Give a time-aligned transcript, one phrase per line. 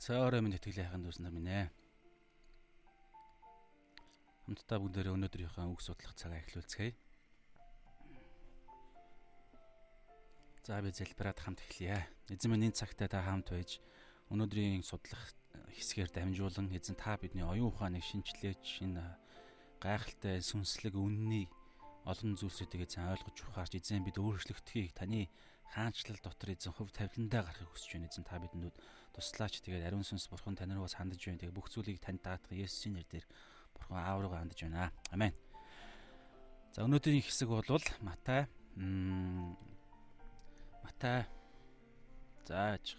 [0.00, 1.68] Цаорой минь итгэлийн хайханд үс нар минь ээ.
[4.48, 6.96] Хамтдаа бүгдээрээ өнөөдрийнхөө үг судлах цагаа эхлүүлцгээе.
[10.64, 12.08] За би залбираад хамт эхлэе.
[12.32, 13.76] Эзэн минь энэ цагтаа та хамт байж
[14.32, 15.20] өнөөдрийн судлах
[15.76, 19.04] хэсгээр дамжуулан эзэн та бидний оюун ухааныг шинчлээч шинэ
[19.84, 21.44] гайхалтай сүнслэг үнний
[22.08, 25.28] олон зүйлсүүдийг эзэн ойлгож ухаарч эзэн бид өөрчлөгдөхийг таны
[25.70, 28.74] хаанчлал дотор эзэн хөв тавиландаа гарахыг хүсэж байна эзэн та бидэнд
[29.14, 31.38] туслаач тэгээд ариун сүнс бурхан тань руу бас хандаж байна.
[31.38, 33.26] Тэгээд бүх зүйлийг танд даатах Есүсийн нэрээр
[33.74, 34.90] бурхан аав руу хандаж байна.
[35.14, 35.30] Амен.
[36.74, 37.62] За өнөөдрийн хэсэг бол
[38.02, 38.50] Матай
[40.82, 41.26] Матай
[42.46, 42.98] зааж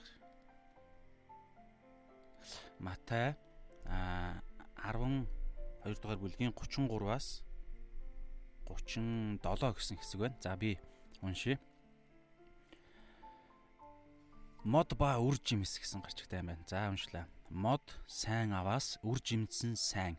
[2.80, 3.36] Матай
[3.84, 4.40] а
[4.80, 5.28] 12
[6.00, 7.44] дугаар бүлгийн 33-аас
[8.64, 10.36] 37 гэсэн хэсэг байна.
[10.40, 10.80] За би
[11.20, 11.60] уншия
[14.64, 16.66] мод ба үр жимс гэсэн гарчигтай юм байна.
[16.70, 17.26] За уншлаа.
[17.50, 20.18] Мод сайн аваас үр жимсэн сайн.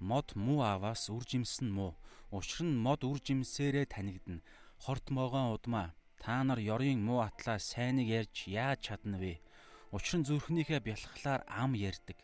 [0.00, 1.92] Мод муу аваас үр жимсэн муу.
[2.32, 4.40] Учир нь мод үр жимсээрээ танигдана.
[4.80, 9.44] Хорт могоон удмаа та нар ёрын муу атлаа сайныг ярьж яаж чадна вэ?
[9.92, 12.16] Учир нь зүрхнийхээ бялхлаар ам ярьдаг.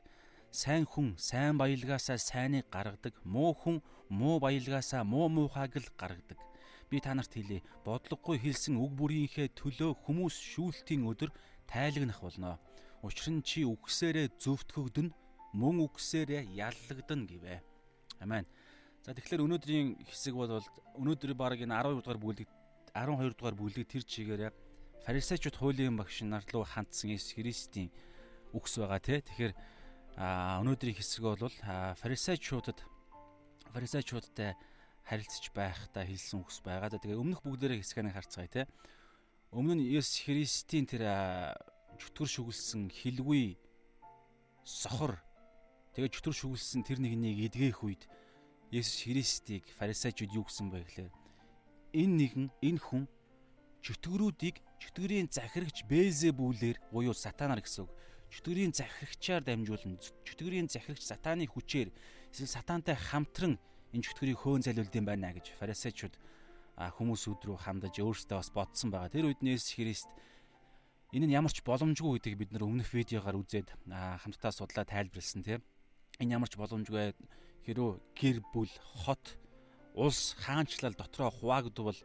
[0.50, 3.12] Сайн хүн сайн баялгаасаа сайныг гаргадаг.
[3.29, 6.41] Муу хүн муу баялгаасаа муу муухайг л гаргадаг.
[6.89, 7.61] Би та нарт хэлье.
[7.85, 11.29] Бодлогогүй хэлсэн үг бүрийнхээ төлөө хүмүүс шүүлтийн өдөр
[11.69, 12.59] тайлагнах болно.
[13.05, 15.12] Учир нь чи үгсээрээ зөвтгөгдөн
[15.55, 17.62] мөн үгсээрээ яллагдана гэвэ.
[18.25, 18.49] Амен.
[19.05, 20.59] За тэгэхээр өнөөдрийн хэсэг бол
[20.99, 22.49] өнөөдөр баг энэ 12 дугаар бүлэг
[22.97, 24.51] 12 дугаар бүлэг тэр чигээрээ
[25.06, 27.89] фарисеучуд хуулийн багш нар руу хандсан Иесус Христийн
[28.53, 29.23] үгс байгаа тий.
[29.23, 29.55] Тэгэхээр
[30.19, 31.39] өнөөдрийн хэсэг бол
[32.03, 32.83] фарисеучудад
[33.73, 34.59] фарисеучудтай
[35.06, 36.93] харилцаж байхдаа хэлсэн үгс байгаа.
[36.93, 38.65] Тэгээ өмнөх бүгдээрээ хэсгийг харцгаая тий.
[39.48, 41.09] Өмнө нь Есүс Христийн тэр
[41.97, 43.56] чөтгөр шүглсэн хилгүй
[44.60, 45.16] сохор
[45.97, 48.04] тэгээ чөтгөр шүглсэн тэр нэгнийг эдгээх үед
[48.69, 51.10] Есүс Христийг фарисеучуд юу гэсэн бэ гэхээр
[51.97, 53.08] энэ нэгэн энэ хүн
[53.81, 57.92] чөтгөрүүдийг чөтгөрийн захирагч Бэлзебүүлээр буюу сатанаар гэсэн үг.
[58.28, 59.97] Чөтгөрийн захирагчаар дамжуулан
[60.28, 61.88] чөтгөрийн захирагч сатаны хүчээр
[62.37, 63.56] эсвэл сатантай хамтран
[63.97, 66.20] энэ чөтгөрийг хөөн залуулд юм байна гэж фарисеучуд
[66.78, 69.11] хүмүүсүүд рүү хандаж өөрсдөө бас бодсон байгаа.
[69.11, 70.06] Тэр үед Нээс Христ
[71.11, 75.61] энэ нь ямар ч боломжгүй гэдгийг бид нар өмнөх видеогаар үзээд хамтдаа судлаа тайлбарлсан тийм.
[76.22, 77.19] Энэ ямар ч боломжгүй
[77.67, 78.71] хэрүү гэр бүл
[79.03, 79.34] хот
[79.99, 81.99] улс хаанчлал дотроо хуваагдвал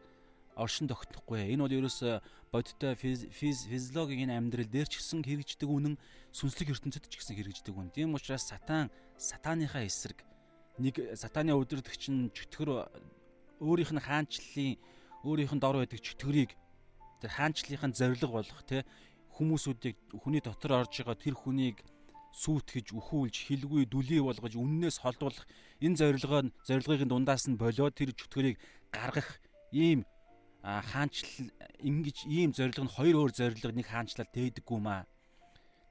[0.57, 1.53] оршин тогтнохгүй.
[1.53, 5.95] Энэ бол ерөөсө бодиттой физиологийн амьдрал дээр ч гэсэн хэрэгждэг үнэн
[6.33, 7.93] сүнслэг ертөнцид ч гэсэн хэрэгждэг үнэн.
[7.93, 10.25] Тийм учраас сатан сатаныхаа эсрэг
[10.77, 12.89] нэг сатаны өдөртөгч нь чөтгөр
[13.63, 14.75] өөрийнх нь хаанчлалын
[15.23, 16.51] өөрийнх нь дор байдаг чөтгөрийг
[17.23, 18.83] тэр хаанчлалынхаа зориг болох те
[19.39, 21.77] хүмүүсүүдийг хүний дотор орж байгаа тэр хүнийг
[22.33, 25.45] сүйтгэж өхүүлж хилгүй дүлий болгож үннээс холдуулах
[25.79, 28.57] энэ зорилгоо зорилгын дундаас нь болоо тэр чөтгөрийг
[28.89, 29.39] гаргах
[29.71, 30.05] ийм
[30.63, 31.51] хаанчлал
[31.83, 35.05] ингэж ийм зорилго нь хоёр өөр зорилго нэг хаанчлал дээдэггүй маа.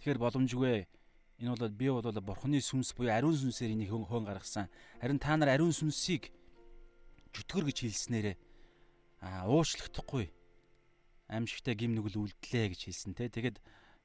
[0.00, 0.86] Тэгэхээр боломжгүй.
[1.38, 4.66] Энэ бол би бол бурхны сүнс буюу ариун сүнсээр энийг хөөн гаргасан.
[4.98, 6.32] Харин та нар ариун сүнсийг
[7.32, 8.36] чөтгөр гэж хэлснээрээ
[9.24, 10.30] аа уучлагдахгүй
[11.32, 13.32] аимшигтай гим нүгэл үлдлээ гэж хэлсэн те.
[13.32, 13.56] Тэгэд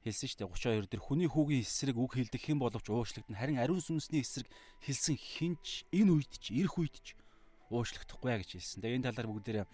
[0.04, 3.36] хэлсэн дээ 32 дээр хүний хүүгийн эсрэг үг хэлдэг хэн боловч уучлагдана.
[3.36, 4.48] Харин ариун сүнсний эсрэг
[4.80, 7.18] хэлсэн хинч энэ үед ч ирэх үед ч
[7.68, 8.80] уучлагдахгүй гэж хэлсэн.
[8.80, 9.66] Тэгээ энэ талаар бүгдээрээ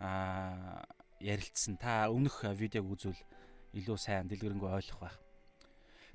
[0.00, 0.86] аа
[1.20, 1.76] ярилцсан.
[1.76, 3.20] Та өмнөх видеог үзвэл
[3.74, 5.16] илүү сайн дэлгэрэнгүй ойлгох байх.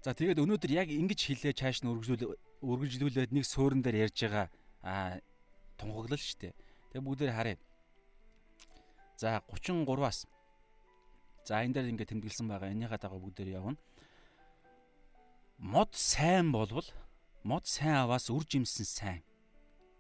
[0.01, 4.47] За тэгээд өнөөдөр яг ингэж хэлээ чааш нь үргэлжлүүл үргэлжлүүлээд нэг суурин дээр ярьж байгаа
[4.83, 5.19] аа
[5.83, 6.53] тунхаглал шүү дээ.
[6.95, 7.57] Тэгээ бүгдээр харъя.
[9.19, 10.25] За 33-аас.
[11.43, 12.71] За энэ дээр ингээд тэмдэглэсэн байгаа.
[12.71, 13.75] Энийхээ дагуу бүгдээр явна.
[15.59, 16.87] Мод сайн болвол
[17.43, 19.21] мод сайн аваас үр жимсэн сайн.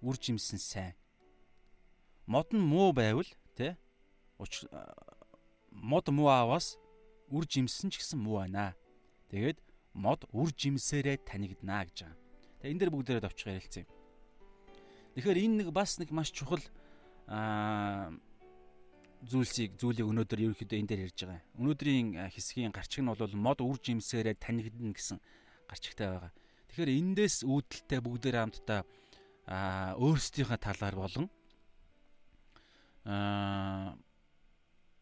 [0.01, 0.95] Үр жимсэн сайн.
[2.25, 3.75] Мод нь муу байвал тэ
[5.69, 6.79] мод муу аваас
[7.27, 8.75] үр жимсэн ч гэсэн муу байна.
[9.27, 9.59] Тэгээд
[9.93, 12.17] мод үр жимсээрээ танигдана гэж байгаа.
[12.63, 13.85] Тэгээ энэ дээр бүгдээрээ давчих ярилцъя.
[15.13, 16.61] Тэгэхээр энэ нэг бас нэг маш чухал
[17.29, 18.09] аа
[19.23, 21.41] зүйлсийг зүйлийг өнөөдөр ерөөхдөө энэ дээр ярьж байгаа.
[21.55, 25.17] Өнөөдрийн хэсгийн гарчиг нь бол мод үр жимсээрээ танигдана гэсэн
[25.69, 26.31] гарчигтай байгаа.
[26.67, 28.81] Тэгэхээр эндээс үүдэлтэй бүгдээр хамтдаа
[29.47, 31.27] аа өөрсдийнхээ талаар болон
[33.07, 33.95] аа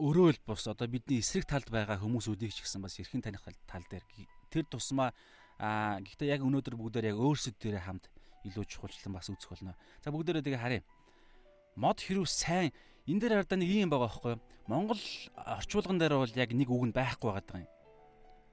[0.02, 3.86] өөрөө л бос одоо бидний эсрэг талд байгаа хүмүүсүүдийг ч гэсэн бас эрхэн таних тал
[3.90, 4.06] дээр
[4.50, 5.14] тэр тусмаа
[5.62, 8.10] аа гэхдээ яг өнөөдөр бүгдээр яг өөрсөд дээрээ хамт
[8.46, 9.76] илүү чухалчлан бас үзэх болно.
[10.04, 10.84] За бүгдээрээ тэгээ харъя.
[11.76, 12.72] Мод хэрүү сайн
[13.08, 14.42] энэ дээр хардаа нэг юм байгаа байхгүй юу?
[14.68, 15.04] Монгол
[15.36, 17.70] орчуулган дээр бол яг нэг үг нь байхгүй байгаа юм.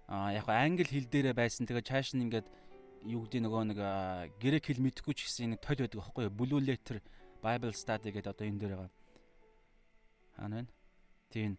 [0.08, 1.68] а яг англи хэл дээрээ байсан.
[1.68, 2.48] Тэгээ чааш нь ингээд
[3.04, 3.78] юу гэдэг нөгөө нэг
[4.40, 6.32] грек хэл мэдхгүй ч гэсэн нэг толь байдаг аахгүй юу?
[6.32, 7.04] Blue Letter
[7.44, 8.92] Bible Study гэдэг одоо энэ дээр байгаа.
[10.40, 10.66] Хаана вэ?
[11.28, 11.52] Тийм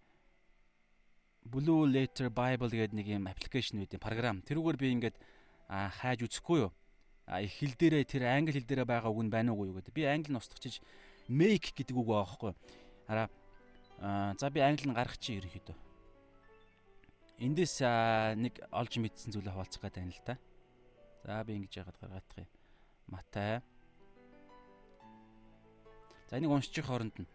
[1.45, 4.41] Blue Letter Bible гэдэг нэг юм аппликейшн үүдийн програм.
[4.41, 5.17] Тэрүүгээр би ингээд
[5.69, 6.73] хайж үзэхгүй юу?
[7.29, 9.93] Их хэл дээрээ тэр англи хэл дээрээ байгаа үг нь байна юу гэдэг.
[9.93, 10.81] Би англи нь устгachиж
[11.29, 12.53] make гэдэг үг байгаа байхгүй?
[13.05, 13.27] Хараа
[14.33, 15.77] за би англи нь гаргах чи ерөнхийдөө.
[17.45, 17.85] Эндээс
[18.41, 20.41] нэг олж мэдсэн зүйлээ хаваалцах гэдэг юм л та.
[21.21, 22.49] За би ингэж яагаад гаргаадах юм.
[23.13, 23.61] Матай.
[26.29, 27.29] За энийг уншчих хооронд нь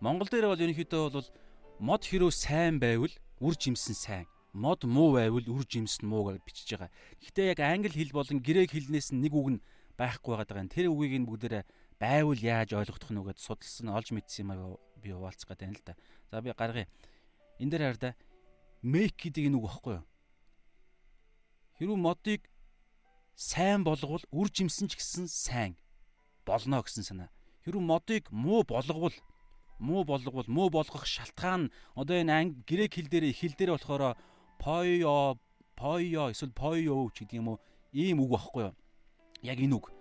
[0.00, 1.28] Монгол дээр бол ерөнхийдөө бол
[1.80, 4.26] мод хэрөө сайн байвал үр жимсэн сайн.
[4.54, 6.90] Мод муу байвал үр жимсэн муу гэж бичиж байгаа.
[7.18, 9.64] Гэхдээ яг англи хэл болон грек хэлнээс нэг үг нь
[9.98, 10.70] байхгүй байгаа юм.
[10.70, 11.66] Тэр үгийг нь бүгдээрээ
[11.98, 15.82] байвал яаж ойлгох нь үгээд судалсан олж мэдсэн юм аа би хуваалцах гэдэг юм л
[15.82, 15.98] да.
[16.30, 16.86] За би гаргая.
[17.58, 18.16] Энд дээр хараа да
[18.84, 20.06] make гэдэг энэ үг багхгүй юу?
[21.80, 22.42] Хэрвээ модыг
[23.34, 25.72] сайн болговол үр жимсэн ч гэсэн сайн
[26.44, 27.30] болно гэсэн санаа.
[27.64, 29.16] Хэрвээ модыг муу болговол
[29.80, 34.14] муу болгол муу болгох шалтгаан одоо энэ грек хэл дээр хэл дээр болохоор
[34.58, 35.38] поё
[35.76, 37.58] поё эсвэл поё ч гэдэг юм уу?
[37.92, 38.74] Ийм үг багхгүй юу?
[39.42, 39.92] Яг энэ үг.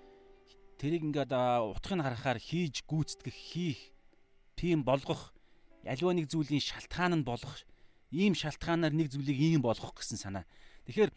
[0.77, 3.79] Тэрийг ингээд утгыг харахаар хийж гүйцэтгэх хийх
[4.55, 5.33] тийм болгох
[5.85, 7.61] альва нэг зүйлийн шалтгаан нь болгох
[8.11, 10.45] ийм шалтгаанаар нэг зүйлийг ийм болгох гэсэн санаа.
[10.85, 11.11] Тэгэхээр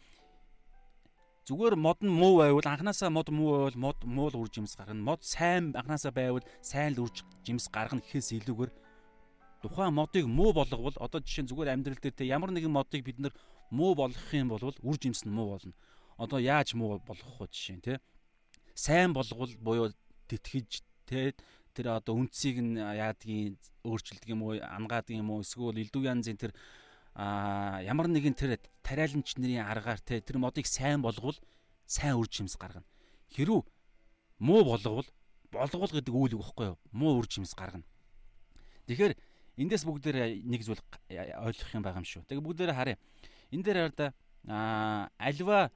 [1.47, 4.99] Зүгээр мод нь муу байвал анханасаа мод муу байвал мод муу л үр жимс гаргана.
[4.99, 7.11] Мод сайн анханасаа байвал сайн л үр
[7.47, 8.71] жимс гаргана гэхээс илүүгээр
[9.61, 13.19] тухайн модыг муу болговол одоо жишээ нь зүгээр амьдрал дээр те ямар нэгэн модыг бид
[13.19, 13.33] нар
[13.71, 15.73] муу болгох юм бол үр жимс нь муу болно.
[16.17, 17.93] Одоо яаж муу болгох вэ жишээ нь те
[18.75, 19.91] сайн болгол буюу
[20.29, 21.33] тэтгэж те
[21.73, 26.51] тэр одоо үндсийг нь яадгийн өөрчилдөг юм уу ангаадаг юм уу эсвэл элдв янзын тэр
[27.17, 31.37] а ямар нэгэн тэр тариаланч нарын аргаар те тэр модыг сайн болговол
[31.85, 32.85] сайн үр жимс гаргана.
[33.33, 33.59] Хэрүү
[34.39, 35.09] муу болговол
[35.49, 36.77] болгоул гэдэг үйл үг байхгүй юу?
[36.91, 37.85] Муу үр жимс гаргана.
[38.85, 39.17] Тэгэхээр
[39.57, 40.81] эндээс бүгдээр нэг зүйл
[41.41, 42.23] ойлгох юм байгаа юм шүү.
[42.29, 42.97] Тэгээ бүгдээр харъя.
[43.51, 44.13] Энэ дээр хараа
[44.45, 45.71] да альва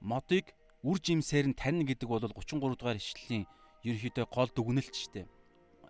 [0.00, 0.54] модыг
[0.86, 3.44] үр жимсээр нь таньна гэдэг бол 33 дугаар ишлэлийн
[3.82, 5.26] ерөнхийдөө гол дүгнэлт шүү дээ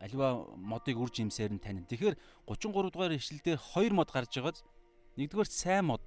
[0.04, 1.88] альва модыг үр жимсээр нь танина.
[1.88, 4.60] Тэгэхээр 33 дугаар ишлэл дээр хоёр мод гарч байгааз
[5.16, 6.04] нэгдүгээр сайн мод,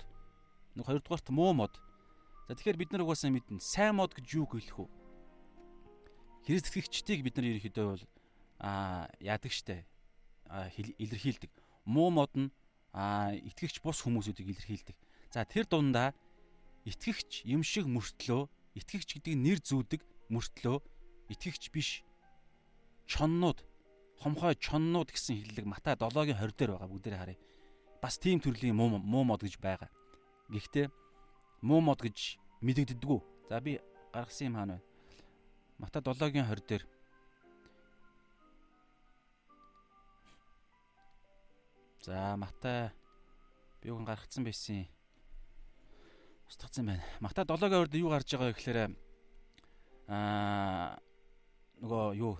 [0.77, 1.73] нэг хоёрдугаарт муу мод.
[2.45, 3.57] За тэгэхээр бид нар угаасаа мэднэ.
[3.57, 4.87] Сайн мод гэж юу хэлэх вэ?
[6.45, 8.03] Христ итгэгчдийг бид нар ерөөхдөө бол
[8.61, 9.81] аа яадаг штэ.
[10.49, 11.51] Илэрхийлдэг.
[11.85, 12.51] Муу мод нь
[12.93, 14.95] итгэгч бус хүмүүсүүдийг илэрхийлдэг.
[15.31, 16.15] За тэр дундаа
[16.87, 18.47] итгэгч юм шиг мөртлөө,
[18.79, 20.01] итгэгч гэдэг нэр зүүдэг
[20.31, 20.77] мөртлөө
[21.29, 22.03] итгэгч биш
[23.07, 23.63] чоннууд
[24.19, 27.39] хомхой чоннууд гэсэн хэллэг Матай 7-гийн 20 дээр байгаа бүгдээрээ харъя.
[28.01, 29.91] Бас тийм төрлийн муу муу мод гэж байгаа.
[30.49, 30.87] Гэхдээ
[31.61, 33.19] муу мод гэж мэдэгддэггүй.
[33.49, 33.79] За би
[34.13, 34.83] гаргасан юм хаана вэ?
[35.77, 36.83] Матай 7-гийн 20 дээр
[42.07, 42.87] За Матай
[43.83, 44.85] би үгэн гаргацсан байсан.
[46.47, 47.03] Устгацсан байна.
[47.19, 48.79] Матай 7-гийн 20 дээр юу гарч байгаа вэ гэхээр
[50.07, 50.95] аа
[51.83, 52.39] нөгөө юу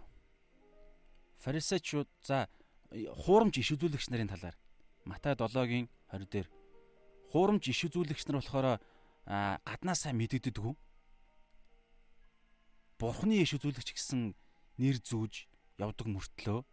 [1.43, 2.47] фарисеучуд за
[3.27, 4.55] хуурамч иш үзүүлэгч нарын талаар
[5.03, 6.47] Матай 7-гийн 20 дээр
[7.36, 8.79] хуурамч иш үзүүлэгч нар болохоор
[9.27, 10.75] гаднаасаа мэдэгддэггүй.
[13.03, 14.31] Бурхны иш үзүүлэгч гэсэн
[14.79, 15.43] нэр зүүж
[15.75, 16.63] явдаг мөртлөө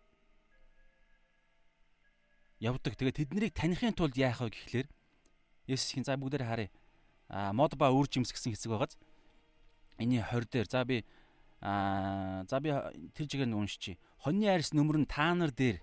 [2.61, 2.95] явдаг.
[2.95, 4.89] Тэгээ тэднийг таних тулд яах вэ гэхлээр
[5.67, 6.71] Есүсийн за бүгдээр харъя.
[7.29, 8.99] А мод ба үр жимс гэсэн хэсэг байгааз.
[9.99, 11.05] Эний 20 дээр за би
[11.65, 12.69] Аа за би
[13.17, 13.97] тэр жигээр нь уншчи.
[14.21, 15.81] Хоньны арьс нөмөр нь та нар дээр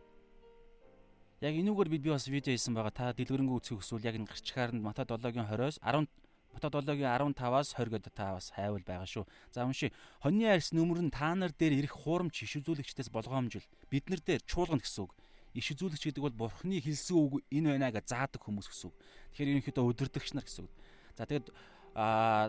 [1.42, 2.94] яг энүүгээр би би бас видео хийсэн байгаа.
[2.94, 6.06] Та дэлгэрэнгүй үзэх хүсвэл яг энэ гарчхаар нь Матай 7-гийн 20-оос 10
[6.54, 9.26] Матай 7-гийн 15-аас 20 гэдэг та бас хайвал байгаа шүү.
[9.50, 9.90] За унши.
[10.22, 13.66] Хоньны арьс нөмөр нь та нар дээр ирэх хуурамч иш үзүүлэгчдээс болгоомжил.
[13.90, 15.18] Бид нар дээр чуулгана гэсэн үг.
[15.52, 18.96] Иш үзүүлэгч гэдэг бол Бурхны хэлсэн үг энэ байна гэж заадаг хүмүүс гэсэн үг.
[19.36, 20.74] Тэгэхээр ерөнхийдөө өдөрдөгч нар гэсэн үг.
[21.20, 21.52] За тэгэд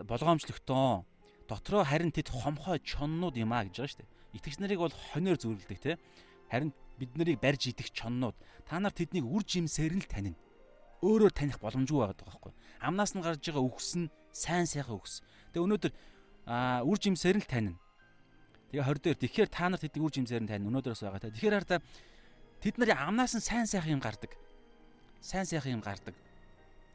[0.06, 1.02] болгоомжлогтон
[1.50, 4.10] дотроо харин тэд хомхой чоннууд юм а гэж байгаа шүү дээ.
[4.38, 5.98] Итгэгч нарыг бол хоноор зүрэлдэг те.
[6.46, 10.38] Харин бид нарыг барьж идэх чоннууд та нар тэднийг үр жимсээр нь л танина.
[11.02, 12.52] Өөрөөр таних боломжгүй байгаа байхгүй.
[12.78, 15.26] Амнаас нь гарч байгаа үгс нь сайн сайхан үгс.
[15.50, 15.92] Тэгээ өнөөдөр
[16.86, 17.78] үр жимсээр нь л танина.
[18.70, 20.70] Тэгээ 20 дээр тэгэхээр та нар тэднийг үр жимсээр нь танина.
[20.70, 21.34] Өнөөдрөөс байгаа те.
[21.34, 21.82] Тэгэхээр хараа
[22.62, 24.32] тэд нарын амнаас нь сайн сайхан юм гардаг.
[25.20, 26.14] Сайн сайхан юм гардаг.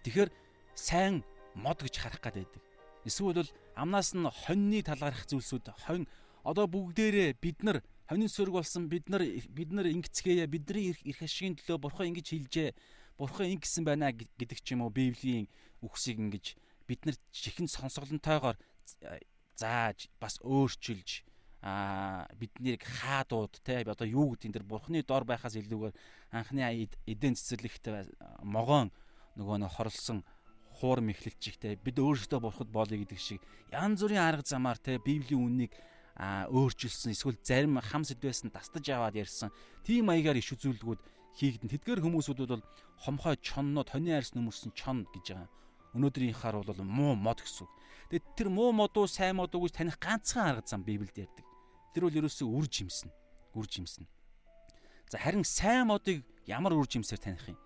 [0.07, 0.31] Тэгэхээр
[0.73, 1.21] сайн
[1.53, 2.63] мод гэж харах гад байдаг.
[3.03, 6.07] Эсвэл бол амнаас нь хоньны талаарх зүйлсүүд хонь
[6.47, 9.21] одоо бүгдээрээ бид нар хонин сөрөг болсон бид нар
[9.51, 12.71] бид нар ингэцгээе бидний эрх ашигын төлөө бурхан ингэж хэлжээ
[13.17, 15.49] Бурхан ингэсэн байна гэдэг ч юм уу Библийн
[15.81, 16.53] үгсийг ингэж
[16.85, 18.53] бид нар чихэн сонсголонтойгоор
[19.57, 21.25] зааж бас өөрчилж
[21.61, 25.95] а биднийг хаадууд те одоо юу гэдэг энэ дэр бурхны дор байхаас илүүгээр
[26.31, 26.61] анхны
[27.07, 28.13] эдэн цэцэрлэгт
[28.45, 28.93] могоон
[29.35, 30.21] нөгөө нэг хорлсон
[30.77, 33.41] хуур мэхлэлчихтэй бид өөрсдөө бурхад болъё гэдэг шиг
[33.73, 35.73] янз бүрийн арга замаар те библийн үннийг
[36.17, 39.49] өөрчилсөн эсвэл зарим хам сэдвээс нь тастаж аваад ярьсан
[39.81, 41.01] тийм маягаар иш үзүүлгүүд
[41.37, 42.65] хийгдэн тэдгээр хүмүүсүүд бол
[43.05, 45.49] хомхой чонноо тоны арьс нөмөрсөн чон гэж байгаа.
[45.93, 47.71] Өнөөдрийнхаар бол муу мод гэсэн үг.
[48.09, 51.45] Тэгээд тэр муу мод уу сайн мод уу гэж таних ганцхан арга зам Библиэд ярьдаг.
[51.93, 53.11] Тэр бол ерөөсөө үр жимснэ.
[53.55, 54.07] Үр жимснэ.
[55.11, 57.59] За харин сайн модыг ямар үр жимсээр таних юм?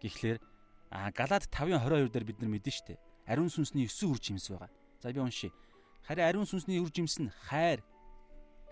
[0.00, 0.40] Гэхдээ
[0.90, 2.98] А Галаад 5:22 дээр бид нар мэдэн штэ.
[3.26, 4.70] Ариун сүнсний 9 үр жимс байгаа.
[4.98, 5.54] За би уншия.
[6.02, 7.78] Харин ариун сүнсний үр жимс нь хайр,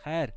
[0.03, 0.35] хайр,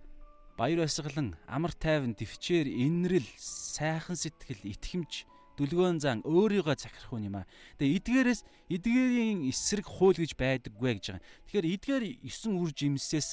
[0.58, 5.26] баяр баясгалан, амар тайван, төвчээр, инрэл, сайхан сэтгэл, итгэмж,
[5.62, 7.46] дүлгөөн зан өөрийгөө захирах юм аа.
[7.78, 8.42] Тэгээ эдгээрээс
[8.74, 11.26] эдгээрийн эсрэг хууль гэж байдаггүй гэж байгаа.
[11.46, 13.30] Тэгэхээр эдгээр 9 үр жимсээс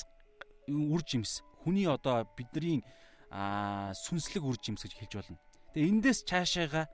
[0.69, 2.85] үр жимс хүний одоо бидний
[3.33, 5.41] аа сүнслэг үр жимс гэж хэлж болно.
[5.73, 6.85] Тэгээ эндээс цаашаага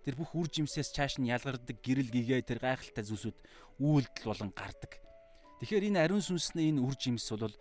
[0.00, 3.36] тэр бүх үр жимсээс цааш нь ялгардаг гэрэл гэгээ тэр гайхалтай зүйлсүүд
[3.84, 4.96] үйлдэл болон гардаг.
[5.60, 7.52] Тэгэхээр энэ ариун сүнсний энэ үр жимс бол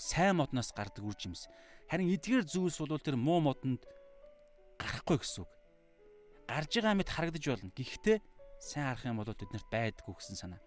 [0.00, 1.48] сайн модноос гардаг үр жимс.
[1.92, 3.84] Харин эдгээр зүйлс бол тэр муу модонд
[4.80, 5.50] гарахгүй гэсэн үг.
[6.46, 7.70] Гарж байгаа мэт харагдаж болно.
[7.74, 8.18] Гэхдээ
[8.62, 10.62] сайн харах юм бол тэднэрт байдаггүй гэсэн санаа.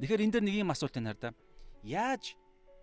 [0.00, 1.34] Тэгэхээр энэ дэр нэг юм асуулт байна хараа.
[1.84, 2.38] Яаж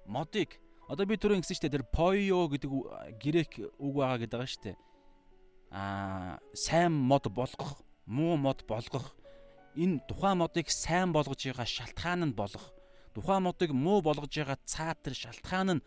[0.05, 2.71] модыг одоо би түрүү ингэсэн шүү дээ тэр poio гэдэг
[3.19, 4.77] грек үг байгаа гэдэг байгаа шүү дээ
[5.71, 9.15] аа сайн мод болгох, муу мод болгох
[9.75, 12.71] энэ тухайн модыг сайн болгож байгаа шалтгаан нь болгох,
[13.13, 15.85] тухайн модыг муу болгож байгаа цаад тэр шалтгаан нь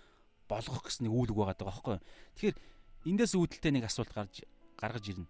[0.49, 1.97] болгох гэсэн нэг үүрэг байгаа даа байхгүй.
[2.37, 2.57] Тэгэхээр
[3.09, 4.45] эндээс үүдэлтэй нэг асуулт гарч
[4.77, 5.29] гаргаж ирнэ.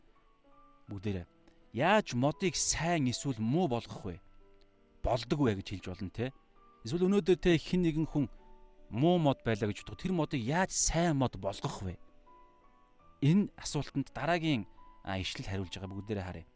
[0.90, 1.26] Бүгдээрээ.
[1.72, 4.20] Яаж модыг сайн эсвэл муу болгох вэ?
[5.06, 6.34] Болдог вэ гэж хэлж болно те.
[6.84, 8.26] Эсвэл өнөөдөр те хин нэгэн хүн
[8.90, 10.02] муу мод байлаа гэж бодох.
[10.02, 11.94] Тэр модыг яаж сайн мод болгох вэ?
[13.20, 14.64] энэ асуултанд дараагийн
[15.04, 16.46] ишлэл хариулж байгаа бүгдээрээ харъя.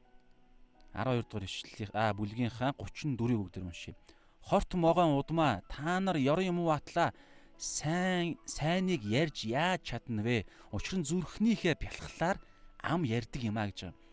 [0.96, 3.94] 12 дугаар ишлэлийн а бүлгийнхаа 34-ийг бүгдээр уншия.
[4.40, 7.12] Хорт могоон удмаа та нар ёрын юм атлаа
[7.58, 10.46] сайн сайныг ярьж яаж чадна вэ?
[10.72, 12.38] Учир нь зүрхнийхээ бялхлаар
[12.80, 14.03] ам ярьдаг юм а гэж байгаа.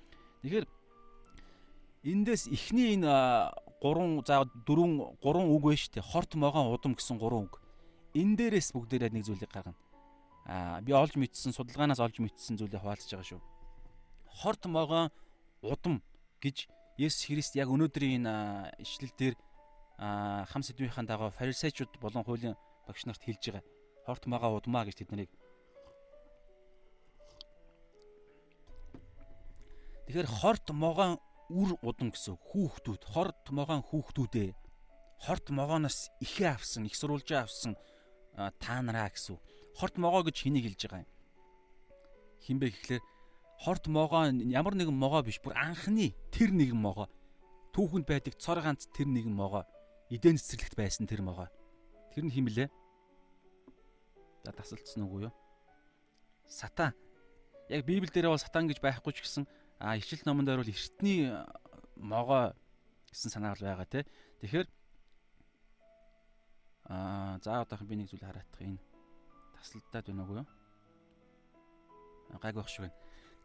[0.41, 0.65] Тэгэхээр
[2.05, 3.13] эндээс эхний энэ
[3.81, 6.09] 3 за 4 3 үг байна шүү дээ.
[6.09, 7.61] Хорт могоон удам гэсэн 3 үг.
[8.17, 9.77] Энэ дээрээс бүгдээрээ нэг зүйлийг гаргана
[10.45, 13.41] аа би олж мэдсэн судалгаанаас олж мэдсэн зүйлээ хуваалцаж байгаа шүү.
[14.41, 15.09] Хорт могоон
[15.61, 16.01] удам
[16.41, 16.65] гэж
[16.97, 19.35] Есүс Христ яг өнөөдрийн энэ ишлэл дээр
[19.97, 22.57] хам сэдвийнхаа дагуу фарисеучуд болон хуулийн
[22.87, 23.63] багш нарт хэлж байгаа.
[24.05, 25.13] Хорт могоо удмаа гэж тэд
[30.11, 34.51] Тэгэхээр хорт могоон үр удам гэсэн хүүхдүүд, хорт могоон хүүхдүүдээ
[35.23, 37.79] хорт могооноос ихээ авсан, их сурвалжаа авсан
[38.35, 39.39] та нараа гэсэн
[39.79, 41.11] хорт могоо гэж хэнийг хэлж байгаа юм.
[42.43, 43.03] Хинбэ гэхлээр
[43.63, 47.07] хорт могоо ямар нэгэн могоо биш бүр анхны тэр нэгэн могоо
[47.71, 49.63] түүхэнд байдаг цор ганц тэр нэгэн могоо
[50.11, 51.47] эдэн цэцэрлэгт байсан тэр могоо.
[52.11, 52.67] Тэр нь химлээ.
[54.43, 55.33] За тасалдсан уу юу?
[56.51, 56.91] Сатан.
[57.71, 59.47] Яг Библиэл дээр бол сатан гэж байхгүй ч гэсэн
[59.81, 61.33] а ишлэл номон дээр бол эртний
[61.97, 62.53] могоо
[63.09, 64.05] гэсэн санаа бол байгаа те.
[64.45, 64.67] Тэгэхээр
[66.85, 68.77] аа за одоохон би нэг зүйл хараадах энэ
[69.57, 70.47] тасалдаад байна уу юу?
[72.37, 72.97] Гайг байх шиг байна.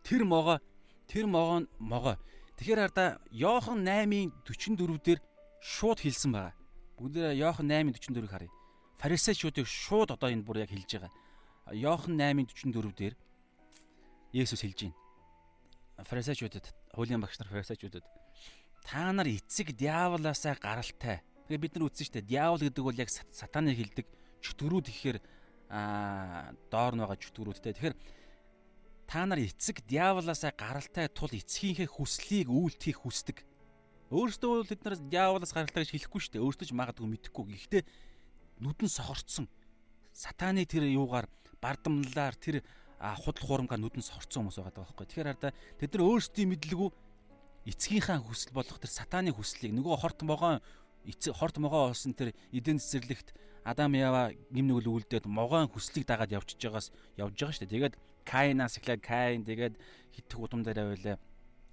[0.05, 0.61] Тэр могоо
[1.09, 2.17] тэр могоо могоо.
[2.61, 5.21] Тэгэхээр хараа Йохан 8:44 дээр
[5.65, 6.55] шууд хэлсэн байгаа.
[7.01, 8.53] Бүгдээ Йохан 8:44-ыг харъя.
[9.01, 11.13] Фарисеучуудыг шууд одоо энэ бүр яг хэлж байгаа.
[11.73, 13.15] Йохан 8:44 дээр
[14.37, 15.06] Есүс хэлж байна.
[15.97, 18.05] Фарисеучуудад, хуулийн багш нар фарисеучуудад
[18.87, 21.21] та нар эцэг диаволоосаа гаралтай.
[21.51, 22.31] Тэгээ бид нар үзсэн шүү дээ.
[22.31, 24.07] Диавол гэдэг бол яг сатаныг хэлдэг.
[24.47, 25.19] Чөтгөрүүд гэхээр
[25.75, 27.75] аа доор нь байгаа чөтгөрүүдтэй.
[27.75, 27.97] Тэгэхээр
[29.11, 33.43] та нар эцэг диаволоосаа гаралтай тул эцгийнхээ хүслийг үйлдэхийг хүсдэг.
[34.15, 36.47] Өөрөөсөө бол бид нар диаволоос гаралтай гэж хэлэхгүй шүү дээ.
[36.47, 37.45] Өөртөө ч магадгүй мэдэхгүй.
[37.59, 37.83] Гэхдээ
[38.63, 39.51] нүдэн сохорцсон.
[40.15, 41.27] Сатаны тэр юугаар
[41.59, 42.63] бардамлаар тэр
[42.99, 45.07] худал хуурмгаар нүдэн сохорцсон хүмүүс байгаа байхгүй.
[45.07, 46.89] Тэгэхээр хараа тэд нар өөрсдийн мэдлэгүү
[47.67, 50.61] эцгийнхаа хүсэл болох тэр сатаны хүслийг нөгөө хорт могоон
[51.35, 53.35] хорт могоо олсон тэр эдэн цэцэрлэгт
[53.67, 56.89] Адам Ява гим нүгэл үлдээд могоон хүслийг дагаад явчихж байгаас
[57.19, 57.75] явж байгаа шүү дээ.
[57.75, 59.75] Тэгээд Каинаас эхлээд Каин тэгээд
[60.15, 61.19] хитэх удам дээр байлаа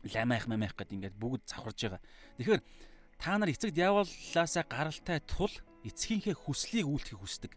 [0.03, 2.01] ламайх мамайх гэд ингээд бүгд завхарж байгаа.
[2.41, 2.61] Тэгэхээр
[3.17, 5.53] та нар эцэг диаволлаасаа гаралтай тул
[5.85, 7.51] эцгийнхээ хүслийг үйлдэхийг хүсдэг.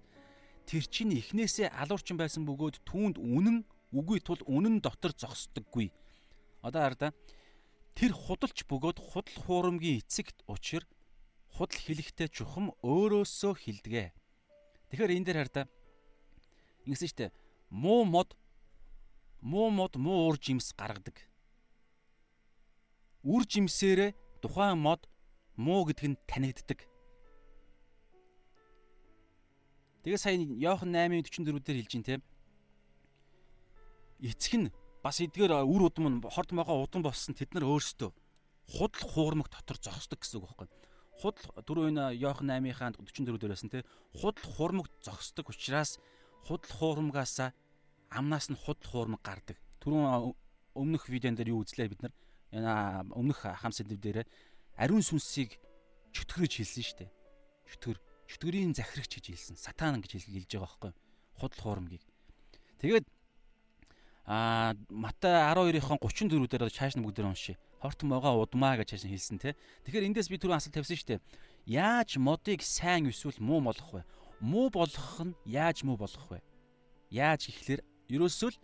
[0.67, 3.63] Тэр чинь эхнээсээ алуурчин байсан бөгөөд түүнд үнэн
[3.95, 5.95] үгүй тул үнэн дотор зогсдоггүй.
[6.67, 7.11] Одоо хараа
[7.95, 10.83] тэр худалч бөгөөд худал хуурамгийн эцэгт учир
[11.55, 14.11] худал хэлэхтэй чухам өөрөөсөө хилдэгэ.
[14.91, 15.67] Тэгэхээр энэ дээр хараа
[16.85, 17.27] ингэсэн штэ
[17.71, 18.35] муу мод
[19.39, 21.15] муу мод муу ур жимс гаргадаг.
[23.23, 25.07] Үр жимсээрээ тухайн мод
[25.55, 26.87] муу гэдг нь танигддаг.
[30.07, 32.23] Тэгээ сая Иохан 8:44 дээр хэлж тээ.
[34.23, 34.71] Эцэг нь
[35.03, 38.15] бас эдгээр үр удам нь хорд могоо удам болсон тэд нар өөрсдөө
[38.71, 40.71] худал хуурмаг дотор зогсдог гэсэн үг байхгүй.
[41.19, 43.83] Худал дөрөв энэ Иохан 8-ийнхаа 44 дээрээс нь те
[44.15, 45.99] худал хуурмаг зогсдог учраас
[46.47, 47.51] худал хуурмагаас
[48.07, 49.59] амнаас нь худал хуурмаг гардаг.
[49.83, 50.39] Түрүүн
[50.79, 52.15] өмнөх видеон дээр юу үзлээ бид нар
[53.11, 54.23] өмнөх хам сэдв дээр
[54.79, 55.59] ариун сүнсийг
[56.15, 57.11] чөтгөрөж хэлсэн шүү дээ.
[57.75, 59.57] Чөтгөр чөтгөрийн захирагч гэж хэлсэн.
[59.57, 60.93] Сатан гэж хэлж байгаа байхгүй.
[61.39, 62.05] Худал хуурмгийг.
[62.83, 63.07] Тэгээд
[64.27, 67.57] а Матай 12-ын 34 дээр чааш нь бүгдээр уншия.
[67.81, 69.55] Хортон могоо удмаа гэж чааш хэлсэн те.
[69.87, 71.25] Тэгэхээр эндээс би түрүү асуулт тавьсан шүү дээ.
[71.71, 74.03] Яаж модыг сайн эсвэл муу болгох вэ?
[74.43, 76.43] Муу болгох нь яаж муу болгох вэ?
[77.15, 78.59] Яаж гэхлээр ерөөсөө л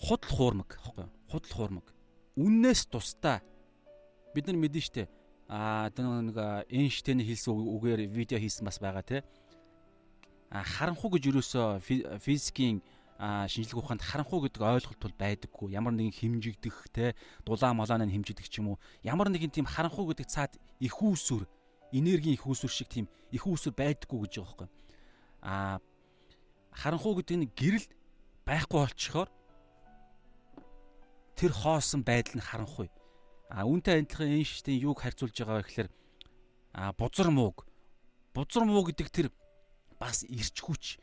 [0.00, 1.86] худал хуурмаг аахгүй худал хуурмаг
[2.38, 3.44] үннээс тусдаа
[4.34, 5.02] бид нар мэдэн штэ
[5.50, 6.38] а нэг
[6.70, 9.18] Эйнштейн хэлсэн үгээр видео хийсэн бас байгаа те.
[10.50, 12.78] А харанхуу гэж юусоо физикийн
[13.18, 15.74] шинжлэх ухаанд харанхуу гэдэг ойлголт бол байдаггүй.
[15.74, 18.82] Ямар нэгэн хэмжигдэх те дулаан малааны хэмжигдэх ч юм уу.
[19.02, 21.50] Ямар нэгэн тийм харанхуу гэдэг цаад их үүсвэр
[21.90, 24.80] энергийн их үүсвэр шиг тийм их үүсвэр байдаггүй гэж байгаа байхгүй
[25.42, 25.80] а
[26.72, 27.86] харанхуу гэдэг нь гэрэл
[28.44, 29.28] байхгүй болчихоор
[31.34, 32.88] тэр хоосон байдал нь харанхуй.
[33.50, 35.88] А үүнтэй адилхан Эйнштейн юуг харьцуулж байгаа вэ гэхээр
[36.70, 37.66] а бузар мууг
[38.30, 39.28] бузар муу гэдэг тэр
[39.98, 41.02] бас ирч хүч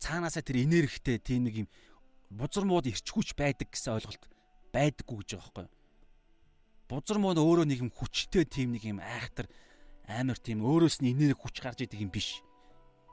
[0.00, 1.68] цаанаасаа тэр энергитэй тийм нэг юм
[2.32, 4.24] бузар мууд ирч хүч байдаг гэсэн ойлголт
[4.72, 5.68] байдаггүй гэж байгаа байхгүй.
[6.88, 9.52] Бузар муу нь өөрөө нэг юм хүчтэй тийм нэг юм айхтар
[10.08, 12.40] амар тийм өөрөөс нь энерги хүч гарч идэг юм биш.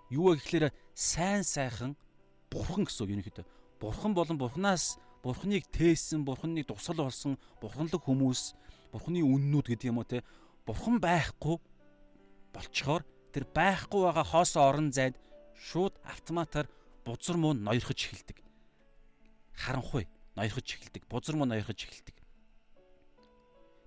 [0.08, 2.00] Юу вэ гэхээр сайн сайхан
[2.48, 3.44] бурхан гэсэн үг юм ихэд.
[3.84, 8.56] Бурхан болон бурхнаас бурхныг тээсэн, бурхныг тусал болсон, бурханлаг хүмүүс,
[8.92, 10.24] бурхны үннүүд гэдэг юм уу те.
[10.66, 11.58] Бурхан байхгүй
[12.54, 15.16] болчхоор тэр байхгүй байгаа хоосон орон зайд
[15.56, 16.70] шууд автоматар
[17.06, 18.42] бузар муу ноёрхож эхэлдэг.
[19.54, 21.06] Харанхуй ноёрхож эхэлдэг.
[21.10, 22.16] Бузар муу ноёрхож эхэлдэг.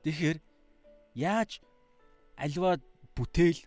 [0.03, 0.39] Тэгэхээр
[1.15, 1.61] яаж
[2.37, 2.79] альва
[3.15, 3.61] бүтээл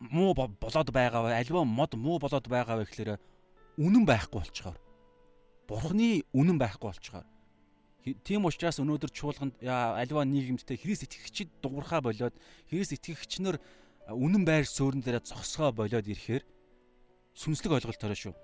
[0.00, 1.30] муу болоод байгаа вэ?
[1.42, 3.18] Альва мод муу болоод байгаа вэ гэхээр
[3.78, 4.78] үнэн байхгүй болчхоор
[5.66, 7.26] бурхны үнэн байхгүй болчихоор
[8.14, 12.34] тийм учраас өнөөдөр чуулганд альва нийгэмдтэй Христ итгэгчид дуурхаа болоод
[12.70, 13.58] Христ итгэгчнэр
[14.14, 16.46] үнэн байр суурин дээр зогсгоо болоод ирэхээр
[17.34, 18.34] сүнслэг ойлголтоор шүү.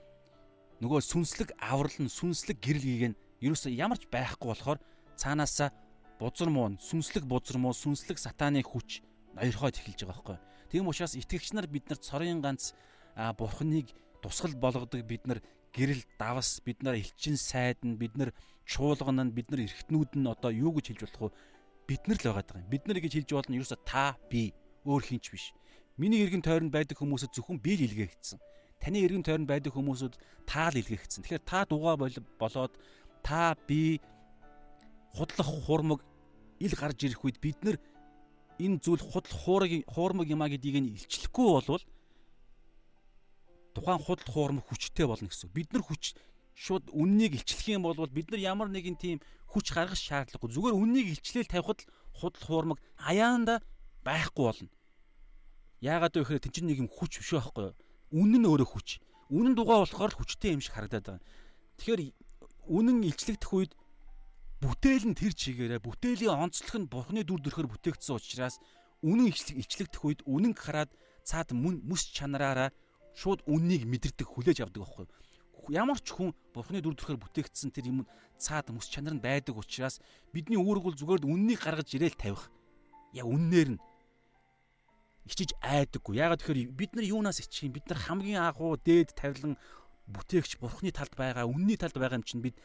[0.82, 4.82] Нөгөө сүнслэг аврал нь сүнслэг гэрэл гийг нь ерөөсөө ямарч байхгүй болохоор
[5.14, 5.70] цаанаасаа
[6.18, 9.06] бузар муу сүнслэг бузар муу сүнслэг сатааны хүч
[9.38, 10.38] ноёрхоод эхэлж байгаа байхгүй.
[10.74, 12.74] Тийм учраас итгэгч нар бид нар цорын ганц
[13.38, 15.38] бурхныг тусгал болгодог бид нар
[15.70, 18.34] гэрэл давас бид нар элчин сайд нь бид нар
[18.66, 21.38] чуулган нь бид нар эргэтнүүд нь одоо юу гэж хэлж болох вэ?
[21.88, 22.70] Бид нар л байгаа юм.
[22.70, 24.54] Бид нар гэж хэлж болно ерөөсө та би
[24.86, 25.52] өөр хинч биш.
[25.98, 28.38] Миний эргэн тойронд байдаг хүмүүсэд зөвхөн би л илгээгдсэн.
[28.80, 30.14] Таны эргэн тойронд байдаг хүмүүсүүд
[30.46, 31.22] та л илгээгдсэн.
[31.22, 32.74] Тэгэхээр та дугаа болоод
[33.22, 34.00] та би
[35.14, 36.00] худлах хурмаг
[36.58, 37.76] ил гарч ирэх үед бид нар
[38.58, 41.84] энэ зүйл худал хуурыг хуурмаг юмаа гэдгийг нь илчлэхгүй болвол
[43.74, 45.50] тухайн худал хуурмаг хүчтэй болно гэсэн.
[45.52, 46.14] Бид нар хүч
[46.54, 50.52] шууд үннийг илчлэх юм бол бид нар ямар нэгэн тийм хүч гаргах шаардлагагүй.
[50.52, 53.60] Зүгээр үннийг илчлээл тавихад л худал хуурмаг аяанда
[54.04, 54.70] байхгүй болно.
[55.80, 57.76] Яагаад вэ гэхээр тэн чинь нэг юм хүч биш байхгүй юу?
[58.12, 58.88] Үнэн нь өөрөө хүч.
[59.32, 61.24] Үнэн дугаа болохоор л хүчтэй юм шиг харагдаад байгаа.
[61.80, 62.00] Тэгэхээр
[62.68, 63.72] үнэн илчлэгдэх үед
[64.62, 68.62] бүтээл нь тэр чигээрээ бүтээлийн онцлог нь бурхны дүр төрхөөр бүтээгдсэн учраас
[69.02, 70.94] үнэн илчлэгдэх үед үнэн хараад
[71.26, 72.70] цаад мэс чанараараа
[73.18, 75.06] шууд үннийг мэдэрдэг хүлээж авдаг байхгүй
[75.70, 77.98] ямар ч хүн бурхны дүр төрхөөр бүтээгдсэн тэр юм
[78.40, 80.02] цаад мэс чанар нь байдаг учраас
[80.34, 82.50] бидний үүрэг бол зүгээр үннийг гаргаж ирээл тавих.
[83.14, 83.82] Яг үннээр нь
[85.28, 86.18] ичиж айдаггүй.
[86.18, 87.78] Ягаад тэгэхээр бид нар юунаас ичих юм?
[87.78, 89.54] Бид нар хамгийн агуу дээд тавилан
[90.10, 92.58] бүтээгч бурхны талд байгаа, үнний талд байгаа юм чинь бид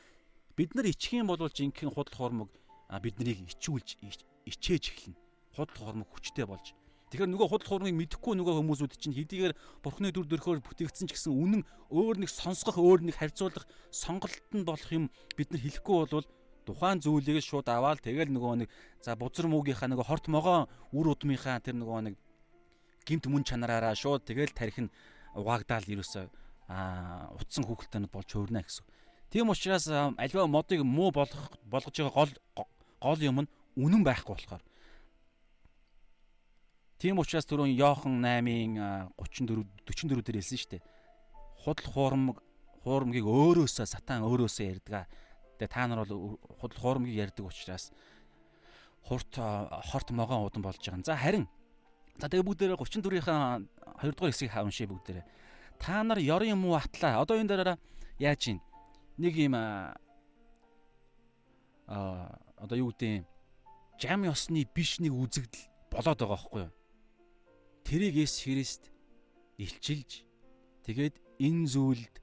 [0.58, 2.50] бид нар ичих юм бол жинхэнэ худал хуурмаг
[2.98, 4.02] бид нарыг ичүүлж
[4.50, 5.18] ичээж эхэлнэ.
[5.54, 6.74] Худал хуурмаг хүчтэй болж
[7.08, 11.32] Тэгэхээр нөгөө худал хуурмыг мэдэхгүй нөгөө хүмүүсүүд чинь хэдийгээр бурхны дүр төрхөөр бүтээгдсэн ч гэсэн
[11.32, 13.64] үнэн өөр нэг сонсгох, өөр нэг харьцуулах
[13.96, 15.08] сонголт нь болох юм
[15.40, 16.28] бид нар хэлэхгүй болвол
[16.68, 21.64] тухайн зүйлийг шууд аваад тэгэл нөгөө нэг за бузар муугийнхаа нөгөө хорт могоон үр удмынхаа
[21.64, 22.16] тэр нөгөө нэг
[23.08, 24.92] гимт мөн чанараараа шууд тэгэл тарих нь
[25.32, 26.28] угаагдаал ерөөсөө
[26.68, 28.84] а утсан хүүхэлтэйнүүд болж хөөрнө гэсэн.
[29.32, 32.34] Тийм учраас альва модыг муу болгох болгож байгаа гол
[33.00, 34.64] гол юм нь үнэн байхгүй болохоор.
[36.98, 40.84] Тийм учраас түрүүн Йохан 8-ын 34 44 дээр хэлсэн шүү дээ.
[41.62, 42.38] Худал хуурмаг
[42.82, 45.06] хуурмгийг өөрөөсөө сатан өөрөөсөө ярьдаг.
[45.62, 47.94] Тэгээ та нар бол худал хуурмгийг ярьдаг учраас
[49.06, 51.06] хурт хорт могоон удан болж байгаа.
[51.06, 51.46] За харин
[52.18, 53.70] за тэгээ бүгдээрээ 34-ийн
[54.02, 55.26] 2 дугаар хэсгийг хауншээ бүгдээрээ.
[55.78, 57.22] Та нар ёрын муу атлаа.
[57.22, 57.78] Одоо энэ дээрээ
[58.26, 58.62] яаж чинь
[59.22, 59.94] нэг юм а
[62.58, 63.22] одоо юу гэдэг
[64.02, 66.77] жам ёсны биш нэг үзэгдэл болоод байгаа байхгүй юу?
[67.88, 68.84] Тэрийг Есүс Христ
[69.56, 70.28] илчилж
[70.84, 72.16] тэгээд энэ зүйлд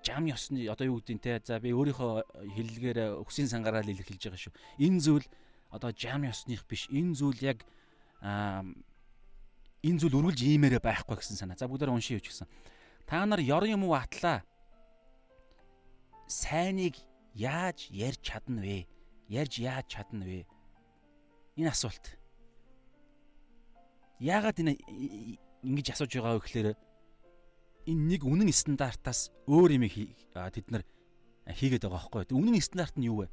[0.00, 4.40] жам ёсны одоо юу гэдэг те за би өөрийнхөө хэллэгээр өксийн сангараа л илэрхийлж байгаа
[4.40, 4.56] шүү.
[4.80, 5.26] Энэ зүйл
[5.68, 6.88] одоо жам ёсных биш.
[6.88, 7.60] Энэ зүйл яг
[9.84, 11.60] энэ зүйл үргэлж иймээрээ байхгүй гэсэн санаа.
[11.60, 12.48] За бүгдээр уншия юу ч гэсэн.
[13.04, 14.46] Та нар ёрын юм уу атлаа
[16.24, 16.96] сайныг
[17.34, 18.88] яаж ярьж чадна вэ?
[19.28, 20.46] Ярьж яаж чадна вэ?
[21.60, 22.16] Энэ асуулт.
[24.20, 24.76] Яагаад энэ
[25.66, 26.68] ингэж асууж байгаа вэ гэхээр
[27.86, 29.84] энэ нэг үнэн стандартаас өөр юм
[30.32, 30.84] тэд нар
[31.46, 32.36] хийгээд байгаа байхгүй.
[32.36, 33.32] Үнэн стандарт нь юу вэ?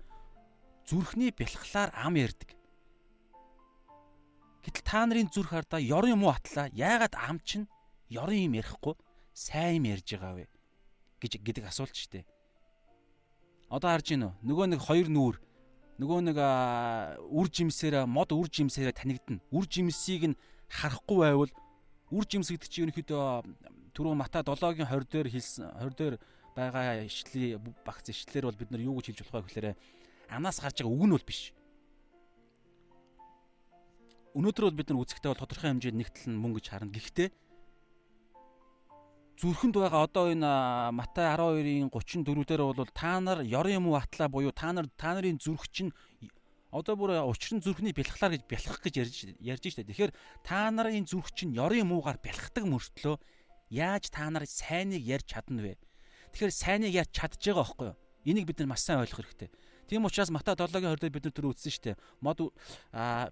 [0.88, 2.52] Зүрхний бэлхлаар ам ярддаг.
[4.64, 6.72] Гэтэл та нарын зүрх хардаа ёрын юм уу атлаа?
[6.72, 7.68] Яагаад ам чинь
[8.12, 8.96] ёрын юм ярихгүй
[9.32, 10.46] сайн юм ярьж байгаа вэ?
[11.24, 12.26] гэж гэдэг асуулт шүү дээ.
[13.72, 14.34] Одоо харж гин үү?
[14.44, 15.36] Нөгөө нэг хоёр нүүр
[16.04, 16.38] нөгөө нэг
[17.32, 19.40] үр жимсээр мод үр жимсээр танигдана.
[19.56, 20.40] Үр жимсийг нь
[20.74, 21.52] харахгүй байвал
[22.10, 23.24] үр жимс гэдэг чинь ерөнхийдөө
[23.94, 26.16] түрүү Мата 7-гийн 20 дээр хэлсэн 20 дээр
[26.58, 29.68] байгаа ишлэлийн багц ишлэлээр бол бид нар юу гэж хэлж болох вэ гэхээр
[30.34, 31.42] амнаас гарч байгаа үг нь бол биш.
[34.34, 36.94] Өнөөдөр бол бид нар үзэхдээ бол тодорхой хэмжээнд нэгтэл нь мөнгө гэж харна.
[36.94, 37.30] Гэхдээ
[39.38, 40.50] зүрхэнд байгаа одоо энэ
[40.94, 45.14] Матай 12-ын 34 дээр бол та нар ёрын юм уу атлаа буюу та нар та
[45.14, 45.94] нарын зүрх чинь
[46.74, 49.86] одоо бүр учир нь зүрхний бэлхлаар гэж бэлхах гэж ярьж ярьж штэ.
[49.86, 53.22] Тэгэхээр та нарын зүрх чинь ёрын муугаар бэлхдэг мөртлөө
[53.70, 55.78] яаж та нар сайныг ярьж чадна вэ?
[56.34, 57.98] Тэгэхээр сайныг яаж чадж байгаа байхгүй юу?
[58.26, 59.54] Энийг бид нар маш сайн ойлгох хэрэгтэй.
[59.86, 61.94] Тийм учраас Матай 7-гийн 20-д бид нар түр үзсэн штэ.
[62.18, 62.42] Мод
[62.90, 63.30] а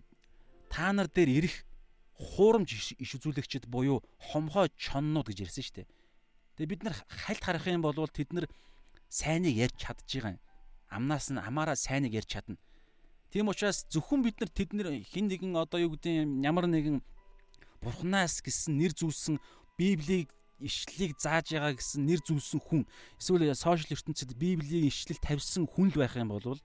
[0.70, 1.66] та нар дээр ирэх
[2.14, 5.88] хуурамч иш үзүүлэгчд буюу хомхой чоннууд гэж ярьсан дээ.
[6.62, 8.46] Тэгээ бид нар хальт харах юм бол тэд нар
[9.10, 10.42] сайныг ярьж чадж байгаа юм.
[10.94, 12.62] Амнаас нь амаараа сайныг ярьж чадна.
[13.32, 17.00] Тийм учраас зөвхөн бид нар тэд нар хин нэгэн одоо юу гэдэг юм ямар нэгэн
[17.80, 19.40] бурхнаас гэсэн нэр зүүсэн
[19.80, 22.84] библийг ишлэлийг зааж байгаа гэсэн нэр зүүсэн хүн
[23.18, 26.60] эсвэл сошиал ертөнцид библийн ишлэл тавьсан хүн л байх юм бол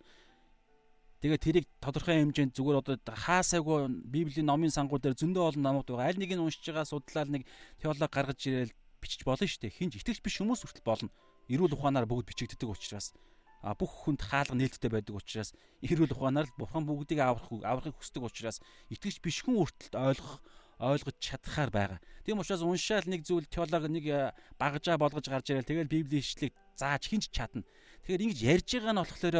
[1.24, 6.12] Тэгээд тэрийг тодорхой хэмжээнд зүгээр одоо хаасаагүй Библийн номын сангууд дээр зөндөө олон номууд байгаа.
[6.12, 7.42] Аль нэг нь уншиж байгаа судлаад нэг
[7.80, 9.76] теолог гаргаж ирээл бичиж болно шүү дээ.
[9.80, 11.08] Хинж итгэж биш хүмүүс хүртэл болно.
[11.48, 13.16] Эрүүл ухаанаар бүгд бичигддэг учраас
[13.62, 18.22] а бүх хүнд хаалга нээлттэй байдаг учраас эрүүл ухаанаар л бурхан бүгдийг аврах аврахыг хүсдэг
[18.22, 18.60] учраас
[18.92, 20.40] итгэж биш хүн хүртэл ойлгох
[20.78, 22.00] ойлгож чадхаар байгаа.
[22.24, 27.08] Тийм учраас уншаал нэг зүйл теолог нэг багажаа болгож гарч ирээл тэгэл библийн ишлэгийг зааж
[27.08, 27.64] хинч чадна.
[28.04, 29.36] Тэгэхээр ингэж ярьж байгаа нь болохоор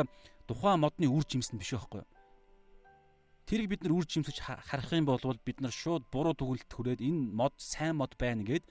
[0.49, 2.09] тухайн модны үр жимс нь биш байхгүй юу?
[3.47, 7.37] Тэрийг бид нар үр жимсэж харах юм бол бид нар шууд буруу төгөлт хүрээд энэ
[7.37, 8.65] мод сайн мод байна гэд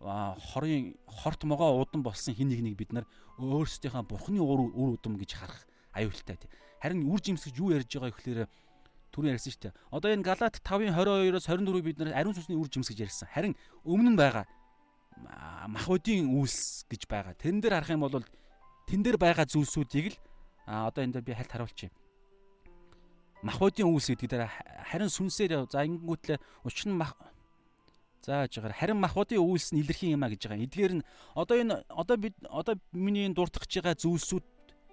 [0.00, 3.06] хорын хорт могоо удан болсон хин нэг нэг бид нар
[3.40, 5.64] өөрсдийнхөө бурхны үр үр удам гэж харах
[5.96, 6.50] аюултай тий.
[6.82, 8.48] Харин үр жимсгэж юу ярьж байгаа гэхээр
[9.12, 9.74] түрүү ярьсан шүү дээ.
[9.90, 13.28] Одоо энэ Галат 5-ын 22-оос 24 бид нар ариун сүнсний үр жимс гэж ярьсан.
[13.32, 14.44] Харин өмнө нь байгаа
[15.68, 17.32] махбодийн үйлс гэж байгаа.
[17.34, 18.24] Тэрэн дээр харах юм бол
[18.84, 20.16] тэн дээр байгаа зүйлсүүдийг л
[20.68, 21.90] одоо энэ дээр би хальт харуулчих.
[23.42, 24.44] Махбодийн үүс гэдэг дээр
[24.92, 27.00] харин сүнсээр за ингэнгүүтлээ учир нь
[28.26, 28.74] зааж байгаа.
[28.74, 30.66] Харин махбодын үйлс нь илэрхий юм а гэж байгаа.
[30.66, 31.06] Эдгээр нь
[31.38, 34.44] одоо энэ одоо бид одоо миний дуртахж байгаа зүйлсүүд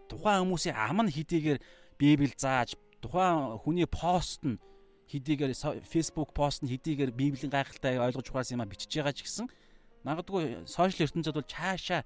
[0.10, 1.60] тухайн хүмүүсийн ам нь хэдийгээр
[1.98, 4.62] Библи зааж тухайн хүний пост нь
[5.10, 9.48] хэдийгээр Facebook пост нь хэдийгээр Библийн гайхалтай ойлгож ухаас юм а бичиж байгаа ч гэсэн
[10.06, 12.02] магадгүй сошиал ертөнцид бол цаашаа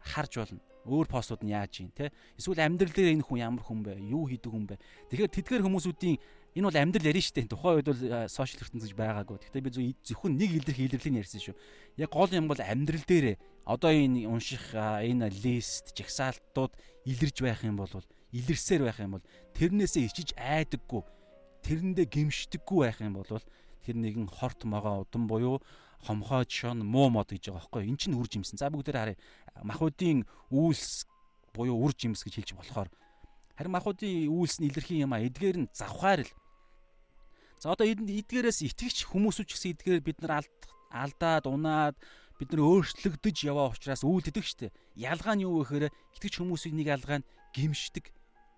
[0.00, 3.80] харж болно өөр постууд нь яаж юм те эсвэл амьдрал дээр энэ хүн ямар хүн
[3.84, 4.76] бэ юу хийдэг хүн бэ
[5.12, 6.16] тэгэхээр тэдгээр хүмүүсүүдийн
[6.54, 9.70] энэ бол амьдрал ярина шүү дээ тухайн үед бол сошиал ертөнц гэж байгаагүй гэхдээ би
[10.02, 11.56] зөвхөн нэг илэрх илэрлийг ярьсан шүү
[12.00, 16.74] яг гол юм бол амьдрал дээр одоо энэ унших энэ лист жагсаалтууд
[17.06, 17.92] илэрж байх юм бол
[18.34, 21.02] илэрсээр байх юм бол тэрнээсээ ичиж айдаггүй
[21.62, 23.30] тэрэндээ гимшдэггүй байх юм бол
[23.84, 25.62] тэр нэгэн хорт могоо удам буюу
[26.04, 27.88] хомхоо шон муу мод гэж байгаа байхгүй.
[27.88, 28.56] Эн чинь үр жимсэн.
[28.56, 29.18] За бүгдээр харъя.
[29.60, 31.04] Махуудын үйлс
[31.52, 32.88] буюу үр жимс гэж хэлж болохоор
[33.56, 36.32] харин махуудын үйлс нь илэрхий юм а эдгээр нь завхаар л.
[37.60, 40.48] За одоо эдгээрээс итгэгч хүмүүсүүд ч гэсэн эдгээр бид нар
[40.88, 41.96] алдаад унаад
[42.40, 44.72] бид нар өөрчлөгдөж яваа учраас үүлддэг штэ.
[44.96, 48.08] Ялгаа нь юу вэ гэхээр итгэж хүмүүсийг нэг ялгаа нь гимшдэг.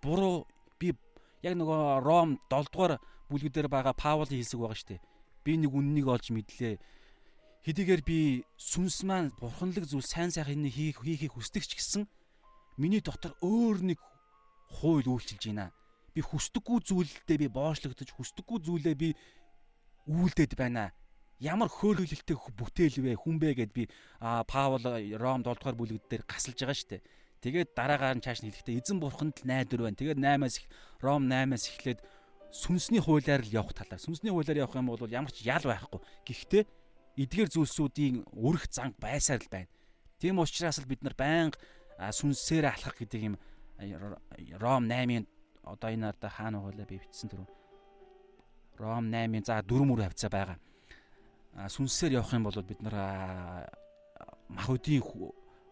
[0.06, 0.46] Буруу
[0.78, 0.94] би
[1.42, 5.02] яг нөгөө Ром 7 дугаар бүлгүүдээр байгаа Паул хэлсэг байгаа штэ.
[5.42, 6.78] Би нэг үннийг олж мэдлээ.
[7.66, 12.06] Хэдийгээр би сүнс маань бурханлаг зүйл сайн сайхан хийх хийхийг хүсдэг ч гэсэн
[12.78, 13.98] миний дотор өөр нэг
[14.78, 15.74] хууль үйлчилж байна.
[16.12, 19.08] Би хүсдэггүй зүйлдээ би боочлогдож хүсдэггүй зүйлээ би
[20.08, 20.92] үйлдээд байна.
[21.42, 23.88] Ямар хөөрхөлөлтэй бүтээл вэ хүн бэ гэд би
[24.20, 24.82] Паул
[25.18, 27.02] Ром 7 дугаар бүлэг дээр гасалж байгаа шүү дээ.
[27.42, 29.98] Тэгээд дараагаар нь чааш нь хэлэхдээ эзэн бурханд л найдвар байна.
[29.98, 30.56] Тэгээд 8-аас
[31.02, 32.00] Ром 8-аас эхлээд
[32.54, 33.98] сүнсний хуулиар л явах талаар.
[33.98, 35.98] Сүнсний хуулиар явах юм бол ямар ч ял байхгүй.
[36.22, 36.62] Гэхдээ
[37.18, 39.72] эдгээр зүйлсүүдийн өрх занг байсаар л байна.
[40.22, 41.58] Тийм учраас л бид нар байнга
[41.98, 43.34] сүнсээр алхах гэдэг юм
[44.62, 45.26] Ром 8-ын
[45.62, 47.48] одоо энэ арда хаана байгаа би бичсэн түрүү.
[48.78, 50.58] Ром 8-ын за дөрөв мөр хавцаа байгаа.
[51.68, 53.68] Сүнсээр явах юм бол бид нар
[54.48, 55.02] махуудын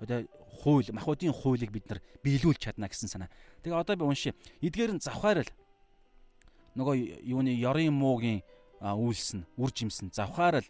[0.00, 0.24] одоо
[0.62, 3.30] хууль махуудын хуулийг бид нар биелүүлж чадна гэсэн санаа.
[3.62, 4.34] Тэгээ одоо би уншия.
[4.60, 5.50] Эдгээр нь завхаар л
[6.76, 8.40] нөгөө юуны ёрын муугийн
[8.80, 10.68] үйлс нь үр жимсэн завхаар л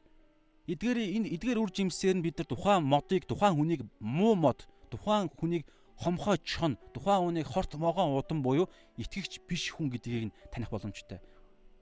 [0.70, 5.26] Эдгээр энэ эдгээр үр жимсээр нь бид нар тухайн модыг тухайн хүнийг муу мод, тухайн
[5.34, 5.66] хүнийг
[6.00, 11.20] хомхой чон, тухайн хүнийг хорт могоон удам буюу итгэгч биш хүн гэдгийг нь таних боломжтой.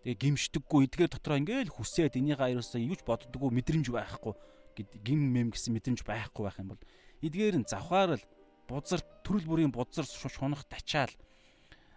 [0.03, 4.35] Тэгээ гимшдэггүй эдгээр дотроо ингээл хүсээд энийг аяруусаа юуч боддоггүй мэдрэмж байхгүй
[4.75, 6.83] гэд гим мэм гэсэн мэдрэмж байхгүй байх юм бол
[7.23, 8.25] эдгээр нь завхаар л
[8.67, 11.11] бузар төрөл бүрийн бузар шунах тачаал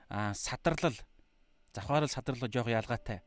[0.10, 0.98] а садарлал
[1.74, 3.22] завхаар л садарлал жоох ялгаатай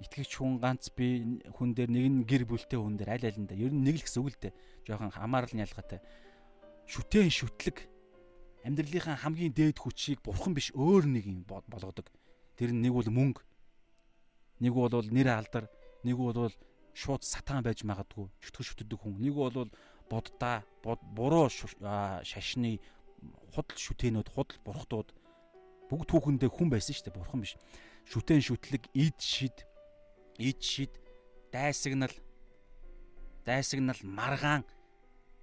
[0.00, 3.72] итгэгч хүн ганц би хүн дээр нэг нь гэр бүлтэй хүн дээр аль алинда ер
[3.72, 4.52] нь нэг л гэсэн үг л дээ.
[4.88, 6.00] Жохон хамаарал нь ялгаатай.
[6.90, 7.86] Шүтэн шүтлэг.
[8.66, 12.10] Амьдралынхаа хамгийн дээд хүчийг бурхан биш өөр нэг юм болгодог.
[12.58, 13.46] Тэр нэг бол мөнгө,
[14.58, 15.70] нэг бол нэр алдар,
[16.02, 16.50] нэг бол
[16.90, 19.22] шууд сатан байж магадгүй шүтгэж шүтдэг хүн.
[19.22, 19.70] Нэг бол
[20.10, 22.82] боддаа, буруу шашны
[23.54, 25.14] худал шүтэнүүд, худал бурхтууд.
[25.86, 27.54] Бүгд түүхэндээ хүн байсан шүү дээ, бурхан биш.
[28.10, 29.62] Шүтэн шүтлэг, ид шид.
[30.42, 30.98] Ид шид
[31.54, 32.12] дайсагнал.
[33.46, 34.66] Дайсагнал маргаан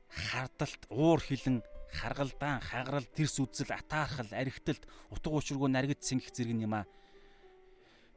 [0.10, 6.76] хардалт уур хилэн харгалдаан хагарал тэрс үзэл атаархал аригталт утга учиргүй наргид сэнгэх зэрэг юм
[6.80, 6.88] а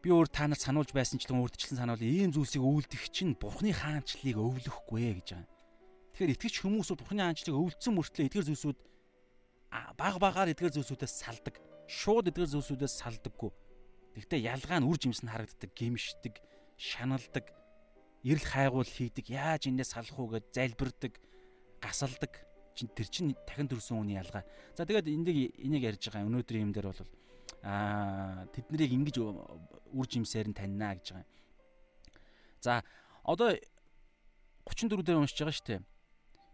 [0.02, 3.76] би өөр та нарт сануулж байсан ч гэсэн урдчлан сануул ийм зүйлсийг өвлдөх чинь бурхны
[3.76, 5.48] хаанчлалыг өвлөхгүй ээ гэж байгаа.
[6.16, 8.78] Тэгэхээр итгэж хүмүүсүүд бурхны хаанчлалыг өвлцсөн мөртлөө эдгээр зүйлсүүд
[10.00, 11.60] баг багаар эдгээр зүйлсүүдээс салдаг.
[11.84, 13.52] Шууд эдгээр зүйлсүүдээс салдаггүй.
[14.16, 16.34] Гэхдээ ялгаа нь үр жимс нь харагддаг, гимшдэг,
[16.80, 17.46] шаналдаг,
[18.24, 21.12] эрэл хайгуул хийдэг, яаж энэс салах уу гэж залбирдаг,
[21.80, 22.32] гасалдаг.
[22.76, 24.44] Тэр чин дахин төрсөн үний ялгаа.
[24.76, 27.02] За тэгээд энийг энийг ярьж байгаа өнөөдрийн юм дээр бол
[27.62, 31.28] аа тэднийг ингэж үр жимсээр нь таньнаа гэж байгаа.
[32.60, 32.72] За
[33.24, 33.52] одоо
[34.64, 35.82] 34 дээр уншиж байгаа шүү дээ.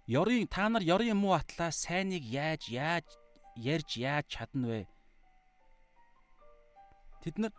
[0.06, 3.06] Ёрын та нар ёрын муу атлаа сайныг яаж яаж
[3.54, 4.82] ярьж яаж чадна вэ?
[7.22, 7.54] Тэд нар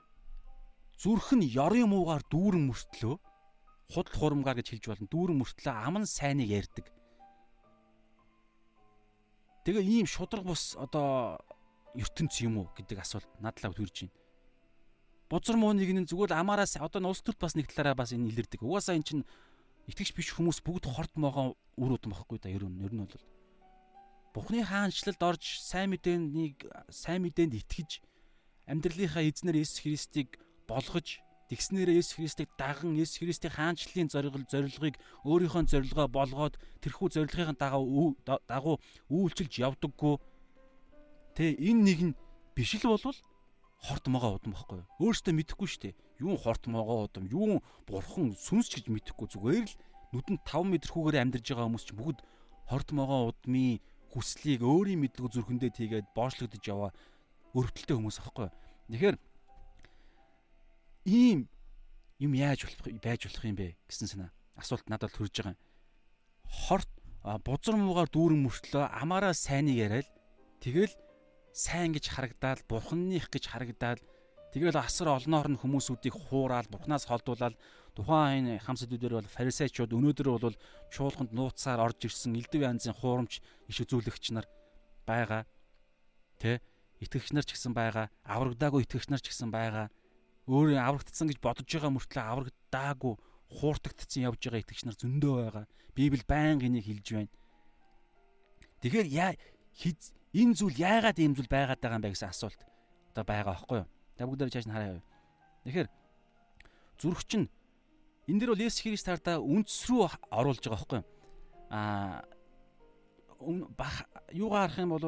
[0.95, 3.15] зүрх нь ёрын муугаар дүүрэн мөртлөө
[3.91, 5.08] худал хурамгаар гэж хэлж болно.
[5.12, 6.86] Дүүрэн мөртлөө аман сайныг ярьдаг.
[9.67, 11.43] Тэгээ ийм шудраг бус одоо
[11.91, 14.15] ертөнц юм уу гэдэг асуулт надлаа төрж байна.
[15.27, 18.63] Бузар мууныг нь зүгээр амаараас одоо улс төрт бас нэг талаараа бас энэ илэрдэг.
[18.63, 19.27] Угаасаа эн чинь
[19.91, 23.19] итгэж биш хүмүүс бүгд хорт могоо үр удам байхгүй да ер нь ер нь бол
[24.32, 27.99] Бухны хаанчлалд орж сайн мэдээнийг сайн мэдээнд итгэж
[28.71, 35.63] амьдралынхаа эзнэр Есүс Христийг болгож тэгснээрээ Есүс Христийг даган Есүс Христийн хаанчлалын зорилго зорилгыг өөрийнхөө
[35.71, 38.75] зорилгоо болгоод тэрхүү зорилгын дагуу дагуу
[39.07, 40.15] үйлчилж явдаггүй.
[41.39, 42.17] Тэ энэ нэг нь
[42.51, 43.15] биш л болвол
[43.79, 44.89] хорт могоо удам байхгүй юу?
[44.99, 45.95] Өөрөөсөө мэдэхгүй шүү дээ.
[46.25, 49.77] Юу хорт могоо удам, юу бурхан сүнс гэж мэдэхгүй зүгээр л
[50.17, 52.19] нүдэнд 5 м хүүгээр амьдарж байгаа хүмүүс ч бүгд
[52.67, 53.77] хорт могоо удмын
[54.12, 56.91] хүслийг өөрийн мэдлэг зүрхэндээ тийгээд боочлогдож яваа
[57.53, 58.55] өрөвдөлтэй хүмүүс аахгүй юу?
[58.91, 59.15] Тэгэхээр
[61.08, 61.48] ийм
[62.20, 65.62] юм яаж болох байж болох юм бэ гэсэн санаа асуулт надад төрж байгаа юм.
[66.43, 66.91] Хорт
[67.48, 70.10] бузар муугаар дүүрэн мөртлөө амаараа сайныг яриад
[70.60, 70.91] тэгэл
[71.56, 74.02] сайн гэж харагдаал бурханых гэж харагдаал
[74.52, 77.56] тэгэл асар олноор нь хүмүүсүүдийг хуураад бурхнаас холдуулаад
[77.96, 80.58] тухайн энэ хам сэдвүүдээр бол фарисеучуд өнөөдөр бол
[80.91, 83.39] чуулганд нууцаар орж ирсэн элдв янзын хуурамч
[83.70, 84.48] иш үзүүлэгч нар
[85.08, 85.48] байгаа.
[86.41, 86.62] Тэ
[87.02, 88.08] итгэгч нар ч гэсэн байгаа.
[88.22, 89.89] Аврагдаагүй итгэгч нар ч гэсэн байгаа
[90.47, 93.13] өөрөө аврагдсан гэж бодож байгаа мөртлөө аврагдаагүй
[93.60, 95.65] хууртагдсан явж байгаа итгэгч нар зөндөө байгаа.
[95.95, 97.31] Библи байнга энийг хэлж байна.
[98.81, 99.36] Тэгэхээр яа
[100.31, 102.62] энэ зүйл яагаад ийм зүйл байгаад байгаа юм бэ гэсэн асуулт
[103.12, 103.88] одоо байгаа байхгүй юу?
[104.15, 105.03] Та бүгдээр чааш нь хараа.
[105.65, 105.89] Тэгэхээр
[107.01, 107.47] зүрх чинь
[108.27, 111.07] энэ дэр бол Есүс Христ хардаа үндэс рүү оруулж байгаа байхгүй юу?
[111.69, 112.23] а
[114.31, 115.03] юугаар харах юм бол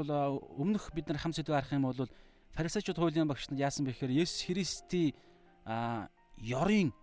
[0.57, 2.07] өмнөх бид нар хам сэдв харах юм бол
[2.53, 5.15] фарисеучуд хуулийн багш нар яасан бэ гэхээр Есүс Христийн
[5.65, 6.93] ёрын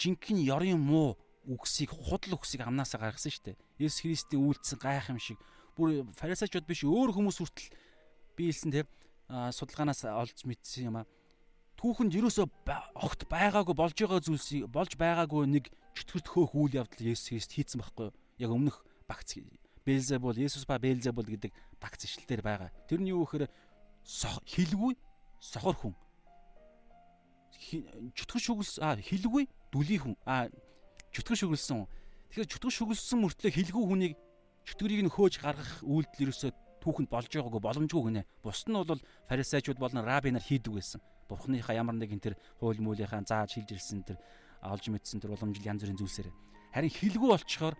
[0.00, 3.60] жинхэнэ ёрын муу үгсийг худал үгсийг амнаасаа гаргасан шүү дээ.
[3.80, 5.38] Есүс Христийн үйлдэл гайх юм шиг
[5.76, 7.72] бүр фарисеучуд биш өөр хүмүүс хүртэл
[8.36, 8.84] би хэлсэн те
[9.28, 11.08] судалгаанаас олж мэдсэн юм а.
[11.80, 12.46] Түүхэнд ерөөсөө
[13.00, 17.80] огт байгаагүй болж байгаа зүйлсийг болж байгаагүй нэг чөтгөрт хөөх үйл явдал Есүс Христ хийцэн
[17.80, 18.16] байхгүй юу?
[18.36, 19.40] Яг өмнөх багц
[19.80, 22.70] Белзебул Есүс ба Белзебул гэдэг багц ишлэлээр байгаа.
[22.84, 23.48] Тэр нь юу гэхээр
[24.44, 24.92] хилгүй
[25.40, 25.94] сохор хүн.
[27.60, 30.16] Чөтгөр шүглс а хилгүй дүлий хүн.
[30.24, 30.48] А
[31.12, 31.84] чөтгөр шүглсэн.
[32.32, 34.14] Тэгэхээр чөтгөр шүглсэн мөртлөө хилгүй хүнийг
[34.64, 38.24] чөтгөрийг нь хөөж гаргах үйлдэл ерөөсөө түүхэнд болж байгаагүй боломжгүй гинэ.
[38.40, 41.00] Бус нь бол фарисеучуд болон раби нар хийдэг байсан.
[41.28, 44.18] Бурхныхаа ямар нэгэн тэр хууль муулийнхаа зааж хилж ирсэн тэр
[44.64, 46.32] олж мэдсэн тэр уламжил янз бүрийн зүйлсээр.
[46.72, 47.76] Харин хилгүй болчхоор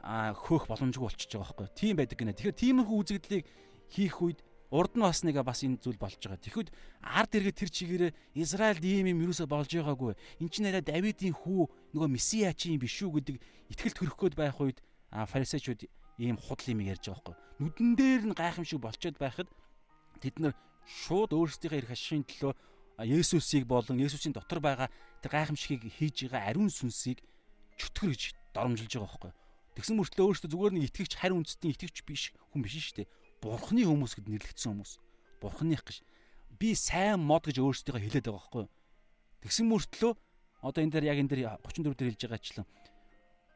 [0.00, 1.68] а хөөх боломжгүй болчихж байгаа байхгүй.
[1.76, 2.36] Тийм байдаг гинэ.
[2.36, 3.44] Тэгэхээр тиймэрхүү үзэгдлийг
[3.92, 4.40] хийх үед
[4.74, 6.42] урд нь бас нэг бас энэ зүйл болж байгаа.
[6.42, 10.18] Тэгэхэд ард иргэд тэр чигээрээ Израильд ийм юм юусоо болж байгаагүй.
[10.42, 13.36] Энд чинь арай Давидын хүү нөгөө Месиа чи юм биш үү гэдэг
[13.70, 14.82] итгэлт хөрөх гээд байх үед
[15.14, 15.86] фарисеучуд
[16.18, 17.36] ийм худал юм ярьж байгаа байхгүй.
[17.62, 19.48] Нүдэн дээр нь гайхамшиг болчиход байхад
[20.18, 22.52] тэд нар шууд өөрсдийнхээ эрх ашигын төлөө
[22.98, 24.90] Есүсийг болон Есүсийн дотор байгаа
[25.22, 27.22] тэр гайхамшигыг хийж байгаа ариун сүнсийг
[27.78, 28.22] чөтгөр гэж
[28.54, 29.32] доромжилж байгаа байхгүй.
[29.74, 33.08] Тэгсэн мөртлөө өөртөө зүгээр нэг итгэгч харин үндэстний итгэгч биш хүн биш шүү дээ
[33.44, 34.92] бурхны хүмүүс гэд нэрлэгдсэн хүмүүс.
[35.44, 36.00] Бурхных гэж.
[36.56, 38.72] Би сайн мод гэж өөрсдийгөө хэлээд байгаа байхгүй юу?
[39.44, 40.12] Тэгсэн мөртлөө
[40.64, 42.66] одоо энэ дээр яг энэ дээр 34 дээр хэлж байгаачлан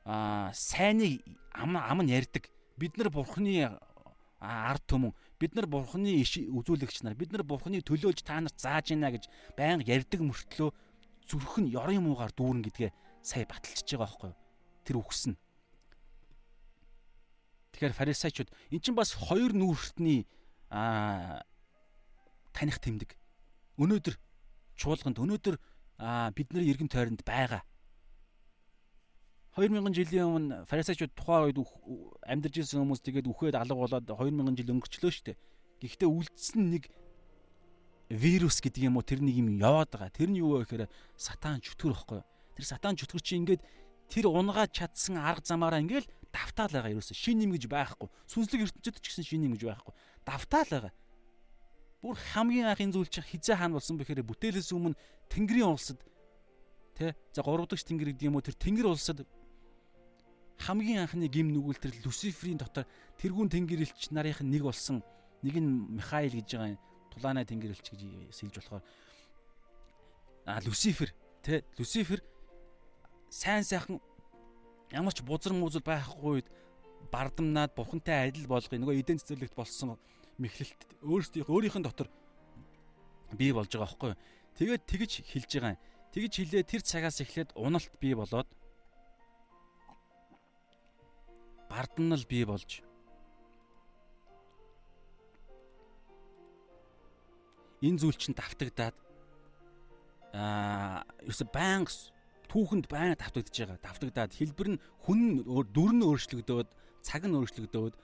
[0.05, 1.25] аа сайныг
[1.57, 2.53] ам ам нь ярьдаг.
[2.77, 3.65] Бид нар бурхны
[4.41, 8.93] ард түмэн бид нар бурхны иш үзүүлэгч нар бид нар бурхныг төлөөлж та нарт зааж
[8.93, 9.25] гинэ гэж
[9.57, 10.71] байнга ярьдаг мөртлөө
[11.25, 12.91] зүрх нь ёрын муугаар дүүрэн гэдгээ
[13.25, 14.39] сая баталчихж байгаа байхгүй юу?
[14.85, 14.97] Тэр
[15.33, 15.37] нь
[17.79, 20.27] Тэгэхээр фарисеучуд эн чинь бас хоёр нүүрсний
[20.67, 21.47] аа
[22.51, 23.15] таних тэмдэг.
[23.79, 24.19] Өнөөдөр
[24.75, 25.63] чуулганд өнөөдөр
[26.35, 27.63] бидний иргэн тойронд байгаа.
[29.55, 31.63] 2000 жилийн өмнө фарисеучуд тухайн үед
[32.27, 35.39] амьдарч ирсэн хүмүүс тэгээд үхээд алга болоод 2000 жил өнгөрчлөө шүү дээ.
[35.79, 36.91] Гэхдээ үлдсэн нэг
[38.11, 40.11] вирус гэдэг юм уу тэр нэг юм яваад байгаа.
[40.11, 42.21] Тэр нь юу вэ гэхээр сатан чөтгөр ихгүй.
[42.59, 43.63] Тэр сатан чөтгөр чи ингээд
[44.11, 48.09] тэр унгаа чадсан арга замаараа ингээл давтаал байгаа ерөөсө шин юм гэж байхгүй.
[48.29, 49.95] Сүнслэг ертөнцид ч гэсэн шин юм гэж байхгүй.
[50.25, 50.93] Давтаал байгаа.
[52.03, 54.95] Бүр хамгийн анхын зүйл чинь хизээ хаан болсон бэхээр бүтээлээс өмнө
[55.33, 55.99] Тэнгэрийн улсад
[56.99, 59.23] тэ за гурав дахь тэнгэр гэдэг юм уу тэр тэнгэр улсад
[60.59, 62.87] хамгийн анхны гим нүгэл тэр Люциферийн дотор
[63.23, 65.07] тэрүүн тэнгэрэлч нарийнх нь нэг болсон
[65.47, 66.75] нэг нь Михаил гэж байгаа
[67.15, 68.01] тулаанай тэнгэрэлч гэж
[68.35, 68.83] сэлж болохоор
[70.47, 71.15] а Люцифер
[71.47, 72.19] тэ Люцифер
[73.31, 74.03] сайн сайхан
[74.93, 76.49] ямар ч бузар музал байхгүй үед
[77.13, 78.81] бардамнаад бурхантай адил болгоё.
[78.81, 79.97] Нөгөө эдэн цэцэрлэгт болсон
[80.39, 82.09] мэхлэлт өөрсдийнх өөрийнх нь дотор
[83.33, 84.13] бий болж байгаа байхгүй.
[84.57, 85.83] Тэгээд тэгж хэлж байгаа юм.
[86.13, 88.49] Тэгж хэлээ тэр цагаас эхлээд уналт бий болоод
[91.69, 92.83] бардамнал бий болж
[97.83, 98.97] энэ зүйл чинь давтагдаад
[100.35, 101.93] аа ерөөсө байнга
[102.49, 103.79] түүхэнд байн давтагдж байгаа.
[103.85, 105.21] Давтагдаад хэлбэр нь хүн
[105.73, 106.69] дүр нь өөрчлөгдөөд,
[107.05, 107.95] цаг нь өөрчлөгдөөд,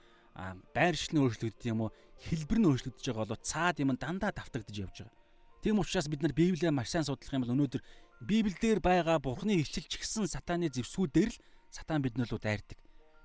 [0.75, 1.91] байршил нь өөрчлөгддөг юм уу?
[2.29, 5.17] Хэлбэр нь өөрчлөгдөж байгаа болоо цаад юм дандаа давтагдж явж байгаа.
[5.65, 7.81] Тийм учраас бид нар Библийг маш сайн судлах юм бол өнөөдөр
[8.21, 11.41] Библиэлд байгаа Бурхны ичлэлч гисэн сатаны зэвсгүүдээр л
[11.73, 12.77] сатан биднэр рүү дайрдаг.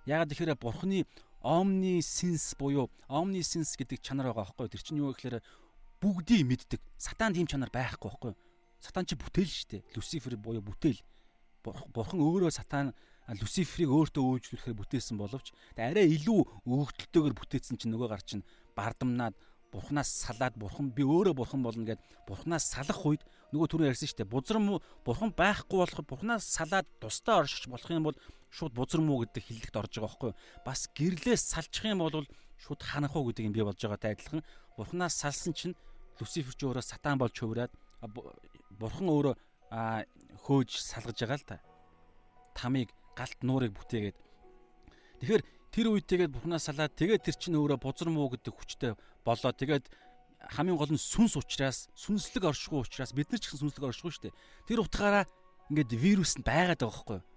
[0.09, 1.05] Яагаад тэгэхээр Бурхны
[1.45, 4.73] omniscience буюу omniscience гэдэг чанар байгаа байхгүй.
[4.73, 5.45] Тэр чинь юу гэхээр
[6.01, 6.81] бүгдийг мэддэг.
[6.97, 8.33] Сатан тийм чанар байхгүй байхгүй.
[8.81, 9.83] Сатан чи бүтээл шүү дээ.
[9.95, 11.01] Люцифер буюу бүтээл.
[11.65, 12.97] Бурхан өөрөө сатан
[13.31, 18.43] Люциферийг өөртөө өөрчлөхөөр бүтээсэн боловч арай илүү өөгдөлтөөр бүтээсэн чинь нөгөө гар чинь
[18.75, 19.37] бардамнаад
[19.71, 23.23] бурхнаас салаад бурхан би өөрөө бурхан болно гэд бурхнаас салах үед
[23.55, 27.91] нөгөө түрүү ярьсан шүү дээ бузар муу бурхан байхгүй болох бурхнаас салаад тусдаа оршиж болох
[27.91, 28.19] юм бол
[28.51, 30.33] шууд бузар муу гэдэг хиллэгт орж байгаа байхгүй
[30.67, 32.27] бас гэрлээс салчих юм бол
[32.59, 34.43] шууд ханах уу гэдэг юм би болж байгаатай адилхан
[34.75, 35.79] бурхнаас салсан чинь
[36.19, 37.71] Люцифер ч өөрөө сатан болж хувраад
[38.81, 39.35] бурхан өөрөө
[39.71, 41.57] хөөж салгаж байгаа л та.
[42.57, 44.17] Тамыг галт нуурыг бүтээгээд.
[45.21, 49.53] Тэгэхээр тэр үед тэгээд бурхнаас салаад тэгээд тэр чинь өөрөө бузар муу гэдэг хүчтэй болоо.
[49.53, 49.87] Тэгээд
[50.57, 54.25] хамгийн гол нь сүнс учраас сүнслэг оршихуй учраас бид нар ч гэсэн сүнслэг оршихуй шүү
[54.33, 54.39] дээ.
[54.67, 55.25] Тэр утгаараа
[55.69, 57.30] ингээд вирус нь байгаад байгаа байхгүй юу?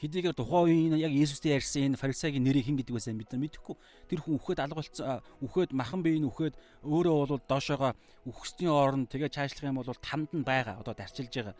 [0.00, 3.76] Хэдийгээр тухайн үеийн яг Есүстэй ярьсан энэ фарисегийн нэрийг хэн гэдэг байсан бид нар мэдэхгүй.
[4.08, 6.56] Тэр хүн үхээд алга болцсон үхээд махан биеийн үхээд
[6.88, 7.92] өөрөө бол доошоогоо
[8.24, 10.80] үхсдийн оронд тэгээ чаашлах юм бол тамд нь байгаа.
[10.80, 11.56] Одоо дарчилж байгаа.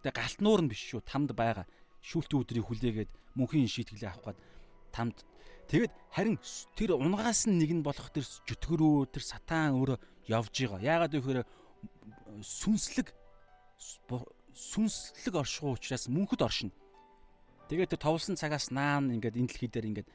[0.00, 1.04] Гэтэ галт нуур нь биш шүү.
[1.04, 1.68] Тамд байгаа.
[2.00, 4.40] Шүүлтэн өдрийг хүлээгээд мөнхийн шийтгэлээ авах гээд
[4.96, 5.20] тамд
[5.66, 6.38] Тэгэд харин
[6.78, 9.98] тэр унгаас нь нэг нь болох тэр жүтгэрөө тэр сатан өөрөө
[10.30, 10.78] явж байгаа.
[10.78, 11.42] Яагаад гэвэл
[12.38, 13.10] сүнслэг
[14.54, 16.72] сүнслэг оршихуй учраас мөнхөд оршино.
[17.66, 20.08] Тэгээд тэр товлсон цагаас наан ингээд энэ дэлхий дээр ингээд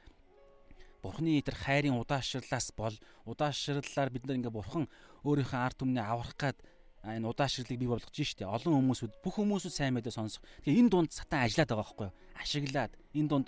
[1.02, 2.94] Бурхны тэр хайрын удаашрлаас бол
[3.26, 4.86] удаашрлалаар бид нар ингээд бурхан
[5.26, 6.58] өөрийнхөө ард түмний аврах гад
[7.02, 8.46] энэ удаашрлыг бий болгож штэ.
[8.46, 10.46] Олон хүмүүсүүд бүх хүмүүсүүд сайн мэдээ сонсох.
[10.62, 12.16] Тэгээ энэ дунд сатан ажиллаад байгаа байхгүй юу?
[12.38, 13.48] Ашиглаад энэ дунд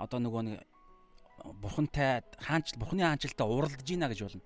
[0.00, 0.58] одоо нөгөө нэг
[1.60, 4.42] бурхантай хаанчл бурхны хаанчлалтаа уралдаж ийна гэж болно.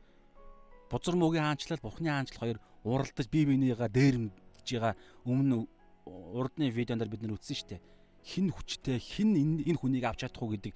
[0.90, 4.34] Бузар мөгийн хаанчлал бурхны хаанчлал хоёр уралдаж бие биенийгаа дээрмж
[4.66, 5.70] байгаа өмнө
[6.05, 7.80] урдны видеонд бид нар үзсэн дээ.
[8.23, 10.75] Хин хүчтэй хин энэ хүнийг авч чадах уу гэдэг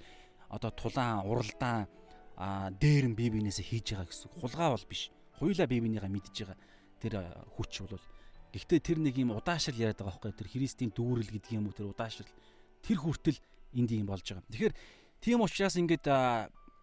[0.51, 1.87] одоо тулаан уралдаан
[2.79, 4.31] дээрм бие биенээсээ хийж байгаа гэсэн.
[4.37, 5.11] Хулгай бол биш.
[5.39, 6.59] Хуйлаа бие биенийгаа мэдж байгаа
[6.99, 7.13] тэр
[7.55, 8.03] хүч бол
[8.47, 11.91] Гэхдээ тэр нэг юм удаашрал яриад байгаа байхгүй тэр Христийн дүүрэл гэдэг юм уу тэр
[11.91, 12.31] удаашрал
[12.81, 13.39] тэр хүртэл
[13.75, 14.47] энд юм болж байгаа.
[14.47, 14.73] Тэгэхээр
[15.21, 16.05] Тийм учраас ингээд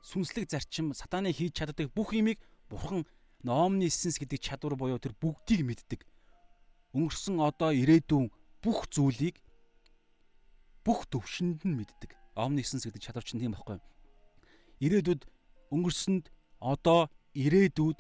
[0.03, 3.07] сүнслэг зарчим сатаны хийж чаддаг бүх юмыг бурхан
[3.47, 6.01] номнисенс гэдэг чадвар буюу тэр бүгдийг мэддэг.
[6.93, 8.29] Өнгөрсөн одоо ирээдүйн
[8.61, 9.39] бүх зүйлийг
[10.85, 12.12] бүх төвшөнд нь мэддэг.
[12.37, 13.80] Omniscience гэдэг чадвар чинь тийм байхгүй.
[14.85, 15.22] Ирээдүйд
[15.72, 16.28] өнгөрсөнд
[16.61, 17.99] одоо ирээдүйд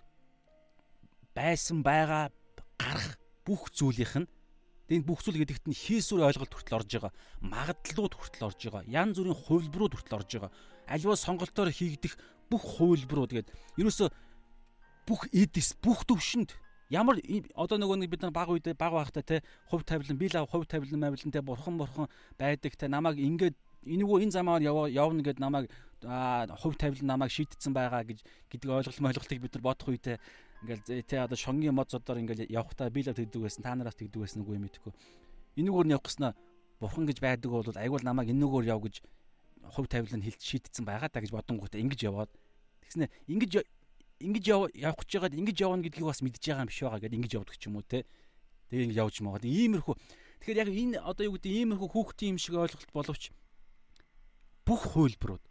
[1.34, 2.30] байсан байгаа
[2.78, 4.28] гарах бүх зүйлийнх нь
[4.84, 7.12] Энд бүх зүйл гэдэгт нь хийсвэр ойлголт хүртэл орж байгаа.
[7.40, 8.84] Магадлалууд хүртэл орж байгаа.
[8.84, 10.52] Ян зүрийн хувилбарууд хүртэл орж байгаа.
[10.84, 12.20] Аливаа сонголтоор хийгдэх
[12.52, 13.48] бүх хувилбарууд гээд
[13.80, 14.12] ерөөсө
[15.08, 16.52] бүх эдис бүх төвшөнд
[16.90, 17.16] ямар
[17.54, 20.66] одоо нөгөө нэг бид нар баг үед баг байхдаа те хувь тавилан би л хувь
[20.66, 22.08] тавилан мавилан те бурхан бурхан
[22.38, 25.70] байдаг те намайг ингээд энэгүй энэ замаар явна гэд намайг
[26.60, 28.20] хувь тавилан намайг шийдтсэн байгаа гэж
[28.52, 30.18] гэдэг ойлголт ойлголтыг бид нар бодох үедээ
[30.64, 33.60] Ингээл тэ одоо шонгийн мод зодоор ингээл явхдаа би л тэгдэг байсан.
[33.60, 34.92] Та нараас тэгдэг байсан үгүй мэдгүй.
[35.60, 36.32] Энүүгээр нь явах гэснаа
[36.80, 39.04] бурхан гэж байдаг бол айгуул намайг энүүгээр яв гэж
[39.76, 42.32] хувь тавилан хэлж шийдтсэн байгаа та гэж бодонгуудаа ингэж яваад
[42.80, 43.60] тэгснэ ингэж
[44.22, 47.32] ингэж явах гэж байгаад ингэж явна гэдгийг бас мэдж байгаа юм биш байгаа гэдээ ингэж
[47.34, 48.06] явдаг ч юм уу те.
[48.70, 49.94] Тэгээ ингэ явж магаад иймэрхүү.
[50.42, 53.22] Тэгэхээр яг энэ одоо юу гэдэг иймэрхүү хүүхдийн юм шиг ойлголт боловч
[54.64, 55.44] бүх хувилбарууд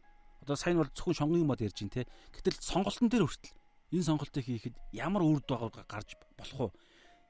[0.43, 2.09] одоо сайн бол зөвхөн шонгын мод ярьж байна те.
[2.35, 3.55] Гэтэл сонголтын дээр хүртэл
[3.93, 6.75] энэ сонголтыг хийхэд ямар үр дагавар гарч болох вэ?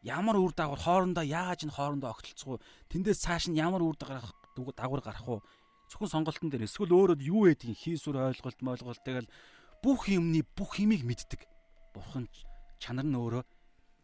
[0.08, 2.64] Ямар үр дагавар хоорондоо яаж энэ хоорондоо огтлцох вэ?
[2.90, 5.44] Тэндээс цааш нь ямар үр дагавар гарах вэ?
[5.92, 9.28] Зөвхөн сонголтын дээр эсвэл өөрөд юу байдгийг хийсвэр ойлголт мойлголт тэгэл
[9.84, 11.44] бүх юмны бүх юмыг мэддэг.
[11.92, 12.32] Бурхан
[12.80, 13.44] чанар нь өөрөө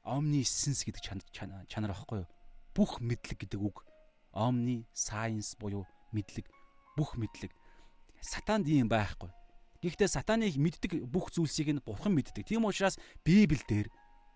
[0.03, 1.23] omni sense гэдэг
[1.71, 2.29] чанар аахгүй юу?
[2.75, 3.87] Бүх мэдлэг гэдэг үг.
[4.35, 6.51] Omni science буюу мэдлэг,
[6.99, 7.55] бүх мэдлэг.
[8.19, 9.31] Сатанд ийм байхгүй.
[9.79, 12.43] Гэхдээ сатаныг мэддэг бүх зүйлсийг нь бурхан мэддэг.
[12.43, 13.87] Тийм учраас Библиэлд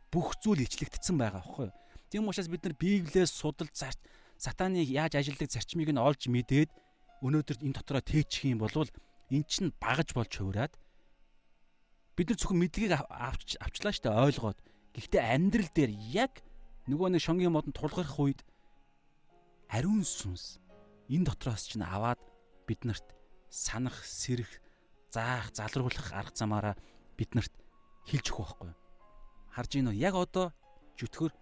[0.07, 1.75] бүх зүйл ичлэгдсэн байгаа байхгүй юу?
[2.07, 3.99] Тийм учраас бид нар Библиэс судалж зарч
[4.39, 6.71] сатаныг яаж ажилдаг зарчмыг нь олж мэдээд
[7.19, 8.87] өнөөдөр энэ дотроо тээчих юм бол
[9.27, 10.71] эн чинь багаж болж хувраад
[12.15, 14.59] бид нар зөвхөн мэдлэгийг авч авчлаа штэ ойлгоод
[14.93, 16.33] гэхдээ амьдрал дээр яг
[16.85, 18.45] нөгөө нэг шонгийн модон тулгарх үед
[19.73, 20.61] ариун сүнс
[21.09, 22.21] энэ дотроос чинь аваад
[22.67, 23.07] биднэрт
[23.49, 24.61] санах, сэрэх,
[25.09, 26.75] заах, залруулах арга замаараа
[27.17, 27.53] биднэрт
[28.09, 28.73] хэлж өгөх байхгүй.
[29.53, 30.01] Харж ийн үү?
[30.01, 30.53] Яг одоо
[30.97, 31.33] жүтгэр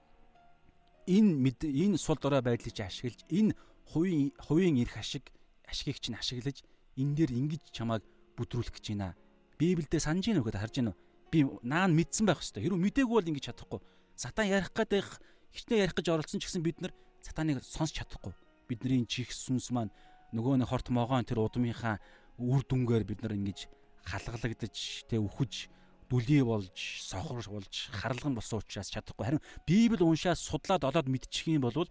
[1.08, 3.56] энэ энэ сул дорой байдлыг ашиглаж энэ
[3.92, 5.32] хувийн хувийн эрх ашиг
[5.68, 6.64] ашигыг чинь ашиглаж
[7.00, 8.04] энэ дээр ингэж чамайг
[8.36, 9.16] бүдрүүлэх гэж байна.
[9.62, 10.98] Библиэд санаж ийн үгээд харж ийн үү?
[11.30, 12.74] Би наан мэдсэн байх хэвээр.
[12.74, 13.80] Хэрвээ мдээгүй бол ингэж чадахгүй.
[14.18, 15.06] Сатан ярих гэдэг
[15.54, 18.34] хичнээн ярих гэж оролцсон ч гэсэн бид нар сатаныг сонсч чадахгүй.
[18.66, 19.94] Бидний чих сүнс маань
[20.34, 22.02] нөгөө нэг хорт могоон тэр удмынхаа
[22.42, 23.70] үр дүнгээр бид нар ингэж
[24.10, 25.70] халгалагдаж тэ үхэж
[26.10, 26.74] дүлий болж
[27.06, 31.88] сохор болж харалган болсон учраас чадахгүй харин Библи уншаад судлаад олоод мэдчих юм бол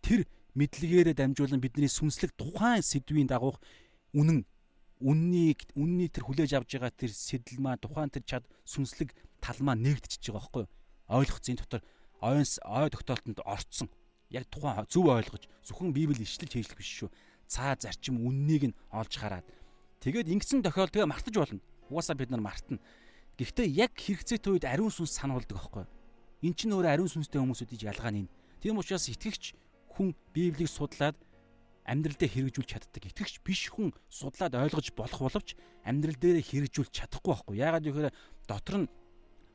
[0.00, 3.60] тэр мэдлэгээрээ дамжуулан бидний сүнслэг тухайн сэдвийн дагуух
[4.14, 4.46] үнэн
[5.00, 9.78] үннийг үнний тэр хүлээж авж байгаа тэр сэтэл маа тухайн тэр чад сүнслэг тал маа
[9.78, 10.64] нэгдчихэж байгаа байхгүй
[11.08, 11.82] ойлгоц энэ дотор
[12.22, 13.88] ойнс ой тогтоолтонд орцсон
[14.34, 17.10] яг тухайн зөв ойлгож зөвхөн библи ишлэл хийжлэх биш шүү
[17.46, 19.46] цаа зарчим үннийг нь олж хараад
[19.98, 21.60] Тэгээд ингэсэн тохиол тэгээ мартаж болно.
[21.90, 22.78] Угаасаа бид нар мартна.
[23.34, 25.86] Гэхдээ яг хэрэгцээтэй үед ариун сүнс сануулдаг аахгүй.
[26.46, 28.30] Эн чинь өөр ариун сүнстэй хүмүүсүүдийг ялгаа нь.
[28.62, 29.58] Тийм учраас итгэгч
[29.98, 31.18] хүн Библийг судлаад
[31.88, 33.02] амьдрал дээр хэрэгжүүлж чаддаг.
[33.08, 35.56] Итгэгч биш хүн судлаад ойлгож болох боловч
[35.88, 37.56] амьдрал дээр хэрэгжүүлж чадахгүй байхгүй.
[37.56, 38.12] Яагаад гэвэл
[38.44, 38.90] дотор нь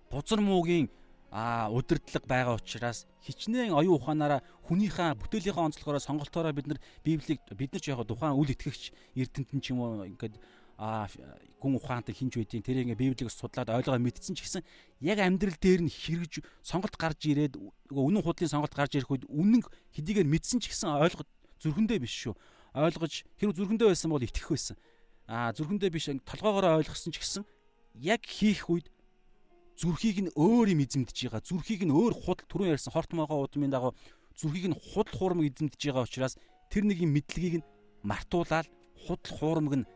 [0.10, 0.90] бузар муугийн
[1.34, 7.74] а удирдлага байгаа учраас хичнээн оюун ухаанаараа хүнийхээ бүтээлийнхээ онцлогоороо сонголтоороо бид нар библийг бид
[7.74, 10.38] нар ч яг тухайн үл итгэгч эрдэнтэн ч юм уу ингээд
[10.78, 11.10] а
[11.58, 14.62] гүн ухаантай хинж байдیں۔ Тэр ингээ библийг судлаад ойлгоо мэдсэн ч гэсэн
[15.02, 17.58] яг амьдрал дээр нь хэрэгж сонголт гарч ирээд
[17.90, 19.66] үнэн худлын сонголт гарч ирэх үед үнэн
[19.98, 21.26] хэдийгээр мэдсэн ч гэсэн ойлгох
[21.64, 22.36] зүрхэндээ биш шүү.
[22.76, 24.78] Ойлгож хэрэг зүрхэндээ байсан бол итгэх байсан.
[25.28, 27.44] аа зүрхэндээ биш толгоогоор ойлгосон ч гэсэн
[28.04, 28.92] яг хийх үед
[29.80, 31.42] зүрхийг нь өөр юм эзэмдэж байгаа.
[31.42, 33.96] Зүрхийг нь өөр худал түрүүн ярьсан хорт могоо удмын дагуу
[34.36, 36.38] зүрхийг нь худал хуурмаг эзэмдэж байгаа учраас
[36.70, 37.68] тэр нэг юм мэдлэгийг нь
[38.04, 38.68] мартуулаад
[39.08, 39.90] худал хуурмаг нь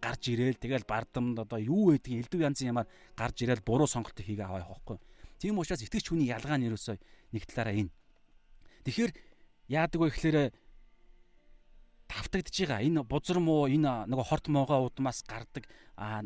[0.00, 2.88] гарч ирээл тэгэл бардамд одоо юу байдгийг элдв янзын ямаар
[3.18, 4.98] гарч ирээл буруу сонголт хийгээ аваа явахгүй.
[5.38, 6.96] Тийм учраас итгэж хүний ялгаа нь ерөөсөө
[7.34, 7.92] нэг талаараа энэ.
[8.86, 9.12] Тэгэхээр
[9.68, 10.36] яадаг вэ гэхээр
[12.08, 12.80] тавтагдж байгаа.
[12.82, 15.68] Энэ бузар муу энэ нөгөө хорт моогоо удмаас гардаг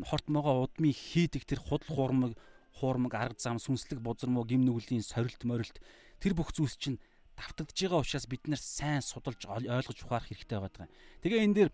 [0.07, 2.33] хорт моогоо удмыг хийдэг тэр худал хуурмаг
[2.79, 5.77] хуурмаг арга зам сүнслэг бузар муу гим нүглийн сорилт морилт
[6.23, 7.03] тэр бүх зүйлс чинь
[7.35, 10.87] давтагдж байгаа учраас бид нар сайн судалж ойлгож ухаарах хэрэгтэй байгаа.
[11.21, 11.71] Тэгээ энэ дээр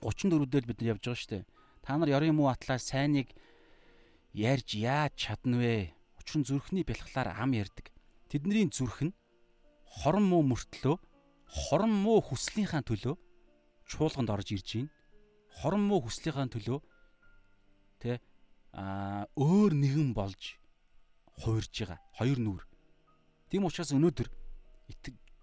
[0.00, 1.44] 34 дээр бид нар явж байгаа шүү дээ.
[1.82, 3.34] Та нар ёрын муу атлаа сайныг
[4.32, 5.90] ярьж яаж чадна вэ?
[6.20, 7.90] Учир нь зүрхний бэлхлаар ам ярддаг.
[8.30, 9.16] Тэдний зүрх нь
[9.82, 10.96] хорон муу мөртлөө
[11.50, 13.16] хорон муу хүслийнхаа төлөө
[13.88, 14.90] чуулганд орж ирж байна.
[15.62, 16.80] Хорон муу хүслийнхаа төлөө
[18.00, 18.20] тэ
[18.72, 20.56] а өөр нэгэн болж
[21.42, 22.00] хуурж байгаа.
[22.16, 22.62] Хоёр нүур.
[23.52, 24.28] Тийм учраас өнөөдөр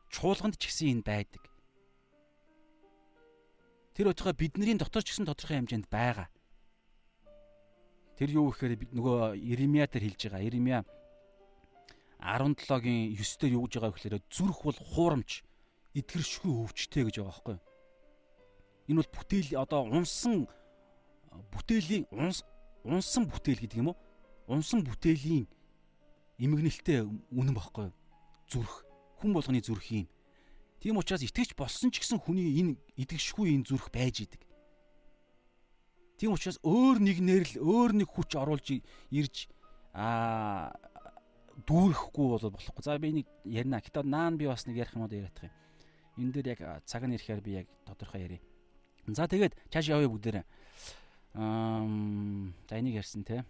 [0.10, 1.44] чуулганд ч гэсэн энэ байдаг.
[3.94, 6.28] Тэр утгаа бидний дотор ч гэсэн тодорхой хэмжээнд байгаа.
[8.18, 10.44] Тэр юу гэхээр нөгөө Иремья дээр хэлж байгаа.
[10.44, 10.80] Иремья
[12.20, 15.44] 17-гийн 9 дээр юу гэж байгаа вэ гэхээр зүрх бол хуурамч,
[15.96, 17.69] эдгэршгүй өвчтэй гэж байгаа байхгүй юу?
[18.90, 20.50] Энэ бол бүтээл одоо унсан
[21.54, 22.42] бүтээлийн унс
[22.82, 23.98] унсан бүтээл гэдэг юм уу?
[24.50, 25.46] Унсан бүтээлийн
[26.42, 27.94] эмгэнэлтэй үнэн багхгүй?
[28.50, 28.90] Зүрх
[29.22, 30.10] хүн болгоны зүрх юм.
[30.82, 34.42] Тийм учраас итгэж болсон ч гэсэн хүний энэ идэгшгүй энэ зүрх байж идэг.
[36.18, 38.82] Тийм учраас өөр нэгнээр л өөр нэг хүч оруулж
[39.14, 39.54] ирж
[39.94, 40.74] аа
[41.68, 42.84] дүүрэхгүй бол болохгүй.
[42.84, 43.84] За би нэг ярина.
[43.84, 46.26] Гэтэ наан би бас нэг ярих юм уу яриад байгаа юм.
[46.26, 46.60] Энэ дээр яг
[46.90, 48.49] цаг нь ирэхээр би яг тодорхой ярив.
[49.16, 50.46] За тэгээд чааш явъя бүгдээрээ.
[51.38, 51.86] Аа
[52.68, 53.46] за энийг ярьсан те.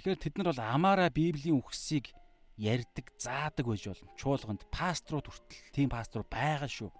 [0.00, 2.12] Тэгэхээр тэд нар бол амаараа Библийн үгсийг
[2.60, 4.12] ярьдаг, заадаг байж болно.
[4.20, 6.92] Чуулганд пасторууд хүртэл тийм пастор байгаа шүү.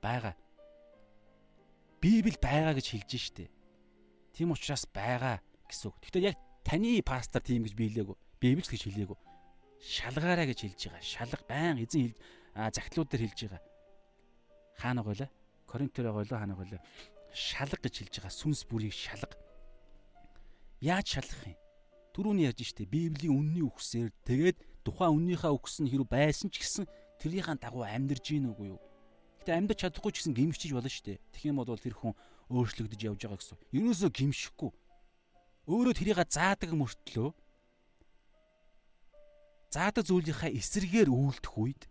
[0.00, 0.34] Байгаа.
[2.00, 3.52] Библи байгаа гэж хэлж штэ.
[4.32, 5.96] Тийм учраас байгаа гэсэн үг.
[6.00, 8.16] Гэхдээ яг таны пастор тийм гэж биелээгүй.
[8.40, 9.18] Библи гэж хэлээгүй.
[9.80, 11.04] Шалгаараа гэж хэлж байгаа.
[11.04, 12.20] Шалга байн эзэн хэл
[12.72, 13.62] загтлууд дээр хэлж байгаа.
[14.76, 15.28] Хаана гойлаа?
[15.66, 16.80] Коринтер гойлоо хаана гойлоо?
[17.34, 18.32] Шалга гэж хэлж байгаа.
[18.32, 19.36] Сүнс бүрийг шалга.
[20.80, 21.58] Яаж шалгах юм?
[22.16, 24.56] Түрүүний ярьж штэ Библийн үнний үгсээр тэгээд
[24.86, 26.88] тухайн үннийхээ үгс нь хэрэг байсан ч гэсэн
[27.20, 28.80] тэрийнхаа дагуу амьдарж гин үгүй юу?
[29.44, 31.20] Гэтэ амьдарч чадахгүй ч гэсэн гимшиж болно штэ.
[31.36, 32.16] Тэгэх юм бол тэр хүн
[32.48, 33.58] өөрчлөгдөж явж байгаа гэсэн.
[33.76, 34.70] Ерөөсөө гимшихгүй.
[35.68, 37.28] Өөрөө тэрийг заадаг мөртлөө
[39.76, 41.82] заадаг зүйлийнхаа эсрэгээр үйлдэх үед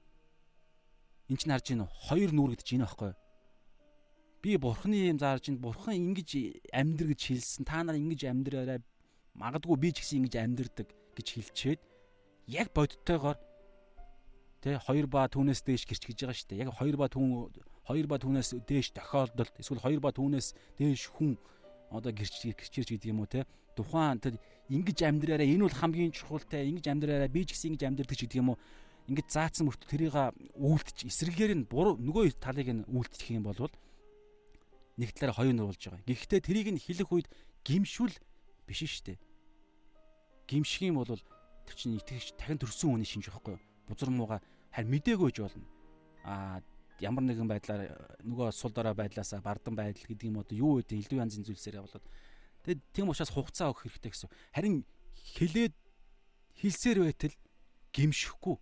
[1.30, 3.18] эн чинь харж гин хоёр нүүргэж гин аахгүй юу?
[4.46, 8.78] Би бурхны юм заарж ин бурхан ингэж амьдр гэж хэлсэн та нар ингэж амьдраарай
[9.34, 10.88] магадгүй би ч гэсэн ингэж амьдрдаг
[11.18, 11.82] гэж хэлчихэд
[12.54, 13.42] яг бодиттойгоор
[14.62, 16.62] тэ хоёр ба түүнээс дээш гэрч гэж байгаа шүү дээ.
[16.62, 17.50] Яг хоёр ба түүн
[17.90, 21.42] хоёр ба түүнээс дээш тохиолдолд эсвэл хоёр ба түүнээс дээш хүн
[21.90, 24.38] одоо гэрч гэрчирч гэдэг юм уу те тухайн тэр
[24.70, 28.54] ингэж амьдраараа энэ бол хамгийн чухалтай ингэж амьдраараа би ч гэсэн ингэж амьдрдаг гэдэг юм
[28.54, 28.62] уу
[29.10, 30.18] ингэж заацсан мөртөө тэрийг
[30.58, 33.70] үйлдэж эсрэгээр нь буруу нөгөө талыг нь үйлдэх юм бол
[34.98, 36.08] нэг талаараа хоёр нуруулж байгаа.
[36.08, 37.28] Гэхдээ тэрийг нь хэлэх үед
[37.68, 38.16] гимшүүл
[38.68, 39.18] биш шүү дээ.
[40.48, 43.64] Гимших юм бол тэр чинь итгэж дахин төрсөн хүний шинж байхгүй юу?
[43.90, 44.40] Бузар мууга
[44.72, 45.68] харин мдээгүй гэж болно.
[46.24, 46.62] Аа
[47.04, 47.92] ямар нэгэн байдлаар
[48.24, 52.06] нөгөө сул дорой байдлаасаа бардан байдал гэдэг юм одоо юу гэдэг элдв янзын зүйлсээр болоод
[52.64, 54.32] тэгээд тийм учраас хугацаа өгөх хэрэгтэй гэсэн.
[54.56, 54.86] Харин
[55.36, 55.76] хэлээд
[56.56, 57.36] хэлсээр байтал
[57.92, 58.56] гимшихгүй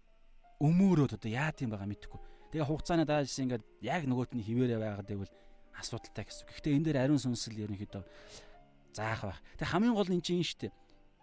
[0.63, 2.19] өмөөрөөд одоо яа тийм байгаа мэдхгүй.
[2.53, 5.33] Тэгээ хугацааны дааш ингээд яг нөгөөтний хിവэрэ байгаад байвал
[5.77, 6.47] асуудалтай гэсэн.
[6.49, 8.03] Гэхдээ энэ дээр ариун сүнсэл ерөнхийдөө
[8.93, 9.39] заах байх.
[9.57, 10.73] Тэг хамгийн гол нь чинь шүү дээ.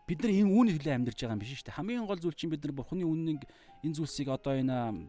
[0.07, 1.79] Бид нар энэ үүний төлөө амьдарч байгаа юм биш шүү дээ.
[1.79, 3.47] Хамгийн гол зүйл чинь бид нар бурхны үннийг
[3.87, 5.07] энэ зүйлсийг одоо энэ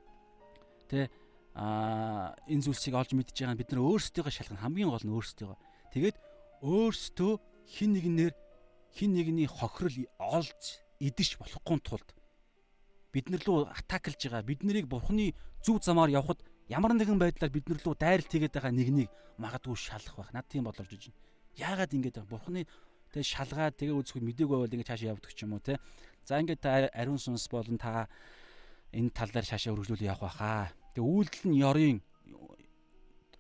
[0.87, 1.09] тэ
[1.57, 5.57] а энэ зүйлсийг олж мэдж байгаа бид нар өөрсдийгөө шалгах хамгийн гол нь өөрсдийгөө.
[5.91, 6.17] Тэгээд
[6.61, 7.33] өөрсдөө
[7.65, 8.33] хин нэгнээр
[8.93, 10.61] хин нэгний хохирол олж
[11.01, 12.09] идэж болохгүй тулд
[13.11, 15.33] бид нар лөө атаклж байгаа бид нарыг бурхны
[15.65, 16.39] зүв замаар явхад
[16.71, 20.31] ямар нэгэн байдлаар бид нар лөө дайралт хийгээд байгаа нэгнийг магадгүй шалах байх.
[20.31, 21.19] Над тийм бодлож байна.
[21.59, 22.31] Яагаад ингэж байгаа?
[22.31, 22.61] Бурхны
[23.11, 25.75] тэг шалгаад тэгээ үзэхгүй мдэггүй байвал ингэ цаашаа явдаг ч юм уу те.
[26.23, 28.07] За ингээд та ариун сүнс болон та
[28.95, 30.71] энэ тал дээр шаашаа өргөжлүүл явах байхаа.
[30.95, 31.99] Тэг үйлдэл нь ёрын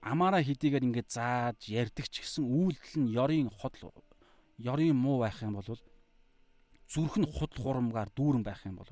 [0.03, 3.95] амаараа хэдийгээр ингээд зааж ярддаг ч гэсэн үйлдэл нь ёрын ходл
[4.59, 5.71] ёрын муу байх юм бол
[6.91, 8.91] зүрх нь худал хурамгаар дүүрэн байх юм бол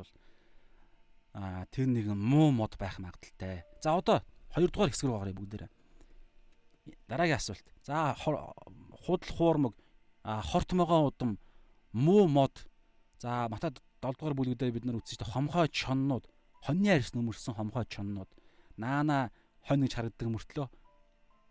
[1.36, 3.69] а тэр нэг муу мод байх магадaltaй.
[3.82, 4.24] За одоо
[4.54, 5.70] хоёрдугаар хэсэг рүү гарыг бүгдээрээ.
[7.08, 7.68] дараагийн асуулт.
[7.84, 9.74] За худал хуурмаг
[10.24, 11.40] хорт могоо удам
[11.94, 12.68] муу мод.
[13.20, 13.72] За Матай
[14.02, 16.26] 7 дугаар бүлгүүдээр бид нар үзсэн чинь хомхой чоннууд,
[16.64, 18.32] хоньны арьс нөмөрсөн хомхой чоннууд.
[18.78, 19.32] Наана
[19.68, 20.68] хонь гэж харагддаг мөртлөө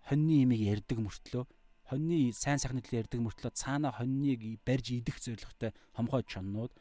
[0.09, 1.45] хоньны имийг ярддаг мөртлөө
[1.89, 6.73] хоньны сайн сайхны төлөө ярддаг мөртлөө цаана хоньныг барьж идэх зорилготой хомхой чоннууд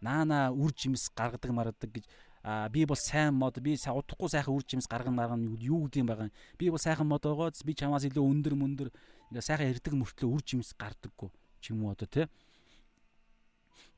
[0.00, 2.04] наана үр жимс гаргадаг маргадаг гэж
[2.46, 6.06] а би бол сайн мод би удахгүй сайхан үр жимс гарган марган юу гэдэг юм
[6.06, 8.88] байгаа би бол сайхан мод байгаа би чамаас илүү өндөр мөндөр
[9.42, 12.30] сайхан ярддаг мөртлөө үр жимс гардаггүй ч юм уу одоо тий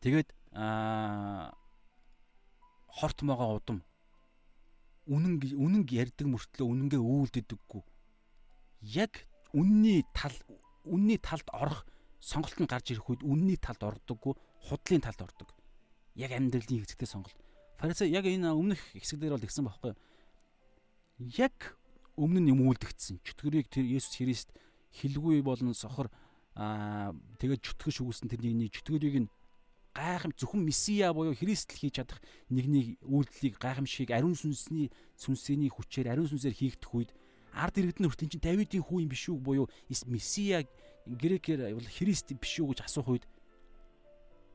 [0.00, 1.52] тэгээд а
[2.88, 3.84] хорт могоо удам
[5.04, 7.82] үнэн үнэн ярддаг мөртлөө үнэнгээ үүлддэггүй
[8.96, 9.12] яг
[9.52, 10.32] үнний тал
[10.88, 11.84] үнний талд орох
[12.20, 14.34] сонголт нь гарч ирэх үед үнний талд ордоггүй
[14.68, 15.48] худлын талд ордог.
[16.14, 17.36] Яг амьдралын хэсэгтээ сонголт.
[17.78, 19.94] Фарисей яг энэ өмнөх хэсэгдэр бол тэгсэн байхгүй.
[21.38, 21.78] Яг
[22.18, 23.22] өмнө нь юм үлдэгдсэн.
[23.22, 24.50] Чөтгөрийг тэр Есүс Христ
[24.90, 26.10] хилгүй болон сохор
[26.58, 29.28] аа тэгээд чөтгөш үгүйсэн тэрний чөтгөрийг нь
[29.94, 32.18] гайхам зөвхөн месиа буюу Христэл хийж чадах
[32.50, 37.10] нэгний үйлдэлийг гайхамшиг ариун сүнсний сүнсэний хүчээр ариун сүнсээр хийгдэх үед
[37.54, 39.66] ард иргэд нь хүртэл чинь Давидын хүү юм биш үү буюу
[40.06, 40.66] Месиа
[41.06, 43.24] грекээр бол Христ биш үү гэж асуух үед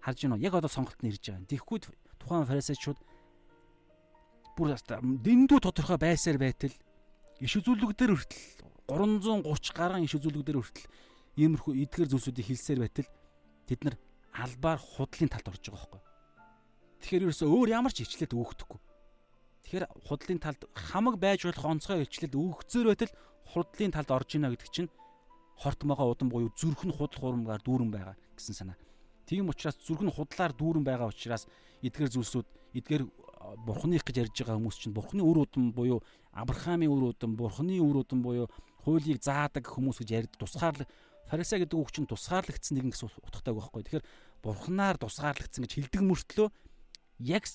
[0.04, 0.40] харж байна.
[0.40, 1.48] Яг одоо сонголт нь ирж байгаа.
[1.48, 1.80] Тэгэхгүй
[2.20, 3.00] тухайн фарисеучуд
[4.58, 6.74] бүр дэндүү тодорхой байсаар байтал
[7.42, 8.44] иш үзүүлэгдэр хүртэл
[8.88, 10.88] 330 гаруй иш үзүүлэгдэр хүртэл
[11.42, 13.10] иймэрхүү эдгээр зүйлсүүдийг хэлсээр байтал
[13.66, 13.96] тэд нар
[14.34, 16.02] албаар худлын талд орж байгаа байхгүй.
[17.02, 18.80] Тэгэхээр ерөөсөө өөр ямар ч ичлээд өгөхдөггүй.
[19.64, 23.14] Тэгэхээр худлын талд хамаг байж болох онцгой илчлэл өгөхцөр байтал
[23.50, 24.90] худлын талд орж ийнэ гэдэг чинь
[25.58, 28.78] хорт могоо удан буюу зүрх нь худал хуурмгаар дүүрэн байгаа гэсэн санаа.
[29.26, 31.48] Тийм учраас зүрх нь худлаар дүүрэн байгаа учраас
[31.82, 32.48] эдгээр зүйлсүүд
[32.78, 33.04] эдгээр
[33.66, 38.02] бурхных гэж ярьж байгаа хүмүүс чинь бурхны үр удам буюу Авраамийн үр удам, бурхны үр
[38.02, 38.48] удам буюу
[38.84, 40.88] хуулийг заадаг хүмүүс гэж ярьд тусгаарлаг
[41.28, 43.84] фарисей гэдэг үг чинь тусгаарлагдсан нэгэн гэсэн утгатай байхгүй.
[43.84, 44.06] Тэгэхээр
[44.44, 46.48] бурхнаар тусгаарлагдсан гэж хэлдэг мөртлөө
[47.24, 47.46] яг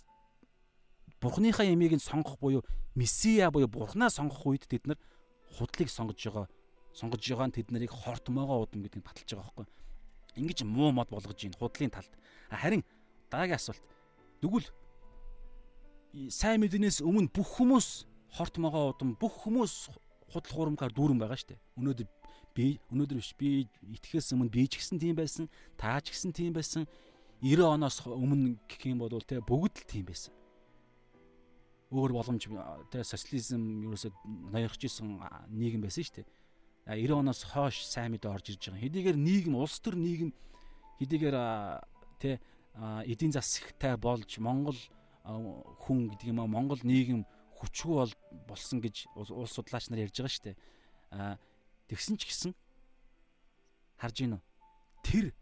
[1.19, 2.63] Бурхныхаа ямиг нь сонгох буюу
[2.95, 4.99] месиа буюу Бурхнаа сонгох үед тэд нар
[5.59, 6.47] худлыг сонгож байгаа.
[6.95, 9.67] Сонгож байгаа нь тэд нарыг хортмоогоо удам гэдгийг баталж байгаа байхгүй.
[10.39, 12.13] Ингиж муу мод болгож ийн худлын талд.
[12.55, 12.87] Харин
[13.31, 13.83] дараагийн асуулт.
[14.39, 14.71] Тэгвэл
[16.29, 17.89] сайн мэднээс өмнө бүх хүмүүс
[18.39, 19.75] хортмоогоо удам бүх хүмүүс
[20.33, 21.61] худал хуурмгаар дүүрэн байгаа шүү дээ.
[21.81, 22.09] Өнөөдөр
[22.57, 26.53] би өнөөдөр биш би итгэхээс өмнө би ч гэсэн тийм байсан, таа ч гэсэн тийм
[26.53, 26.89] байсан.
[27.41, 30.35] 90 оноос өмнө гэх юм бол те бүгд л тийм байсан
[31.89, 32.45] өөр боломж
[32.93, 34.13] тэ социализм ерөөсөд
[34.53, 35.17] ноёрч исэн
[35.49, 36.29] нийгэм байсан шүү дээ.
[36.85, 38.85] 90 оноос хойш сайн мэдээ орж ирж байгаа.
[38.85, 40.31] Хэдийгээр нийгэм улс төр нийгэм
[41.01, 41.37] хэдийгээр
[42.21, 42.41] тэ
[43.09, 44.77] эдийн засагтай болж Монгол
[45.29, 47.29] хүн гэдэг юм аа Монгол нийгэм
[47.61, 48.15] хүчгүй бол
[48.49, 50.57] болсон гэж улс судлаач нар ярьж байгаа шүү дээ.
[51.13, 51.37] А
[51.91, 52.53] тэгсэн ч гэсэн
[54.01, 54.41] харж гинөө.
[55.05, 55.35] Тэр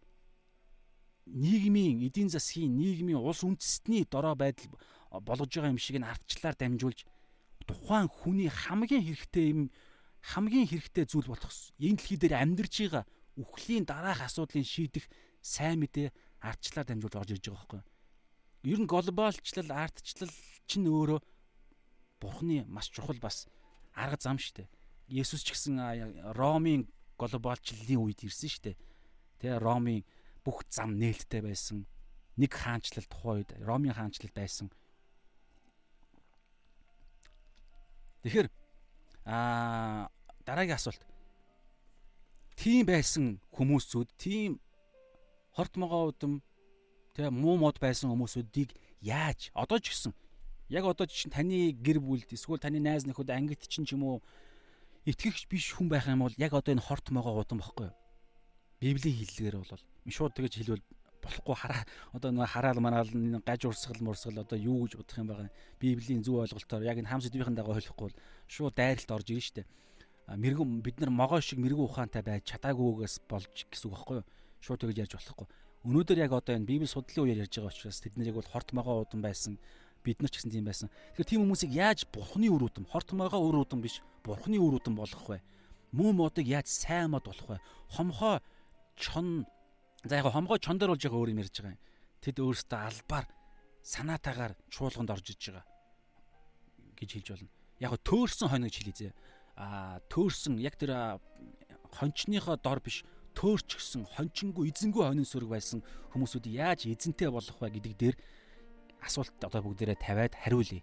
[1.26, 4.70] нийгмийн эдийн засгийн нийгмийн улс үндэстний дорой байдал
[5.10, 7.04] болгож байгаа юм шиг н ардчлаар дамжуулж
[7.66, 9.60] тухайн хүний хамгийн хэрэгтэй юм
[10.22, 13.04] хамгийн хэрэгтэй зүйл болох энэ дэлхий дээр амьдарч байгаа
[13.36, 15.06] үхлийн дараах асуудлыг шийдэх
[15.42, 17.82] сайн мэдээ ардчлаар дамжуулж орж ирж байгаа байхгүй.
[18.66, 20.32] Ер нь глобалчлал, ардчлал
[20.66, 21.22] чинь өөрөө
[22.18, 23.46] бурхны маш чухал бас
[23.94, 24.66] арга зам штэ.
[25.06, 25.78] Есүс ч гэсэн
[26.34, 28.74] Ромын глобалчлалын үед ирсэн штэ.
[29.38, 30.02] Тэ Ромын
[30.42, 31.86] бүх зам нээлттэй байсан.
[32.34, 34.66] Нэг хаанчлал тухайн үед Ромын хаанчлал байсан.
[38.26, 38.50] Тэгэхээр
[39.30, 40.10] аа
[40.42, 41.06] дараагийн асуулт.
[42.58, 44.58] Тийм байсан хүмүүсүүд тийм
[45.54, 46.42] хорт могоо удам
[47.16, 49.48] тэгээ муу мод байсан хүмүүсүүдийг яаж?
[49.56, 50.12] Одоо ч гэсэн.
[50.68, 54.16] Яг одоо чинь таны гэр бүлд эсвэл таны найз нөхөд ангид чинь ч юм уу
[55.08, 57.96] итгэгч биш хүн байх юм бол яг одоо энэ хорт могоо удам баггүй юу?
[58.84, 59.80] Библийн хэллэгээр бол
[60.12, 60.84] шууд тэгэж хэлвэл
[61.24, 61.82] болохгүй хараа.
[62.12, 63.08] Одоо нөгөө хараал мараал
[63.40, 65.48] гаж урсгал мурсгал одоо юу гэж бодох юм байгаа
[65.80, 69.64] библийн зөв ойлголтоор яг энэ хам сэдвийн дагуу ойлгохгүй бол шууд дайралт орж ирнэ штэ.
[70.36, 74.26] Мэрэгүн бид нар могоо шиг мэрэгүн ухаантай байж чадаагүйгээс болж гэсэн үг байхгүй юу?
[74.60, 75.46] Шууд тэгж ярьж болохгүй
[75.86, 79.06] өнөөдөр яг одоо энэ библи судлалын үеэр ярьж байгаа учраас тэд нарыг бол хорт могоо
[79.06, 79.56] удан байсан
[80.02, 83.38] бид нар ч гэсэн тийм байсан тэгэхээр тийм хүмүүсийг яаж бурхны үр удам хорт могоо
[83.38, 85.38] үр удам биш бурхны үр удам болгох вэ
[85.94, 87.58] муу модыг яаж сайн мод болох вэ
[87.94, 88.42] хомхоо
[88.98, 89.46] чон
[90.06, 91.82] За яг хомгой чондор болж байгаа өөр юм ярьж байгаа юм.
[92.22, 93.26] Тэд өөрсдөө албаар
[93.82, 95.66] санаатаагаар чуулганд орж иж байгаа
[96.94, 97.50] гэж хэлж болно.
[97.82, 99.10] Яг төөрсөн хонь гэж хэлээ зэ.
[99.58, 101.18] Аа төөрсөн яг тэр
[101.98, 103.02] хончныхоо дор биш
[103.36, 105.84] төөрч гсэн хончингүй эзэнгүй хонин сүрэг байсан
[106.16, 108.16] хүмүүсүүд яаж эзэнтэй болох вэ гэдэг дээр
[109.04, 110.82] асуулт одоо бүгдээрээ тавиад хариулъя.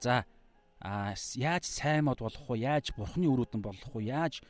[0.00, 0.24] За
[0.80, 2.64] а яаж сайн мод болох вэ?
[2.64, 4.08] Яаж бурхны өрөөдөн болох вэ?
[4.08, 4.40] Яаж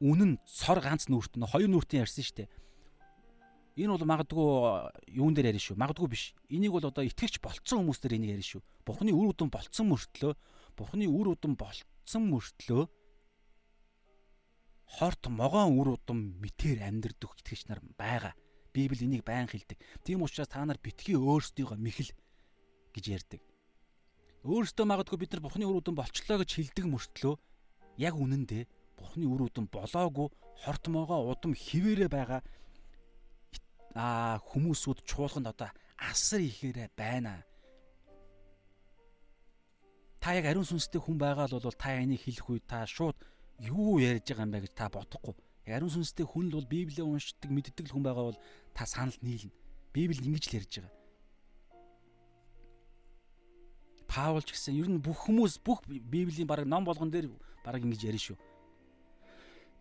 [0.00, 2.50] үнэн цор ганц нүрт нь хоёр нүртийн ярьсан шүү дээ.
[3.78, 4.48] Энэ бол магадгүй
[5.14, 5.78] юун дээр ярина шүү.
[5.78, 6.34] Магадгүй биш.
[6.50, 8.62] Энийг бол одоо итгэвч болцсон хүмүүс дээр энийг ярина шүү.
[8.82, 10.34] Бурхны үр өдөн болцсон мөртлөө
[10.74, 12.86] Бурхны үр өдөн болцсон мөртлөө
[14.88, 18.32] хорт могоон үр удам мэтэр амьдрэх итгэгч нар байгаа.
[18.72, 19.76] Библи энийг байн хэлдэг.
[20.04, 22.12] Тийм учраас та нар битгий өөрсдийгөө мэхэл
[22.96, 23.40] гэж ярьдаг.
[24.48, 27.34] Өөрөөсөө магадгүй бид нар Бурхны үр удам болчлоо гэж хэлдэг мөртлөө
[27.98, 28.64] яг үнэндээ
[28.96, 30.30] Бурхны үр удам болоогүй
[30.64, 32.40] хортмоогоо удам хിവэрэ байгаа
[33.98, 37.42] аа хүмүүсүүд чуулганд одоо асар ихээрээ байна.
[40.22, 43.18] Та яг ариун сүнстэй хүн байгаа бол та энийг хэлэх үед та шууд
[43.58, 45.34] юу ярьж байгаа юм бэ гэж та бодохгүй.
[45.66, 48.38] Яг ариун сүнстэй хүн л бол Библийг уншдаг, мэддэг хүн байгаа бол
[48.74, 49.52] та санал нийлнэ.
[49.92, 50.94] Библи ингэж л ярьж байгаа.
[54.08, 57.28] Паул ч гэсэн ер нь бүх хүмүүс бүх Библийн баг ном болгон дээр
[57.60, 58.38] баг ингэж ярина шүү.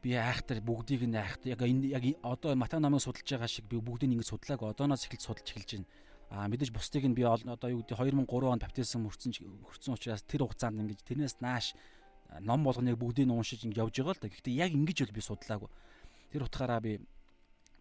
[0.04, 3.80] Би айхтар бүгдийг нь айхтар яг энэ яг одоо Матай номыг судалж байгаа шиг би
[3.80, 5.88] бүгдийг ингэж судлааг одооноос эхэлж судалж эхэлж байна.
[6.28, 9.32] Аа мэдээж бусдыг нь би одоо юу гэдэг 2003 онд баптизм хүрсэн
[9.64, 11.72] хүрсэн учраас тэр хугацаанд ингэж тэрнээс нааш
[12.42, 14.32] ном болгоныг бүгдийг нь уншиж ингэ явж байгаа л да.
[14.32, 15.70] Гэхдээ яг ингэж бол би судлаагүй.
[16.32, 17.00] Тэр утгаараа би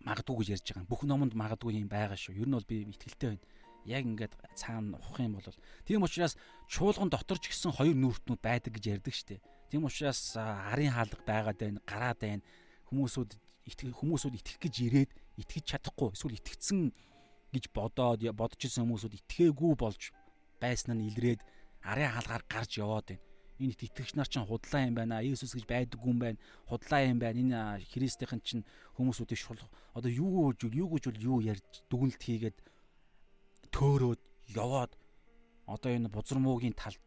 [0.06, 0.90] магадгүй гэж ярьж байгаа.
[0.90, 2.38] Бүх номонд магадгүй юм байгаа шүү.
[2.38, 3.44] Ер нь бол би итгэлтэй байна
[3.86, 5.46] яг ингээд цаана ухах юм бол
[5.86, 6.34] тийм учраас
[6.66, 9.42] чуулган дотор ч гэсэн хоёр нүртнүүд байдаг гэж ярьдаг штеп.
[9.70, 12.42] Тийм учраас арын хаалга байгаад байна, гараад байна.
[12.90, 13.30] Хүмүүсүүд
[13.70, 16.90] итгэх хүмүүсүүд итгэх гэж ирээд итгэж чадахгүй эсвэл итгэцэн
[17.54, 20.10] гэж бодоод бодож исэн хүмүүсүүд итгээгүй болж
[20.58, 21.40] байсан нь илрээд
[21.86, 23.22] арын хаалгаар гарч яваад байна.
[23.56, 25.24] Энэ итгэгч нар чинь худлаа юм байна.
[25.24, 26.38] Иесус гэж байдаггүй юм байна.
[26.68, 27.40] Худлаа юм байна.
[27.40, 28.64] Энэ Христийнхэн чинь
[29.00, 29.60] хүмүүсүүдийг шул
[29.96, 32.56] одоо юу гэж юу гэж юу ярьж дүгнэлт хийгээд
[33.72, 34.92] төөрөөд яваад
[35.64, 37.00] одоо энэ бузар муугийн талд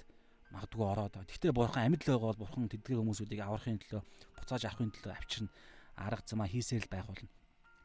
[0.50, 1.14] магадгүй ороод.
[1.30, 4.02] Гэхдээ бурхан амьд л байгаа бол бурхан тэдгээр хүмүүсүүдийг аврахын төлөө
[4.42, 5.54] буцааж авахын төлөө авчирна.
[5.96, 7.30] Арга замаа хийсээр л байх болно.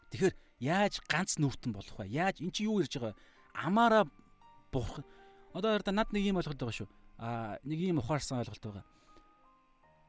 [0.09, 0.35] Тэгэхээр
[0.65, 2.09] яаж ганц нүртэн болох вэ?
[2.09, 3.12] Яаж эн чи юу ярьж байгаа?
[3.53, 4.05] Амаараа
[4.73, 5.05] бурхан
[5.53, 6.89] одоо ярда над нэг юм ойлголт байгаа шүү.
[7.19, 8.87] Аа нэг юм ухаарсан ойлголт байгаа.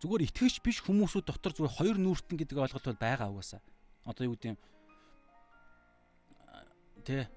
[0.02, 3.62] Зүгээр итгэвч биш хүмүүсүүд дотор зүгээр хоёр нүртэн гэдэг ойлголт бол байгаа угаасаа.
[4.06, 4.60] Одоо юу гэдэг юм
[7.06, 7.30] Тэ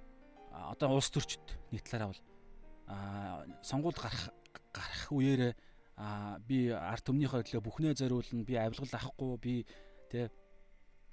[0.49, 2.23] одоо улс төрчд нэг талаараа бол
[2.89, 4.33] а сонгуульд гарах
[4.73, 5.53] гарах үеэр
[6.01, 9.55] а би арт түмнийхээ төлөө бүхнээ зориулна би авилгал авахгүй би
[10.09, 10.33] тэ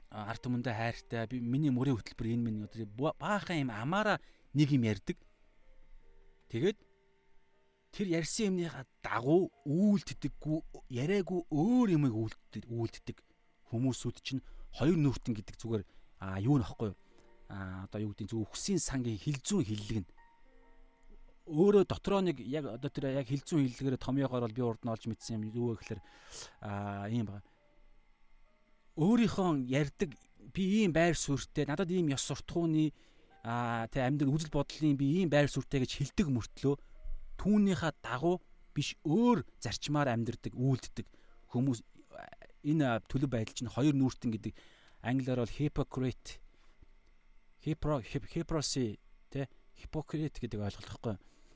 [0.07, 4.23] арт түмэндээ хайртай би миний мөрийн хөтөлбөр энэ минь одоо баахан юм амаараа
[4.55, 5.19] нэг юм ярьдаг
[6.47, 6.79] тэгээд
[7.95, 10.59] тэр ярьсан юмныхаа дагуу үйлддэггүй
[10.91, 13.17] яриаггүй өөр юмыг үйлддэг
[13.71, 14.43] хүмүүсүүд чинь
[14.75, 15.83] хоёр нүртэн гэдэг зүгээр
[16.19, 16.91] а юу нөхгүй
[17.47, 20.09] а одоо юу гэдэг зөв үхсийн сангийн хилзүүн хиллэг нь.
[21.45, 25.03] Өөрөө дотроо нэг яг одоо тэр яг хилзүүн хиллэгээр томьёогоор бол би урд нь олж
[25.05, 26.01] мэдсэн юм юу вэ гэхээр
[26.65, 27.45] а ийм ба
[28.97, 30.11] өөрийнхөө ярддаг
[30.51, 32.89] би ийм байр суурьтай надад ийм ёс суртахууны
[33.45, 36.75] а тэг амьдрал үзэл бодлын би ийм байр суурьтай гэж хилдэг мөртлөө
[37.39, 38.41] түүнийхээ дагуу
[38.75, 41.07] биш өөр зарчмаар амьдрдаг үйлддэг
[41.51, 41.79] хүмүүс
[42.65, 44.53] энэ төлөв байдал чинь хоёр нүүртэн гэдэг
[45.05, 46.41] англиар бол hypocrite
[47.61, 51.15] хипроси тэ хипокрит гэдэг ойлголт байхгүй.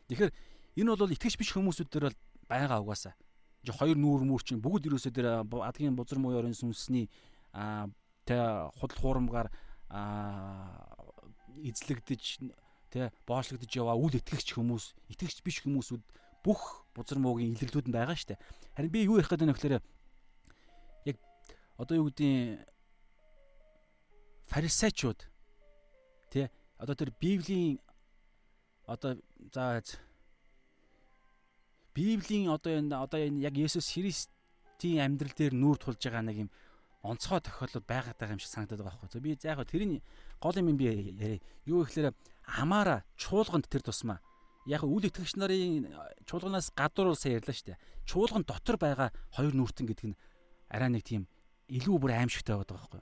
[0.10, 0.32] Тэгэхээр
[0.80, 2.20] энэ бол итгэж биш хүмүүсүүд дээр бол
[2.50, 3.14] байгаа угаасаа.
[3.66, 7.10] Жи хоёр нүүр мүр чинь бүгд ерөөсөө дээр адгийн бузар мууёрын сүнсний
[8.26, 8.38] тэ
[8.78, 9.48] худал хуурмгаар
[9.90, 10.86] а
[11.62, 12.40] эзлэгдэж
[12.90, 16.04] тэ боочлогдож яваа үл итгэгч хүмүүс, итгэгч биш хүмүүсүүд
[16.44, 18.42] бүх бузар муугийн илэрлүүд нь байгаа штэ.
[18.76, 19.82] Харин би юу ярих гэдэг нь вөхлөөр
[21.10, 21.18] яг
[21.78, 22.66] одоо юу гэдгийг
[24.50, 25.30] фарисеучуд
[26.30, 27.82] Тэ одоо тэр Библийн
[28.86, 29.18] одоо
[29.54, 29.82] за
[31.94, 36.50] Библийн одоо энэ одоо энэ яг Есүс Христийн амьдрал дээр нүүр тулж байгаа нэг юм
[37.02, 39.22] онцгой тохиолдол байгаад байгаа юм шиг санагдаад байгаа байхгүй.
[39.26, 40.02] Би яг тэрний
[40.42, 41.40] гол юм би яриа.
[41.66, 42.16] Юу гэхээр
[42.48, 44.20] амаараа чуулганд тэр тусмаа
[44.66, 45.92] яг үйл итгэгч нарын
[46.26, 47.82] чуулганаас гадуур улсаа ярьлаа шүү дээ.
[48.10, 50.20] Чуулган дотор байгаа хоёр нүртэн гэдэг нь
[50.72, 51.28] арай нэг тийм
[51.68, 53.02] илүү бүр аимшигтай байгаа байхгүй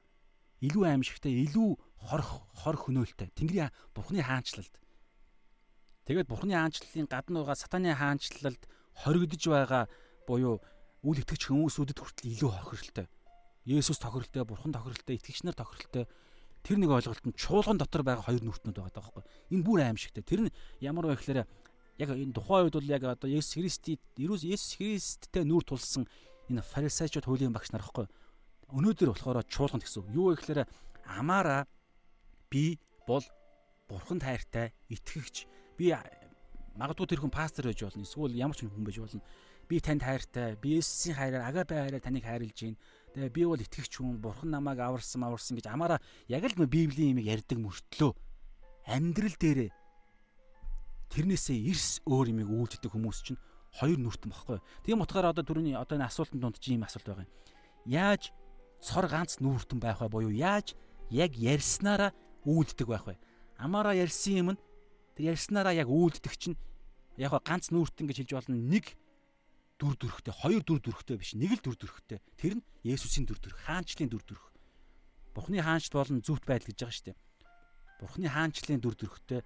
[0.61, 1.77] илүү аимшигтай, илүү
[2.09, 3.29] хор хор хөнөөлтэй.
[3.37, 4.73] Тэнгэрийн Бурхны хаанчлалд.
[6.09, 8.61] Тэгээд Бурхны хаанчлалын гадна байгаа сатаны хаанчлалд
[9.05, 9.83] хоригдож байгаа
[10.25, 10.57] буюу
[11.05, 13.05] үл итгэж хүмүүсүүдэд хүртэл илүү хохиролтой.
[13.69, 16.09] Есүс тохиролтой, Бурхан тохиролтой, итгэгч нар тохиролтой.
[16.67, 19.23] Тэр нэг ойлголт нь чуулган дотор байгаа хоёр нүртнүүд байгаа байхгүй.
[19.55, 20.23] Энэ бүр аимшигтай.
[20.27, 24.75] Тэр нь ямар вэ гэхээр яг энэ тухайн үед бол яг одоо Есүс Христэд Есүс
[24.75, 26.03] Христтэй нүүр тулсан
[26.51, 28.11] энэ фарисеучуд хуулийн багш нар байхгүй
[28.67, 30.11] Өнөөдөр болохоор чуулганд гэсэн.
[30.11, 30.67] Юу вэ гэхээр
[31.07, 31.63] амаараа
[32.51, 32.75] би
[33.07, 33.23] бол
[33.87, 35.47] бурханд хайртай итгэгч.
[35.79, 35.95] Би
[36.75, 38.03] Магадгүй тэр хүн пастор байж болно.
[38.03, 39.23] Эсвэл ямар ч хүн байж болно.
[39.71, 40.59] Би танд хайртай.
[40.59, 42.77] Би Есүсийн хайраар агапе хайраар таныг хайрлж байна.
[43.17, 44.21] Тэгээ би бол итгэгч хүн.
[44.21, 45.97] Бурхан намайг аварсан, аварсан гэж амаараа
[46.29, 48.13] яг л Библийн имийг ярьдаг мөртлөө
[48.85, 49.73] амьдрал дээрээ
[51.09, 53.41] тэрнээсээ эрс өөр имийг үйлддэг хүмүүс чинь
[53.73, 54.61] хоёр нүртэн багхгүй.
[54.85, 57.33] Тийм утгаараа одоо түрүүний одоо энэ асуултанд дунд чи ийм асуулт байгаа юм.
[57.89, 58.29] Яаж
[58.85, 60.77] цор ганц нүүртэн байх вэ буюу яаж
[61.09, 62.13] яг ярьснараа
[62.45, 63.17] үйлддэг байх вэ?
[63.57, 64.61] Амаараа ярьсан юм нь
[65.17, 66.53] тэр ярьснараа яг үйлддэг чинь
[67.17, 68.93] яг ганц нүүртэн гэж хэлж болно нэг
[69.77, 72.19] дүр төрхтэй, хоёр дүр төрхтэй биш, нэг л дүр төрхтэй.
[72.37, 74.45] Тэр нь Есүсийн дүр төрх, хаанчлалын дүр төрх.
[75.37, 77.17] Бурхны хаанчд болон зөвхт байдал гэж байгаа шүү дээ.
[78.01, 79.41] Бурхны хаанчлалын дүр төрхтэй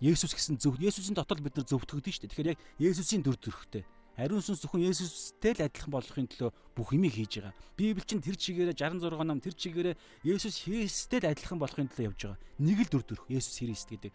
[0.00, 2.32] Есүс гэсэн зөв Есүсийн дотор бид нар зөвтгөгдөн шүү дээ.
[2.32, 3.84] Тэгэхээр яг Есүсийн дүр төрхтэй.
[4.16, 7.56] Ариун сүнс зөвхөн Есүстэй л адилхан болохын төлөө бүх юмыг хийж байгаа.
[7.76, 12.20] Библи чинь тэр чигээрээ 66 ном тэр чигээрээ Есүс Христтэй л адилхан болохын төлөө явж
[12.28, 12.40] байгаа.
[12.60, 14.12] Нэг л дүр төрх Есүс Христ гэдэг.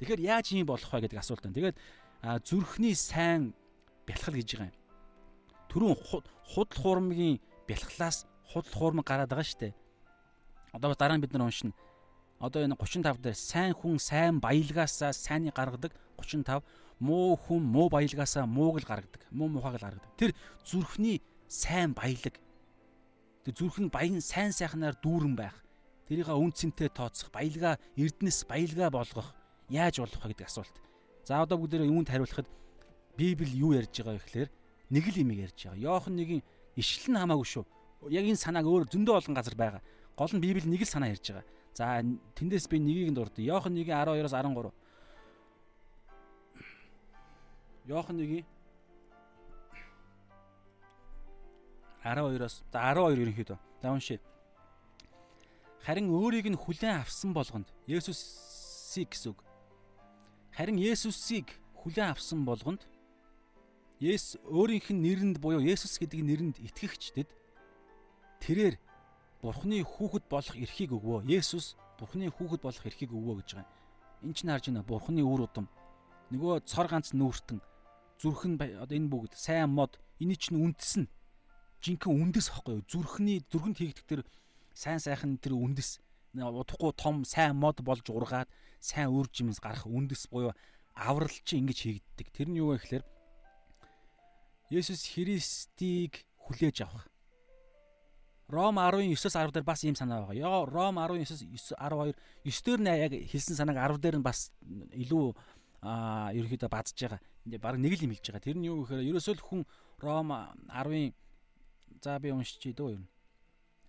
[0.00, 1.56] Тэгэхээр яаж юм болох вэ гэдэг асуулт байна.
[1.60, 1.76] Тэгээд
[2.44, 3.52] зүрхний сайн
[4.08, 4.76] бэлхал гэж байгаа юм.
[5.68, 5.94] Төрүн
[6.48, 7.36] худал хуурмгийн
[7.68, 9.74] бэлхлаас худал хуурмаг гараад байгаа шүү дээ.
[10.72, 11.76] Одоо дараа нь бид нар уншина
[12.38, 15.92] одоо энэ 35 дээр сайн хүн сайн баялгаасаа сайныг гаргадаг
[16.22, 16.62] 35
[17.02, 20.10] муу хүн муу баялгаасаа мууг л гаргадаг муу мухайг л гаргадаг.
[20.14, 20.30] Тэр
[20.62, 22.38] зүрхний сайн баялаг.
[23.42, 25.56] Тэр зүрх нь баян сайн сайхнаар дүүрэн байх.
[26.06, 29.34] Тэрийг үнцэнтэй тооцох баялгаа эрдэнэс баялгаа болгох
[29.68, 30.76] яаж болох вэ гэдэг асуулт.
[31.26, 32.46] За одоо бүгдээ юунд хариулахад
[33.18, 34.50] библи юу ярьж байгаа вэ гэхээр
[34.94, 36.40] нэг л юм ярьж байгаа Йохан нэгin
[36.78, 37.64] ишлэл нь хамаагүй шүү
[38.14, 39.82] яг энэ санааг өөр зөндөө олон газар байгаа
[40.14, 41.46] гол нь библи нэг л санаа ярьж байгаа
[41.78, 42.02] За
[42.34, 43.38] тэндээс би нэгийг дурд.
[43.38, 44.74] Йохан 1:12-оос 13.
[47.86, 48.42] Йохан 1
[52.02, 53.58] 12-оос за 12 ерөнхийдөө.
[53.78, 54.18] За уншия.
[55.86, 59.46] Харин өөрийг нь хүлээн авсан болгонд Есүсийг гэсэн үг.
[60.50, 61.46] Харин Есүсийг
[61.78, 62.90] хүлээн авсан болгонд
[63.98, 67.28] Есүс өөрийнх нь нэрэнд буюу Есүс гэдэг нэрэнд итгэгчдэд
[68.38, 68.78] тэрээр
[69.42, 71.26] Бурхны хүүхэд болох эрхийг өгвөө.
[71.26, 74.30] Есүс Бурхны хүүхэд болох эрхийг өгвөө гэж байгаа юм.
[74.30, 74.86] Энд чинь харж байна.
[74.86, 75.66] Бурхны үр удам.
[76.30, 77.58] Нөгөө цор ганц нүүртэн
[78.22, 81.10] зүрх нь энэ бүгд сайн мод энэ чинь үндэс нь.
[81.82, 82.86] Жинхэнэ үндэс хоцгой юу?
[82.90, 84.20] Зүрхний зүрхэнд хийгдэх тэр
[84.74, 86.02] сайн сайхан тэр үндэс
[86.34, 88.50] удахгүй том сайн мод болж ургаад
[88.82, 90.54] сайн үр жимс гарах үндэс буюу
[90.94, 92.26] аврал чинь ингэж хийгддэг.
[92.34, 93.04] Тэр нь юу вэ гэхээр
[94.70, 97.08] Есүс Христийг хүлээж авах
[98.48, 100.40] Ром 19-9-с 10 дээр бас ийм санаа байгаа.
[100.40, 101.44] Яа Ром 19-с
[101.76, 102.16] 12
[102.48, 104.52] 9 дээр нь яг хэлсэн санааг 10 дээр нь бас
[104.96, 105.36] илүү
[105.84, 107.20] аа ерөөхдөө бадж байгаа.
[107.60, 108.46] Бараг нэг л юм хэлж байгаа.
[108.48, 109.62] Тэр нь юу гэхээр ерөөсөө л хүн
[110.00, 111.12] Ром 10-ын
[112.00, 113.04] за би уншчихъя дөө юу.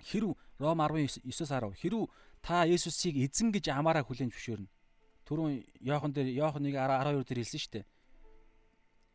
[0.04, 2.12] Хэрв Ром 19-с 10 хэрв
[2.44, 4.68] та Есүсийг эзэн гэж амаараа хүлээн зөвшөөрнө.
[5.24, 7.86] Түрүүн Йохан дээр Йохан 1:12 дээр хэлсэн шүү дээ.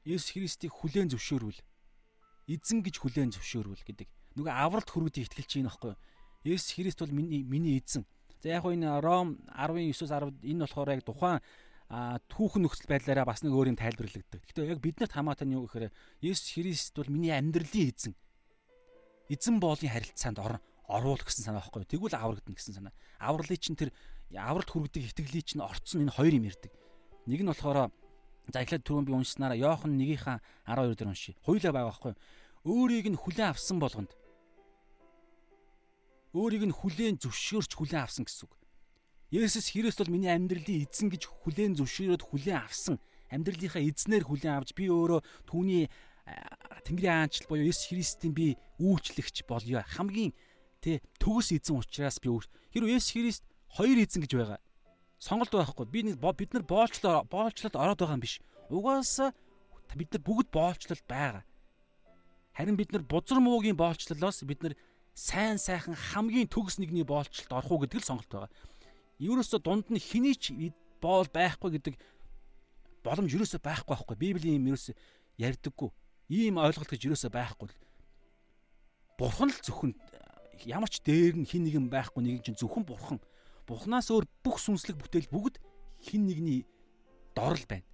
[0.04, 1.60] Есүс Христийг хүлээн зөвшөөрвөл
[2.48, 6.00] эзэн гэж хүлээн зөвшөөрвөл гэдэг нөгөө авралт хүрүүдийг ихтгэлж чинь байхгүй юу?
[6.44, 8.04] Есүс Христ бол миний миний эзэн.
[8.44, 11.40] За яг энэ Ром 19-9-10 энэ болохоор яг тухайн
[12.28, 14.44] түүхэн нөхцөл байдлаараа бас нэг өөр юм тайлбарлагддаг.
[14.44, 15.88] Гэхдээ яг биднэрт хамаатай нь юу гэхээр
[16.20, 18.12] Есүс Христ бол миний амьдралын эзэн.
[19.32, 21.88] Эзэн боолын харилцаанд орно оруул гэсэн санаа байхгүй?
[21.88, 22.94] Тэгвэл аврагдана гэсэн санаа.
[23.16, 23.88] Авралын чинь тэр
[24.36, 26.72] авралт хүргэдэг итгэлийн чинь орцсон энэ хоёр юм ярддаг.
[27.24, 27.88] Нэг нь болохоор
[28.52, 31.34] за эхлээд түрүүн би уншсанараа Йохан 1-ийн 12 дээр уншия.
[31.44, 32.20] Хуйлаа байгаа байхгүй юу?
[32.64, 34.12] Өөрийг нь хүлээн авсан болгонд
[36.34, 38.54] өөрийг нь хүлээн зөвшөөрч хүлээн авсан гэсэн үг.
[39.30, 42.98] Есүс Христ бол миний амьдралын эзэн гэж хүлээн зөвшөөрөөд хүлээн авсан.
[43.30, 45.86] Амьдралынхаа эзнэр хүлээн авч би өөрөө түүний
[46.88, 49.86] Тэнгэрийн аанчл буюу Есүс Христийн би үйлчлэгч болёо.
[49.94, 50.34] Хамгийн
[50.82, 52.28] тэ төгс эзэн учраас би
[52.72, 54.60] хэрвээ Есүс Христ хоёр эзэн гэж байгаа.
[55.24, 55.88] Сонголт байхгүй.
[55.88, 58.44] Би нэг бид нар боолчлоо боолчлолд ороод байгаа юм биш.
[58.68, 59.32] Угаасаа
[59.96, 61.44] бид нар бүгд боолчлолд байгаа.
[62.52, 64.74] Харин бид нар бузар муугийн боолчлолоос бид нар
[65.16, 68.52] сайн сайхан хамгийн төгс нэгний боолчлолд орох уу гэдэг л сонголт байгаа.
[69.16, 70.52] Ерөөсө дунд нь хэний ч
[71.00, 71.94] боол байхгүй гэдэг
[73.00, 74.16] боломж ерөөсө байхгүй байхгүй.
[74.20, 74.92] Библийн юм ерөөсө
[75.40, 75.88] ярьдаггүй.
[76.28, 77.72] Ийм ойлголт гэж ерөөсө байхгүй.
[79.16, 79.96] Бурхан л зөвхөн
[80.68, 83.24] ямар ч дээр нь хин нэгэн байхгүй нэг чинь зөвхөн бурхан.
[83.66, 85.60] Бурханаас өөр бүх сүнслэг бүтээл бүгд
[86.04, 86.66] хин нэгний
[87.34, 87.84] дор л байна.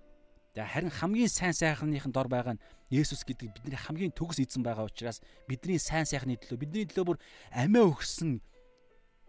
[0.55, 4.91] За харин хамгийн сайн сайхныхын дор байгаа нь Есүс гэдэг бидний хамгийн төгс эзэн байгаа
[4.91, 7.18] учраас бидний сайн сайхны төлөө бидний төлөө бүр
[7.55, 8.43] амиа өгсөн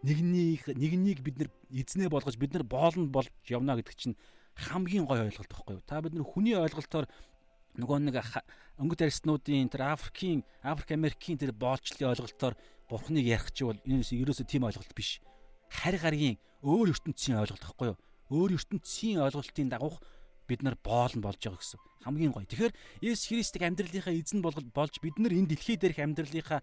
[0.02, 4.18] нэгнийг нэгнийг бид нар эзнээ болгож бид нар боолнд болж явна гэдэг чинь
[4.58, 5.86] хамгийн гой ойлголт байхгүй юу?
[5.86, 7.06] Та бид нар хүний ойлголтоор
[7.78, 8.18] нөгөө нэг
[8.82, 12.58] өнгөт арьснуудын тэр Африкийн Африк Америкийн тэр боолчлын ойлголтоор
[12.90, 15.22] бурхныг ярих чи бол энэ ерөөсөө тийм ойлголт биш.
[15.72, 17.98] Харь гаргийн өөр ертөнцийн ойлголт байхгүй юу?
[18.28, 19.98] Өөр ертөнцийн ойлголтын дагуух
[20.46, 21.80] бид нар боолн болж байгаа гэсэн.
[22.04, 22.44] Хамгийн гоё.
[22.44, 26.60] Тэгэхээр Есүс Христийг амьдралынхаа эзэн болж бид нар энэ дэлхий дээрх амьдралынхаа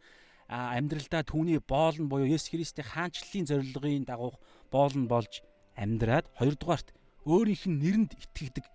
[0.49, 4.37] амьдралдаа түүний боолн буюу Есүс Христийн хаанчлалын зорилгын дагуух
[4.69, 5.41] боолн болж
[5.73, 6.93] амьдраад хоёрдугаарт
[7.25, 8.65] өөрийнх нь нэрэнд итгэдэг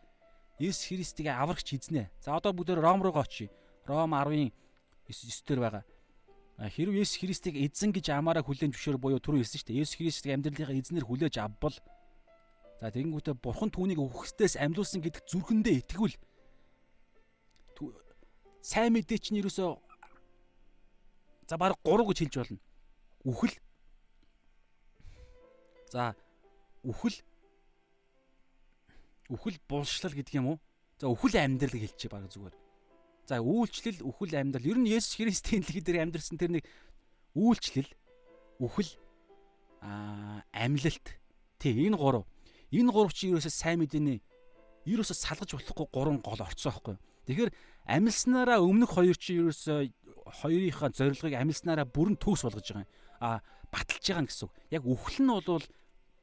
[0.58, 2.10] Есүс Христийг аврагч эзнэ.
[2.22, 3.50] За одоо бүгд Ром руу очие.
[3.86, 4.54] Ром 10-ын
[5.10, 5.84] 9 дээр байгаа.
[6.58, 9.80] Хэрвээ Есүс Христийг эзэн гэж амаараа хүлээн зөвшөөр буюу түрүү хэлсэн шүү дээ.
[9.82, 11.74] Есүс Христийг амьдралынхаа эзнэр хүлээж авбал
[12.84, 16.16] За тэгэнгүүтээ бурхан түүнийг үхсдээс амьлуулсан гэдэгт зүрхэндээ итгэвэл
[18.60, 19.70] сайн мэдээ чинь ерөөсөө
[21.48, 22.60] за баг 3 гэж хэлж болно.
[23.24, 23.56] Үхэл.
[25.88, 26.12] За
[26.84, 27.16] үхэл
[29.32, 30.58] үхэл булшлал гэдэг юм уу?
[31.00, 32.63] За үхэл амьдрал хэлчихээ баг зүгээр.
[33.24, 34.68] За үйлчлэл үхэл амьдрал.
[34.68, 36.64] Ер нь Есүс Христийн дэлхий дээр амьдэрсэн тэр нэг
[37.32, 37.88] үйлчлэл
[38.60, 38.90] үхэл
[39.80, 41.06] аа амьлалт.
[41.56, 42.28] Тэ энэ гурав.
[42.68, 44.20] Энэ гурав чи ерөөсөө сайн мэдээний
[44.84, 46.96] ерөөсөө салгаж болохгүй гурван гол орцсон байхгүй.
[47.24, 47.50] Тэгэхээр
[47.88, 49.88] амилснараа өмнөх хоёр чи ерөөсөө
[50.44, 52.92] хоёрынхаа зорилгыг амилснараа бүрэн төгс болгож байгаа юм.
[53.24, 53.40] А
[53.72, 54.52] баталж байгаа гэсэн үг.
[54.68, 55.64] Яг үхэл нь бол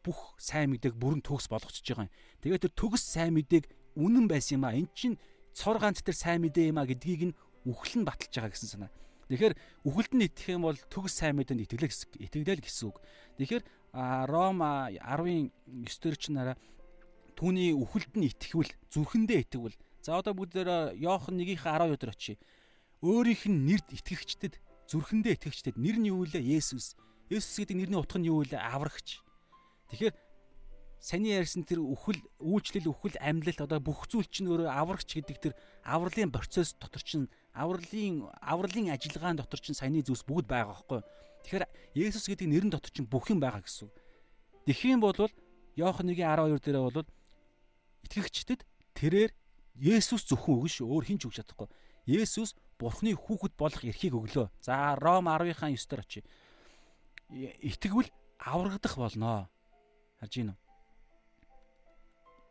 [0.05, 2.13] бүх сайн мэдээг бүрэн төгс болгочихж байгаа юм.
[2.45, 3.65] Тэгээд тэр төгс сайн мэдээг
[3.97, 4.77] үнэн байсан юм а.
[4.77, 5.17] Эн чин
[5.53, 7.37] цор ганц тэр сайн мэдээ юм а гэдгийг нь
[7.67, 8.91] үхэл нь баталж байгаа гэсэн санаа.
[9.31, 9.55] Тэгэхээр
[9.87, 12.97] үхэлд нь итгэх юм бол төгс сайн мэдээнд итгэлээ гэсэн итгэлээ гэсэн үг.
[13.39, 13.63] Тэгэхээр
[14.27, 15.51] Ром 10-ын
[15.87, 16.55] 9-дэр ч нараа
[17.35, 22.37] түүний үхэлд нь итгэвэл зүрхэндээ итгэвэл за одоо бүгдээр Иохан 1-ийн 12 дээр очие.
[23.03, 24.55] Өөрийнх нь нэрд итгэгчдэд
[24.91, 26.39] зүрхэндээ итгэгчдэд нэр нь юу вэ?
[26.39, 26.99] Есүс.
[27.31, 28.59] Есүс гэдэг нэрний утга нь юу вэ?
[28.59, 29.23] Аврагч.
[29.95, 30.15] Тэгэхээр
[31.01, 35.53] саний ярьсан тэр үхэл үйлчлэл үхэл амьлалт одоо бүх зүйл чинь өөрөө аврагч гэдэг тэр
[35.81, 37.25] авралын процесс дотор чинь
[37.57, 41.01] авралын авралын ажиллагаан дотор чинь саяны зүйлс бүгд байгаа байхгүй.
[41.41, 41.65] Тэгэхээр
[41.97, 43.89] Есүс гэдэг нэрэн дотор чинь бүх юм байгаа гэсэн.
[44.69, 45.17] Тэгэх юм бол
[45.73, 47.09] Иохан 1:12 дээрээ бол
[48.05, 48.61] итгэгчдэд
[48.93, 49.33] тэрээр
[49.81, 50.85] Есүс зөвхөн өгнө шүү.
[50.85, 51.65] Өөр хинч өгч чадахгүй.
[52.05, 54.49] Есүс Бурхны хүүхэд болох эрхийг өглөө.
[54.61, 56.23] За Ром 10-ийн 9 дээр очие.
[57.61, 59.49] Итгэвэл аврагдах болноо.
[60.17, 60.70] Харж гин үү?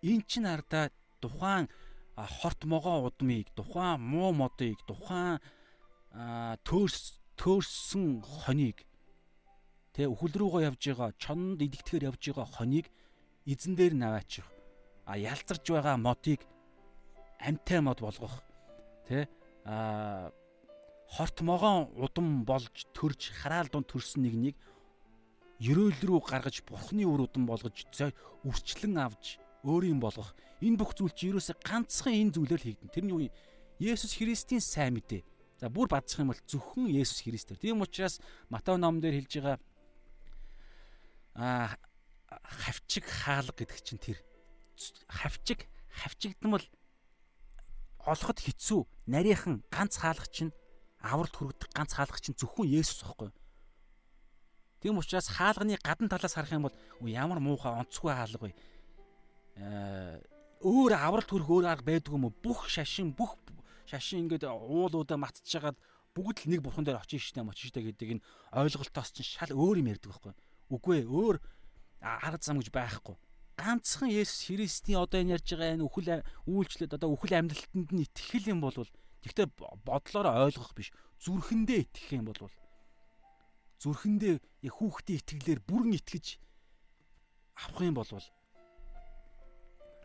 [0.03, 0.91] Эн чин ардаа
[1.21, 1.69] тухайн
[2.17, 5.39] хорт могоо удмыг, тухайн муу модыг, тухайн
[6.65, 8.85] төөрс төөрсөн хоныг
[9.95, 12.87] тэ үхэл рүүгээ явж байгаа чонд идэгдэхээр явж байгаа хоныг
[13.45, 14.47] эзэн дээр наваачих.
[15.05, 16.41] А ялцарч байгаа модыг
[17.41, 18.45] амтай мод болгох.
[19.09, 19.29] Тэ
[19.65, 20.33] а
[21.09, 24.57] хорт могоон удам болж төрж хараал дунд төрсөн нэгнийг
[25.61, 27.77] ерөөл рүү гаргаж бурхны үр удам болгож
[28.47, 32.93] үрчлэн авч өөрийн болгох энэ бүх зүйл чи ерөөсө ганцхан энэ зүйлээр хийгдэн.
[32.93, 33.35] Тэр нь юу юм?
[33.81, 35.25] Есүс Христийн сайн мэдээ.
[35.61, 37.61] За бүр бадсах юм бол зөвхөн Есүс Христээр.
[37.61, 39.59] Тийм учраас Матай номон дээр хэлж байгаа
[41.37, 41.77] аа
[42.45, 44.19] хавчиг хаалга гэдэг чинь тэр
[45.09, 46.65] хавчиг хавчигдмал
[48.05, 50.53] олоход хэцүү нарийнхан ганц хаалга чинь
[51.01, 53.33] авралт хүргдэг ганц хаалга чинь зөвхөн Есүс байхгүй.
[54.81, 58.57] Тийм учраас хаалганы гадна талаас харах юм бол ямар муухай онцгүй хаалга вэ?
[59.61, 60.19] Аа
[60.61, 62.37] өөр авралт хүрэх өөр арга байдгүй юм уу?
[62.37, 63.41] Бүх шашин бүх
[63.89, 65.77] шашин ингээд уулуудаа матчихагаад
[66.13, 69.81] бүгд л нэг бурхан дээр очиж штэ мочиж штэ гэдэг энэ ойлголтоос чинь шал өөр
[69.81, 70.35] юм ярьдаг байхгүй.
[70.69, 71.37] Үгүй ээ өөр
[72.05, 73.17] арга зам гэж байхгүй.
[73.57, 78.49] Ганцхан Есүс Христийн одоо энэ ярьж байгаа энэ үхэл үйлчлээд одоо үхэл амьдралтанд нь итгэх
[78.49, 78.77] юм бол
[79.25, 79.47] тэгтээ
[79.85, 80.89] бодлороо ойлгох биш
[81.21, 82.41] зүрхэндээ итгэх юм бол
[83.85, 84.35] зүрхэндээ
[84.65, 86.41] хүүхдийн итгэлээр бүрэн итгэж
[87.61, 88.09] авах юм бол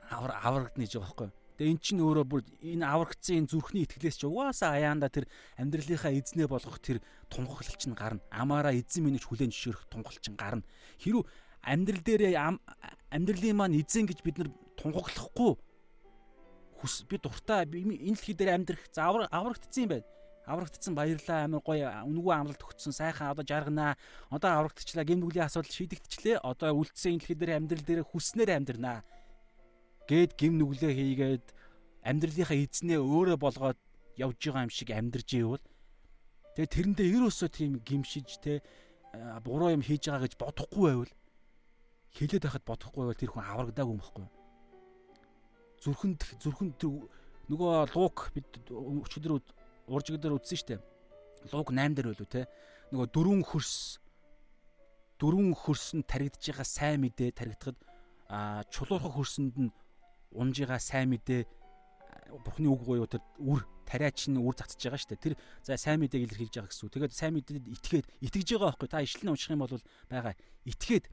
[0.10, 4.20] авар аврагдана гэж байгаа байхгүй Тэгээ эн чинь өөрөө бүр энэ аврагдсан энэ зүрхний итгэлээс
[4.20, 5.24] ч угаасаа аяанда тэр
[5.56, 7.00] амьдралынхаа эзнээ болгох тэр
[7.32, 8.20] тунхаглал чинь гарна.
[8.28, 10.68] Амаараа эзэн минь хүлэн зөвшөөрөх тунхаглал чинь гарна.
[11.00, 11.24] Хэрв
[11.64, 12.36] амьдрал дээр
[13.08, 15.56] амьдралын маань эзэн гэж бид нар тунхаглахгүй
[16.84, 20.08] хүс би дуртай энэ дэлхий дээр амьдрах за аврагдсан юм байна.
[20.44, 23.96] Аврагдсан баярлаа амар гоё үнгүү амралт өгсөн сайхан одоо жарганаа.
[24.28, 26.44] Одоо аврагдчихлаа гэмнүглийн асуудал шийдэгдчихлээ.
[26.44, 29.02] Одоо үлдсэн энэ дэлхий дээр амьдрал дээр хүснээр амьдрнаа
[30.10, 31.46] гээд гим нүглээ хийгээд
[32.06, 33.80] амьдралынхаа эзнээ өөрөө болгоод
[34.18, 35.66] явж байгаа юм шиг амьдарч ивэл
[36.56, 38.62] тэгээ тэрэндээ ерөөсөө тийм гимшиж те
[39.44, 41.14] буруу юм хийж байгаа гэж бодохгүй байвал
[42.16, 44.28] хэлээд байхад бодохгүй байвал тэр хүн аврагдаагүй юм баггүй
[45.86, 46.82] зүрхэнд зүрхэнд
[47.50, 49.38] нөгөө лук бид өчигдөр
[49.86, 50.82] уржиг дээр үзсэн штэ.
[51.54, 52.50] Лук 8 дээр байлуу те
[52.90, 54.02] нөгөө дөрвөн хөрс
[55.22, 57.78] дөрвөн хөрсөнд таригдж байгаа сайн мэдээ таригдахад
[58.74, 59.70] чулуурхаг хөрсөнд нь
[60.36, 61.48] унжигаа сайн мэдээ
[62.44, 65.24] бурхны үг буюу тэр үр тариач нь үр цацж байгаа шүү дээ.
[65.24, 66.94] Тэр за сайн мэдээг илэрхийлж байгаа гэсэн үг.
[66.94, 68.90] Тэгээд сайн мэдээд итгээд итгэж байгаа байхгүй.
[68.90, 69.78] Та ишлэн унших юм бол
[70.10, 70.34] байгаа.
[70.66, 71.06] Итгээд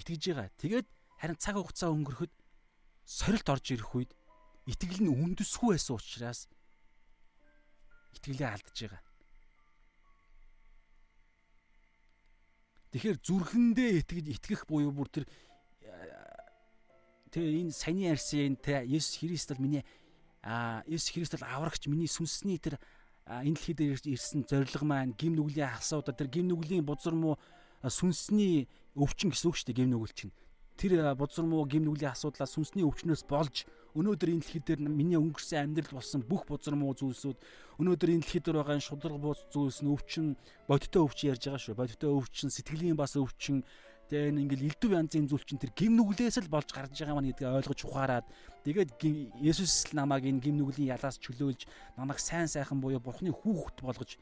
[0.00, 0.48] итгэж байгаа.
[0.56, 0.86] Тэгээд
[1.20, 2.32] харин цаг хугацаа өнгөрөхөд
[3.04, 4.10] сорилт орж ирэх үед
[4.64, 6.48] итгэл нь үндэсгүй байсан учраас
[8.16, 9.02] итгэлээ алдж байгаа.
[12.88, 15.24] Тэгэхээр зүрхэндээ итгэж итгэх буюу бүр тэр
[17.28, 19.84] тэгээ энэ саяны ярьсан тэ Есүс Христ бол миний
[20.42, 22.80] а Есүс Христ бол аврагч миний сүнсний тэр
[23.28, 27.36] энэ дэлхий дээр ирсэн зориг маань гим нүглийн асуудал тэр гим нүглийн бузар муу
[27.84, 30.34] сүнсний өвчин гэсэн үг шүү дээ гим нүгэл чинь.
[30.80, 35.68] Тэр бузар муу гим нүглийн асуудлаа сүнсний өвчнөөс болж өнөөдөр энэ дэлхий дээр миний өнгөрсөн
[35.68, 37.36] амьдрал болсон бүх бузар муу зүйлсүүд
[37.76, 40.26] өнөөдөр энэ дэлхий дээр байгаа шудраг бууз зүйлс нь өвчин
[40.64, 41.76] бодиттой өвчин ярьж байгаа шүү.
[41.76, 43.60] Бодиттой өвчин сэтгэлийн бас өвчин
[44.08, 47.28] Тэгээ энэ ингээл элдв янзын зүйл чинь тэр гим нүглээс л болж гарч байгаа маань
[47.28, 48.24] гэдгийг ойлгож ухаарад.
[48.64, 48.96] Тэгээд
[49.36, 51.68] Есүс намайг энэ гим нүглийн ялаас чөлөөлж
[52.00, 54.16] намайг сайн сайхан буюу Бурхны хүүхэд болгож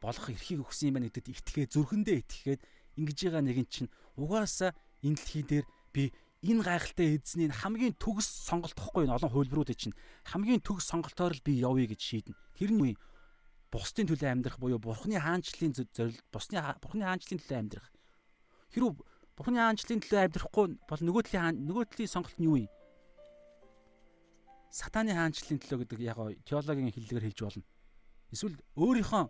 [0.00, 2.60] болох эрхийг өгсөн юм байна гэдэгт итгээ зүрхэндээ итгээд
[2.96, 4.72] ингэж байгаа нэгэн чинь угаасаа
[5.04, 6.02] энэ дэлхий дээр би
[6.48, 9.92] энэ гайхалтай эзний хамгийн төгс сонголт тохгүй олон хувилбарууд чинь.
[10.24, 12.38] Хамгийн төгс сонголтоор л би явъя гэж шийднэ.
[12.56, 12.96] Тэр нь
[13.68, 17.86] бусдын төлөө амьдрах буюу бурхны хаанчлалын зорилт бусны бурхны хаанчлалын төлөө амьдрах
[18.72, 18.94] Хэрвээ
[19.38, 22.72] Бурхны хаанчлалын төлөө амьдрахгүй бол нөгөө талын нөгөө талын сонголт нь юу юм?
[24.74, 27.64] Сатаны хаанчлалын төлөө гэдэг яг теологийн хэллэгээр хэлж болно.
[28.34, 29.24] Эсвэл өөрийнхөө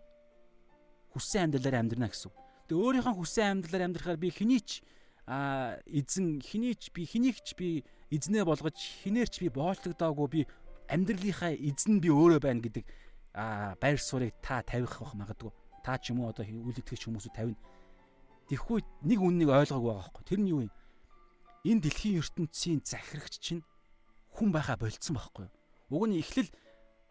[1.13, 2.33] хүссэн амьдралаар амьдрна гэсэн.
[2.67, 4.81] Тэгээ өөрийнхөө хүссэн амьдралаар амьдрахаар би хинийч
[5.29, 10.41] а эзэн хинийч би хинийгч би эзнээ болгож хинээрч би боочлогдоогүй би
[10.89, 12.85] амьдралынхаа эзэн би өөрөө байна гэдэг
[13.37, 15.53] а байр суурийг та тавих бах магадгүй.
[15.85, 17.61] Та ч юм уу одоо үйл итгэгч хүмүүсүүд тавина.
[18.49, 20.23] Тэгэхгүй нэг үннийг ойлгоогүй байгаа байхгүй.
[20.25, 20.73] Тэр нь юу юм?
[21.69, 23.61] Энэ дэлхийн ертөнцийн захирагч чинь
[24.33, 25.53] хүн байхаа болцсон байхгүй юу?
[25.93, 26.49] Уг нь эхлэл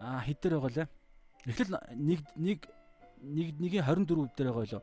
[0.02, 0.88] хэд дээр байгаа лээ?
[1.46, 2.58] Эхлэл нэг нэг
[3.22, 4.82] нэг нэгийн 24 дээр байгаа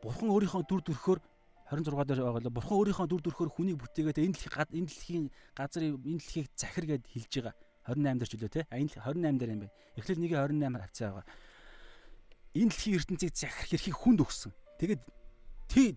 [0.00, 1.20] Бурхан өөрийнхөө дүр төрхөөр
[1.72, 2.56] 26 дээр байгаа лөө.
[2.56, 7.04] Бурхан өөрийнхөө дүр төрхөөр хүнийг бүтээгээд энэ дэлхийн энэ дэлхийн газрын энэ дэлхийг захир гэд
[7.04, 7.54] хэлж байгаа.
[7.84, 8.62] 28 дээр ч үлээ те.
[8.72, 9.74] Энэ 28 дээр юм байна.
[9.96, 11.26] Эхлэл 1-28 хавцаа байгаа.
[12.56, 14.52] Энэ дэлхийн ертөнцийг захирах эрхийг хүнд өгсөн.
[14.76, 15.02] Тэгээд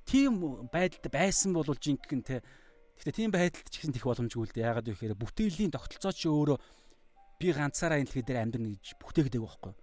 [0.04, 0.34] тийм
[0.72, 2.38] байдалд байсан бол жинхэнэ те
[3.00, 4.68] Гэхдээ тийм байдалд ч гэсэн тех боломжгүй л дээ.
[4.68, 6.60] Яагаад вэ гэхээр бүтээлийн тогтолцоо чи өөрөө
[7.40, 9.74] би ганцаараа энэ дэлхий дээр амьдрна гэж бүтээгдэг байхгүй.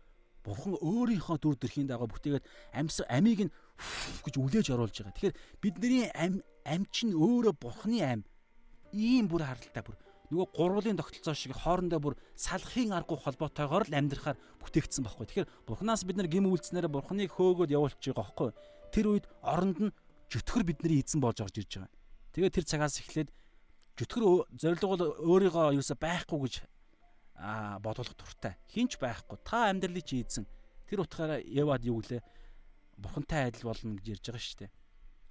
[0.44, 2.44] Бурхан өөрийнхөө дүр төрхийн дагуу бүтээгээд
[2.76, 3.52] амьс амийг нь
[4.20, 5.16] гэж үлээж оруулж байгаа.
[5.16, 8.20] Тэгэхээр бидний ам ам чинь өөрөө Бурханы ам.
[8.92, 9.96] Ийм бүр харалтай бүр
[10.28, 15.24] нөгөө гурвлын тогтолцоо шиг хоорондоо бүр салахын аргагүй холбоотойгоор л амьдрахаар бүтээгдсэн байхгүй.
[15.24, 18.50] Тэгэхээр Бурханаас бид нар гим үйлцнээр Бурханыг хөөгөөд явуулж байгаа байхгүй
[18.92, 19.94] тэр үед оронд нь
[20.30, 21.92] жүтгэр бидний эзэн болж орж ирж байгаа.
[22.34, 23.30] Тэгээд тэр цагаас эхлээд
[23.96, 24.24] жүтгэр
[24.60, 26.54] зориг бол өөрийгөө юусаа байхгүй гэж
[27.36, 28.56] аа бодуулах туртай.
[28.68, 29.38] Хинч байхгүй.
[29.44, 30.44] Та амьдралыг чи эзэн.
[30.88, 32.22] Тэр утгаараа яваад юу гэлээ?
[32.96, 34.70] Бурхантай адил болно гэж ярьж байгаа шүү дээ.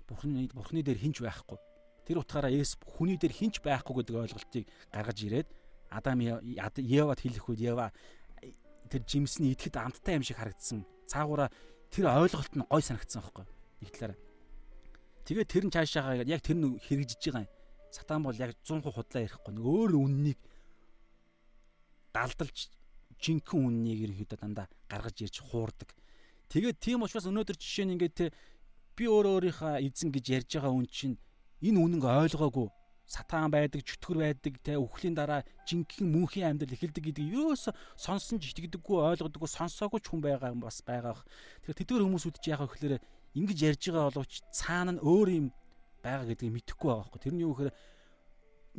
[0.05, 1.57] Бурхны бурхны дээр хинч байхгүй.
[2.05, 5.49] Тэр утгаараа Есүс хүний дээр хинч байхгүй гэдэг ойлголтыг гаргаж ирээд
[5.89, 7.89] Адам Евад хэлэх үед Ева
[8.89, 10.85] тэр жимсний идэхэд амттай юм шиг харагдсан.
[11.09, 11.49] Цаагаараа
[11.95, 13.45] тэр ойлголт нь гой санагдсан байхгүй
[13.79, 14.19] нэг талаараа.
[15.23, 17.53] Тэгээд тэр нь цаашаагаа яг тэр нь хэрэгжиж байгаа юм.
[17.87, 20.39] Сатан бол яг 100% худлаа ярихгүй нэг өөр үннийг
[22.11, 22.67] далдалж
[23.23, 25.95] жинхэнэ үннийг ерөнхийдөө дандаа гаргаж ирж хуурдаг.
[26.51, 28.35] Тэгээд тийм учраас өнөөдөр жишээ нь ингээд
[28.99, 31.15] би өөрөө өөрийнхөө эзэн гэж ярьж байгаа үн чинь
[31.63, 32.67] энэ үнэнг ойлгоогүй
[33.05, 38.49] сатан байдаг, чөтгөр байдаг, тэ өхлийн дараа жинхэнэ мөнхийн амьдрал эхэлдэг гэдгийг ерөөсө сонсон ч
[38.53, 41.21] итгэдэггүй, ойлгодоггүй, сонсоогүй ч хүн байгаа юм бас байгаа.
[41.61, 42.97] Тэгэхээр тэдгээр хүмүүсүүд чи яг ихлээр
[43.37, 45.47] ингэж ярьж байгаа боловч цаана нь өөр юм
[46.01, 47.21] байгаа гэдгийг мэдэхгүй байгаа байхгүй.
[47.21, 47.73] Тэрний юу гэхээр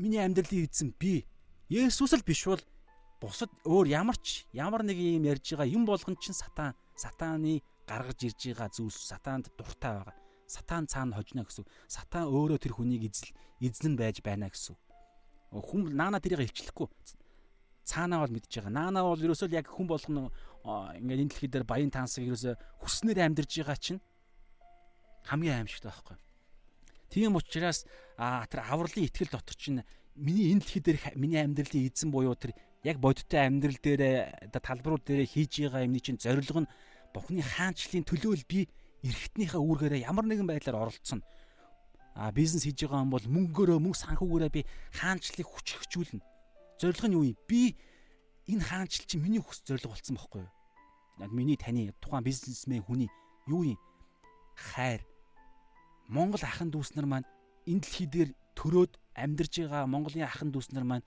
[0.02, 1.22] миний амьдралын эзэн би
[1.70, 2.62] Есүс л биш бол
[3.22, 8.18] бусад өөр ямар ч ямар нэг юм ярьж байгаа юм болгон ч сатан сатааны гаргаж
[8.26, 11.66] ирж байгаа зүйлс сатаанд дуртай байгаа сатан цаана хожно гэсэн.
[11.86, 14.76] Сатан өөрөө тэр хүнийг эзэл эзэн байж байна гэсэн.
[15.50, 16.88] Хүн наана тэрийг хилчлэхгүй.
[17.86, 18.72] Цаанаа бол мэдж байгаа.
[18.72, 20.30] Наана бол ерөөсөө яг хүн болгоно
[20.66, 24.00] ингээд энэ дэлхий дээр баян тансаг ерөөсөө хүснээр амьдарж байгаа чинь
[25.26, 26.18] хамгийн аимшигтай байхгүй.
[27.10, 27.86] Тийм учраас
[28.18, 29.86] а тэр авралын итгэл дотор чинь
[30.18, 34.02] миний энэ дэлхий дээр миний амьдралын эзэн буюу тэр яг бодиттой амьдрал дээр
[34.50, 36.70] талбарууд дээр хийж байгаа юмны чинь зорилго нь
[37.14, 38.68] Бурхны хаанчлалын төлөө л би
[39.06, 41.22] эргэтнийхээ үүргээрээ ямар нэгэн байдлаар оролцсон.
[42.16, 44.62] А бизнес хийж байгаа юм бол мөнгөөрөө мөнгө санхүүгээрээ би
[44.96, 46.24] хаанчлалыг хүчрхжүүлнэ.
[46.80, 47.36] Зорилго нь юу юм?
[47.44, 47.76] Би
[48.48, 50.52] энэ хаанчл чинь миний хүс зорилго болсон байхгүй юу?
[51.28, 53.12] Миний таны тухайн бизнесмен хүний
[53.46, 53.78] юу юм?
[54.56, 55.04] Хайр.
[56.08, 57.28] Монгол ахын дүүс нар маань
[57.68, 61.04] энэ дэлхий дээр төрөөд амьдарж байгаа Монголын ахын дүүс нар маань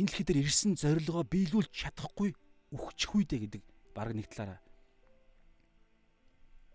[0.00, 2.32] энэ дэлхий дээр ирсэн зорилгоо биелүүлж чадахгүй
[2.72, 4.63] өгчихгүй дээ гэдэг баг нэг талаараа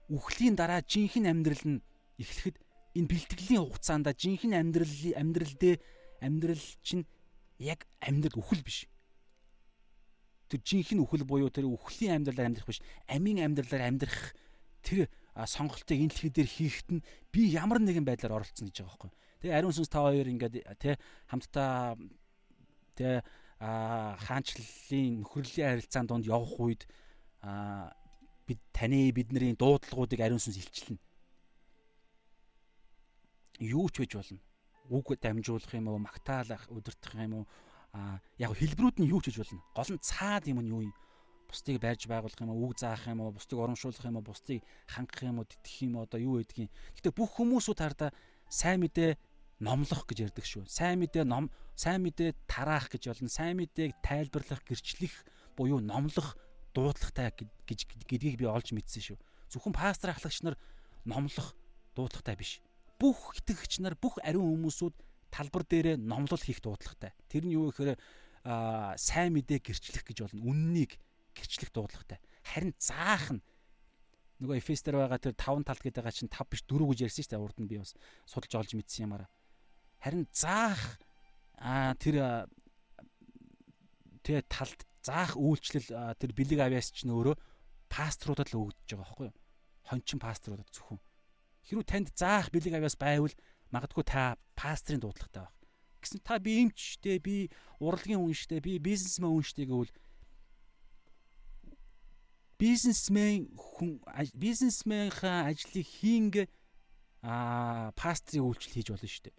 [0.09, 1.83] үхлийн дараа жинхэнэ амьдрал нь
[2.17, 2.57] эхлэхэд
[2.97, 5.77] энэ бэлтгэлийн хугацаанд жинхэнэ амьдрал амьдрал дээр
[6.19, 7.05] амьдрал чинь
[7.61, 8.89] яг амьдрал үхэл биш.
[10.49, 12.81] Тэр жинхэнэ үхэл буюу тэр үхлийн амьдралаар амьдрах биш.
[13.05, 14.33] Амийн амьдралаар амьдрах
[14.81, 15.07] тэр
[15.45, 19.11] сонголтыг энэ дэлхий дээр хийхэд нь би ямар нэгэн байдлаар оролцсон гэж байгаа байхгүй.
[19.45, 20.97] Тэгээ ариун сүнс та хоёр ингээд тэ
[21.31, 21.95] хамтдаа
[22.97, 23.21] тэ
[23.59, 26.83] хаанчлалын нөхрөлийн харилцаанд донд явах үед
[28.49, 30.97] бид таны бидний дуудлагуудыг ариун сүнс илчилнэ.
[33.61, 34.41] Юу ч байж болно.
[34.89, 37.45] Үг дамжуулах юм уу, магтаалах, удирдах юм уу?
[37.93, 39.61] А яг хэлбэрүүд нь юу ч гэж болно.
[39.77, 40.93] Гол нь цаад юм нь юу юм?
[41.49, 45.25] бусдыг байрж байгуулах юм уу, үг заах юм уу, бусдыг урамшуулах юм уу, бусдыг хангах
[45.25, 46.69] юм уу, тэтгэх юм уу, одоо юу гэдгийг.
[46.93, 48.13] Гэтэ бүх хүмүүсүүд хардаа
[48.45, 49.17] сайн мэдээ
[49.59, 50.69] номлох гэж ярьдаг шүү.
[50.69, 53.29] Сайн мэдээ ном, сайн мэдээ тараах гэж болно.
[53.33, 55.13] Сайн мэдээг тайлбарлах, гэрчлэх
[55.57, 56.37] буюу номлох
[56.79, 57.35] дуудлагатай
[57.67, 59.17] гэж гэдгийг би олж мэдсэн шүү.
[59.51, 60.55] Зөвхөн пастор ахлагч нар
[61.03, 61.51] номлох
[61.95, 62.63] дуудлагатай биш.
[62.95, 64.95] Бүх итгэгч нар, бүх ариун хүмүүсүүд
[65.31, 67.11] талбар дээрээ номлол хийх дуудлагатай.
[67.27, 67.99] Тэр нь юу гэхээр
[68.95, 70.47] сайн мэдээ гэрчлэх гэж болно.
[70.47, 70.95] Үннийг
[71.35, 72.19] гэрчлэх дуудлагатай.
[72.43, 73.41] Харин заах нь
[74.39, 77.23] нөгөө Эфес дээр байгаа тэр 5 талт гэдэг байгаа чинь 5 биш 4 гэж ярьсан
[77.27, 77.43] шүү дээ.
[77.43, 77.91] Урд нь би бас
[78.23, 79.29] судалж олж мэдсэн юмараа.
[79.99, 80.79] Харин заах
[81.59, 82.47] а тэр
[84.23, 87.35] тэгээ талд заах үйлчлэл тэр бэлэг авиас чинь өөрөө
[87.89, 89.37] пасторудад л өгдөж байгаа байхгүй юу?
[89.87, 90.99] Хончин пасторудад зөвхөн.
[91.65, 93.33] Хэрвээ танд заах бэлэг авиас байвал
[93.73, 95.55] магадгүй та пастрын дуудлагатай байх.
[95.99, 99.91] Гэсэн та би эмчтэй, би урлагийн хүн штэ, би бизнесмен хүн штэ гэвэл
[102.59, 103.99] бизнесмен хүн
[104.35, 106.47] бизнесменхаа ажлыг хийнгээ
[107.23, 109.35] а пастрийн үйлчлэл хийж болно дээ.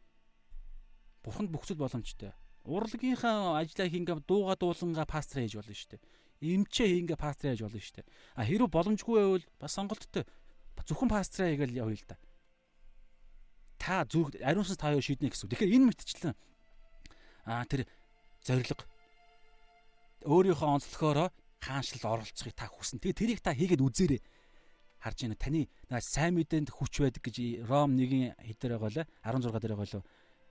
[1.24, 2.32] Бурханд бүх зүйл боломжтой.
[2.64, 6.02] Урлагийнхаа ажлаа хийнгээ дууга дууланга пастор хийж болно шүү дээ.
[6.44, 8.06] Эмчээ хийнгээ пастор хийж болно шүү дээ.
[8.36, 10.24] А хэрүү боломжгүй байвал бас сонголттой
[10.84, 12.16] зөвхөн пастраа хийгээл явъя л да.
[13.80, 15.48] Та зүрх ариун сүнс та юу шийднэ гэсэн.
[15.48, 16.36] Тэгэхээр энэ мэтчлэн
[17.48, 17.88] а тэр
[18.44, 18.84] зориг
[20.28, 21.28] өөрийнхөө онцлохоороо
[21.64, 23.00] хаанчлал оролцохыг та хүснэ.
[23.00, 24.20] Тэгээ тэрийг та хийгээд үзээрэй.
[25.00, 25.36] Харж байна.
[25.40, 25.68] Таны
[26.04, 30.04] сайн мэдээнд хүч байдаг гэж Ром 1-ийн хэдээр байгаа лээ 16 дээр байгаа лөө.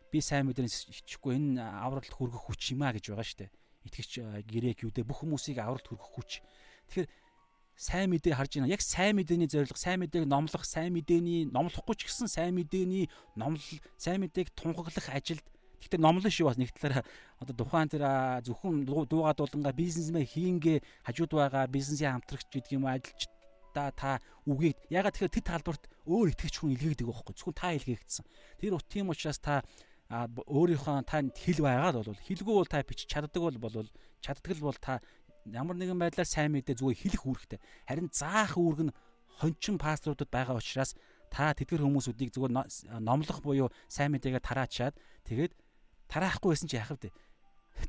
[0.10, 3.54] Би сайн мэдээнээс хичихгүй энэ авралт хүргэх хүч юм а гэж байгаа штэ.
[3.86, 4.10] Итгэж
[4.50, 6.32] грек юудэ бүх хүмүүсийг авралт хүргэх хүч.
[6.90, 7.10] Тэгэхээр
[7.80, 8.74] сайн мэдээ харж байна.
[8.74, 13.08] Яг сайн мэдээний зорилго, сайн мэдээг номлох, сайн мэдээний номлохгүй ч гэсэн сайн мэдээний
[13.40, 15.46] номлол, сайн мэдээг тунхаглах ажилд
[15.80, 17.08] Гэхдээ номлон шүү бас нэг талаараа
[17.40, 18.04] одоо тухайн тэр
[18.44, 23.32] зөвхөн дуугаа дуулангаа бизнесмен хийнгээ хажууд байгаа бизнесийн хамтрагч гэдэг юм ажилч
[23.72, 28.26] та та үгийг ягаад тэгэхээр тэд талбарт өөр итгэж хүн илгээдэг байхгүй зөвхөн та илгээгдсэн.
[28.60, 29.64] Тэр ут тийм учраас та
[30.10, 33.90] өөрийнхөө танд хэл байгаад бол хэлгүй бол та бич чаддаг бол бол
[34.26, 34.98] чаддаг л бол та
[35.46, 37.60] ямар нэгэн байдлаар сайн мэдээ зүгээр хэлэх үүрэгтэй.
[37.86, 38.96] Харин заах үүрэг нь
[39.38, 40.98] хончин пасторудад байгаа учраас
[41.30, 42.54] та тэдгэр хүмүүсүүдийг зүгээр
[43.06, 44.98] номлох буюу сайн мэдээгээ тараачаад
[45.30, 45.54] тэгээд
[46.10, 47.14] тараахгүй байсан чи яах вэ?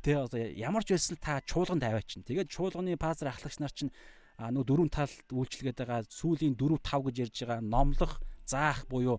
[0.04, 2.22] Тэ одоо ямар ч байсан та чуулганд аваачин.
[2.22, 3.90] Тэгээд чуулганы пастор ахлагч нар чинь
[4.36, 9.18] нөгөө дөрвөн талд үйлчлэгээд байгаа сүүлийн 4 5 гэж ярьж байгаа номлох, заах буюу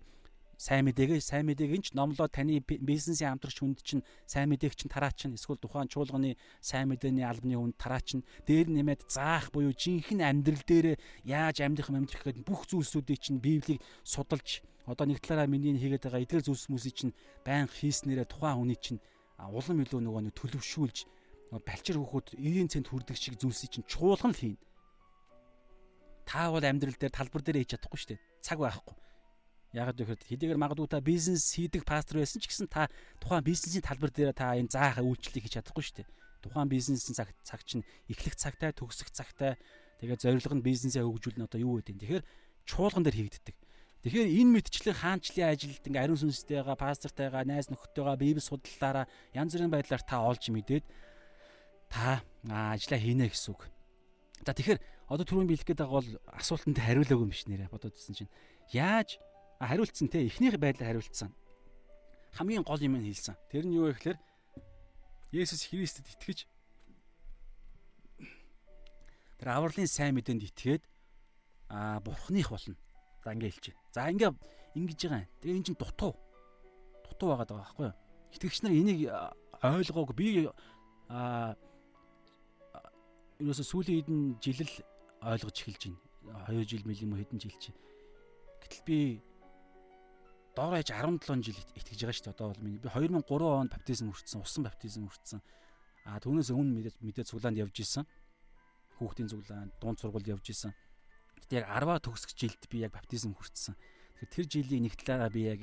[0.62, 4.94] сайн мэдээгээ сайн мэдээг нь ч номлоо таны бизнесийн хамтрагч хүнд чинь сайн мэдээг чинь
[4.94, 10.62] тараачин эсвэл тухайн чуулганы сайн мэдээний албаны хүнд тараачин дээр нэмээд заах буюу жинхэнэ амьдрал
[10.62, 10.86] дээр
[11.26, 16.22] яаж амьдрах амьдрах гэдэг бүх зүйлсүүдийг чинь библийг судалж одоо нэг талаараа миний хийгээд байгаа
[16.30, 19.02] эдгээр зүйлс хүмүүсийг чинь байнга хийснээрээ тухайн хүний чинь
[19.42, 20.98] улам илүү нөгөө нэг төлөвшүүлж
[21.66, 24.58] балчир хөхөд 90 цент хүрдэг шиг зүйлсийг чинь чуулган л хийн.
[26.22, 28.22] Та бол амьдрал дээр талбар дээр хийж чадахгүй шүү дээ.
[28.40, 28.96] Цаг байхгүй.
[29.72, 34.12] Яг гэхэд хэдийгээр магадгүй та бизнес хийдэг пастор байсан ч гэсэн та тухайн бизнесийн талбар
[34.12, 36.08] дээр та энэ заах үйлчлэлийг хийж чадахгүй шүү дээ.
[36.44, 39.56] Тухайн бизнесийн цаг цаг чинь эхлэх цагтай, төгсөх цагтай
[40.04, 42.04] тэгээд зорилго нь бизнесээ хөгжүүлнэ одоо юу гэдэг.
[42.04, 42.24] Тэгэхээр
[42.68, 43.56] чуулган дээр хийгддэг.
[44.02, 49.70] Тэгэхээр энэ мэдчлэн хаанчлалын ажилд ингээ ариун сүнстэйгаа, пастортайгаа, найз нөхдөйгаа, библи судлалаараа янз бүрийн
[49.70, 50.84] байдлаар та олж мэдээд
[51.86, 53.70] та ажиллаа хийнэ гэсэн үг.
[54.42, 58.32] За тэгэхээр одоо түрүүн биелэх гээд байгаа бол асуултанд хариулаагүй юм биш нэрэ бодоодсэн чинь
[58.74, 59.22] яаж
[59.68, 61.30] хариулцсан те эхнийх байдлаар хариулцсан.
[62.32, 63.36] Хамгийн гол юм нь хэлсэн.
[63.50, 64.18] Тэр нь юу вэ гэхээр
[65.32, 66.48] Есүс Христэд итгэж
[69.38, 70.82] тэр авралын сайн мэдээнд итгээд
[71.72, 72.76] аа бурхных болно
[73.24, 73.82] За ингээ хэлж байна.
[73.94, 74.30] За ингээ
[74.74, 75.26] ингэж байгаа.
[75.38, 76.12] Тэгээ эн чинь дутуу.
[77.06, 77.94] Дутуу байгаа байхгүй юу?
[78.34, 79.00] Итгэгч нар энийг
[79.62, 80.50] ойлгоог би
[81.06, 81.54] аа
[83.38, 84.74] ерөөсө сүүлийн хэдэн жил л
[85.22, 86.50] ойлгож эхэлж байна.
[86.50, 87.70] 2 жил мэл юм уу хэдэн жил чи.
[88.66, 88.98] Гэтэл би
[90.54, 92.36] доор хаяж 17 жил итгэж байгаа шүү дээ.
[92.36, 93.24] Одоо бол миний би 2003
[93.64, 95.40] онд баптизм хүртсэн, усан баптизм хүртсэн.
[96.04, 98.04] А түүнээс өмнө мэдээ мэдээ цуглаанд явж исэн.
[99.00, 100.76] Хүүхдийн цуглаанд, дунд сургуульд явж исэн.
[101.40, 103.74] Тэгэхдээ яг 10-аа төгсөх жилд би яг баптизм хүртсэн.
[104.28, 105.60] Тэр жилийн нэг талаараа би яг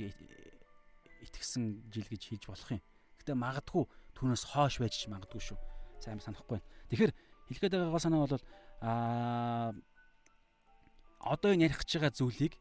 [1.21, 2.81] итгэсэн жил гэж хийж болох юм.
[3.21, 3.83] Гэхдээ магадгүй
[4.17, 5.59] түүнээс хоош байж магадгүй шүү.
[6.01, 6.67] Сайн санахгүй байна.
[6.89, 7.13] Тэгэхээр
[7.51, 8.43] хэлгээд байгаа санаа бол
[8.81, 9.71] аа
[11.19, 12.53] одоо энэ ярих гэж байгаа зүйлийг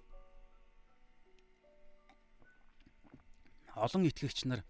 [3.84, 4.62] олон итгэгч нар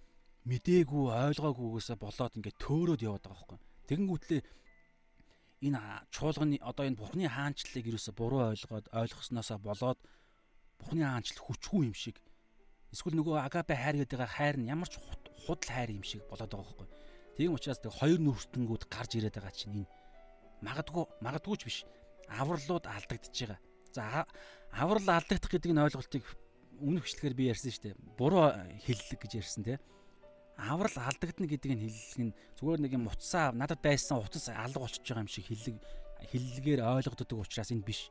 [0.49, 3.59] мдээгүй ойлгоогүйгээсээ болоод ингээд төөрөөд яваад байгаа байхгүй.
[3.89, 4.41] Тэгэнгүүтлээ
[5.67, 5.81] энэ
[6.15, 9.99] чуулганы одоо энэ бурхны хаанчлалыг юусоо буруу ойлгоод ойлгосноосоо болоод
[10.79, 12.17] бурхны хаанчлал хүчгүй юм шиг
[12.95, 14.97] эсвэл нөгөө агапе хайр гэдэг хайр нь ямар ч
[15.45, 16.89] худал хайр юм шиг болоод байгаа байхгүй.
[17.37, 19.91] Тийм учраас тэг хоёр нүрстэнгүүд гарч ирээд байгаа чинь энэ
[20.63, 21.79] магадгүй магадгүй ч биш
[22.31, 23.61] авралууд алдагдж байгаа.
[23.93, 24.27] За
[24.73, 26.25] аврал алдагдах гэдэг нь ойлголтыг
[26.83, 27.97] өмнөх хөшлөгээр би ярьсан шүү дээ.
[28.19, 28.55] Буруу
[28.87, 29.81] хэллэг гэж ярьсан тийм
[30.59, 35.07] аврал алдагдана гэдэг нь хэллэг нь зүгээр нэг юм утсаа надад байсан утас алга болчихж
[35.07, 35.77] байгаа юм шиг хэллэг
[36.35, 38.11] хэллэгээр ойлгогддог учраас энэ биш.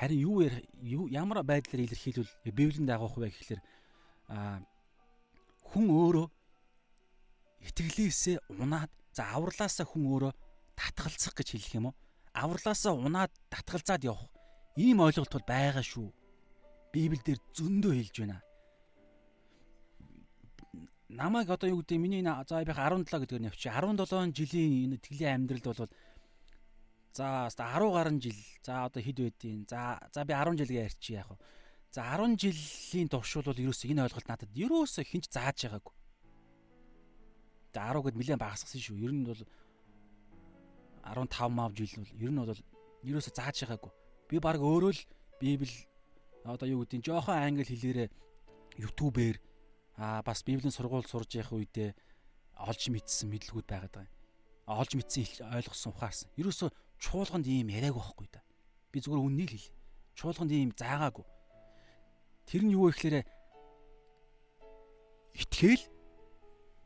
[0.00, 3.60] Харин юу ямар байдлаар илэрхийлвэл Библийн дагуух вэ гэхэлэр
[5.68, 6.26] хүн өөрөө
[7.68, 10.32] итгэлээсээ унаад за авралаасаа хүн өөрөө
[10.72, 11.96] татгалзах гэж хэлэх юм уу?
[12.32, 14.32] Авралаасаа унаад татгалзаад явах
[14.78, 16.08] ийм ойлголт бол байгаа шүү.
[16.92, 18.38] Библиэлд зөндөө хэлж байна
[21.08, 23.72] намайг одоо юу гэдэг миний за би 17 гэдгээр нь явчих.
[23.72, 25.88] 17 жилийн энэ итгэлийн амьдралд бол
[27.16, 31.30] за 10 гаруй жил за одоо хэд байдیں۔ За за би 10 жилгээ ярьчих яах
[31.32, 31.36] вэ?
[31.90, 35.94] За 10 жилийн туршул бол ерөөсөө энэ ойлголт надад ерөөсөө хинч зааж байгаагүй.
[37.72, 39.00] За 10 гэд нэлээд багасгасан шүү.
[39.00, 39.40] Ер нь бол
[41.08, 42.52] 15 мав жил бол ер нь бол
[43.08, 43.92] ерөөсөө зааж байгаагүй.
[44.28, 45.00] Би баг өөрөө л
[45.40, 45.87] Библи
[46.54, 48.08] одоо юу нь жоохон англи хэлээрээ
[48.80, 49.36] YouTube-ээр
[49.98, 51.92] аа бас библийн сургууль сурж явах үедээ
[52.56, 54.16] олж мэдсэн мэдлгүүд байгаад байгаа юм.
[54.68, 56.28] Олж мэдсэн ойлгосон ухаарсан.
[56.40, 56.70] Ерөөсө
[57.02, 58.42] чуулганд ийм яриаг байхгүй да.
[58.92, 59.70] Би зүгээр үннийг хэл.
[60.14, 61.26] Чуулганд ийм заагаагүй.
[62.46, 63.16] Тэр нь юу вэ гэхээр
[65.36, 65.84] итгэл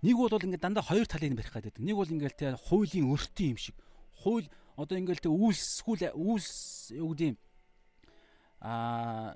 [0.02, 1.80] нэг бол ингээд дандаа хоёр талыг барих гэдэг.
[1.80, 3.76] Нэг бол ингээд те хуулийн өртөө юм шиг.
[4.20, 7.38] Хууль одоо ингээд те үйлсгүүл үйлс юу гэдэг юм
[8.62, 9.34] аа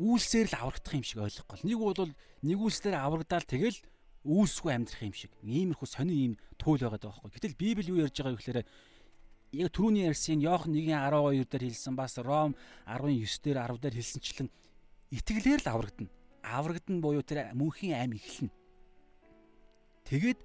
[0.00, 1.60] үйлсээр л аврагдах юм шиг ойлгохгүй.
[1.68, 3.76] Нэг бол нэгүүлслээр аврагдаал тэгэл
[4.24, 5.32] үйлсгүй амьдрах юм шиг.
[5.44, 7.36] Иймэрхүү сони ийм туул байгаад байгаа байхгүй.
[7.36, 8.60] Гэтэл Библи юу ярьж байгаа вэ гэхээр
[9.60, 12.56] яг түрүүний ярьсан Иохан 1:12 дээр хэлсэн бас Ром
[12.88, 14.48] 19 дээр 10 дээр хэлсэнчлэн
[15.12, 16.10] итгэлээр л аврагдана.
[16.40, 18.52] Аврагдана буюу тэр мөнхийн аим эхэлнэ.
[20.08, 20.40] Тэгээд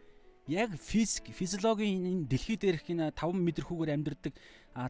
[0.47, 4.33] яг физик физиологийн дэлхий дээрх энэ 5 м хүүгээр амьдардаг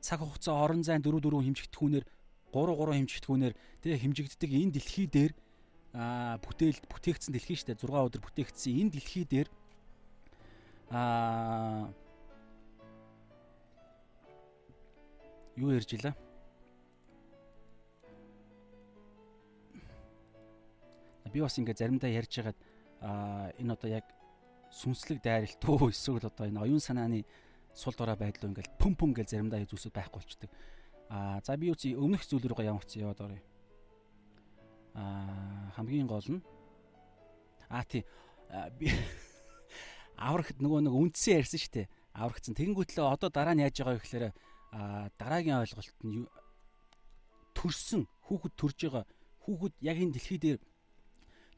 [0.01, 2.05] цаг хугацаа орон зайн 4 4 хэмжигдэх хүнээр
[2.55, 3.53] 3 3 хэмжигдэхүүнээр
[3.83, 5.33] тэгээ хэмжигддэг энэ дэлхий дээр
[5.91, 9.47] аа бүтээл бүтээгдсэн дэлхий шүү дээ 6 өдөр бүтээгдсэн энэ дэлхий дээр
[10.95, 11.91] аа
[15.59, 16.15] юу ярьж илаа
[21.35, 22.59] би бас ингээ заримдаа ярьж хагаад
[23.03, 24.07] аа энэ одоо яг
[24.71, 27.27] сүнслэг дайралт уу эсвэл одоо энэ оюун санааны
[27.75, 30.51] сул дорой байдлуу ингээл пүм пүм гэж заримдаа зүйлсүүд байхгүй болчдөг.
[31.09, 33.39] Аа за би чи өмнөх зүйл рүүгээ явах чи яваад орё.
[34.95, 36.41] Аа хамгийн гол нь
[37.69, 38.03] аа тий
[38.79, 38.89] би
[40.27, 41.87] аврагт нөгөө нэг үндсэн ярьсан шүү дээ.
[42.15, 42.55] Аврагцсан.
[42.55, 44.25] Тэгэнгүүтлээ одоо дараа нь яаж байгаа вэ гэхээр
[44.73, 46.25] аа дараагийн ойлголт нь
[47.53, 49.03] төрсөн хүүхэд төрж байгаа
[49.43, 50.59] хүүхэд яг энэ дэлхий дээр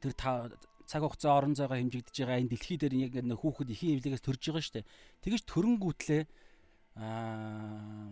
[0.02, 4.42] тэр цаг хугацаа орон зайгаа хэмжигдэж байгаа энэ дэлхий дээр яг хүүхэд ихийн эвлэгээс төрж
[4.50, 4.90] байгаа шүү дээ.
[5.24, 6.24] Тэгэж төрөнгүүтлээ
[6.98, 8.12] аа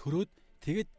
[0.00, 0.30] төрөөд
[0.64, 0.90] тэгээд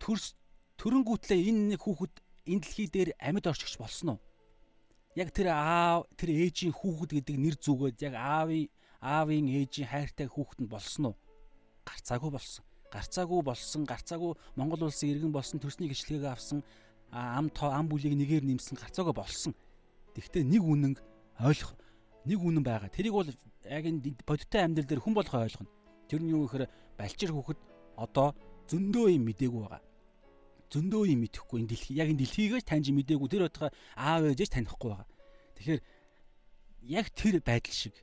[0.00, 0.32] төрс
[0.80, 2.14] төрөнгүүтлээ энэ нэг хүүхэд
[2.48, 4.20] энэ дэлхий дээр амьд орчигч болсон уу?
[5.12, 8.72] Яг тэр аав тэр ээжийн хүүхэд гэдэг нэр зүгээд яг аавын
[9.04, 11.16] аавын ээжийн хайртай хүүхэд нь болсон уу?
[11.84, 12.64] Гарцаагүй болсон.
[12.88, 16.64] Гарцаагүй болсон, гарцаагүй Монгол улсын иргэн болсон төрсний гिचлэгээ авсан
[17.12, 19.52] ам тоо ам бүлийг нэгээр нэмсэн гарцаагүй болсон.
[20.16, 20.94] Тэгвэл нэг үнэн
[21.44, 21.76] ойлгох
[22.24, 22.88] нэг үнэн байгаа.
[22.88, 25.68] Тэрийг бол яг энэ бодиттой амьдрал дээр хүн болгоо ойлгоно.
[26.08, 26.64] Тэр нь юу гэхээр
[26.96, 27.60] балчир хүүхэд
[27.98, 28.38] одоо
[28.70, 29.82] зөндөө юм мдээгүй байгаа.
[30.70, 31.96] Зөндөө юм мэдэхгүй энэ дэлхий.
[31.98, 35.08] Яг энэ дэлхийгээс таньж мдээгүй тэр утгаа аав ээжээс танихгүй байгаа.
[35.58, 35.80] Тэгэхээр
[36.86, 37.94] яг тэр байдал шиг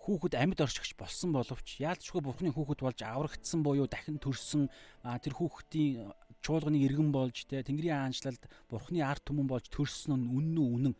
[0.00, 4.66] хүүхэд амьд оршигч болсон боловч яалтчгүй бурхны хүүхэд болж аврагдсан буюу дахин төрсөн
[5.04, 6.08] тэр хүүхдийн
[6.40, 10.94] чуулганы иргэн болж те тэнгэрийн аанчлалд бурхны ард түмэн болж төрсөн нь үнэн үү үнэн.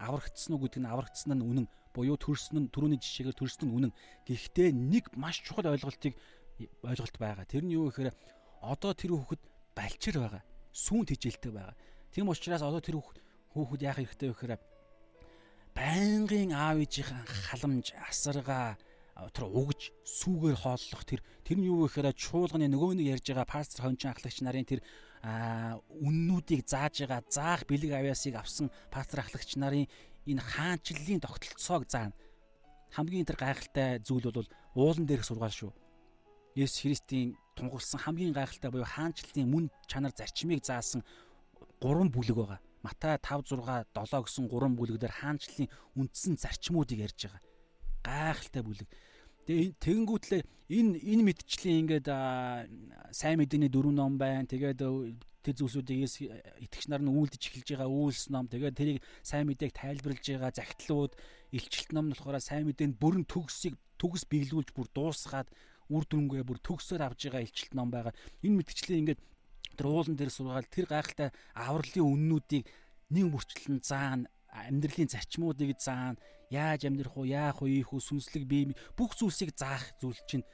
[0.00, 1.66] Аврагдсан уу гэдэг нь аврагдсан нь үнэн.
[1.92, 3.92] Буюу төрсөн нь түрүүний жишээгээр төрсөн нь үнэн.
[4.24, 6.16] Гэхдээ нэг маш чухал ойлголтыг
[6.58, 7.44] ойлголт байгаа.
[7.44, 8.12] Тэр нь юу гэхээр
[8.62, 9.42] одоо тэр хүүхэд
[9.76, 10.42] балчир байгаа.
[10.72, 11.76] Сүүн тижээлтэй байгаа.
[12.12, 12.96] Тийм учраас одоо тэр
[13.52, 14.54] хүүхэд яах хэрэгтэй вэ гэхээр
[15.76, 17.12] байнгын аав ээжийн
[17.52, 18.80] халамж, асаргаа
[19.32, 23.88] тэр угж сүүгээр хооллох тэр тэр нь юу гэхээр чуулганы нөгөө нэг ярьж байгаа пастор
[23.88, 24.80] хончин ахлагч нарын тэр
[25.24, 29.88] үннүүдийг зааж байгаа заах бэлэг авяасыг авсан пастор ахлагч нарын
[30.28, 32.16] энэ хаанчлалын тогтолцоог заана.
[32.92, 35.72] Хамгийн тэр гайхалтай зүйл бол уулан дээрх сургаал шүү.
[36.56, 41.04] Есүс Христийн тунгалсан хамгийн гайхалтай буюу хаанчлалын мөн чанар зарчмыг заасан
[41.84, 42.60] гурван бүлэг байгаа.
[42.80, 45.68] Матай 5 6 7 гэсэн гурван бүлэгдэр хаанчлалын
[46.00, 47.42] үндсэн зарчмуудыг ярьж байгаа.
[48.00, 48.88] Гайхалтай бүлэг.
[49.44, 50.42] Тэгээ тэгэнгүүтлээ
[50.72, 52.08] энэ энэ мэдчлэн ингээд
[53.12, 54.48] сайн мэдээний дөрвөн ном байна.
[54.48, 54.80] Тэгээд
[55.44, 56.08] тэр зүйлсүүдийг
[56.66, 58.48] итгэгч нар нь үйлдэж эхэлж байгаа үйлс ном.
[58.48, 61.12] Тэгээд тэрийг сайн мэдээг тайлбарлаж байгаа загтлууд,
[61.54, 65.46] илчилт ном нь болохоор сайн мэдээнд бүрэн төгсийг төгс биелүүлж бүр дуусгаад
[65.90, 68.14] үр дүнгээ бүр төгсөөр авж байгаа илчилт ном байгаа.
[68.42, 69.20] Энэ мэдчлэн ингээд
[69.76, 72.64] тэр уулан дээр сургаал тэр гайхалтай авралын үннүүдийг
[73.12, 76.18] нэг бүрчлэн заана амьдралын зарчмуудыг заана
[76.50, 80.46] яаж амьдрах уу яах уу ийх үү сүнслэг бие бүх зүйлсийг заах зүйл чинь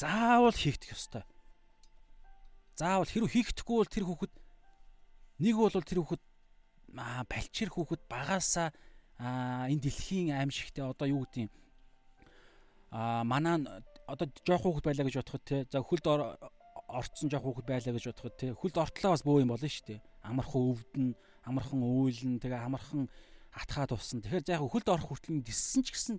[0.00, 1.24] заавал хийгдэх ёстой
[2.74, 4.32] заавал хэрэг хийгдэхгүй бол тэр хүүхэд
[5.38, 6.22] нэг бол тэр хүүхэд
[7.30, 8.68] балчир хүүхэд багаасаа
[9.18, 11.50] аа энэ дэлхийн аимшигтэй одоо юу гэдэг юм
[12.90, 13.56] аа манаа
[14.06, 18.36] одоо жоох хүүхэд байлаа гэж бодоход те за хөлд орцсон жоох хүүхэд байлаа гэж бодоход
[18.36, 21.06] те хөлд ортлоо бас бөө юм болно шүү дээ амархан өвдөн
[21.48, 23.08] амархан үйлэн тэгээ амархан
[23.54, 26.16] атхаад усан тэгэхээр за яг хөлд орох хүртэл диссэн ч гэсэн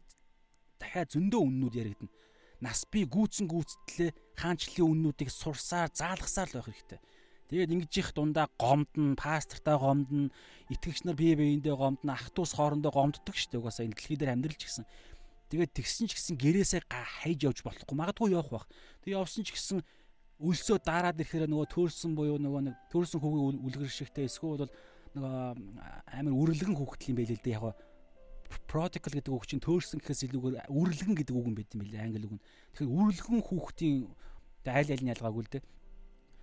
[0.82, 2.14] дахиад зөндөө үннүүд яригдана
[2.62, 7.00] нас би гүйцэн гүйцэтлээ хаанчлалын үннүүдийг сурсаар заалгасаар л байх хэрэгтэй.
[7.46, 10.34] Тэгээд ингэж их дундаа гомдно, пастортаа гомдно,
[10.74, 13.62] итгэгч нар бие биендээ гомдно, ах トゥ ус хоорондоо гомддог шүү дээ.
[13.62, 14.86] Угаасаа энэ дэлхий дээр амьдралч гэсэн.
[15.50, 17.96] Тэгээд тэгсэн ч гэсэн гэрээсээ хайж явж болохгүй.
[17.96, 18.66] Магадгүй явах бах.
[19.06, 19.86] Тэг явсан ч гэсэн
[20.42, 24.74] өлсөө дараад ирэхээр нөгөө төөрсөн буюу нөгөө нэг төөрсөн хүүгийн үлгэр шигтэй эсвэл бол
[25.16, 25.36] нөгөө
[26.12, 27.78] амар үрлэгэн хүүхдэл юм байл л дээ яг
[28.68, 32.26] prodigal гэдэг үг чинь төөрсөн гэхээс илүүгээр үрлэгэн гэдэг үг юм байт юм билээ англи
[32.28, 32.44] үг нь.
[32.76, 33.96] Тэгэхээр үрлэгэн хүүхдийн
[34.70, 35.64] аль аль нь ялгаагүй л дээ.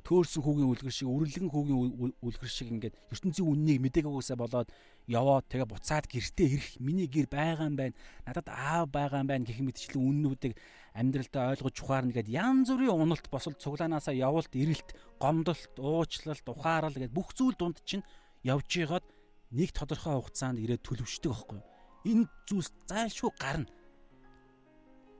[0.02, 4.68] Төөрсөн хүүгийн үлгэр шиг үрлэгэн хүүгийн үлгэр шиг ингээд ертөнцийн үннийг мэдээгээсээ болоод
[5.06, 7.94] яваад тэгээ буцаад гэртээ ирэх миний гэр байгаа юм байна.
[8.26, 10.54] Надад аав байгаа юм байна гэх мэтчлэн үннүүдийг
[10.98, 14.90] амьдралдаа ойлгож ухаарна гэд янз бүрийн уналт босол цуглаанаасаа явуулт ирэлт
[15.22, 18.02] гомдолт уучлалт ухаарал гэд бүх зүйл дунд чинь
[18.42, 19.06] явж байгаад
[19.54, 21.72] нэг тодорхой хугацаанд ирээд төлөвшдөг байхгүй юу
[22.04, 23.70] энэ зүйлс зайлшгүй гарна.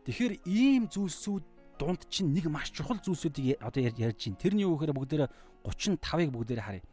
[0.04, 1.44] Тэгэхээр ийм зүйлсүүд
[1.82, 4.38] дунд чинь нэг маш чухал зүйлсүүдийг одоо ярьж байна.
[4.38, 5.30] Тэрний юу гэхээр бүгдээрээ
[5.66, 6.84] 35-ыг бүгдээрээ харъя.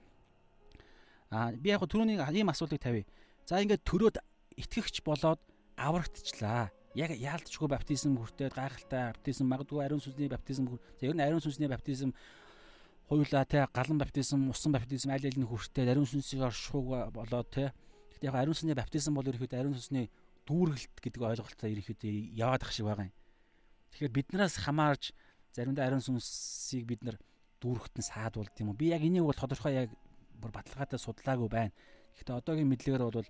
[1.30, 3.06] Аа би яг түрүүний ийм асуултыг тавья.
[3.46, 4.18] За ингээд төрөөд
[4.58, 5.38] итгэгч болоод
[5.78, 6.74] аврагдчихлаа.
[6.98, 10.66] Яг яалтчгүй баптизм хүртээд гайхалтай баптизм магадгүй ариун сүнсний баптизм
[10.98, 12.10] за ер нь ариун сүнсний баптизм
[13.06, 17.70] хоёулаа те галан баптизм, усан баптизм аль аль нь хүртээд ариун сүнсийг оршихуг болоод те
[18.26, 20.10] яг ариун сүнсний баптизм бол ерөөхдөө ариун сүнсний
[20.50, 23.19] дүүргэлт гэдэг ойлголтоо ерөөхдөө яваад ах шиг байгаа юм.
[23.92, 25.12] Тэгэхээр биднээс хамаарж
[25.54, 27.18] заримдаа ариун сүнсийг бид нар
[27.62, 28.80] дүүргэтэн саадуулд юм уу?
[28.80, 29.90] Би яг энийг бол тодорхой яг
[30.40, 31.74] бүр баталгаатай судлаагүй байна.
[32.16, 33.30] Гэхдээ одоогийн мэдлэгээр бол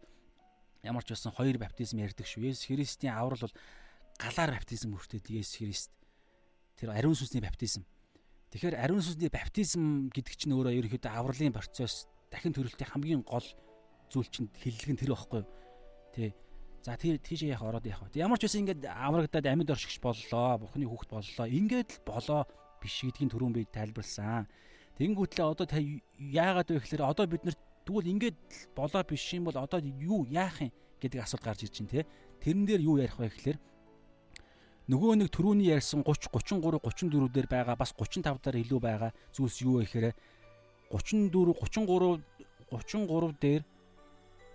[0.84, 2.52] ямар ч байсан хоёр баптизм ярьдаг шүү.
[2.52, 3.56] Есүс Христийн аврал бол
[4.20, 5.92] галаар баптизм хүртээд Есүс Христ
[6.78, 7.84] тэр ариун сүнсний баптизм.
[8.54, 13.46] Тэгэхээр ариун сүнсний баптизм гэдэг чинь өөрөө ерөөхдөө авралын процесс дахин төрөлтийн хамгийн гол
[14.10, 15.50] зүйл чинь хиллэг нь тэр байхгүй юу?
[16.14, 16.34] Тий.
[16.82, 17.92] За тэр тийш яах ороод вэ?
[18.16, 20.64] Ямар ч байсан ингээд аврагдаад амьд оршигч боллоо.
[20.64, 21.48] Бухны хүүхэд боллоо.
[21.48, 22.48] Ингээд л болоо
[22.80, 24.48] биш гэдгийг түрүүн би тайлбарлсан.
[24.96, 28.40] Тэнгүүтлээ одоо та яагаад вэ гэхээр одоо бид нар тэгвэл ингээд
[28.76, 30.72] болоо биш юм бол одоо юу яах юм
[31.04, 32.08] гэдэг асуулт гарч ирж байна те.
[32.40, 33.58] Тэрэн дээр юу ярих вэ гэхээр
[34.88, 39.58] нөгөө нэг түрүүний ярьсан 30 33 34 дээр байгаа бас 35 дээр илүү байгаа зүйлс
[39.68, 40.16] юу вэ гэхээр
[40.96, 42.24] 34 33
[42.72, 43.62] 33 дээр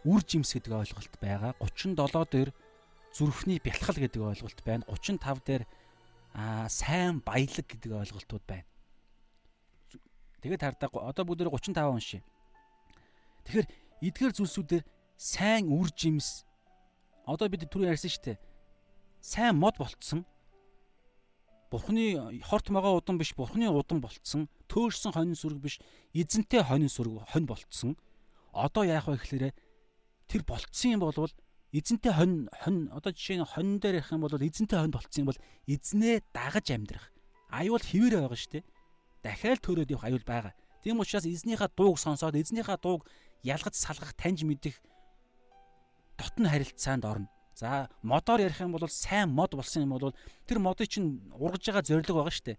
[0.04, 1.52] үр жимс гэдэг ойлголт байгаа.
[1.60, 1.96] 37
[2.30, 2.50] дээр
[3.12, 4.84] зүрхний бялхал гэдэг ойлголт байна.
[4.88, 5.62] 35 дээр
[6.34, 8.68] аа сайн баялаг гэдэг ойлголтууд байна.
[10.44, 12.22] Тэгээд хардаа одоо бүгд 35 уншия.
[13.48, 13.68] Тэгэхээр
[14.04, 14.84] эдгээр зүйлсүүдээр
[15.16, 16.44] сайн үр жимс
[17.24, 18.38] одоо бид түрүү ярьсан шүү дээ.
[19.24, 20.26] Сайн мод болцсон.
[21.72, 24.48] Бурхны хорт могоо удан биш, бурхны удан болцсон.
[24.68, 25.80] Төөрсөн хонин сүрэг биш,
[26.12, 27.96] эзэнтэй хонин сүрэг хонь болцсон.
[28.52, 29.56] Одоо яах вэ гэхээр
[30.28, 31.32] тэр болцсон юм болвол
[31.74, 35.28] эзэнтэй хонь хонь одоо жишээ нь хонь дээр ярих юм бол эзэнтэй хонь болцсон юм
[35.32, 37.06] бол эзнээ дагаж амьдрах.
[37.50, 38.64] Аюул хിവэрэ байгаа шүү дээ.
[39.22, 40.54] Дахиад төрөөд явах аюул байгаа.
[40.84, 43.08] Тийм учраас эзнийхээ дууг сонсоод эзнийхээ дууг
[43.42, 44.76] ялгаж салгах таньж мэдэх
[46.20, 47.28] дотн харилцаанд орно.
[47.54, 50.14] За модоор ярих юм бол сайн мод болсон юм бол
[50.46, 52.58] тэр модыг чинь ургаж байгаа зориг байгаа шүү дээ.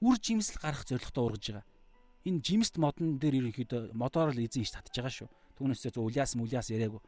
[0.00, 1.66] Үр жимсэл гарах зоригтой ургаж байгаа.
[2.24, 5.28] Энэ жимст модон дээр ерөнхийдөө модоор л эзэн иш татж байгаа шүү.
[5.58, 7.02] Түүнээсээ зөв уляас мүляас яриаггүй.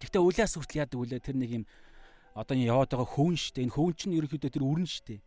[0.00, 1.64] Гэхдээ уляас хүртэл яадаг үлээ тэр нэг юм
[2.38, 3.66] одоо яваад байгаа хөөн штэ.
[3.66, 5.20] Энэ хөөн чинь ерөнхийдөө тэр өрн штэ.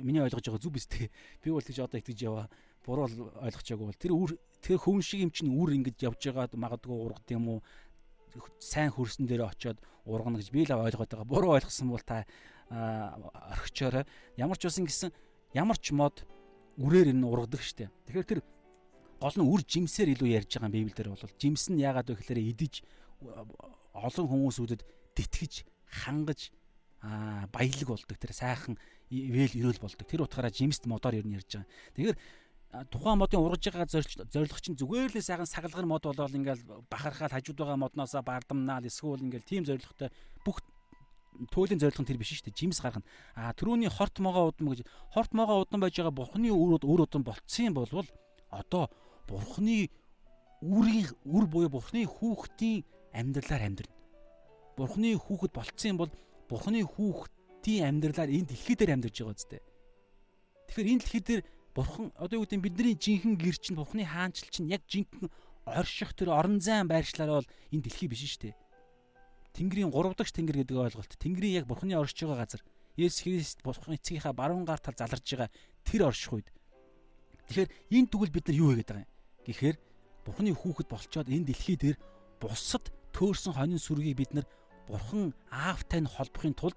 [0.00, 1.10] Миний ойлгож байгаа зүг биз дээ.
[1.42, 2.46] Би бол тийж одоо итгэж яваа.
[2.86, 3.04] Буруу
[3.44, 4.30] ойлгож байгаагүй бол тэр үр
[4.62, 7.60] тэр хөөн шиг юм чинь үр ингэж явж байгаа магадгүй ургад юм уу?
[8.58, 11.26] сайн хөрсөн дээр очиод ургана гэж би л ойлгоод байгаа.
[11.26, 12.24] Буруу ойлгосон бол та
[12.70, 14.04] орхичоорой.
[14.36, 15.10] Ямар ч үсэн гэсэн
[15.54, 16.24] ямар ч мод
[16.78, 17.90] үрээр энэ ургадаг штэ.
[18.06, 18.40] Тэгэхээр тэр
[19.18, 22.74] гол нь үр жимсээр илүү ярьж байгаа Библиэлд бол жимс нь яагаад вэ гэхээр идэж
[23.98, 24.82] олон хүмүүсүүдэд
[25.18, 25.52] тэтгэж
[26.06, 26.54] хангаж
[27.50, 28.78] баялаг болдог тэр сайхан
[29.10, 30.06] ивэл ирүүл болдог.
[30.06, 31.70] Тэр утгаараа жимст модоор ер нь ярьж байгаа.
[31.94, 32.18] Тэгэхээр
[32.92, 33.88] тухайн модын ургаж байгаа
[34.28, 39.24] зорилго чинь зүгээр л сайхан сагалгар мод болоод ингээл бахархаад хажууд байгаа модноосоо бардамнаал эсвэл
[39.24, 40.12] ингээл тийм зорилготой
[40.44, 40.60] бүх
[41.48, 42.60] туйлын зорилго нь тэр биш шүү дээ.
[42.68, 43.06] Жимс гаргана.
[43.38, 44.84] А түрүүний хорт могоо удам гэж
[45.14, 48.06] хорт могоо удам байж байгаа бурхны үр үр удам болцсон болвол
[48.50, 48.90] одоо
[49.28, 49.92] бурхны
[50.64, 52.82] үрийн үр буюу бурхны хүүхдийн
[53.12, 53.94] амьдралаар амьдрна.
[54.74, 56.10] Бурхны хүүхэд болцсон бол
[56.48, 59.62] бурхны хүүхдийн амьдралаар энэ дэлхий дээр амьдарч байгаа үстэй.
[60.72, 61.42] Тэгэхээр энэ дэлхий дээр
[61.76, 65.30] бурхан одоо юу гэдэг бидний жинхэнэ гэр чинь бурхны хаанчл чинь яг жинхэнэ
[65.68, 68.56] орших тэр орон зайн байршлаар бол энэ дэлхий биш шүү дээ.
[69.54, 71.12] Тэнгэрийн гурав дахь тэнгэр гэдэг ойлголт.
[71.18, 72.62] Тэнгэрийн яг бурхны оршиж байгаа газар.
[72.98, 75.50] Есүс Христ бурхан эцгийнхаа баруун гар тал заларж байгаа
[75.86, 76.48] тэр орших үед.
[77.46, 79.17] Тэгэхээр энэ тэгвэл бид нар юу хийгээд байгаа юм?
[79.48, 79.74] Гэхдээ
[80.28, 81.96] бурхны хүүхэд болчоод энэ дэлхий дээр
[82.36, 84.46] бусад төөрсөн хонин сүргийг бид нар
[84.84, 86.76] бурхан аавтай нь холбохын тулд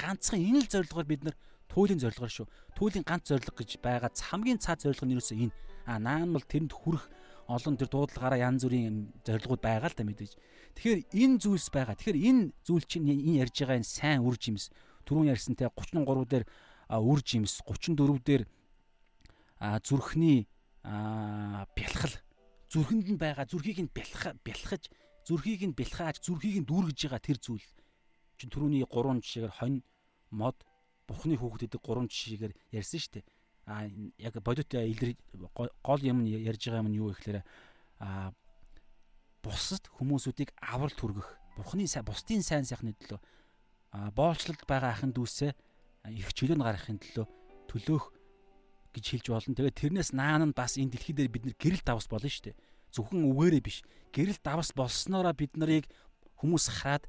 [0.00, 1.36] ганцхан энэ л зорилгоор бид нар
[1.68, 2.46] туйлын зорилгоор шүү.
[2.72, 5.52] Туйлын ганц зорилго гэж байгаа хамгийн цаад зорилго нь юусе энэ.
[5.84, 7.04] А наан бол тэрэнд хүрэх
[7.48, 10.32] олон тэр дуудлагаараа янз бүрийн зорилгууд байгаа л да мэдээж.
[10.80, 11.96] Тэгэхээр энэ зүйлс байгаа.
[11.96, 14.72] Тэгэхээр энэ зүйл чинь энэ ярьж байгаа энэ сайн үр жимс
[15.04, 16.44] түрүүн ярьсан те 33 дээр
[16.88, 18.42] үр жимс 34 дээр
[19.84, 20.48] зүрхний
[20.82, 22.14] бялхал
[22.68, 24.82] зүрхэнд нь байгаа зүрхийг нь бялхаж бялхаж
[25.28, 27.68] зүрхийг нь бэлхааж зүрхийг нь дүүргэж байгаа тэр зүйл
[28.38, 29.84] чинь түрүүний гурван жишээгээр хонь
[30.32, 30.56] мод
[31.08, 33.24] бурхны гэдэг гурван жишээгээр ярьсан шүү дээ.
[33.68, 33.84] А
[34.16, 35.16] яг бодит илэр
[35.84, 37.44] гол юм ярьж байгаа юм нь юу гэхээр
[38.00, 38.32] а
[39.44, 43.20] бусад хүмүүсүүдийг аврал түргэх бурхны сайн бусдын сайн сайхны төлөө
[43.92, 45.52] а боолчлолд байгаа ахын дүүсээ
[46.12, 47.26] их чөлөөнд гаргахын төлөө
[47.68, 48.04] төлөөх
[48.94, 49.54] гэж хэлж болно.
[49.56, 52.60] Тэгээд тэрнээс наан нь бас энэ дэлхий дээр бид нэр гэрэл давс болно шүү дээ.
[52.94, 53.84] Зөвхөн үгээрээ биш.
[54.12, 55.86] Гэрэл давс болсноороо бид нарыг
[56.40, 57.04] хүмүүс хараад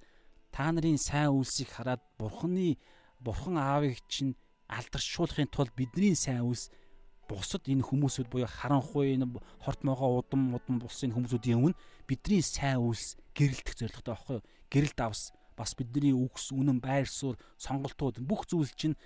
[0.52, 2.78] та нарын сайн үйлсийг хараад бурхны
[3.22, 4.36] бурхан аавыг чинь
[4.68, 6.70] алдаршуулахын тулд бидний сайн үйлс
[7.30, 9.30] бусад энэ хүмүүсүүд буюу харанхуй энэ
[9.62, 11.78] хорт могоо удам удам бус энэ хүмүүсүүдийн өмнө
[12.10, 14.46] бидний сайн үйлс гэрэлтэх зорилготой байхгүй юу?
[14.74, 15.22] Гэрэлт авс
[15.54, 18.98] бас бидний үгс үнэн байр суурь сонголтууд бүх зүйл чинь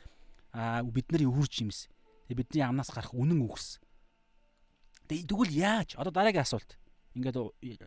[0.56, 1.92] а бидний үрж юмс.
[2.28, 3.80] Тэгээ бидний амнаас гарах үнэн үгс.
[5.08, 5.90] Тэгээ тэгвэл яаж?
[6.00, 6.80] Одоо дараагийн асуулт.
[7.14, 7.38] Ингээд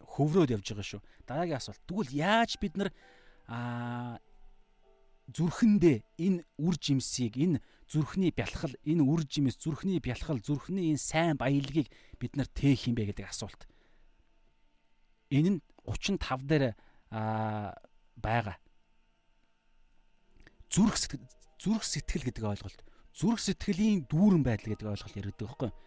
[0.04, 1.02] хөврөөд явж байгаа шүү.
[1.26, 1.82] Дараагийн асуулт.
[1.88, 2.90] Тэгвэл яаж бид нар
[3.48, 4.18] а
[5.26, 7.58] зүрхэндээ энэ үр жимсийг энэ
[7.90, 12.94] зүрхний бялхал энэ үр жимс зүрхний бялхал зүрхний энэ сайн баялагийг бид нар тээх юм
[12.94, 13.66] бэ гэдэг асуулт.
[15.30, 16.64] Энэ нь 35 дээр
[17.10, 17.74] а
[18.18, 18.58] байгаа.
[20.70, 20.98] Зүрх
[21.58, 22.80] зүрх сэтгэл гэдэг ойлголт.
[23.16, 25.78] Зүрх сэтгэлийн дүүрэн байдал гэдэг ойлголт яригддаг байхгүй юу?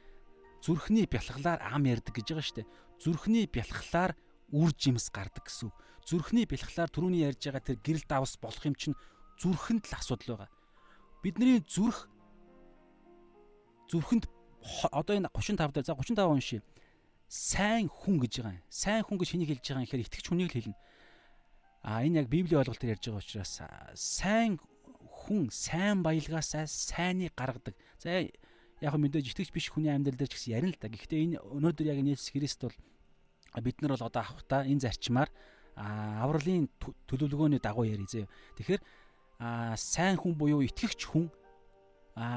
[0.65, 2.71] Зүрхний бялхлаар ам ярддаг гэж байгаа шүү дээ.
[2.97, 4.17] Зүрхний бялхлаар
[4.49, 5.75] үр жимс гардаг гэсэн үг.
[6.09, 8.97] Зүрхний бялхлаар түрүүний ярьж байгаа тэр гэрэл давс болох юм чинь
[9.37, 10.49] зүрхэнд л асуудал байгаа.
[11.21, 12.09] Бидний зүрх
[13.93, 14.25] зүрхэнд
[14.89, 16.61] одоо энэ 35 дээр за 35 уншия.
[17.29, 18.65] Сайн хүн гэж байгаа юм.
[18.73, 20.77] Сайн хүн гэж хэнийг хэлж байгаа юм гэхээр итгэж хүнийг л хэлнэ.
[21.85, 23.61] А энэ яг Библийн ойлголтоор ярьж байгаа учраас
[23.95, 24.57] сайн
[25.19, 27.75] хүн сайн баялгаасаа сайныг гаргадаг.
[27.99, 28.23] За
[28.79, 30.87] яг мэдээж итгэж биш хүний амьдрал дээр ч гэсэн ярина л да.
[30.87, 32.75] Гэхдээ энэ өнөөдөр яг Иесус Христ бол
[33.59, 35.29] бид нар бол одоо авах та энэ зарчмаар
[35.75, 36.71] авралын
[37.07, 38.27] төлөвлөгөөний дагуу ярий зөө.
[38.59, 38.81] Тэгэхээр
[39.75, 41.27] сайн хүн буюу итгэгч хүн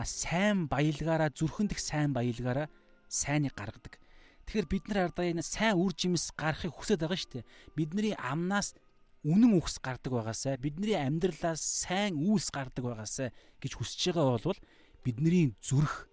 [0.06, 2.70] сайн баялгаараа зүрхэнд их сайн баялгаараа
[3.06, 3.98] сайныг гаргадаг.
[4.46, 7.50] Тэгэхээр бид нар ардаа энэ сайн үр жимс гарахыг хүсэж байгаа шүү дээ.
[7.74, 8.74] Бидний амнаас
[9.22, 13.30] үнэн үхс гардаг байгаасай бидний амьдралаас сайн үйлс гардаг байгаасай
[13.62, 14.60] гэж хүсэж байгаа бол
[15.06, 16.10] бидний зүрх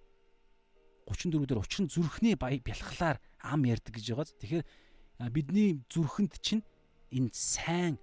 [1.10, 4.38] 34 дээр учир нь зүрхний бялхлаар ам ярддаг гэж байгааз.
[4.38, 4.65] Тэгэхээр
[5.34, 6.61] бидний зүрхэнд чинь
[7.10, 7.98] энэ сайн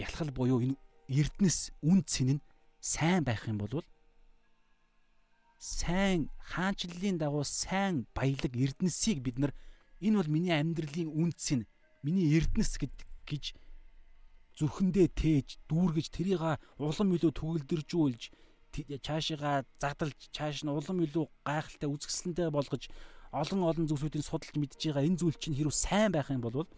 [0.00, 0.80] бялхал буюу энэ
[1.12, 2.44] эрдэнэс үн цэн нь
[2.80, 3.84] сайн байх юм бол
[5.60, 9.52] сайн хаанчлалын дагуу сайн баялаг эрдэнэсийг бид нар
[10.00, 11.68] энэ бол миний амьдралын үн цэн
[12.02, 13.44] миний эрдэнэс гэж
[14.58, 16.42] зүрхэндээ тээж дүүргэж тэрийг
[16.78, 18.22] улам илүү төгөлдөржүүлж
[18.72, 22.88] цаашаа задалж цааш нь улам илүү гайхалтай үзэсгэлэнтэй болгож
[23.32, 26.68] олон олон зүйлсүүдийн судалж мэдж байгаа энэ зүйл чинь хэрвээ сайн байх юм бол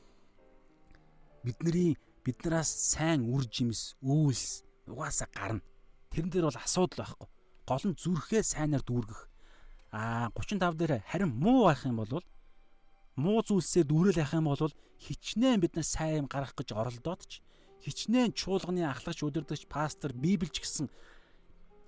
[1.46, 1.94] бидний
[2.26, 5.62] биднээс сайн үр жимс үйлс угаасаа гарна.
[6.10, 7.28] Тэрэн дээр бол асуудал байхгүй.
[7.68, 9.22] Гол нь зүрхээ сайнаар дүүргэх.
[9.92, 12.24] Аа 35 дээр харин муу байх юм бол
[13.18, 14.74] муу зүйлсээр дүүрэл явах юм бол
[15.04, 17.42] хичнээн бид нар сайн юм гаргах гэж оролдоод ч
[17.84, 20.88] хичнээн чуулганы ахлагч удирдагч пастор библич гэсэн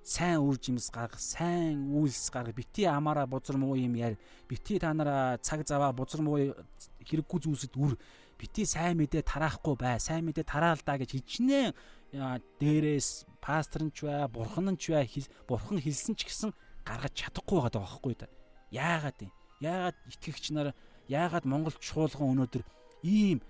[0.06, 4.14] сайн үр жимс гаргах, сайн үйлс гаргах, бити амаараа бузар муу юм яар,
[4.46, 6.54] бити та нараа цаг заваа бузар муу
[7.02, 7.98] хэрэггүй зүйлсэд үр,
[8.38, 11.74] бити сайн мэдээ тараахгүй бай, сайн мэдээ тараалдаа гэж хичнээн
[12.14, 15.10] дээрээс пастор нь ч бай, бурхан нь ч бай,
[15.50, 16.54] бурхан хэлсэн ч гэсэн
[16.86, 18.30] гаргаж чадахгүй байгаа байхгүй да.
[18.70, 19.32] Яагаад юм?
[19.58, 20.70] Яагаад итгэгч нар
[21.10, 22.62] яагаад Монгол чуулган өнөөдөр
[23.02, 23.42] ийм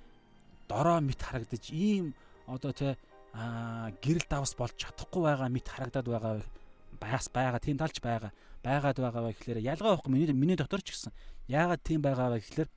[0.68, 2.16] дорой мэт харагдаж ийм
[2.46, 2.96] одоо тэ
[4.00, 6.34] гэрэл давс болж чадахгүй байгаа мэт харагдаад байгаа
[6.96, 8.32] байгаас байгаа тийм талч байгаа
[8.64, 11.12] байгаад байгаа вэ гэхлээр ялгаа байхгүй миний миний дотор ч гэсэн
[11.50, 12.70] яагаад тийм байгаа вэ гэхлээр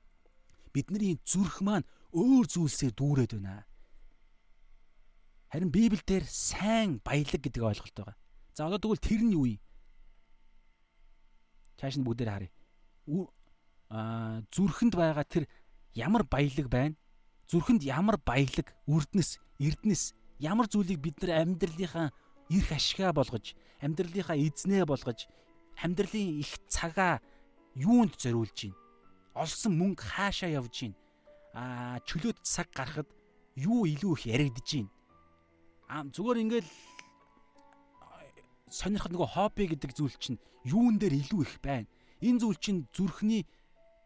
[0.74, 3.66] бидний зүрх маань өөр зүйлсээр дүүрээд байна.
[5.50, 8.16] Харин Библиэлд сайн баялаг гэдэг ойлголт байгаа.
[8.54, 9.62] За одоо тэгвэл тэр нь юу юм?
[11.78, 12.52] Цааш нь бүгдээр харъя.
[13.90, 15.50] Аа зүрхэнд байгаа тэр
[15.94, 16.94] ямар баялаг байна?
[17.50, 22.08] Зүрхэнд ямар баялаг, үрднэс, эрдэнэс ямар зүйлийг бид нар амьдралынхаа
[22.50, 23.54] эрх ашигаа болгож,
[23.84, 25.28] амьдралынхаа эзнээ болгож,
[25.84, 27.20] амьдралын их цагаа
[27.76, 28.78] юунд зориулж байна?
[29.36, 30.96] Олсон мөнгө хаашаа явж байна?
[31.54, 33.08] Аа чөлөөт цаг гарахад
[33.54, 34.90] юу илүү их яригдж байна?
[35.88, 36.70] Аа зүгээр ингээл
[38.70, 41.86] сонирхох нөгөө хобби гэдэг зүйл чинь юун дээр илүү их байна?
[42.22, 43.46] Энэ зүйл чинь зүрхний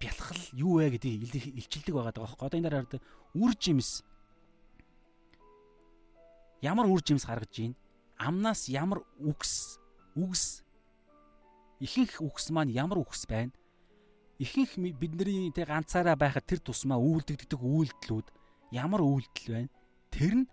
[0.00, 2.28] бялхал юу вэ гэдгийг илчилдэг байгаа даа.
[2.28, 2.86] Одоо энэ дараа
[3.36, 4.04] үр жимс
[6.64, 7.74] ямар үр жимс гаргаж ийн?
[8.16, 9.76] Амнаас ямар үгс
[10.16, 10.64] үгс?
[11.84, 13.52] Ихэнх үгс маань ямар үгс байна?
[14.40, 18.26] Ихэнх бидний тэг ганцаараа байхад тэр тусмаа үйлдэгддэг үйлдэлүүд
[18.72, 19.70] ямар үйлдэл байна?
[20.08, 20.46] Тэр нь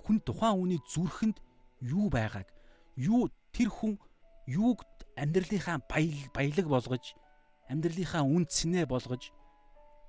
[0.00, 1.36] хүн тухайн хүний зүрхэнд
[1.84, 2.48] юу байгааг
[2.96, 4.00] юу тэр хүн
[4.48, 4.82] юуг
[5.16, 7.04] амьдралынхаа баял баялаг болгож
[7.68, 9.30] амьдралынхаа үн цэнэ болгож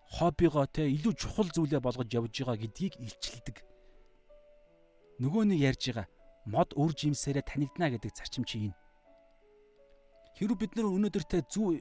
[0.10, 3.58] хоббигоо те илүү чухал зүйлээ болгож явж байгаа гэдгийг илчилдэг
[5.24, 6.08] нөгөө нэг ярьж байгаа
[6.52, 8.76] мод үр жимсээрээ танигдана гэдэг зарчим чи энэ.
[10.36, 11.80] Хэрвээ бид нар өнөөдөртэй зүү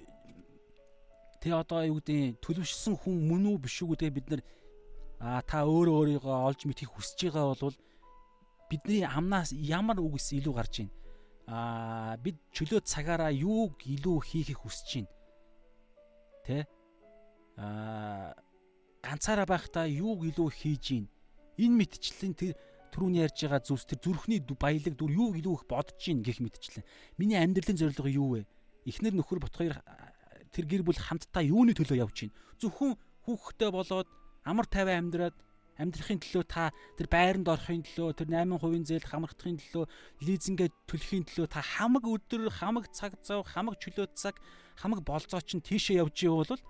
[1.43, 4.43] тэ одоо юу гэдэг төлөвшсөн хүн мөн үү биш үү гэдэг бид нар
[5.19, 7.77] а та өөрөө өөрийгөө олж мэдхийг хүсэж байгаа бол
[8.71, 10.91] бидний амнаас ямар үгс илүү гарч ийн?
[11.51, 15.11] А бид чөлөө цагаараа юуг илүү хийхийг хүсэж байна
[16.47, 16.67] тэ?
[17.59, 18.35] А
[19.03, 21.07] ганцаараа байхдаа юуг илүү хийж ийн?
[21.59, 22.55] Энэ мэдчлэн тэр
[22.93, 26.85] түрүүний ярьж байгаа зүйлс тэр зүрхний баялаг дүр юу илүү их бодож гин гэх мэтчлэн.
[27.17, 28.41] Миний амьдралын зорилго юу вэ?
[28.85, 29.81] Эхнэр нөхөр бот хоёр
[30.53, 32.33] тэр гэр бүл хамтдаа юуны төлөө явж гин?
[32.61, 34.09] Зөвхөн хүүхдтэй болоод
[34.45, 35.37] амар тайван амьдраад
[35.81, 36.69] амьдрахын төлөө та
[37.01, 39.85] тэр байранд орохын төлөө тэр 8% зээл хамрагдахын төлөө
[40.21, 44.37] лизингээ төлөхийн төлөө та хамаг өдөр хамаг цаг зав хамаг чөлөө цаг
[44.77, 46.61] хамаг болцоо чинь тийшээ явж ивэл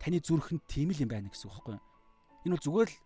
[0.00, 1.80] таны зүрхэнд тийм л юм байна гэсэн үг юу?
[2.48, 2.96] Энэ бол зүгээр л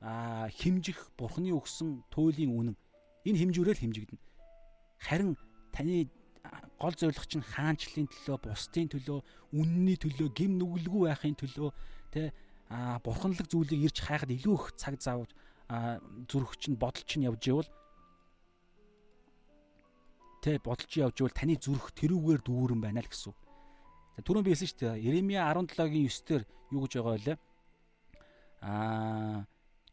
[0.00, 2.76] химжих бурхны өгсөн туйлын үнэн
[3.26, 4.22] энэ хэмжүүрээр хэмжигдэнэ.
[5.02, 5.34] Харин
[5.74, 6.06] таны
[6.78, 9.18] гол зорилго чинь хаанчлалын төлөө, бусдын төлөө,
[9.58, 11.70] үнний төлөө, гим нүгэлгүй байхын төлөө
[12.14, 12.30] тэ
[12.70, 15.26] а бурханлаг зүйлийг ирж хайхад илүү их цаг зав
[16.30, 17.70] зүрх чинь бодол чинь явж ивэл
[20.44, 23.34] тэ бодолч явж ивэл таны зүрх тэрүүгээр дүүрэн байна л гэсэн.
[24.22, 25.02] Түрүүн би хэлсэн шүү дээ.
[25.02, 26.42] Иремья 17-гийн 9-дэр
[26.74, 27.34] юу гэж байгаа вэ?
[28.62, 29.46] Аа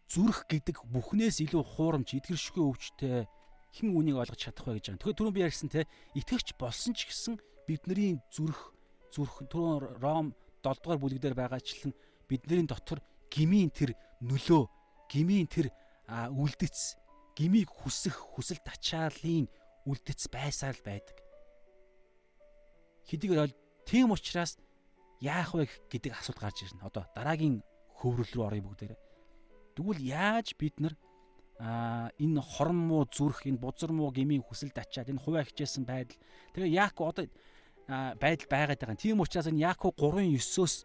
[0.10, 3.26] зүрх гэдэг бүхнээс илүү хуурамч эдгэршгүй өвчтэй
[3.76, 5.00] хэн үнийг ойлгож чадах вэ гэж байгаа.
[5.02, 7.36] Тэгэхээр түрүүн би ярьсан те итгэвч болсон ч гэсэн
[7.68, 8.72] бидний зүрх
[9.12, 10.32] зүрх түрүүн Ром
[10.64, 11.92] 7 дугаар бүлэг дээр байгаачлан
[12.30, 13.02] бидний дотор
[13.34, 14.64] гмийн тэр нөлөө,
[15.12, 15.74] гмийн тэр
[16.08, 16.96] үлдэц,
[17.36, 19.50] гмийг хүсэх хүсэл тачаалын
[19.90, 21.18] үлдэц байсаар л байдаг.
[23.10, 23.56] Хэдийгээр бол
[23.86, 24.58] тийм учраас
[25.22, 26.86] яах вэ гэдэг асуулт гарч ирнэ.
[26.86, 27.62] Одоо дараагийн
[28.02, 29.05] хөврөл рүү оръё бүгдээрээ.
[29.76, 30.96] Тэгвэл яаж бид нар
[31.60, 36.20] а энэ хорон муу зүрх энэ бузар муу гмийн хүсэлд ачаад энэ хуваа хичээсэн байдал
[36.52, 37.26] тэгээ Яако одоо
[37.88, 39.00] байдал байгаад байгаа.
[39.00, 40.76] Тийм учраас энэ Яако 3:9-өөс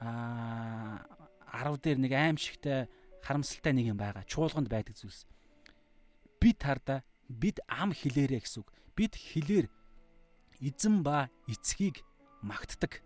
[0.00, 1.04] а
[1.52, 2.88] 10 дээр нэг аимшигтай
[3.20, 4.24] харамсалтай нэг юм байгаа.
[4.24, 5.26] Чуулганд байдаг зүйлс.
[6.40, 8.72] Бид харда бид ам хилээрээ гэсэн үг.
[8.96, 9.66] Бид хилээр
[10.60, 12.00] эзэн ба эцгийг
[12.40, 13.02] магтдаг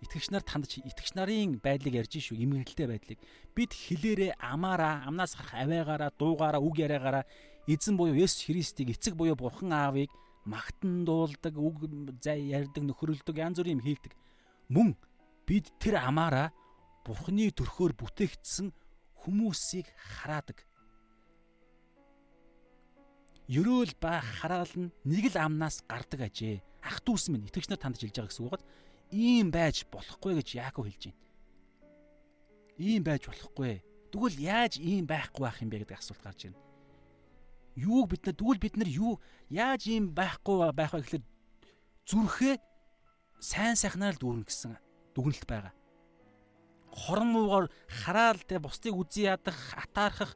[0.00, 3.18] итгэгч нар тандж итгэгч нарын байдлыг ярьж шүү имгэнэлтэй байдлыг.
[3.52, 7.24] Бид хилээрээ амаараа амнаас гарах аваагаараа дуугаараа үг яриагаараа
[7.68, 10.08] эзэн буюу Есүс Христийг эцэг буюу Бурхан Аавыг
[10.48, 11.84] магтан дуулдаг үг
[12.24, 14.12] зай ярьдаг нөхрөлдөг янз бүрийн юм хийдэг
[14.72, 14.96] мөн
[15.44, 16.54] бид тэр амаараа
[17.04, 18.70] Бурханы төрхөөр бүтээгдсэн
[19.24, 19.88] хүмүүсийг
[20.20, 20.62] хараадаг.
[23.50, 26.62] Ерөөл ба хараал нь нэг л амнаас гардаг ажээ.
[26.84, 28.60] Ах дүүс минь итгэгч нар тандж хэлж байгаа гэсэн үг
[29.10, 31.18] ийм байж болохгүй гэж Яаков хэлж байна.
[32.78, 33.82] Ийм байж болохгүй.
[34.10, 36.58] Тэгвэл яаж ийм байхгүй байх юм бэ гэдэг асуулт гарч ирнэ.
[37.76, 39.20] Юу бид нар тэгвэл бид нар юу
[39.50, 41.24] яаж ийм байхгүй байх вэ гэхэлээ
[42.10, 42.56] зүрхээ
[43.38, 44.74] сайн сайхнаар л дүүрнэ гэсэн
[45.14, 45.74] дүгнэлт байгаа.
[46.90, 50.34] Хорон муугаар хараал тэ бусдыг үзий ядах, атаархах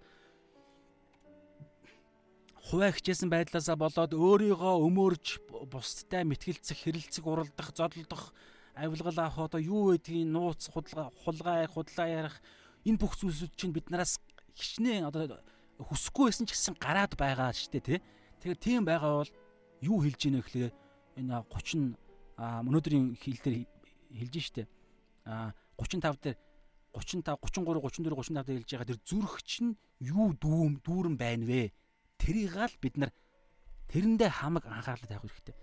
[2.62, 8.32] хуваа хичээсэн байдлаасаа болоод өөрийгөө өмөрж бусдтай мэтгэлцэх, хэрэлцэх, уралдах, зодлох,
[8.74, 12.36] авилгал авах одоо юу гэдгийг нууц худалгаа хулгай худлаа ярих
[12.84, 14.18] энэ бүх зүйлсүүд чинь бид нараас
[14.59, 15.40] хичнээн одоо
[15.78, 18.01] хүсэхгүй байсан ч гэсэн гараад байгаа шүү дээ тий.
[18.42, 19.32] Тэгэхээр тийм байгаа бол
[19.82, 20.72] юу хэлж ийнэ гэхлээр
[21.18, 21.98] энэ 30
[22.38, 23.56] өнөөдрийн хэлээр
[24.14, 24.66] хэлж штэ.
[25.26, 26.38] А 35 дээр
[26.94, 31.74] 35 33 34 35 дээр хэлж байгаа тэр зүрх чинь юу дүүм дүүрэн байна вэ?
[32.18, 33.10] Тэрийг л бид нар
[33.90, 35.56] тэрэндээ хамаг анхаарлаа тавих хэрэгтэй.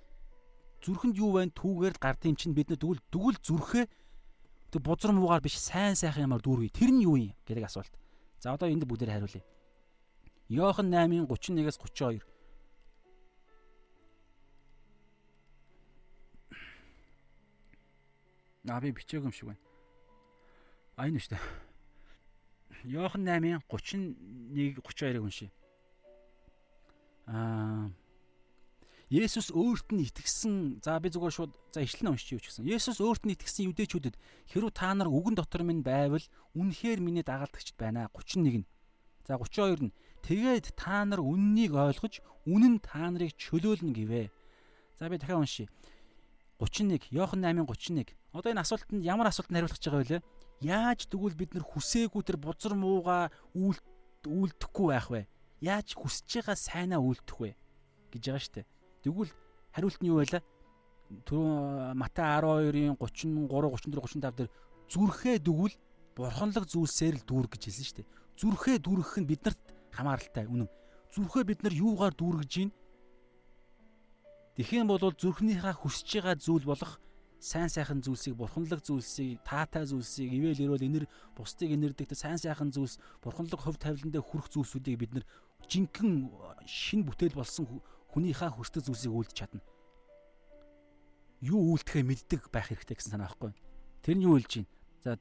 [0.81, 3.85] Зүрхэнд юу байна түүгээр л гардыг чинь бид нар тэгвэл тэгвэл зүрхээ
[4.73, 6.73] тэг бузар муугаар биш сайн сайхан юмар дүүргий.
[6.73, 7.93] Тэр нь юу юм гэдэг асуулт.
[8.41, 9.45] За одоо энд бүгдээр хариулъя.
[10.49, 12.25] Йохан 8-ын 31-ээс 32.
[18.65, 19.61] Аа би бичээгүй юм шиг байна.
[20.97, 21.41] А энэ дээ.
[22.89, 25.51] Йохан 8-ын 31 32-ыг уншия.
[27.27, 27.93] Аа
[29.11, 32.63] Есүс өөрт нь итгэсэн за би зүгээр шууд за ишлэн уншиж юу ч гэсэн.
[32.63, 34.15] Есүс өөрт нь итгэсэн юдэчүүдэд
[34.47, 36.23] хэрв та нар үгэн дотор минь байвал
[36.55, 38.07] үнэхээр миний дагалдагчд байна.
[38.15, 38.67] 31 нь.
[39.27, 44.31] За 32 нь тэгээд та нар үннийг ойлгож үнэн та нарыг чөлөөлнө гэвэ.
[44.95, 45.67] За би дахиад уншия.
[46.63, 48.15] 31 Иохан 8:31.
[48.31, 50.23] Одоо энэ асуултанд ямар асуултанд хариулах гэж байгаа вэ?
[50.63, 53.27] Яаж тэгвэл бид нар хүсээгүй тэр бузар мууга
[54.23, 55.27] үйлдэхгүй байх вэ?
[55.59, 57.51] Яаж хүсэж байгаа сайнаа үйлдэх вэ?
[58.11, 58.67] гэж байгаа шүү дээ.
[59.01, 59.31] Тэгвэл
[59.73, 60.43] хариулт нь юу байлаа?
[61.27, 64.49] Түрүү Матай 12-ын 33, 34, 35 дээр
[64.87, 65.75] зүрхээ дөгвөл
[66.15, 68.11] бурханлаг зүйлсээр л дүүрэх гэж хэлсэн шүү дээ.
[68.39, 69.61] Зүрхээ дүүргэх нь биднэрт
[69.91, 70.69] хамааралтай үнэн.
[71.11, 72.71] Зүрхээ бид нар юугаар дүүргэж гин?
[74.55, 76.99] Тэхийн бол зүрхнийхээ хүсэж байгаа зүйл болох
[77.41, 83.01] сайн сайхан зүйлсийг бурханлаг зүйлсийг таатай зүйлсийг ивэл өрөөл энэр бусдыг энэрдэг сайн сайхан зүйлс
[83.23, 85.25] бурханлаг хөв тавиландаа хүрэх зүйлсүүдийг бид нар
[85.65, 86.29] жинхэнэ
[86.69, 89.61] шин бүтээл болсон хүнийхээ хүсдэг зүйлсийг үйлдэж чадна.
[91.41, 93.51] Юу үйлдэхээ мэддэг байх хэрэгтэй гэсэн санаа байхгүй.
[94.05, 94.69] Тэр нь юу хэлж байна?
[95.01, 95.11] За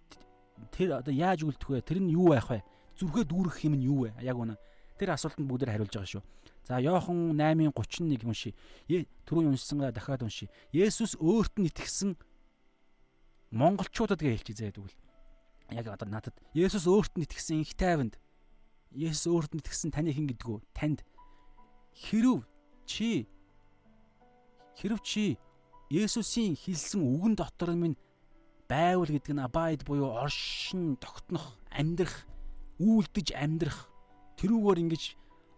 [0.75, 1.81] тэр одоо яаж үйлдэх вэ?
[1.81, 2.61] Тэр нь юу байх вэ?
[3.01, 4.21] Зүрхээ дүүрэх юм нь юу вэ?
[4.21, 4.61] Яг үнэ.
[5.01, 6.25] Тэр асуултанд бүгдээр хариулж байгаа шүү.
[6.69, 8.53] За Йохан 8:31 уншия.
[9.25, 10.53] Түрүү уншсангаа дахиад уншия.
[10.77, 12.21] Есүс өөрт нь итгэсэн
[13.51, 14.99] монголчуудад гэж хэлчихье заяа тэгвэл.
[15.73, 18.21] Яг одоо надад Есүс өөрт нь итгэсэн их тайванд
[18.93, 20.59] Есүс өөрт нь итгэсэн таны хэн гэдгүү?
[20.77, 21.01] Танд
[21.97, 22.45] хэрв
[22.91, 23.11] чи
[24.75, 25.39] хэрв чи
[25.91, 27.99] Есүсийн хэлсэн үгэн дотор минь
[28.71, 32.27] байвал гэдэг нь абайд буюу оршин тогтнох, амьдрах,
[32.79, 33.91] үйлдэж амьдрах
[34.39, 35.03] тэрүүгээр ингэж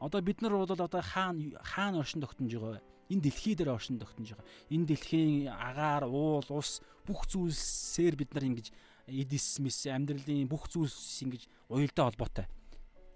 [0.01, 2.85] одоо бид нар бол одоо хаана хаана оршин тогтнож байгаа вэ?
[3.13, 4.49] Энэ дэлхий дээр оршин тогтнож байгаа.
[4.73, 8.73] Энэ дэлхийн агаар, уул, ус бүх зүйлсээр бид нар ингэж
[9.07, 12.47] эдис мис амьдралын бүх зүйлс ингэж уялдаа холбоотой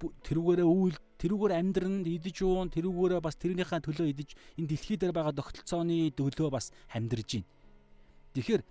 [0.00, 4.30] тэрүүгээрээ үйл тэрүүгээр амьдран идэж уун тэрүүгээрээ бас тэрнийхээ төлөө идэж
[4.60, 7.48] энэ дэлхий дээр байгаа тогтолцооны төлөө бас амьдрж байна.
[8.36, 8.62] Тэгэхээр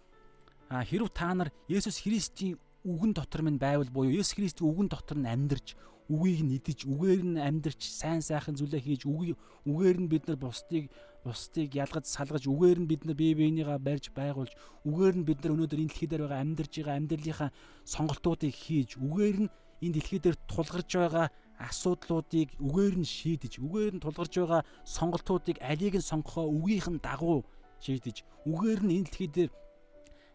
[0.90, 5.30] хэрв та нар Есүс Христийн үгэн дотор минь байвал буюу Есүс Христийн үгэн дотор нь
[5.30, 5.74] амьдрж
[6.10, 10.94] үгийг нь идэж үгээр нь амьдрч сайн сайхан зүйлээ хийж үгээр нь бид нар бусдыг
[11.26, 14.54] бусдыг ялгаж салгаж үгээр нь бид нар бие биенийгээ барьж байгуулж
[14.86, 17.50] үгээр нь бид нар өнөөдөр энэ дэлхий дээр байгаа амьдарч байгаа амьдралынхаа
[17.90, 21.28] сонголтуудыг хийж үгээр нь энэ дэлхий дээр тулгарч байгаа
[21.60, 27.48] асуудлуудыг үгээр нь шийдэж, үгээр нь тулгарч байгаа сонголтуудыг алийг нь сонгохоо үгийнх нь дагуу
[27.80, 29.52] шийдэж, үгээр нь энэ дэлхий дээр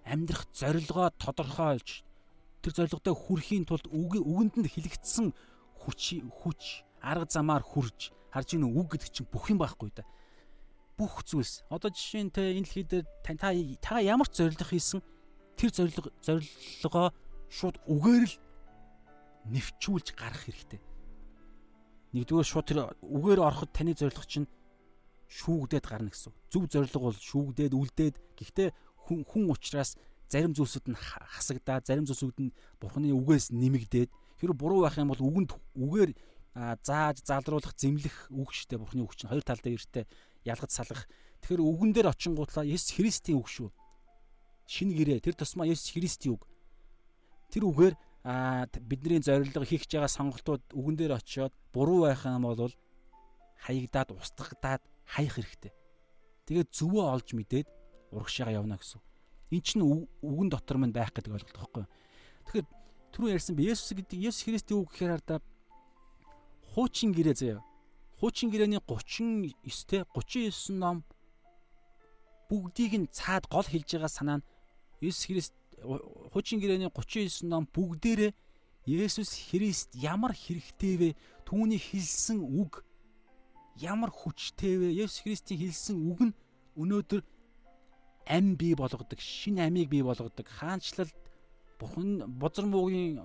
[0.08, 2.02] амьдрах зорилгоо тодорхойлж,
[2.64, 5.32] тэр зорилгодоо хүрэхийн тулд үгэнд нь хэлэгдсэн
[5.84, 6.62] хүч хүч
[7.00, 10.04] арга замаар хүрж харж ийн үг гэдэг чинь бүх юм байхгүй да.
[10.96, 11.64] Бүх зүйлс.
[11.72, 13.32] Одоо жишээ нь те энэ дэлхий дээр та
[13.80, 15.00] та ямар ч зорилго хийсэн
[15.56, 17.08] тэр зорилго зорилгоо
[17.48, 18.34] шууд үгээр л
[19.48, 20.80] нэвчүүлж гарах хэрэгтэй.
[22.10, 24.50] Нэгдүгээр шууд тэр үгээр ороход таны зорилго чинь
[25.30, 26.34] шүүгдээд гарна гэсэн.
[26.50, 28.68] Зөв зорилго бол шүүгдээд үлдээд гэхдээ
[29.06, 29.94] хүн хүн учраас
[30.26, 34.10] зарим зүйлсүүд нь хасагдаад зарим зүйлсүүд нь бурхны үгээс нэмэгдээд
[34.42, 36.10] хэрэг буруу байх юм бол үгэнд үгээр
[36.82, 40.04] зааж залруулах зэмлэх үг шттэ бурхны үг чинь хоёр талдаа эртээ
[40.50, 41.06] ялгаж салгах.
[41.46, 43.70] Тэгэхээр үгэн дээр очингуудлаа Есүс Христийн үг шүү.
[44.66, 46.42] Шинэ гэрээ тэр тусмаа Есүс Христийн үг.
[47.54, 47.94] Тэр үгээр
[48.24, 52.72] а бидний зорилго хийх гэж байгаа сонголтууд үгэн дээр очиод буруу байх юм бол
[53.64, 55.72] хаягдаад устгагдаад хаях хэрэгтэй.
[56.44, 57.68] Тэгээд зөвөө олж мэдээд
[58.12, 59.00] урагшаага явна гэсэн.
[59.50, 61.84] Эн чинь үгэн дотор минь байх гэдэг ойлголт байхгүй.
[62.44, 62.66] Тэгэхээр
[63.16, 65.38] түрүү ярьсан би Есүс гэдэг Есүс Христийн үг гэхээр хардаа
[66.74, 67.64] хуучин гэрээ заяа.
[68.20, 71.02] Хуучин гэрээний 39-тэй 39 ном
[72.50, 74.46] бүгдийг нь цаад гол хэлж байгаа санаа нь
[75.00, 78.32] Есүс Христ хуучин гэрээний 39 ном бүгдээрээ
[78.86, 81.08] Есүс Христ ямар хэрэгтэй вэ?
[81.44, 82.84] Түүний хэлсэн үг
[83.76, 84.88] ямар хүчтэй вэ?
[85.04, 86.36] Есүс Христийн хэлсэн үг нь
[86.80, 87.20] өнөөдөр
[88.30, 91.12] ам бий болгодог, шин амийг бий болгодог, хаанчлалд
[91.80, 93.20] Бурхан бозар муугийн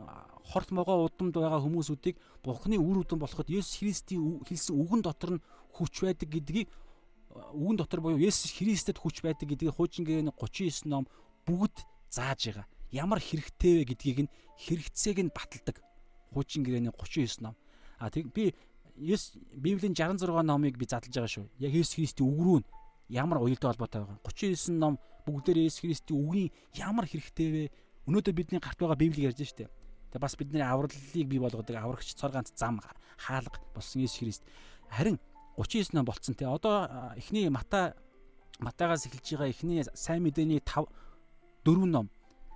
[0.47, 5.43] хорт могоо удамд байгаа хүмүүсүүдийг Бурханы үр үдэн болоход Есүс Христийн хэлсэн үгэн дотор нь
[5.75, 6.71] хүч байдаг гэдгийг
[7.35, 11.03] үгэн дотор буюу Есүс Христэд хүч байдаг гэдгийг хуучин гэрээний 39 ном
[11.43, 12.67] бүгд зааж байгаа.
[12.91, 15.81] Ямар хэрэгтэй вэ гэдгийг нь хэрэгцээг нь баталдаг.
[16.31, 17.55] Хуучин гэрээний 39 ном.
[17.99, 18.55] А тэг би
[18.95, 21.45] Библийн 66 номыг би задлаж байгаа шүү.
[21.59, 22.59] Яг Есүс Христийн үг рүү
[23.09, 24.19] ямар уялдаа холбоотой байгаа.
[24.23, 27.63] 39 ном бүгдээр Есүс Христийн үгийн ямар хэрэгтэй вэ?
[28.07, 29.67] Өнөөдөр бидний гарт байгаа Библийг ярьж штэ.
[30.15, 30.95] Тэгээ бас бидний авралыг
[31.27, 32.79] бий болгодог аврагч цор ганц зам
[33.19, 34.43] хаалга болсон Есүс Христ.
[34.87, 35.19] Харин
[35.57, 36.47] 39 ном болцсон те.
[36.47, 37.95] Одоо эхний Мата
[38.59, 40.87] Матагаас эхэлж байгаа эхний сайн мэдээний 5
[41.65, 42.09] 4 ном.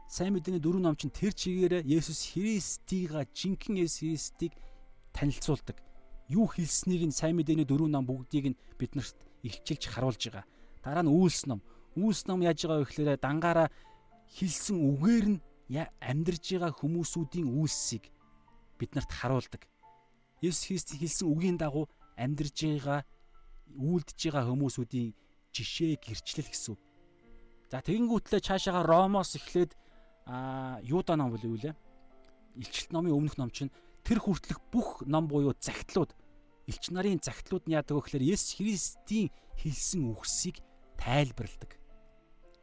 [0.07, 4.53] Сайн мэдээний 4 ном чинь тэр чигээрээ Есүс Христийг жинхэнэ Есүс Христийг
[5.14, 5.81] танилцуулдаг.
[6.30, 10.45] Юу хэлснийг нь сайн мэдээний 4 ном бүгдийг нь биднэрт илчилж харуулж байгаа.
[10.86, 11.65] Дараа нь үйлс ном.
[11.98, 13.73] Үйлс ном яаж байгаа вэ гэхээр дангаараа
[14.38, 15.41] хэлсэн үгээр нь
[15.73, 18.14] амьдарж байгаа хүмүүсүүдийн үйлсийг
[18.77, 19.65] биднэрт харуулдаг.
[20.45, 23.02] Есүс Христ хэлсэн үгийн дагуу амьдарж байгаа
[23.73, 25.18] үйлдэж байгаа хүмүүсүүдийн
[25.49, 26.81] жишээ гэрчлэл гэсэн үг.
[27.70, 29.78] За тэгэнгүүтлээ цаашаага Ромоос эхлээд
[30.26, 31.76] а Юда ном болов үлээ.
[32.58, 33.70] Илчилт номын өмнөх ном чинь
[34.02, 36.18] тэр хүртэлх бүх ном буюу загтлууд
[36.66, 39.30] элч нарын загтлууд нь яадаг вэ гэхээр Есүс Христийн
[39.62, 40.66] хэлсэн үгсийг
[40.98, 41.78] тайлбарладаг.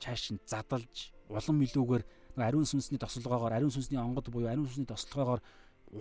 [0.02, 2.02] Чааш нь задалж улам илүүгээр
[2.42, 5.40] ариун сүнсний тослогоогоор ариун сүнсний онгод буюу ариун сүнсний тослогоогоор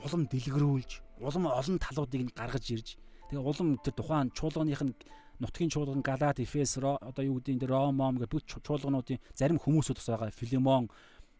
[0.01, 2.87] улам дэлгэрүүлж улам олон талуудыг нь гаргаж ирж
[3.29, 4.93] тэгээ улам тэр тухайн чуулганых нь
[5.39, 9.99] нутгийн чуулган Галат, Эфес одоо юу гэдэг нь Ром, Мом гэх бүх чуулгануудын зарим хүмүүсүүд
[9.99, 10.31] бас байгаа.
[10.31, 10.89] Филимон,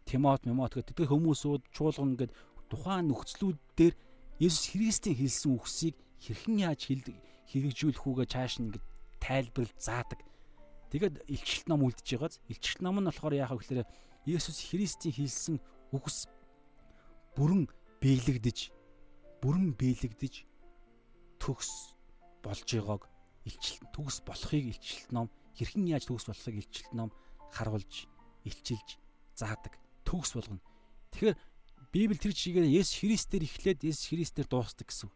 [0.04, 2.36] Тимот, Мемот гэх тэдгээр хүмүүсүүд чуулган гэдэг
[2.68, 3.94] тухайн нөхцлүүд дээр
[4.36, 8.80] Есүс Христийн хэлсэн үгсийг хэрхэн яаж хэрэгжүүлэх үгээ чааш нь ингэ
[9.22, 10.20] тайлбарлаж заадаг.
[10.92, 13.88] Тэгээд илчилт ном үлдэж байгааз илчилт ном нь болохоор яах вэ гэхээр
[14.28, 15.56] Есүс Христийн хэлсэн
[15.94, 16.28] үгс
[17.38, 17.64] бүрэн
[18.02, 18.58] биелэгдэж
[19.40, 20.34] бүрэн биелэгдэж
[21.40, 21.96] төгс
[22.42, 23.02] болж байгааг
[23.46, 27.10] илчилт төгс болохыг илчилт ном хэрхэн яаж төгс болохыг илчилт ном
[27.54, 28.10] харуулж
[28.44, 28.98] илчилж
[29.38, 30.60] заадаг төгс болгоно.
[31.14, 31.36] Тэгэхээр
[31.94, 35.08] Библи тэр чигээр Есүс Христээр эхлээд Есүс Христээр дуустдаг гэсэн.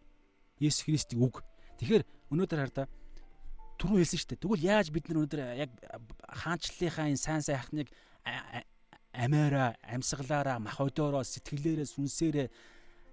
[0.63, 1.43] Есүс Христийн үг.
[1.77, 2.87] Тэгэхээр өнөөдөр хардаа
[3.77, 4.43] түрүү хэлсэн шүү дээ.
[4.45, 5.71] Тэгвэл яаж бид нар өнөөдөр яг
[6.25, 7.89] хаанчлалынхаа энэ сайн сайхныг
[9.13, 12.49] амиараа, амьсгалаараа, мах одоороо, сэтгэлээрээ, сүнсээрээ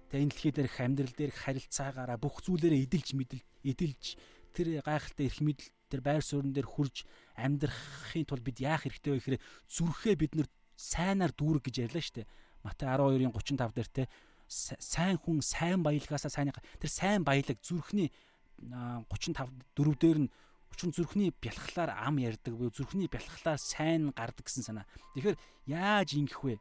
[0.08, 4.04] тэгээ энэ дэлхий дээрх амьдрал дээрх харилцаагаараа бүх зүйлээрээ эдэлж мэдэл эдэлж
[4.52, 9.18] тэр гайхалтай эрх мэдэл тэр байр суурин дээр хурж амьдрахын тулд бид яах хэрэгтэй вэ
[9.18, 9.42] гэхээр
[9.72, 12.28] зүрхээ бид нар сайнаар дүүрэг гэж ярьлаа шүү дээ.
[12.62, 14.04] Матай 12-ын 35 дээр те
[14.48, 18.12] сайн хүн сайн баялагаасаа сайн тэр сайн баялаг зүрхний
[18.60, 20.30] 35 дөрөв дээр нь
[20.72, 24.86] өчн зүрхний бялхлаар ам ярддаг буюу зүрхний бялхлаар сайн гардаг гэсэн санаа.
[25.14, 25.36] Тэгэхээр
[25.68, 26.54] яаж ингэх вэ?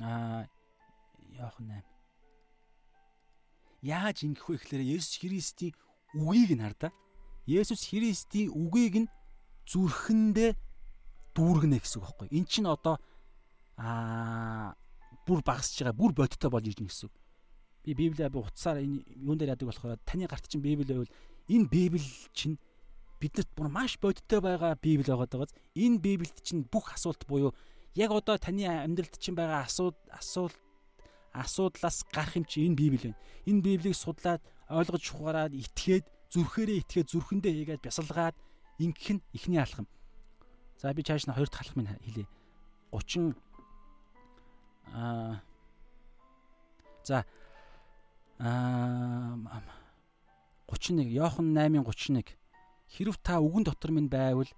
[0.00, 0.48] Аа
[1.32, 1.93] яах вэ?
[3.84, 5.76] Яаж ингэх вэ гэхээр Есүс Христийн
[6.16, 6.92] үгийг нь хардаа.
[7.44, 9.12] Есүс Христийн үгийг нь
[9.68, 10.56] зүрхэндээ
[11.36, 12.28] дүүргэнэ гэсэн үг байхгүй.
[12.32, 12.96] Эн чинь одоо
[13.76, 14.72] аа
[15.28, 17.14] бүр багасж байгаа, бүр бодиттой болж ирнэ гэсэн үг.
[17.84, 21.12] Би Библийг би утсаар энэ юун дээр яадаг болохоор таны гарт чинь Библи байвал
[21.52, 22.56] энэ Библи чинь
[23.20, 27.52] биднэрт бүр маш бодиттой байгаа Библи байгаа дагаз энэ Библиэд чинь бүх асуулт буюу
[27.94, 30.56] яг одоо таны амьдралд чинь байгаа асууд асуулт
[31.34, 33.18] асуудлаас гарах юм чи энэ Библи байна.
[33.44, 38.36] Энэ Библийг судлаад ойлгож ухаарад итгээд зүрхээрээ итгээд зүрхэндээ хийгээд бясалгаад
[38.78, 39.86] ингэх нь ихний алхам.
[40.78, 42.26] За би чааш нь хоёр дахь алхмыг хэлье.
[42.94, 43.34] 30
[44.94, 45.42] аа
[47.02, 47.26] за
[48.38, 49.34] аа
[50.70, 52.30] 31 Иохан 8:31
[52.94, 54.48] хэрв та үгэн дотор минь байвал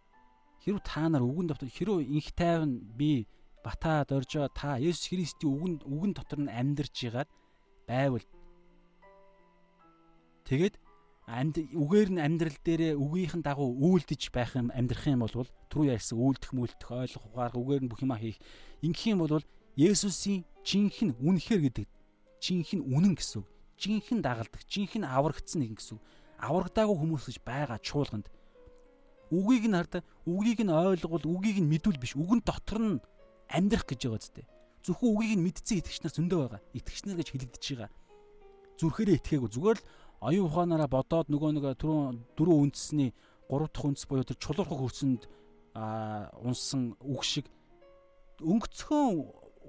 [0.61, 3.27] хэрв та нар үгэн дотор хэрв инх тайван би
[3.67, 7.31] батаад орж байгаа та Есүс Христийн үгэн үгэн дотор нь амьдарч байгаад
[7.91, 8.27] байвал
[10.47, 10.75] тэгээд
[11.27, 16.15] амьд үгээр нь амьдрал дээрээ үгийнхэн дагуу үйлдэж байх юм амьдрах юм бол түрүү ярьсан
[16.15, 18.39] үйлдэх мүлдэх ойлгох ухаарах үгээр нь бүх юма хийх
[18.87, 19.43] ингэх юм бол
[19.75, 21.87] Есүсийн жинхэнэ үнэхэр гэдэг
[22.41, 23.49] жинхэнэ үнэн гэсэн үг.
[23.77, 26.05] Жинхэнэ дагалдаг, жинхэнэ аврагдсан нэг гэсэн үг.
[26.41, 28.33] Аврагдаагүй хүмүүс гэж байгаа чуулганд
[29.31, 32.15] Үгийг нь хардаа үгийг нь ойлгуул, үгийг нь мэдүүл биш.
[32.15, 32.97] Үгэн дотор нь
[33.51, 34.45] амьдрах гэж байгаа зү.
[34.87, 36.63] Зөвхөн үгийг нь мэдсэн итгэгч нар зөндөө байгаа.
[36.79, 37.91] Итгэгч нар гэж хэлэгдэж байгаа.
[38.79, 39.51] Зүрхээрээ итгээгүй.
[39.51, 39.87] Зүгээр л
[40.21, 43.11] оюун ухаанаараа бодоод нөгөө нэг түрүүн дөрөв үндэсний
[43.49, 45.23] гурав дахь үндэс буюу тэр чулуурхаг хөрсөнд
[46.41, 47.47] унсан үг шиг
[48.41, 49.27] өнгөцхөн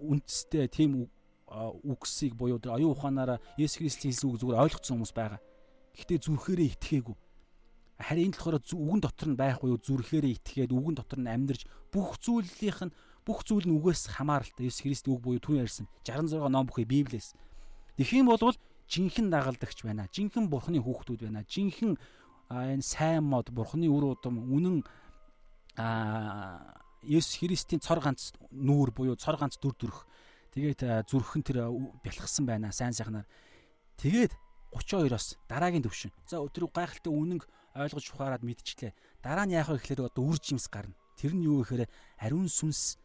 [0.07, 1.07] үндэстэй тийм
[1.47, 5.39] үгсийг буюу тэр оюун ухаанаараа Есүс Христийн хэлсэн үг зүгээр ойлгоцсон хүмүүс байгаа.
[5.95, 7.15] Гэхдээ зүрхээрээ итгээгүй.
[7.97, 12.19] Харин энэ болохоор үгэн дотор нь байхгүй юу зүрхээрээ итгээд үгэн дотор нь амьдарч бүх
[12.21, 12.95] зүйлийнх нь
[13.27, 17.35] бүх зүйл нь үгээс хамааралтай Есүс Христийн үг буюу түрүү ярьсан 66 ном бүхий Библиэс.
[17.99, 18.55] Тэгэх юм бол
[18.87, 20.07] жинхэнэ дагалдагч байна.
[20.07, 21.43] Жинхэнэ бурхны хүүхдүүд байна.
[21.43, 21.99] Жинхэнэ
[22.47, 24.87] энэ сайн мод бурхны үр удам үнэн
[25.75, 30.07] а Есүс Христийн цор ганц нүүр буюу цор ганц дүр төрх
[30.57, 31.69] Тэгээд зүрхэн тэр
[32.01, 33.29] бялхсан байна сайн сайхнаар.
[34.01, 34.33] Тэгээд
[34.73, 36.09] 32-оос дараагийн төвшин.
[36.25, 37.45] За тэр гайхалтай үнэнг
[37.77, 38.89] ойлгож ухаарад мэдчихлээ.
[39.21, 40.97] Дараа нь яах вэ гэхээр одоо үр жимс гарна.
[41.13, 41.85] Тэр нь юу гэхээр
[42.17, 42.97] ариун сүнс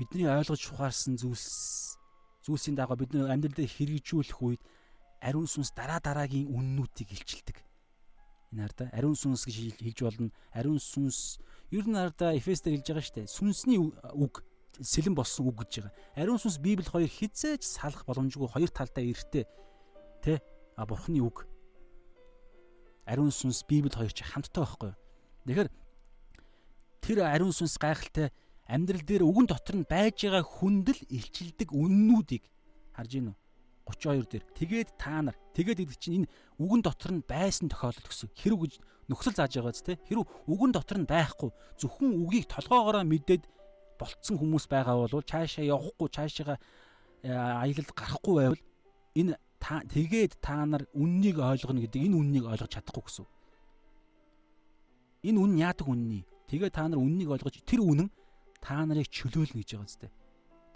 [0.00, 2.00] бидний ойлгож ухаарсан зүйлс
[2.40, 4.62] зүйлсийн дагуу бид нар амьдрал дээр хэрэгжүүлэх үед
[5.20, 7.60] ариун сүнс дараа дараагийн үннүүдийг илчилдэг.
[8.56, 10.32] Энэ хардаа ариун сүнс гэж хэлж болно.
[10.56, 11.36] Ариун сүнс
[11.68, 13.28] ер нь хардаа Эфес дээр хэлж байгаа шүү дээ.
[13.28, 14.40] Сүнсний үг
[14.80, 15.92] сэлэн болсон үг гэж байгаа.
[16.16, 19.44] Ариун сүнс Библи хоёр хизээж салах боломжгүй хоёр талдаа эртээ
[20.24, 20.40] тэ
[20.80, 21.44] а бурхны үг.
[23.04, 24.92] Ариун сүнс Библи хоёр ч хамттай байхгүй.
[25.44, 25.68] Тэгэхээр
[27.04, 28.32] тэр ариун сүнс гайхалтай
[28.70, 32.44] амьдрал дээр үгэн дотор нь байж байгаа хүндэл илчилдэг үннүүдийг
[32.94, 33.36] харж гинүү
[33.90, 36.30] 32 дээр тэгээд та нар тэгээд гэдэг чинь энэ
[36.62, 38.74] үгэн дотор нь байсан тохиолдол гэсэн хэрэг гэж
[39.10, 41.50] нөхцөл зааж байгаа зү тэ хэрэг үгэн дотор нь байхгүй
[41.82, 43.42] зөвхөн үгийг толгоогоороо мэдээд
[43.98, 46.56] болцсон хүмүүс байгаа бол цаашаа явахгүй цаашаа
[47.26, 48.62] э, аялалд гарахгүй байвал
[49.18, 53.26] энэ тэгээд та нар үннийг ойлгоно гэдэг энэ үннийг ойлгож чадахгүй гэсэн.
[55.28, 56.24] Энэ үн яадаг үнний.
[56.48, 58.08] Тэгээд та нар үннийг ойлгож тэр үнэн
[58.60, 60.08] та нарыг чөлөөлнө гэж байгаа зү.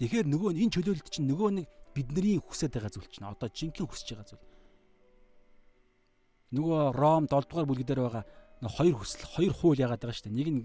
[0.01, 4.09] Тэгэхээр нөгөө энэ чөлөөлөлт чинь нөгөө нэг бидний хүсэж байгаа зүйл чинь одоо жинхэнэ хүсэж
[4.11, 4.45] байгаа зүйл.
[6.55, 8.25] Нөгөө Ром 7 дугаар бүлэг дээр байгаа
[8.75, 10.39] хоёр хүсэл хоёр хууль яагаад байгаа шүү дээ.
[10.39, 10.61] Нэг нь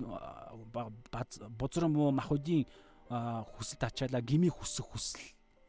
[1.59, 2.65] бузрам муу махуудын
[3.09, 5.21] хүсэл тачаалаа гими хүсэх хүсэл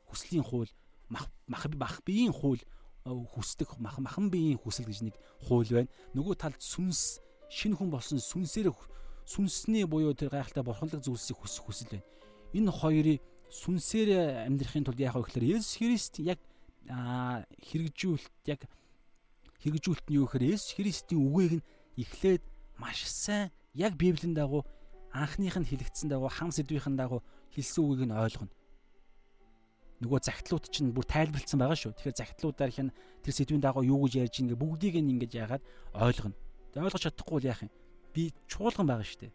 [0.09, 0.71] хүслийн хууль
[1.09, 2.63] мах мах биеийн хууль
[3.05, 5.17] хүсдэг мах махан биеийн хүсэл гэж нэг
[5.49, 5.91] хууль байна.
[6.15, 8.71] Нөгөө талд сүнс шинэ хүн болсон сүнсээр
[9.31, 12.07] сүнсний буюу тэр гайхалтай бурханлаг зүйлсийг хүсэх хүсэл байна.
[12.51, 16.43] Энэ хоёрыг сүнсээр амьдрахын тулд яах вэ гэхээр Есүс Христ яг
[16.91, 18.67] хэрэгжүүлэлт яг
[19.63, 22.43] хэрэгжүүлэлт нь юу гэхээр Есүс Христийн үгийг нь эхлээд
[22.75, 24.67] маш сайн яг Библийн дагуу
[25.15, 27.23] анхных нь хэлэгдсэн дагуу хам сэдвийн дагуу
[27.55, 28.51] хэлсэн үгийг нь ойлгоно.
[30.03, 31.93] Нөгөө загтлууд чинь бүр тайлбарлсан байгаа шүү.
[31.93, 32.89] Тэгэхээр загтлуудаар хин
[33.21, 35.63] тэр сэдвийн дагуу юу гэж ярьж ингээ бүгдийг нь ингэж яагаад
[35.93, 36.35] ойлгоно.
[36.73, 37.71] Тэгээ ойлгож чадахгүй бол яах юм?
[38.15, 39.33] Би чуулган байгаа шүү дээ.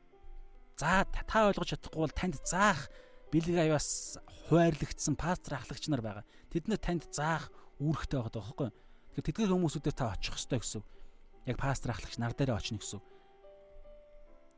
[0.75, 2.91] За та ойлгож чадахгүй бол танд заах
[3.31, 6.25] бэлэг аяас хуваарлагдсан пастор ахлагч нар байгаа.
[6.51, 7.47] Тэд нар танд заах
[7.79, 8.75] үүрэгтэй байгаа юу?
[9.15, 10.83] Тэгэхээр тэдгээр хүмүүсүүдээр та очих ёстой гэсэн
[11.47, 12.99] яг пастор ахлагч нар дээр очно гэсэн.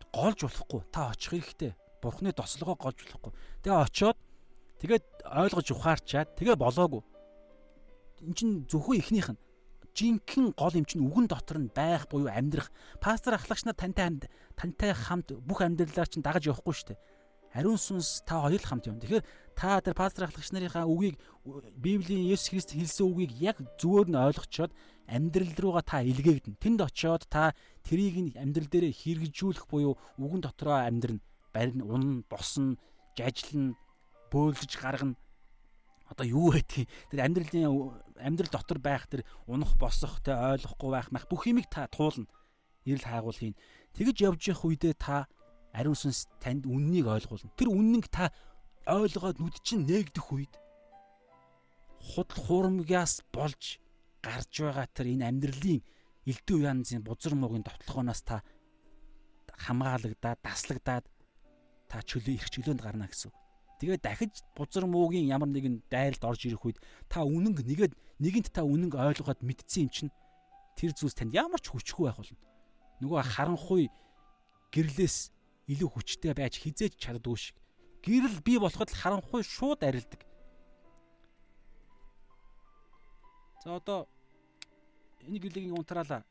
[0.09, 0.81] Голж болохгүй.
[0.89, 1.71] Та очих хэрэгтэй.
[2.01, 3.33] Бурхны тослогоо голж болохгүй.
[3.61, 4.17] Тэгээ очиод
[4.81, 7.01] тэгээд ойлгож ухаарчаад тэгээ болоогүй.
[8.25, 9.39] Эн чин зөвхөн ихнийх нь
[9.97, 12.69] жинхэнэ гол юм чинь үгэн дотор нь байх буюу амьдрах.
[13.01, 16.99] Пастор ахлагч нар тантай хамт тантай хамт бүх амьдралаар чинь дагаж явахгүй шүү дээ
[17.57, 18.99] ариун сүнс та хоёр л хамт юм.
[19.01, 19.25] Тэгэхээр
[19.57, 21.17] та тэр пастор ахлагч нарынхаа үгийг
[21.73, 24.71] Библийн Есүс Христ хэлсэн үгийг яг зүгээр нь ойлгочоод
[25.07, 26.61] амьдрал руугаа та илгээгдэн.
[26.61, 31.23] Тэнд очиод та тэрийг амьдрал дээр хэрэгжүүлэх буюу үгэн дотроо амьдрна.
[31.49, 32.77] Барин унна, босно,
[33.17, 33.73] жажлна,
[34.29, 35.17] бөөлж гаргана.
[36.07, 37.67] Одоо юу байдгийг тэр амьдралын
[38.19, 42.27] амьдрал дотор байх тэр унах, босох, тэ ойлгохгүй байх мах бүх юмыг та туулна.
[42.87, 43.55] Ирэл хайгуул хийн.
[43.93, 45.27] Тэгэж явж явах үедээ та
[45.75, 47.51] ариун сүнс танд үннийг ойлгуулна.
[47.59, 48.31] Тэр үннийг та
[48.87, 50.53] ойлгоод нүд чинь нээгдэх үед
[51.99, 53.83] худал хуурмгаас болж
[54.23, 55.83] гарч байгаа тэр энэ амьдралын
[56.23, 58.43] элдв янзын бузар муугийн товтлогоноос та
[59.57, 61.05] хамгаалагдаад таслагдаад
[61.91, 63.31] та чөлөө их чөлөөнд гарна гэсэн.
[63.77, 68.65] Тэгээд дахиж бузар муугийн ямар нэгэн дайралд орж ирэх үед та үнэнг нэгэд нэгэнт та
[68.65, 70.11] үнэнг ойлгоод мэдсэн юм чинь
[70.73, 72.41] тэр зүйлс танд ямар ч хүчгүй байх болно.
[73.05, 73.93] Нөгөө харанхуй
[74.73, 75.29] гэрлээс
[75.69, 77.57] илүү хүчтэй байж хизээж чаддгүй шиг.
[78.01, 80.25] Гэрэл бий болоход харанхуй шууд арилдаг.
[83.61, 84.09] За одоо
[85.21, 86.25] энэ гэрлийг унтраалаа.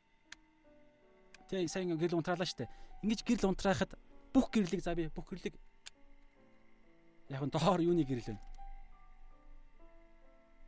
[1.47, 2.67] Тэгээ сайн гэрэл унтраалаа штэ.
[3.07, 3.95] Ингиж гэрэл унтраахад
[4.35, 5.55] бүх гэрлийг за би бүх гэрлийг
[7.31, 8.39] яг нь доор юуны гэрэл вэ?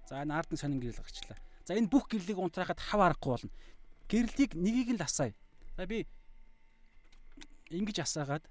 [0.08, 1.38] За энэ ард нь сонин гэрэл гарчлаа.
[1.66, 3.52] За энэ бүх гэрлийг унтраахад хав арахгүй болно.
[4.08, 5.34] Гэрлийг нэгийг л асаая.
[5.76, 6.08] За би
[7.70, 8.44] ингэж асаагаад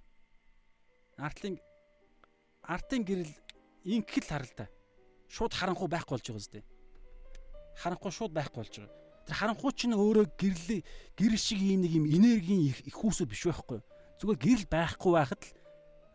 [1.17, 1.57] артлын
[2.61, 3.33] артын гэрэл
[3.83, 4.69] инхэл харал та.
[5.27, 6.61] Шууд харанхуй байхгүй болж байгаа зү.
[7.81, 8.95] Харанхуй шууд байхгүй болж байгаа.
[9.25, 10.85] Тэр харанхуй чинь өөрөө гэрэл
[11.17, 13.81] гэрэл шиг ийм нэг юм энергийн их хүүсүүд биш байхгүй.
[14.21, 15.51] Зүгээр гэрэл байхгүй байхад л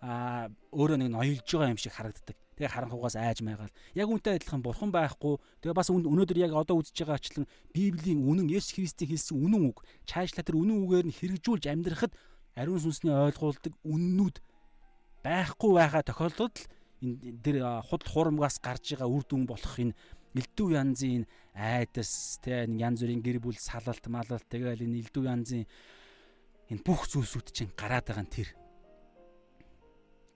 [0.02, 2.34] аа өөрөө нэг ноёлж байгаа юм шиг харагддаг.
[2.58, 3.70] Тэгээ харанхугаас айж майгаал.
[3.94, 5.38] Яг үнтэй адилхан бурхан байхгүй.
[5.62, 9.86] Тэгээ бас өнөөдөр яг одоо үзэж байгаа ачлан Библийн үнэн Есүс Христийн хэлсэн үнэн үг.
[10.04, 12.12] Чаашлаа тэр үнэн үгээр нь хэрэгжүүлж амьдрахад
[12.58, 14.36] ариун сүнсний ойлгуулдаг үннүүд
[15.24, 16.56] байхгүй байгаа тохиолдолд
[17.00, 17.56] энэ тэр
[17.86, 19.96] худал хурамгаас гарч байгаа үр дүн болох энэ
[20.36, 21.24] элдв янзын
[21.54, 25.64] айдас тэ янз бүрийн гэр бүл салалт малалт тэгэл энэ элдв янзын
[26.70, 28.48] энэ бүх зүйлсүүд чинь гараад байгаа нь тэр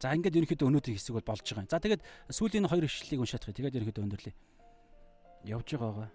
[0.01, 1.71] За ингээд ерөнхийдөө өнөөдрийн хэсэг бол болж байгаа юм.
[1.73, 3.57] За тэгээд сүүлийн хоёр ишлэлийг уншаадах.
[3.57, 4.35] Тэгээд ерөнхийдөө өндөрлөе.
[5.49, 6.11] Явж байгаа байгаа.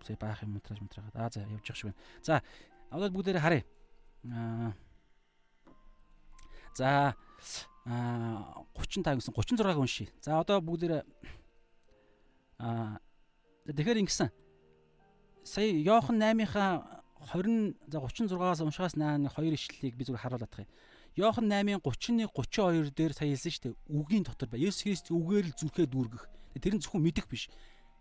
[0.00, 1.12] Сая баах юм унтраж унтраад.
[1.12, 2.00] Аа за явж явах шиг байна.
[2.24, 2.34] За
[2.88, 3.64] одоо бүгдээрээ харъя.
[4.24, 4.72] Аа
[6.74, 7.14] За
[7.86, 10.08] аа 35 гэсэн 36-г уншия.
[10.22, 11.02] За одоо бүгдээрээ
[12.60, 13.00] аа
[13.66, 14.30] тэгэхээр ингэсэн.
[15.44, 17.02] Сая Йохан 8-ийнхаа
[17.32, 20.68] 20 за 36-аас уншихаас нааны хоёр ишлэлийг би зүгээр харуулах юм.
[21.16, 23.74] Йохан 8-ын 31 32 дээр сая хэлсэн шүү дээ.
[23.90, 24.62] Үгийн дотор бай.
[24.62, 26.24] Есүс Христ үгээр л зүрхээ дүүргэх.
[26.62, 27.50] Тэр нь зөвхөн мэдэх биш.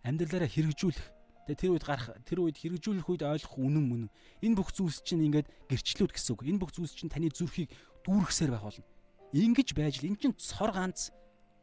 [0.05, 1.07] Амьдралаараа хэрэгжүүлэх.
[1.49, 4.03] Тэгээ тэр үед гарах тэр үед хэрэгжүүлэх үед ойлгох үнэн мөн.
[4.45, 6.45] Энэ бүх зүйлс чинь ингээд гэрчлүүд гэсэн үг.
[6.45, 7.73] Энэ бүх зүйлс чинь таны зүрхийг
[8.05, 8.85] дүүргэсээр байх болно.
[9.33, 11.09] Ингиж байж л эн чинь цор ганц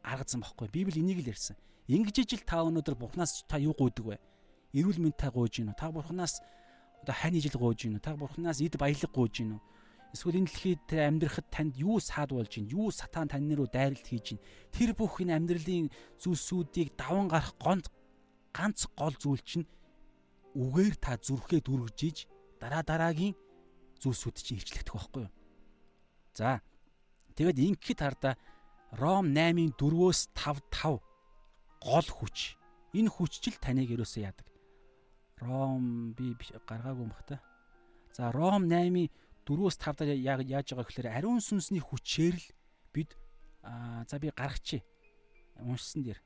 [0.03, 0.67] аргацсан бохгүй.
[0.67, 1.55] Библи энийг л ярьсан.
[1.87, 4.19] Ингэж ижил та өнөөдөр Бурханаас та юу гуйдаг вэ?
[4.75, 5.79] Эрүүл мэнд та гуйж гинөө.
[5.79, 6.43] Та Бурханаас
[6.99, 8.03] одоо хань ижил гуйж гинөө.
[8.03, 9.59] Та Бурханаас эд баялаг гуйж гинөө
[10.13, 12.71] Эсвэл энэ дэлхийд амьдрахад танд юу саад болж байна?
[12.71, 14.45] Юу сатан тань руу дайралт хийж байна?
[14.71, 17.91] Тэр бүх энэ амьдралын зүйлсүүдийг даван гарах гонц
[18.55, 19.67] ганц гол зүйл чинь
[20.57, 22.17] үгээр та зүрхээ дүргэж иж
[22.57, 23.35] дараа дараагийн
[24.01, 25.33] зүйлсүүд чинь хичлэгдэх байхгүй юу?
[26.33, 26.61] За.
[27.37, 28.35] Тэгэд ингэхэд хардаа
[28.97, 31.01] Ром 8-ын 4-өөс 5 5
[31.83, 32.55] гол хүч.
[32.95, 34.47] Энэ хүчжил таныг ерөөсөө яадаг.
[35.43, 36.33] Ром би
[36.65, 37.37] гаргаагүй юм бах та.
[38.15, 39.11] За Ром 8-ын
[39.47, 42.47] 4-өөс 5 даа яаж байгаа гэхээр ариун сүнсний хүчээр л
[42.91, 43.15] бид
[43.63, 44.83] за би гаргачих.
[45.63, 46.19] Уншсан дээр.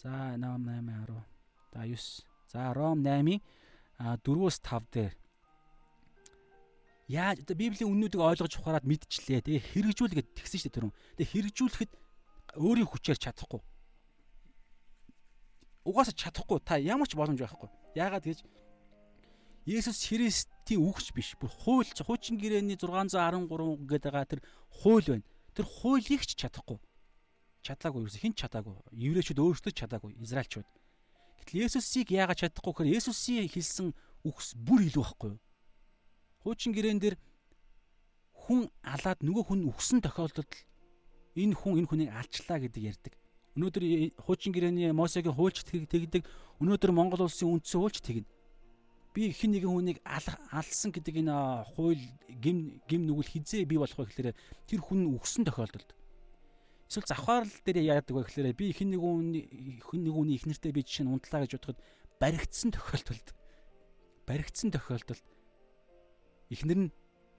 [0.00, 1.20] За 8 8 10.
[1.72, 2.26] За 9.
[2.48, 3.40] За Ром 8-ийн
[3.98, 5.14] 4-өөс 5 дээр.
[7.08, 9.46] Яаж Библийн үннүүдийг ойлгож ухаарад мэдчихлээ.
[9.46, 10.94] Тэгээ хэрэгжүүлгээд тэгсэн шүү дээ тэрэн.
[11.20, 11.92] Тэгээ хэрэгжүүлэхэд
[12.58, 13.62] өөрийн хүчээр чадахгүй.
[15.86, 17.70] Угаасаа чадахгүй та ямар ч боломж байхгүй.
[17.94, 18.42] Яагаад гэж
[19.66, 21.34] Есүс Христийн үгч биш.
[21.42, 24.40] Бүр хууль хуучин гэрээний 613 гэдэг байгаа тэр
[24.70, 25.26] хууль байна.
[25.58, 26.78] Тэр хуулийг ч чадахгүй.
[27.66, 28.78] Чадаагүй ерөөсө хин чадаагүй.
[28.94, 30.14] Еврейчүүд өөрсдөө чадаагүй.
[30.22, 30.70] Израильчууд.
[31.42, 33.90] Гэтэл Есүсийг яагаад чадахгүй гэхээр Есүсийн хэлсэн
[34.22, 35.42] үгс бүр илүү байхгүй юу?
[36.46, 37.18] Хуучин гэрээн дээр
[38.46, 40.46] хүн алаад нөгөө хүн үгсэн тохиолдолд
[41.34, 43.14] энэ хүн энэ хүнийг алчлаа гэдэг ярьдаг.
[43.58, 43.82] Өнөөдөр
[44.14, 46.22] хуучин гэрээний Мосегийн хуульч тэгдэг.
[46.62, 48.30] Өнөөдөр Монгол улсын үндсэн хуульч тэгнэ
[49.16, 54.12] би хин нэгэн хүнийг алсан гэдэг энэ хууль гим гим нүгэл хизээ бий болох вэ
[54.12, 54.36] гэхээр
[54.68, 55.96] тэр хүн өгсөн тохиолдолд.
[56.84, 60.84] Эсвэл завхаарл дээр яадаг вэ гэхээр би хин нэгэн хин нэгэн хүний их нэртэй би
[60.84, 61.80] жишээ нь унтлаа гэж бодоход
[62.20, 63.28] баригдсан тохиолдолд.
[64.28, 65.24] Баригдсан тохиолдолд.
[66.52, 66.92] Ихнэр нь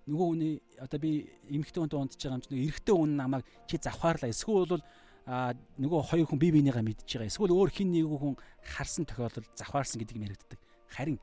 [0.09, 4.33] нөгөө хүний одоо би эмэгтэй хүнтэй унтж байгаа юм чинь эрэгтэй хүн намайг чи завхаарлаа.
[4.33, 4.83] Эсвэл бол
[5.29, 8.33] а нөгөө хоёр хүн бие биенийгаа мэдж байгаа эсвэл өөр хин нэг хүн
[8.65, 10.59] харсан тохиолдолд завхаарсан гэдэг юм яригддаг.
[10.89, 11.19] Харин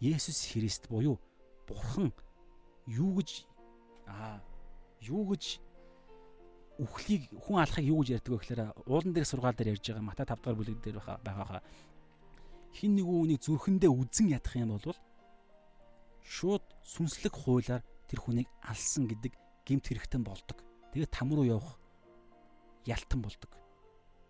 [0.00, 1.18] Есүс Христ буюу
[1.66, 2.12] Бурхан
[2.86, 3.46] юу гэж
[4.06, 4.40] аа
[5.00, 5.58] юу гэж
[6.78, 10.26] үхлийг хүн алахыг юу гэж ярьдаг вэ гэхээр уулан дээр сургаал дээр ярьж байгаа Матай
[10.28, 11.60] 5 дугаар бүлэг дээр байгаа
[12.76, 14.92] хин нэг үнийг зүрхэндээ үзэн ядах юм бол
[16.20, 19.32] шууд сүнслэг хуулаар тэр хүнийг алсан гэдэг
[19.64, 20.60] гемт хэрэгтэн болдог.
[20.92, 21.80] Тэгээд там руу явах
[22.84, 23.50] ялтан болдог.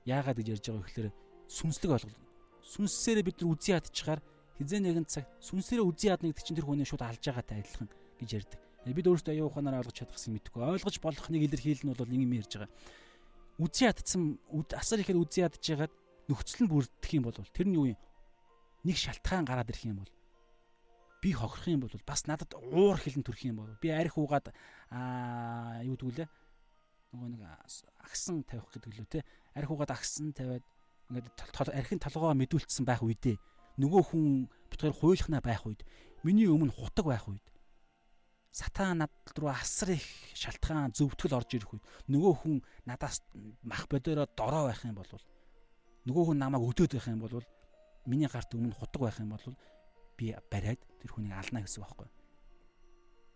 [0.06, 1.10] Яагаад гэж ярьж байгаа вэ гэхээр
[1.51, 2.22] сүнслэг ойлголт.
[2.62, 4.20] Сүнсээрээ бид нар үзий ядчихаар
[4.58, 7.88] хизээ нэгэн цаг сүнсээрээ үзий ядна гэдэг чинь тэр хүний шууд алж байгаатай адилхан
[8.20, 8.60] гэж ярьдаг.
[8.86, 10.62] Бид өөрсдөө аюу ухаанаар ойлгож чадах гэсэн мэдгүй.
[10.62, 12.70] Ойлгож болохныг илэрхийлэл нь бол нэг юм ярьж байгаа.
[13.58, 14.38] Үзий ядсан
[14.72, 15.94] асар ихээр үзий ядж байгаад
[16.30, 18.00] нөхцөл нь бүрдэх юм бол тэр нь юу юм?
[18.86, 20.12] Нэг шалтгаан гараад ирэх юм бол
[21.20, 24.54] би хохирох юм бол бас надад уур хилэн төрөх юм бол би арх уугаад
[24.94, 26.28] аа юу гэдгүүлээ
[27.10, 27.42] нөгөө нэг
[28.06, 29.20] агсан тавих гэдэг лөө те
[29.58, 30.62] арх уугаад агсан тавиад
[31.10, 33.36] ингээд архин толгоо мэдүүлсэн байх үедээ
[33.77, 34.24] нөгөө хүн
[34.70, 35.85] битгаар хуйлахнаа байх үед
[36.24, 37.47] миний өмнө хутаг байх үед
[38.57, 42.55] сатан над руу асар их шалтгаан зөвтгөл орж ирэх үед нөгөө хүн
[42.89, 43.20] надаас
[43.62, 45.12] мах бодороо дорой байх юм бол
[46.09, 47.44] нөгөө хүн намайг өдөөд байх юм бол
[48.09, 49.47] миний гарт өмнө хутаг байх юм бол
[50.16, 52.09] би бариад тэр хүнийг ална гэсэн байхгүй.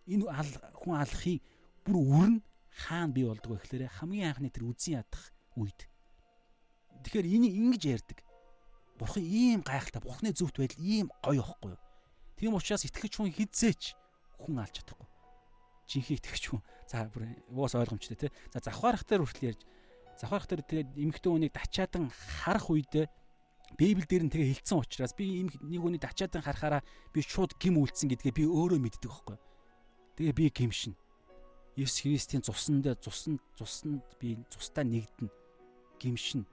[0.08, 0.50] Энэ ал
[0.80, 1.44] хүн алахыг
[1.84, 2.40] бүр үрнэ
[2.72, 5.24] хаана бий болдог вэ гэхээр хамгийн анхны тэр үзэн ядах
[5.60, 5.84] үед.
[7.04, 8.18] Тэгэхээр энийг ингэж ярьдаг.
[9.00, 11.80] Бурхан ийм гайхалтай, Бурханы зөвхт байдал ийм гоё ихгүй юу?
[12.36, 13.96] Тийм учраас итгэж хүн хизээч
[14.44, 15.08] хүн алж чадахгүй.
[15.88, 16.60] Жинхэнэ итгэж хүн.
[16.84, 18.30] За бүр уус ойлгомжтой тий.
[18.52, 19.64] За завхаарах дээр хүртэл ярьж
[20.20, 22.12] завхаарах дээр тэгээд эмэгтэй хүнийг дачаадан
[22.44, 23.08] харах үедээ
[23.78, 26.82] Библи дээр нь тэгээ хэлсэн учраас би нэг хүний дачаадан харахаараа
[27.14, 29.38] би шууд гим үлдсэн гэдгээ би өөрөө мэддэг байхгүй.
[30.18, 30.98] Тэгээ би гимшин.
[31.78, 35.30] Есүс Христийн цуснд цуснд цуснд би цустаа нэгдэнэ.
[36.02, 36.44] Гимшин.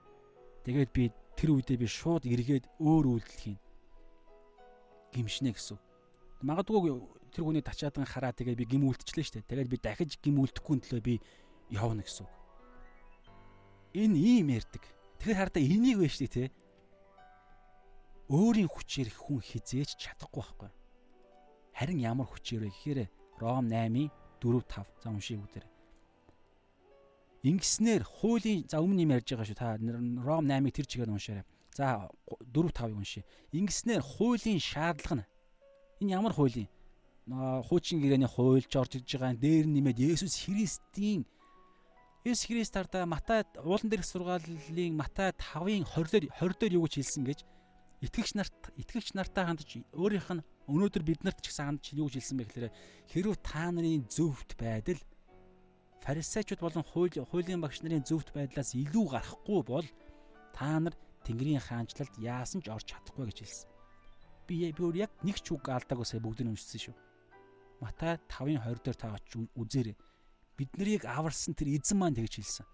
[0.68, 3.58] Тэгээд би тэр үедээ би шууд эргээд өөр үйлдэл хийн.
[5.16, 5.80] Гимшнэ гэсэн.
[6.44, 6.92] Магадгүй
[7.32, 9.48] тэр хүний дачаадан хараа тэгээ би гим үлдчихлээ дээ.
[9.48, 11.14] Тэгээд би дахиж гим үлдэхгүй төлөө би
[11.72, 12.28] явна гэсэн.
[13.96, 14.84] Энэ ийм ярддаг.
[15.24, 16.52] Тэгэхээр хардаа энийг вэ шүү дээ, тэ
[18.28, 20.70] өөрийн хүчээр хүн хизээж чадахгүй байхгүй.
[21.72, 23.00] Харин ямар хүчээр вэ гэхээр
[23.40, 24.12] Ром 8-ийн
[24.44, 25.77] 4 5 за уншия бүгдээр.
[27.46, 29.58] Ингэснээр хуулийн за өмнө юм ярьж байгаа шүү.
[29.58, 31.46] Та Ром 8-ыг тэр чигээр уншаарай.
[31.70, 32.10] За
[32.50, 33.24] 4 5-ыг уншия.
[33.54, 35.26] Ингэснээр хуулийн шаардлага нь
[36.02, 36.66] энэ ямар хуулийн?
[37.28, 41.22] Хуучин гэрээний хуульч орж иж байгаа дээр нэмээд Есүс Христийн
[42.24, 46.94] Есүс Христ тардаа Матай уулан дээрх сургаалын Матай 5-ын 20 дээр 20 дээр юу гэж
[46.98, 47.40] хэлсэн гэж
[48.02, 52.18] итгэгч нарт итгэгч нартай хандж өөрийнх нь өнөөдөр бид нарт ч гэсэн хандж юу гэж
[52.18, 52.68] хэлсэн бэ гэхээр
[53.10, 54.98] хэрв та нарын зөвхт байдал
[56.04, 59.86] фарисеучуд болон хууль хуулийн багш нарын зөвхт байдлаас илүү гарахгүй бол
[60.54, 60.94] та нар
[61.26, 63.68] Тэнгэрийн хаанчлалд яасан ч орж чадахгүй гэж хэлсэн.
[64.48, 66.96] Би би өөр яг нэг ч үг алдаагүй сая бүгдийг уншсан шүү.
[67.84, 69.96] Матай 5:20 дээр та очиж үзээрэй.
[70.56, 72.66] Бид нарыг аварсан тэр эзэн маань тэгж хэлсэн.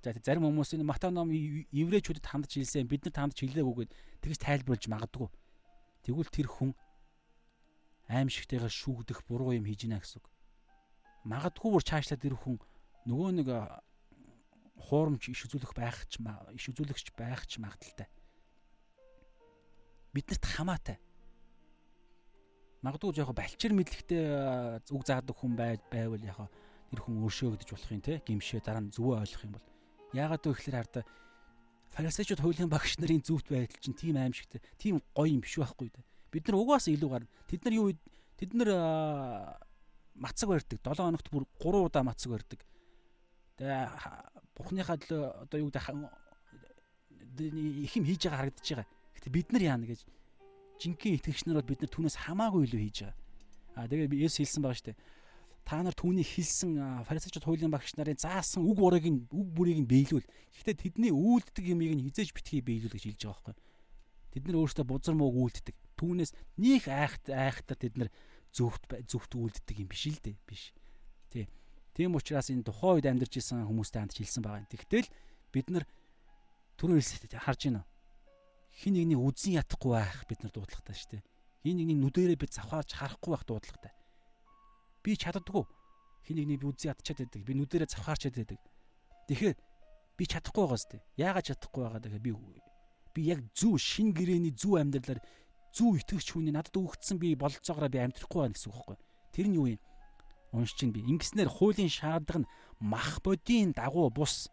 [0.00, 3.92] За зарим хүмүүс энэ Матай ном еврейчүүдэд хандж хэлсэн бид нарт хандж хэлээгүйгээд
[4.24, 5.28] тэгж тайлбарлаж магадгүй.
[6.08, 6.72] Тэгвэл тэр хүн
[8.08, 10.26] аимшигтайгаар шүүгдэх буруу юм хийж гинэ гэсэн үг.
[11.24, 12.56] Магадгүй бүр чаашлаа тэр хүн
[13.08, 13.48] нөгөө нэг
[14.80, 18.08] хуурамч иш үзүүлэх байх ч иш үзүүлэгч байх ч магадaltaй.
[20.16, 20.96] Биднэрт хамаатай.
[22.80, 24.24] Магадгүй яг балчир мэдлэгтэй
[24.88, 26.48] үг заадаг хүн байвал яг
[26.88, 29.66] тэр хүн өршөөгдөж болох юм те гимшээ дараа нь зүвөө ойлгох юм бол
[30.10, 31.04] Яагаад вэ гэхээр хараа
[31.94, 36.02] фарисеучуд хуулийн багш нарын зүвт байдал чинь тийм аимшигтэй, тийм гоё юм биш байхгүй да.
[36.30, 37.30] Бид нар угаасаа илүү гарна.
[37.46, 37.94] Тэд нар юу
[38.38, 38.70] тэд нар
[40.14, 40.78] мацаг барьдаг.
[40.82, 42.60] 7 хоногт бүр 3 удаа мацаг барьдаг.
[43.58, 43.88] Тэгээ
[44.56, 45.94] бурхныхаа одоо юу гэдэг
[47.84, 48.88] их юм хийж байгаа харагдаж байгаа.
[49.16, 50.00] Гэтэ бид нар яана гэж
[50.80, 53.16] жинхэнэ итгэгч нар бол бид нар түүнээс хамаагүй илүү хийж байгаа.
[53.76, 54.98] Аа тэгээ Есүс хэлсэн байгаа дээ
[55.70, 59.86] та нар түүний хэлсэн фарисеучуд хуулийн багш нарын заасан үг урыг нь үг бүрийг нь
[59.86, 60.26] биелүүл.
[60.26, 63.56] Гэхдээ тэдний үйлддэг юмыг нь хизээж битгий биелүүл гэж хэлж байгаа байхгүй.
[64.34, 65.76] Тэд нар өөрсдөө бузар мууг үйлддэг.
[65.94, 68.10] Түүнээс нөх айхт айхтар тэд нар
[68.52, 70.36] зөвхт зөвхт үйлддэг юм биш л дээ.
[70.46, 70.74] Биш.
[71.30, 71.46] Тий.
[71.94, 74.70] Тийм учраас энэ тухайн үед амьдарч исэн хүмүүстэй хамт хэлсэн байгаа юм.
[74.70, 75.08] Тэгтэл
[75.54, 75.84] бид нар
[76.78, 77.82] түрүү хэлсэд харж байна.
[78.70, 81.22] Хин нэгний үзэн ятахгүй байх бид нар дуудлагатай шүү дээ.
[81.66, 83.92] Хин нэгний нүдэрээ бид завхаарч харахгүй байх дуудлагатай
[85.02, 85.64] би чаддаггүй.
[86.26, 87.44] Хин нэгний би үзий ядчаад байдаг.
[87.44, 88.60] Би нүдэрээ завхаарчаад байдаг.
[89.28, 89.56] Тэгэхээр
[90.16, 91.02] би чадахгүй байгаа сте.
[91.16, 92.32] Яагаад чадахгүй байгаа дахь би
[93.14, 95.20] би яг зөв шин гэрээний зөв амьдралаар
[95.74, 98.98] зөв итгэгч хүний надад өгөгдсөн би бололцоогоор би амьдрахгүй байна гэсэн үг байхгүй.
[99.34, 99.80] Тэр нь юу юм?
[100.52, 101.00] Унш чинь би.
[101.06, 102.50] Ингэснээр хуулийн шаардлага нь
[102.82, 104.50] мах бодийн дагуу бус.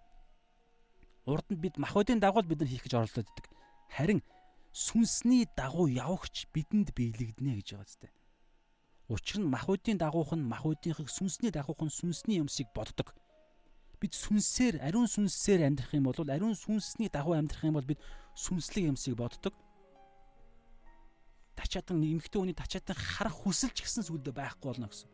[1.26, 3.46] Урд нь бид мах бодийн дагуу бид нар хийх гэж оролдоод байдаг.
[3.90, 4.22] Харин
[4.70, 8.08] сүнсний дагуу явагч бидэнд биелэгдэнэ гэж байгаа зү.
[9.10, 13.16] Учир нь махуудын дагуух нь махуудынхыг сүнсний дагуух нь сүнсний юмсыг боддог.
[13.98, 18.04] Бид сүнсээр ариун сүнсээр амьдрах юм бол ариун сүнсний дагуу амьдрах юм бол бид
[18.36, 19.56] сүнслэг юмсыг боддог.
[21.58, 25.10] Тачаатан эмэгтэй хүний тачаатан харах хүсэл ч гэсэн сүлдө байхгүй болно гэсэн.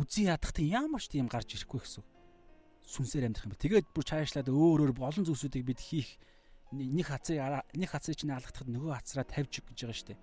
[0.00, 2.04] Үзий ядахтан ямар ч тийм гарч ирэхгүй гэсэн.
[2.88, 6.16] Сүнсээр амьдрах юм тэгээд бүр цаашлаад өөр өөр болон зүйлсүүдийг бид хийх
[6.72, 7.38] нэг хацрыг
[7.76, 10.18] нэг хацрыг чинь алгахад нөгөө хацраа тавьж гэж байгаа дээ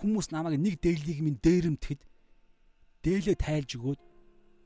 [0.00, 2.00] хүмүүс намайг нэг дээлийг минь дээрэмтгэд
[3.04, 4.00] дээлээ тайлж өгөөд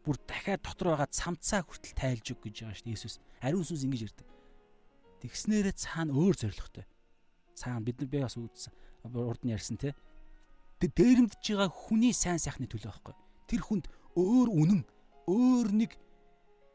[0.07, 3.19] бүр дахиад дотор байгаа цамцаа хүртэл тайлж өг гэж байгаа дээ Иесус.
[3.43, 4.29] Ариун сүнс ингэж ярьдаг.
[5.27, 6.87] Тэгснээрээ цаана өөр зоригтой.
[7.55, 8.73] Цаана бид нар би бас үзсэн.
[9.09, 9.95] Урд нь ярьсан те.
[10.85, 13.15] Дээрэмдэж байгаа хүний сайн сайхны төлөө байхгүй.
[13.49, 13.87] Тэр хүнд
[14.19, 14.83] өөр үнэн,
[15.31, 15.97] өөр нэг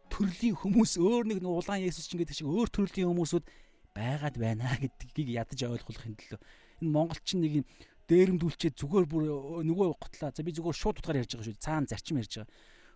[0.10, 3.46] төрлийн хүмүүс, өөр нэг улаан Есүс ч ингэдэг шиг өөр төрлийн хүмүүсүүд
[3.94, 6.42] байгаад байна гэдгийг ядаж ойлгуулахын төлөө
[6.82, 7.66] энэ монголчин нэг юм
[8.10, 9.24] дээрэмдүүлчихэд зүгээр бүр
[9.68, 10.34] нөгөө готлаа.
[10.34, 11.62] За би зүгээр шууд утгаар ярьж байгаа шүү.
[11.62, 12.50] Цаана зарчим ярьж байгаа.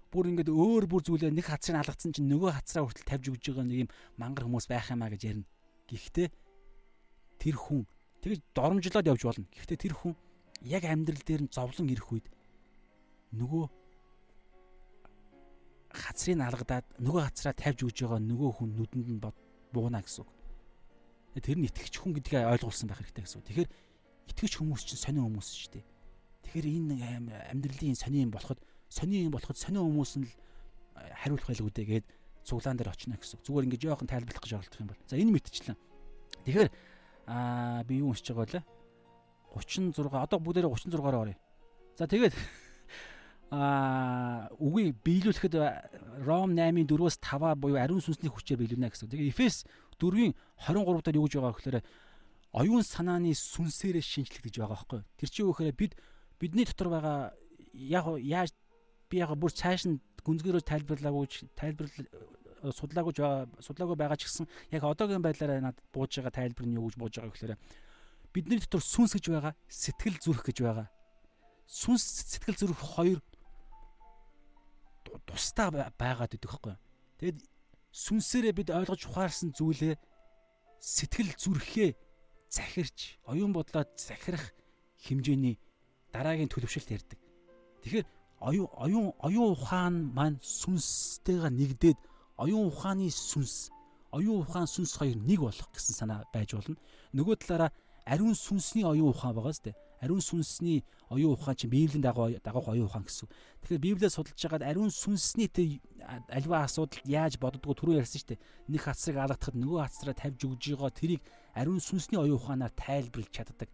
[0.10, 3.66] Бүр ингээд өөр бүр зүйлээ нэг хацрыг алгацсан чинь нөгөө хацраа хүртэл тавьж өгж байгаа
[3.68, 5.46] нэг юм мангар хүмүүс байх юмаа гэж ярина.
[5.86, 6.28] Гэхдээ
[7.44, 7.84] тэр хүн
[8.24, 9.48] тэгж доромжлоод явж болно.
[9.52, 10.16] Гэхдээ тэр хүн
[10.64, 12.28] яг амьдрал дээр нь зовлон ирэх үед
[13.36, 13.64] нөгөө
[15.92, 19.22] газрыг алгадаад нөгөө газраа тавьж өгж байгаа нөгөө хүн нүдэнд нь
[19.76, 20.32] бууна гэсэн үг.
[21.44, 23.48] Тэр нь итгэж хүн гэдгийг ойлгуулсан байх хэрэгтэй гэсэн үг.
[23.52, 23.70] Тэгэхээр
[24.32, 25.86] итгэж хүмүүс чинь сонио хүмүүс шүү дээ.
[26.48, 26.96] Тэгэхээр энэ
[27.52, 30.34] амьдралын сони юм болоход сони юм болоход сонио хүмүүс нь л
[30.94, 32.06] хариулах байлгүй дээ гээд
[32.46, 33.42] цуглаан дээр очно гэсэн.
[33.42, 35.02] Зүгээр ингэж яахан тайлбарлах гэж оролдох юм бол.
[35.10, 35.78] За энэ мэдчихлээ.
[36.46, 36.70] Тэгэхээр
[37.28, 38.64] аа би юу уншиж байгаа вэ?
[39.54, 41.38] 36 одоо бүгдээрээ 36-аар оръё.
[41.96, 42.34] За тэгээд
[43.54, 45.56] аа үгүй биелүүлэхэд
[46.26, 49.14] Ром 8-ын 4-өөс 5 буюу ариун сүнсний хүчээр биелүүлнэ гэсэн.
[49.14, 49.64] Тэгээ Эфес
[50.02, 51.78] 4-ийн 23 дээр юу гэж байгаа гэхээр
[52.54, 55.02] оюун санааны сүнсээрээ шинжлэх гэж байгаа байхгүй.
[55.22, 55.94] Тэр чинь юу гэхээр бид
[56.42, 57.18] бидний дотор байгаа
[57.74, 58.52] яг яаж
[59.10, 62.08] би яг бүр цааш нь гүнзгийрөө тайлбарлаагүй тайлбарлал
[62.72, 63.14] судлаагүй
[63.60, 67.14] судлаагүй байгаа ч гэсэн яг одоогийн байдлаараа надад бууж байгаа тайлбар нь юу гэж бууж
[67.20, 67.60] байгаа гэхээр
[68.32, 70.88] бидний дотор сүнс гэж байгаа сэтгэл зүрх гэж байгаа
[71.68, 73.20] сүнс сэтгэл зүрх хоёр
[75.26, 76.76] тусдаа байгаад идэх хэвгүй.
[77.20, 77.38] Тэгэд
[77.94, 79.96] сүнсээрээ бид ойлгож ухаарсан зүйлээ
[80.80, 81.92] сэтгэл зүрхээ
[82.50, 84.54] захирч оюун бодлоо захирах
[85.06, 85.60] хэмжээний
[86.14, 87.20] дараагийн төлөвшөлт ярьдаг.
[87.86, 88.06] Тэгэхээр
[88.42, 92.00] оюун оюун оюун ухаан маань сүнстэйгээ нэгдээд
[92.44, 93.72] оюун ухааны сүнс
[94.12, 96.76] оюун ухаан сүнс хоёр нэг болох гэсэн санаа байж болно.
[97.16, 97.72] Нөгөө талаараа
[98.06, 102.88] ариун сүнсний оюун ухаан байгаа сте ариун сүнсний оюун ухаан чинь библийн дагуу дагуух оюун
[102.92, 103.30] ухаан гэсэн.
[103.64, 105.80] Тэгэхээр библиэд судалж байгаад ариун сүнсний тэр
[106.30, 108.44] альва асуудалд яаж боддгоо түрүү ярьсан шүү дээ.
[108.68, 111.22] Нэг хацрыг алгадахад нөгөө хацраа тавьж өгж байгаа тэрийг
[111.56, 113.70] ариун сүнсний оюун ухаанаар тайлбарлаж чаддаг.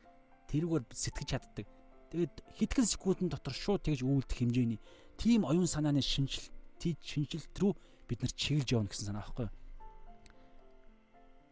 [0.54, 1.66] Тэрүүгээр сэтгэж чаддаг.
[2.14, 4.80] Тэгээд хитгэн секундын дотор шууд тэгж үйлдэх хэмжээний
[5.18, 7.74] тийм оюун санааны шинжилт шинжилт рүү
[8.10, 9.54] бид нар чиглэж явна гэсэн санаа байхгүй юу?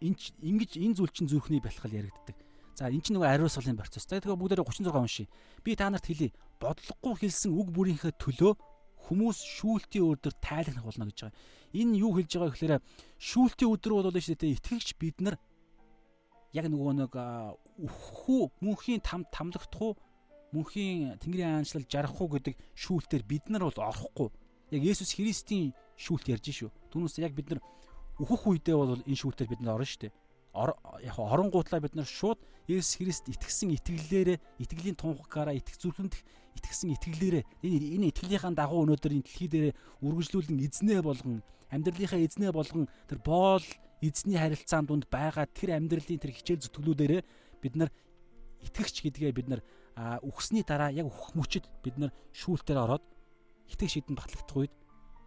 [0.02, 2.38] Энд ингэж энэ зүйл чинь зүрхний бэлтгэл яригддаг.
[2.74, 4.10] За эн чинь нөгөө ариусгалын процесс.
[4.10, 5.28] Тэгэхээр бүгдээрээ 36 уншия.
[5.62, 6.34] Би та нарт хэлье.
[6.62, 8.54] Бодлогогүй хэлсэн үг бүрийнхээ төлөө
[9.08, 11.38] хүмүүс шүүлтийн өдөр тайлхнах болно гэж байгаа.
[11.74, 12.74] Энэ юу хэлж байгаа гэхээр
[13.18, 15.36] шүүлтийн өдөр бол шүү дээ итгэгч бид нар
[16.54, 17.14] яг нөгөө нэг
[17.88, 19.98] үхүү мөнхийн там тамлагдах уу
[20.52, 24.30] мөнхийн тэнгэрийн аанчлал жарах уу гэдэг шүүлтээр бид нар бол орохгүй.
[24.72, 26.70] Яг Есүс Христийн шүүлт ярьж шүү.
[26.94, 27.62] Түүнээс яг бид нар
[28.22, 30.14] үхэх үедээ бол энэ шүүлтээр бид нар орно шүү дээ
[30.58, 36.14] яг оронгуутлаа бид нар шууд Есүс Христ итгэсэн итгэлээрээ итгэлийн тунхагаараа итгэх зүрхэнд
[36.58, 42.52] итгэсэн итгэлээрээ энэ энэ итгэлийнхаа дагуу өнөөдөр энэ дэлхий дээр үргэлжлүүлэн эзнээ болгон амьдралынхаа эзнээ
[42.52, 43.64] болгон тэр боол
[44.02, 47.22] эзний харилцаан дунд байгаа тэр амьдралын тэр хичээл зүтгэлүүдээрээ
[47.62, 47.90] бид нар
[48.66, 49.62] итгэгч гэдгээ бид нар
[50.26, 53.06] үхсний дараа яг үхэх мөчөд бид нар шүүлтээр ороод
[53.72, 54.74] итгэж шийдэн батлагдах үед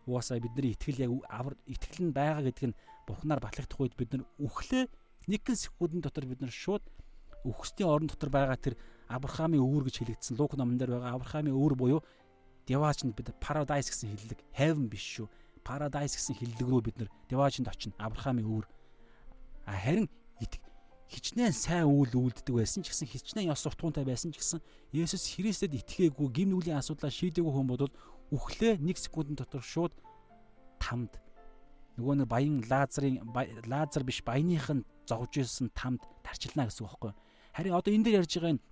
[0.06, 4.24] угаасаа бидний итгэл яг авар итгэл нь байгаа гэдг нь бурхнаар батлагдах үед бид нар
[4.38, 4.86] үхлээ
[5.28, 6.82] Нэгэн секундын дотор бид нар шууд
[7.44, 8.74] үхсдийн орон дотор байгаа тэр
[9.08, 12.00] Авраамийн өвөр гэж хэлэгдсэн Лук номон дээр байгаа Авраамийн өвөр буюу
[12.64, 15.28] Деваж нь бид paradise гэсэн хэллэг heaven биш шүү.
[15.64, 17.94] Paradise гэсэн хэллэг рүү бид нар Деважинд очино.
[17.98, 18.66] Авраамийн өвөр.
[19.66, 20.08] А харин
[21.10, 24.62] хичнээн сайн үйл үлддэг байсан ч гэсэн хичнээн ёс суртахуунтай байсан ч гэсэн
[24.94, 27.90] Есүс Христэд итгээгүй гим нүглийн асуудлаа шийдээгүй хүн бодвол
[28.30, 29.94] үхлээ 1 секундын дотор шууд
[30.78, 31.18] тамд
[31.98, 33.18] нөгөө нэг баян Лазарын
[33.66, 37.12] Лазар биш баяных нь зовж ирсэн тамд тарчилна гэсэн үг байхгүй.
[37.52, 38.64] Харин одоо энэ дээр ярьж байгаа энэ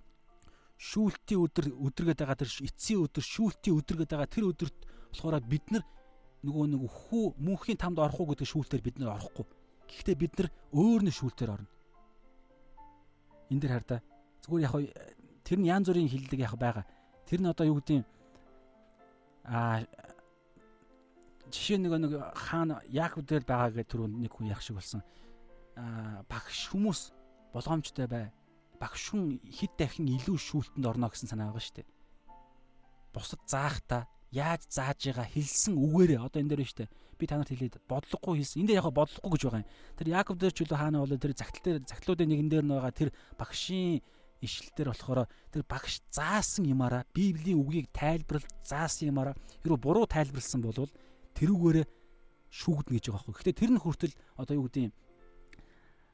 [0.79, 4.79] шүүлтийн өдөр өдргээд байгаа тэр эцсийн өдөр шүүлтийн өдргээд байгаа тэр өдөрт
[5.11, 5.83] болохоор бид нар
[6.47, 9.45] нөгөө нэг хүү мөнхийн тамд орох уу гэдэг шүүлтээр бид нар орохгүй.
[9.91, 11.69] Гэхдээ бид нар өөр нэг шүүлтээр орно.
[13.51, 13.97] Энд дэр хар та.
[14.47, 14.73] Зүгээр яг
[15.43, 16.87] тэр нь янз бүрийн хиллэг яг байгаа.
[17.27, 18.05] Тэр нь одоо юу гэдэг юм
[19.49, 19.81] аа
[21.49, 25.01] жишээ нэг нэг хаана Яаков дээр байгаа гэх түрүүнд нэг хүн яг шиг болсон.
[25.73, 27.09] Аа багш хүмүүс
[27.53, 28.25] болгоомжтой бай.
[28.77, 31.87] Багш хүн хэд дахин илүү шүүлтэнд орно гэсэн санаа байгаа шүү дээ.
[33.09, 36.93] Бусад заахта яаж зааж байгаа хэлсэн үгээрээ одоо энэ дээр нь шүү дээ.
[37.17, 38.61] Би танарт хэлээд бодлогогүй хэлсэн.
[38.61, 39.71] Энд яг бодлохгүй гэж байгаа юм.
[39.97, 42.93] Тэр Яаков дээр ч үлээ хаана болоо тэр загтал дээр загтлуудын нэгэн дээр нь байгаа
[42.93, 44.05] тэр багшийн
[44.41, 50.89] ишлэлээр болохоор тэр багш заасан юмараа Библийн үгийг тайлбарлаж заасан юмараа хэрвээ буруу тайлбарлсан бол
[51.35, 51.85] тэрүүгээрээ
[52.49, 53.35] шүүгднэ гэж байгаа байхгүй.
[53.37, 54.93] Гэхдээ тэр нь хүртэл одоо юу гэдэг юм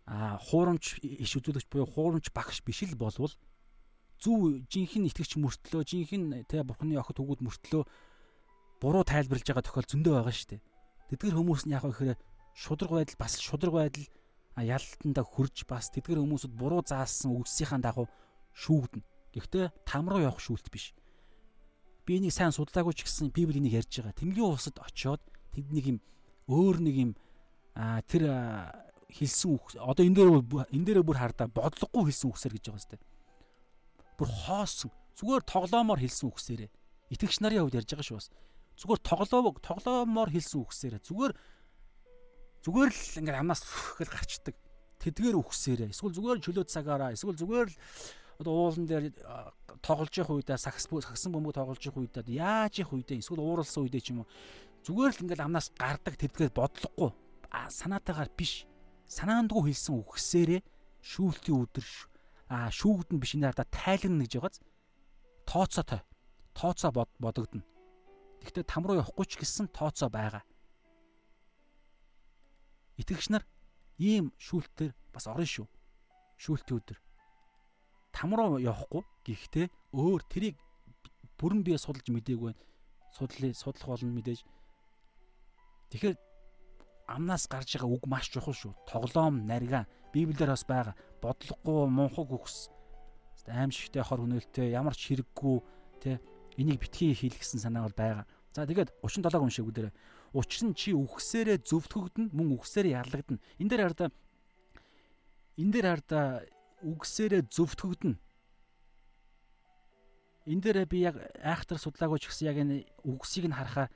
[0.05, 3.33] а хуурамч иш үзүүлэгч буюу хуурамч багш биш л болвол
[4.21, 7.83] зөв жинхэнэ итгэгч мөртлөө жинхэнэ тэ бурхны охид хөгүүд мөртлөө
[8.79, 10.61] буруу тайлбарлаж байгаа тохиол зөндөө байгаа шүү дээ.
[11.09, 12.19] Тэдгэр хүмүүс нь яг ихээр
[12.53, 14.05] шудраг байдал бас шудраг байдал
[14.63, 18.07] ялалтанда хөрж бас тэдгэр хүмүүсд буруу заасан үгсийнхаа дагуу
[18.55, 19.03] шүүгдэнэ.
[19.35, 20.95] Гэхдээ там руу явах шүүлт биш
[22.05, 24.13] би энийг сайн судлаагүй ч гэсэн Библи энийг ярьж байгаа.
[24.13, 25.99] Тэнглийн усад очиод тэд нэг юм
[26.45, 27.11] өөр нэг юм
[28.05, 28.29] тэр
[29.09, 30.29] хэлсэн үг одоо энэ дээр
[30.69, 33.01] энэ дээр бүр хардаа бодлогогүй хэлсэн үгсээр гэж байгаа сте.
[34.21, 36.69] Бүр хоосон зүгээр тоглоомоор хэлсэн үгсээрээ
[37.09, 38.29] итгэгч нарын хувьд ярьж байгаа шүү бас.
[38.77, 41.33] Зүгээр тоглоо тоглоомоор хэлсэн үгсээрээ зүгээр
[42.65, 43.61] зүгээр л ингээд амнаас
[44.01, 44.55] гэл гарчдаг.
[44.97, 47.77] Тэдгээр үгсээрээ эсвэл зүгээр чөлөө цагаараа эсвэл зүгээр л
[48.41, 49.13] одоо уулан дээр
[49.85, 54.01] тоглож явах үедээ сакс саксан бөмбөг тоглож явах үедээ яаж явах үедээ эсвэл ууралсан үедээ
[54.01, 54.29] ч юм уу.
[54.81, 57.13] Зүгээр л ингээд амнаас гардаг тэдгээр бодлогогүй
[57.69, 58.65] санаатаагаар биш.
[59.05, 60.61] Санаандгүй хэлсэн үгсээрээ
[61.05, 61.85] шүүлтийн өдөр
[62.49, 63.37] а шүүгдэн биш.
[63.37, 64.57] Энэ хардаа тайлагна гэж байгааз.
[65.45, 66.01] Тооцоо той
[66.57, 67.61] тооцоо бодогдно.
[68.41, 70.41] Гэхдээ там руу явахгүй ч гэсэн тооцоо байгаа.
[72.99, 73.43] Итгэгч нар
[73.99, 75.67] ийм шүүлтээр бас орно шүү.
[76.39, 76.99] Шүүлтийн өдөр.
[78.15, 80.55] Там руу явахгүй гэхдээ өөр тэрийг
[81.39, 82.63] бүрэн бие судалж мдээгүй байна.
[83.11, 84.43] Судлаа судлах болно мэдээж.
[85.91, 86.15] Тэгэхээр
[87.07, 88.73] амнаас гарч байгаа үг маш чухал шүү.
[88.87, 90.95] Тоглоом, нарийн Библиэр бас байгаа.
[91.21, 92.71] Бодлогогүй, мунхаг үгс.
[93.45, 95.55] Аимшигтэй хор хөнөөлтэй, ямар ч хэрэггүй,
[96.01, 96.17] тэ
[96.57, 98.25] энийг битгий хийх гэсэн санаа бол байгаа.
[98.55, 99.91] За тэгээд 37 уншиг үдэрэ.
[100.35, 103.39] Учир нь чи үхсээрээ зөвтгөгдөн мөн үхсээрээ яллагдана.
[103.55, 104.09] Энд дээр хардаа
[105.55, 106.25] энэ дээр хардаа
[106.83, 108.19] үгсээрээ зөвтгөгдөн.
[110.51, 113.87] Энд дээр би яг айхтар судлаагүй ч гэсэн яг энэ үгсийг нь харахаар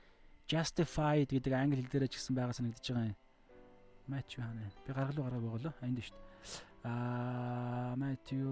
[0.48, 3.18] justified гэдэг англи хэл дээр ч гэсэн байгаа санагдаж байгаа юм.
[4.08, 4.72] Matthew хана.
[4.88, 5.74] Би гаргалуу гараа боголоо.
[5.84, 6.24] Энд шүү дээ.
[6.88, 8.48] Аа Matthew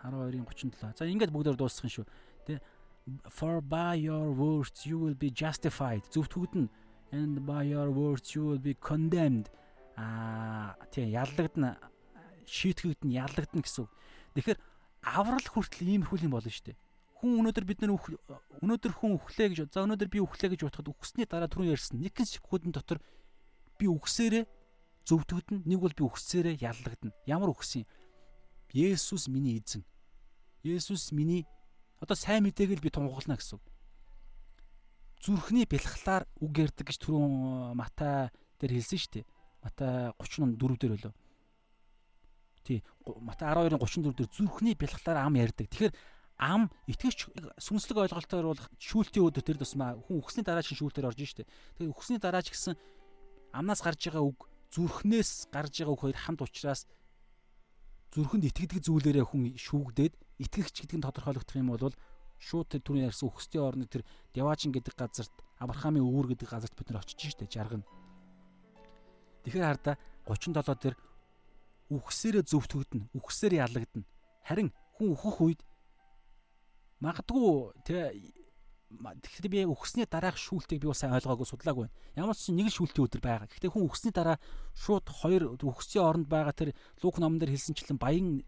[0.00, 0.96] 12-ын 37.
[0.96, 2.06] За ингээд бүгдээр дуусах юм шүү.
[2.48, 2.58] Тэ
[3.30, 6.66] for by your words you will be justified зөвтгөгдөн
[7.12, 9.50] and by your words you will be condemned
[9.96, 11.78] а тийм яллагдана
[12.46, 13.90] шийтгэгдэн яллагдана гэсэн үг.
[14.36, 14.58] Тэгэхээр
[15.02, 16.78] аврал хүртэл иймэрхүү юм болно шүү дээ.
[17.16, 21.24] Хүн өнөөдөр бид нар өнөөдөр хүн өглөө гэж за өнөөдөр би өглөө гэж бодоход үхсний
[21.24, 23.00] дараа түрүүн ярьсан нэгэн секундын дотор
[23.80, 24.44] би үгсээрээ
[25.08, 27.16] зөвтгөгдөн нэг бол би үгсээрээ яллагдана.
[27.24, 27.88] Ямар үгс юм?
[28.76, 29.80] Есүс миний эзэн.
[30.60, 31.48] Есүс миний
[32.00, 33.60] Одоо сайн мэдээг л би тунхаглана гэсэн.
[35.26, 38.30] Зүрхний бэлхлаар үг ярьдаг гэж түрүүн э, Матай
[38.62, 39.24] дээр хэлсэн шүү дээ.
[39.66, 41.14] Матай 34 дээр болоо.
[42.62, 42.78] Тий.
[43.18, 45.66] Матай 12-ын 34 дээр зүрхний бэлхлаар ам ярьдаг.
[45.66, 45.94] Тэгэхээр
[46.38, 51.18] ам итгэвч сүнслэг ойлголтоор бол шүүлтийн өдөр тэр тусмаа хүн өгсний дараа чинь шүүлтээр орж
[51.18, 51.42] штэ.
[51.42, 52.78] Тэгэхээр өгсний дараа ч гэсэн
[53.56, 56.84] амнаас гарч байгаа үг зүрхнээс гарч байгаа үг хоёр хамт учраас
[58.12, 61.96] зүрхэнд итгэдэг зүйлээрээ хүн шүүгдээд итгэгч гэдэг нь тодорхойлогдох юм бол
[62.38, 64.02] шууд тэр түрүүний ярьсан өгсдийн орны тэр
[64.32, 67.86] Деважин гэдэг газарт Авраамийн өвөр гэдэг газарт бид нар очиж штэ жаргана.
[69.44, 69.96] Тэгэхээр хардаа
[70.28, 70.96] 37 дээр
[71.90, 74.04] үхсээрээ зөвтгөгдөн, үхсээр ялагдана.
[74.42, 75.60] Харин хүн өөхөх үед
[76.98, 78.10] магадгүй тэ
[78.90, 81.96] тэгэхээр би үхсний дараах шүүлтийг би сайн ойлгоогүй судлаагүй байна.
[82.16, 83.46] Ямар ч нэг л шүүлтийн өдөр байгаа.
[83.50, 84.38] Гэхдээ хүн үхсний дараа
[84.74, 86.70] шууд хоёр үхсийн оронд байгаа тэр
[87.02, 88.46] Лук номон дээр хэлсэнчлэн баян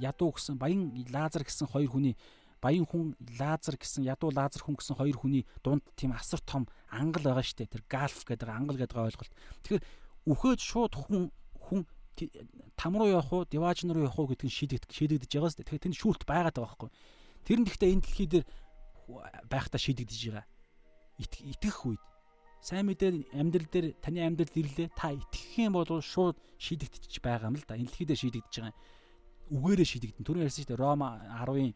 [0.00, 2.16] ядуу гэсэн баян Лазар гэсэн хоёр хүний
[2.60, 7.22] баян хүн Лазар гэсэн ядуу Лазар хүн гэсэн хоёр хүний дунд тийм асар том ангал
[7.22, 9.34] байгаа штэ тэр галф гэдэг ангал гэдэг ойлголт.
[9.64, 9.84] Тэгэхээр
[10.26, 11.30] үхээд шууд хүн
[11.60, 11.80] хүн
[12.76, 15.64] там руу явах уу, диважн руу явах уу гэдгийг шийдэгдэх шийдэгдэж байгаа сте.
[15.68, 16.90] Тэгэхээр тэнд шүүлт байгаад байгаа байхгүй.
[17.44, 18.44] Тэр нь гэхдээ энэ дэлхий дээр
[19.52, 20.46] байхдаа шийдэгдэж байгаа.
[21.20, 22.02] Итгэх үед
[22.64, 27.60] сайн мэдээ амьдрал дээр таны амьдралд ирлээ та итгэх юм бол шууд шийдэгдэж байгаа юм
[27.60, 27.76] л да.
[27.76, 28.80] Энэ дэлхий дээр шийдэгдэж байгаа юм
[29.50, 30.26] үгээрээ шийдэгдэн.
[30.26, 30.82] Түрүү ярьсан шүү дээ.
[30.82, 31.70] Рома 10-ын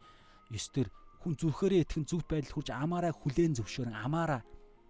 [0.51, 0.89] 9 дээр
[1.23, 4.41] хүн зүрхээрээ итгэн зүвт байдал хүрч амаараа хүлээн зөвшөөрөн амаараа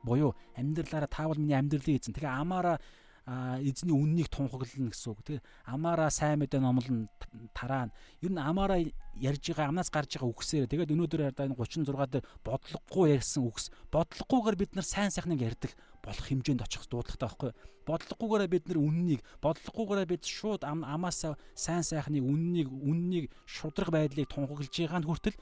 [0.01, 2.17] буюу амьдралаараа таавал миний амьдралыг эзэн.
[2.17, 2.77] Тэгээ амаараа
[3.27, 5.21] эзний үннийг тунхаглана гэсэн үг.
[5.21, 7.05] Тэгээ амаараа сайн мэдээ номлон
[7.53, 7.93] тараана.
[8.19, 8.81] Ер нь амаараа
[9.13, 13.69] ярьж байгаа амнаас гарч байгаа үгсээр тэгээд өнөөдөр ярьдаа энэ 36 дээр бодлогогүй ярьсан үгс.
[13.93, 15.71] Бодлогогүйгээр бид нар сайн сайхныг ярьдаг
[16.01, 17.51] болох хэмжээнд очих дуудлагатай байхгүй.
[17.85, 24.73] Бодлогогүйгээр бид нар үннийг, бодлогогүйгээр бид шууд амаасаа сайн сайхныг, үннийг, үннийг шудраг байдлыг тунхаглаж
[24.73, 25.37] байгаа нь хүртэл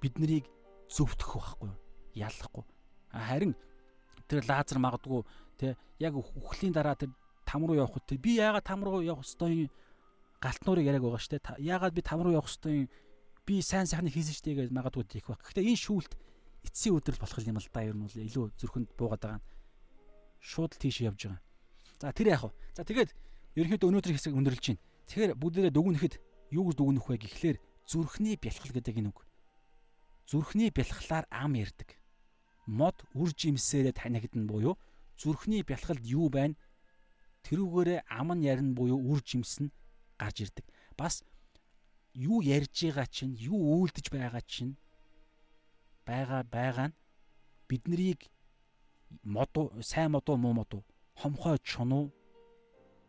[0.00, 0.44] бид нарыг
[0.88, 1.72] зөвтгөх байхгүй.
[2.16, 2.64] Яллахгүй.
[3.12, 3.52] Харин
[4.28, 5.24] тэр лазер магадгүй
[5.58, 7.10] Тэ яг үхлийн дараа тэр
[7.44, 9.70] там руу явах хөт би яагаад там руу явах ёстой
[10.38, 12.86] галтнуурыг яриаг байгаа штэ яагаад би там руу явах ёстой
[13.42, 15.42] би сайн сайхныг хийсэн штэ гэж магадгүй тийх баг.
[15.42, 16.12] Гэхдээ энэ шүүлт
[16.62, 19.42] эцсийн өдрөл болох юм л да ер нь бол илүү зүрхэнд буугаад байгаа.
[20.38, 21.42] Шууд л тийш явж байгаа.
[21.98, 22.52] За тэр яах вэ?
[22.76, 23.10] За тэгээд
[23.58, 24.82] ерөнхийдөө өнөөдрийн хэсэг өндөрлж байна.
[25.08, 26.14] Тэгэхээр бүгдээрээ дүгнэхэд
[26.54, 27.58] юу гэж дүгнэх вэ гэхлээр
[27.88, 29.18] зүрхний бялхал гэдэг энэ үг.
[30.28, 31.96] Зүрхний бялхлаар ам ярддаг.
[32.68, 34.76] Мод үр жимсээрээ танигдана буюу
[35.20, 36.54] зүрхний бялхалд юу байна?
[37.44, 39.74] Тэрүүгээрээ ам нь ярина буюу үр жимс нь
[40.18, 40.66] гарч ирдэг.
[40.96, 41.24] Бас
[42.14, 44.74] юу ярьж байгаа чинь, юу үйлдэж байгаа чинь
[46.06, 46.98] байгаа байгаа нь
[47.68, 48.30] биднийг
[49.22, 50.82] модуу, сайн модуу, муу модуу,
[51.14, 52.12] хомхой чонуу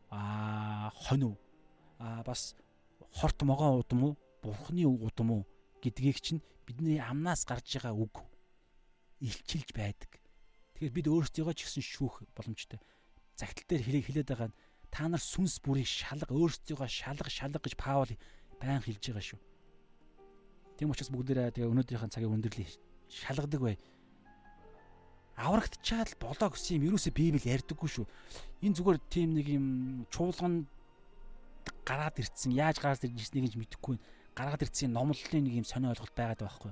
[0.10, 1.38] аа хонь уу
[2.00, 2.56] аа бас
[3.12, 5.44] хорт могоо удам уу бурхны удам уу
[5.82, 8.16] гэдгийг чинь бидний амнаас гарч байгаа үг
[9.20, 10.19] илчилж байдаг.
[10.80, 12.80] Тэгэхээр бид өөрсдийгөө ч гэсэн шүүх боломжтой.
[13.36, 14.58] Загтал дээр хэлээ хэлээд байгаа нь
[14.88, 18.08] та нар сүнс бүрийг шалга өөрсдийгөө шалга шалга гэж Паул
[18.64, 19.40] баян хэлж байгаа шүү.
[20.80, 22.72] Тийм учраас бүгдээрээ тэгээ өнөөдрийнхээ цагийг өндөрлөе.
[23.12, 23.76] Шалгадаг бай.
[25.36, 28.08] Аврагдчаад болоо гэсэн юм ерөөсөө Библи ярьдаггүй шүү.
[28.64, 29.66] Энэ зүгээр тийм нэг юм
[30.08, 30.64] чуулган
[31.84, 34.00] гараад ирцэн яаж гараад иржсэнийг ч мэдэхгүй
[34.32, 36.72] гаргаад ирцэн номлолын нэг юм сонио ойлголт байгаад байгаа байхгүй.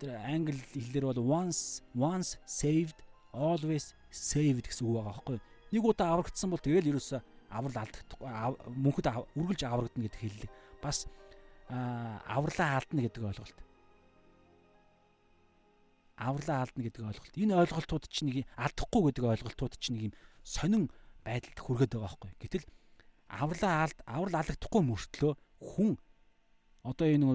[0.00, 2.98] Тэр англи хэлээр бол once once saved
[3.32, 5.38] always saved гэсэн үг байгаа байхгүй.
[5.74, 7.20] Нэг удаа аврагдсан бол тэгэл ерөөсөө
[7.54, 8.28] аврал алдагдахгүй
[8.74, 9.06] мөнхөд
[9.38, 10.50] үргэлж аврагдана гэдэг хэллэг.
[10.82, 11.06] Бас
[11.70, 13.58] авралаа алдна гэдэг ойлголт.
[16.18, 17.34] Авралаа алдна гэдэг ойлголт.
[17.38, 20.90] Энэ ойлголтууд чинь нэг алдахгүй гэдэг ойлголтууд чинь нэг юм сонин
[21.22, 22.30] байдалд хүргээд байгаа байхгүй.
[22.42, 22.66] Гэтэл
[23.30, 25.98] авралаа алд аврал алдагдахгүй мөртлөө хүн
[26.84, 27.26] одоо энэ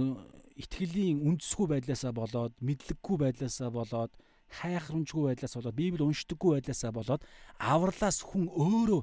[0.59, 4.11] итгэлийн үндэсгүй байдлаасаа болоод мэдлэггүй байдлаасаа болоод
[4.59, 7.21] хайхрамжгүй байдлаас болоод библ уншдаггүй байдлаасаа болоод
[7.59, 9.01] авралаас хүн өөрөө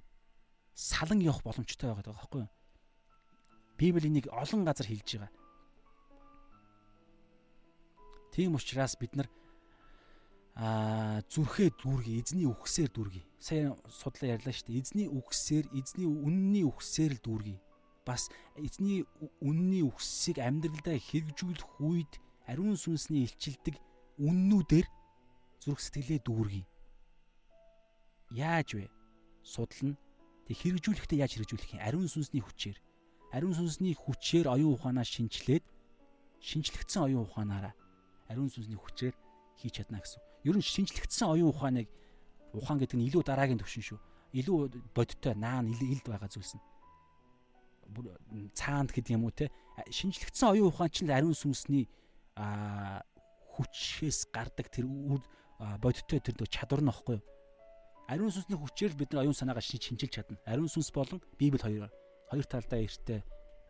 [0.77, 2.53] салан явах боломжтой байгаа байхгүй юу?
[3.79, 5.33] Библи энийг олон газар хэлж байгаа.
[8.37, 9.29] Тийм учраас бид нар
[10.57, 13.25] а зүрхээ дүүргий эзний үгсээр дүүргий.
[13.41, 14.81] Сайн судлаа ярьлаа шүү дээ.
[14.81, 17.61] Эзний үгсээр эзний үнний үгсээр л дүүргий.
[18.07, 19.03] Бас эзний
[19.43, 22.13] үнний үгсийг амьдралдаа хэрэгжүүлэх үед
[22.47, 23.77] ариун сүнсний илчилдэг
[24.23, 24.87] үннүүдээр
[25.59, 26.65] зүрх сэтгэлээ дүүргий.
[28.31, 28.87] Яаж вэ?
[29.43, 29.99] Судлана.
[30.47, 31.83] Тэг хэрэгжүүлэхдээ яаж хэрэгжүүлэх юм?
[31.83, 32.79] Ариун сүнсний хүчээр.
[33.35, 35.67] Ариун сүнсний хүчээр оюун ухаанаа шинчлээд
[36.39, 37.75] шинчлэгдсэн оюун ухаанаараа
[38.31, 39.15] ариун сүнсний хүчээр
[39.59, 41.89] хийж чадна гэсэн ер нь шинжлэгдсэн оюун ухааныг
[42.55, 43.99] ухаан гэдэг нь илүү дараагийн төвшин шүү.
[44.39, 44.57] Илүү
[44.95, 46.63] бодиттой наан илд байгаа зүйлс нь.
[48.55, 49.51] Цаанд гэдэг юм уу те
[49.91, 51.87] шинжлэгдсэн оюун ухаан чинь ариун сүнсний
[52.37, 54.89] хүчээс гардаг тэр
[55.81, 57.25] бодиттой тэр чадвар нь аахгүй юу?
[58.09, 60.39] Ариун сүнсний хүчээр бид нар оюун санаагаа шинжилж чадна.
[60.45, 61.91] Ариун сүнс болон Библи хоёр
[62.31, 63.23] хоёр талдаа эртээ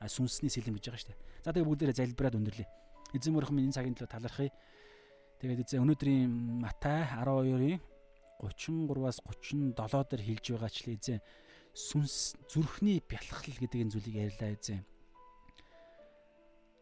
[0.05, 1.21] сүнсний сэлэм гэж байгаа шүү дээ.
[1.45, 2.69] За тэгээ бүгдээрээ залбираад өндөрлөе.
[3.17, 4.53] Эзэн мөрөх минь энэ цагийн төлөө талархъя.
[5.41, 6.29] Тэгээд эзэн өнөөдрийн
[6.61, 7.81] Матай 12-ийн
[8.45, 11.21] 33-аас 37 дээр хэлж байгаачлаа эзэн
[11.77, 14.81] сүнс зүрхний бялхал гэдэг энэ зүйлийг ярьлаа эзэн.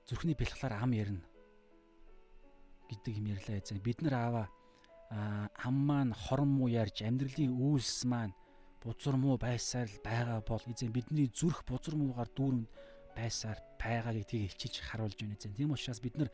[0.07, 1.27] Зүрхний бялхлаар ам ярина
[2.87, 3.83] гэдэг юм ярьлаа эзэн.
[3.83, 4.45] Бид нар аава
[5.11, 8.39] ам маань хорон муу ярьж амьдралын үйлс маань
[8.79, 12.71] бузар муу байсаар л байгаа бол эзэн бидний зүрх бузар муугаар дүүрэн
[13.19, 15.59] байсаар байгаа гэдгийг илчилж харуулж байна эзэн.
[15.59, 16.31] Тийм учраас бид нар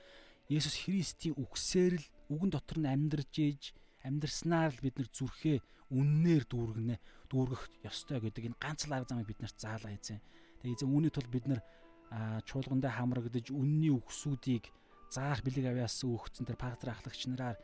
[0.53, 3.73] Есүс Христийн үгсээр л үгэн дотор нь амьдарч ийж
[4.07, 5.59] амьдрснаар л бид нар зүрхээ
[5.91, 6.97] үннээр дүүргэнэ
[7.29, 10.21] дүүргэх ёстой гэдэг энэ ганц л арга замыг бид нарт заалаа эзэн.
[10.61, 11.61] Тэгээ эзэн үүний тулд бид нар
[12.47, 14.71] чуулгандаа хамрагдаж үнний үгсүүдийг
[15.11, 17.59] заах бэлэг авяас өгцөн тэр пастор ахлагч нараар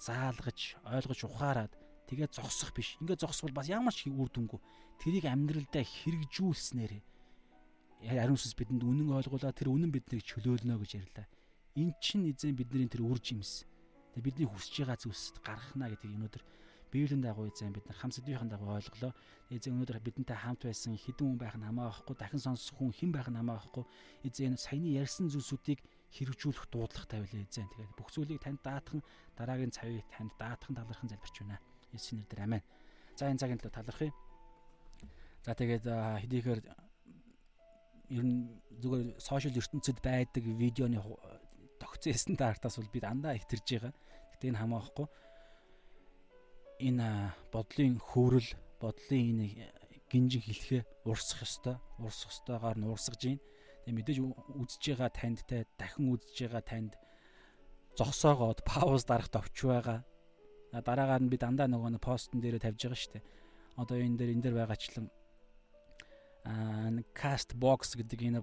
[0.00, 1.72] заалгаж ойлгож ухаарад
[2.08, 2.96] тэгээ зогсох биш.
[3.00, 4.60] Ингээ зогсвол бас ямар ч үр дүнгүй.
[5.00, 6.92] Тэрийг амьдралдаа хэрэгжүүлснээр
[8.06, 11.26] ариун сүнс бидэнд үнэн ойлгуулаа тэр үнэн биднийг чөлөөлнө гэж ярьлаа
[11.76, 13.68] эн чинь эзэн бидний тэр үр жимс.
[14.16, 16.44] Бидний хүсэж байгаа зүйлс гаргахна гэдгийг өнөөдөр
[16.92, 19.12] Библийн дагуу эзэн бид нар хам сэдвийн дагуу ойлголоо.
[19.50, 23.12] Эзэн өнөөдөр бидэнтэй хамт байсан хідэн хүн байх нь хамаа байхгүй, дахин сонсох хүн хэн
[23.12, 23.84] байх нь хамаа байхгүй.
[24.24, 25.82] Эзэн саяны ярьсан зүйлсүүдийг
[26.14, 27.68] хэрэгжүүлэх дуудлага тавилаа эзэн.
[27.68, 29.02] Тэгээд бүх зүйлийг танд даатхан
[29.34, 31.60] дараагийн цавыг танд даатхан талархан залбирч байна.
[31.92, 32.64] Есүс нэрээр аминь.
[33.18, 34.12] За энэ цагийн төлөө талархъя.
[35.44, 35.84] За тэгээд
[36.22, 36.60] хэдийгээр
[38.14, 41.02] ер нь зүгээр сошиал ертөнцид байдаг видеоны
[41.82, 43.92] тогтсон таартаас бол би дандаа ихтэрж байгаа.
[44.36, 45.06] Гэтэ энэ хамаахгүй.
[46.84, 49.72] Энэ бодлын хөврөл, бодлын энэ
[50.12, 51.80] гинжин хэлхээ урсах ёстой.
[51.96, 53.40] Урсах ёстойгоор нь урсгаж гин.
[53.88, 54.18] Тэгээ мэдээж
[54.60, 56.92] үзэж байгаа танд те дахин үзэж байгаа танд
[57.96, 60.04] зогсоогоод пауз дарах товч байгаа.
[60.76, 63.24] Дараагаар нь би дандаа нөгөө постн дээр тавьж байгаа шүү дээ.
[63.80, 65.06] Одоо энэ дээр энэ дээр байгаачлан
[66.44, 68.40] аа каст бокс гэдэг энэ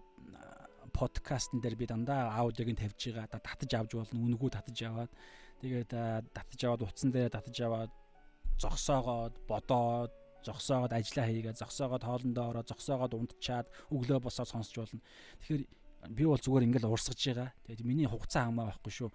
[0.94, 3.30] подкастн дээр би дандаа аудиог нь тавьж байгаа.
[3.38, 4.18] Татаж авч болно.
[4.26, 5.12] Үнгүү татаж аваад
[5.64, 5.92] тэгээд
[6.36, 7.92] татаж аваад утсан дээр татаж аваад
[8.60, 10.12] зогсоогоод бодоод
[10.44, 15.02] зогсоогоод ажиллаа хийгээд зогсоогоод хоолндоо ороод зогсоогоод унтчаад өглөө босоод сонсч болно.
[15.40, 15.64] Тэгэхээр
[16.12, 17.50] би бол зүгээр ингээл урсгаж байгаа.
[17.64, 19.10] Тэгээд миний хугацаа хамаа байхгүй шүү.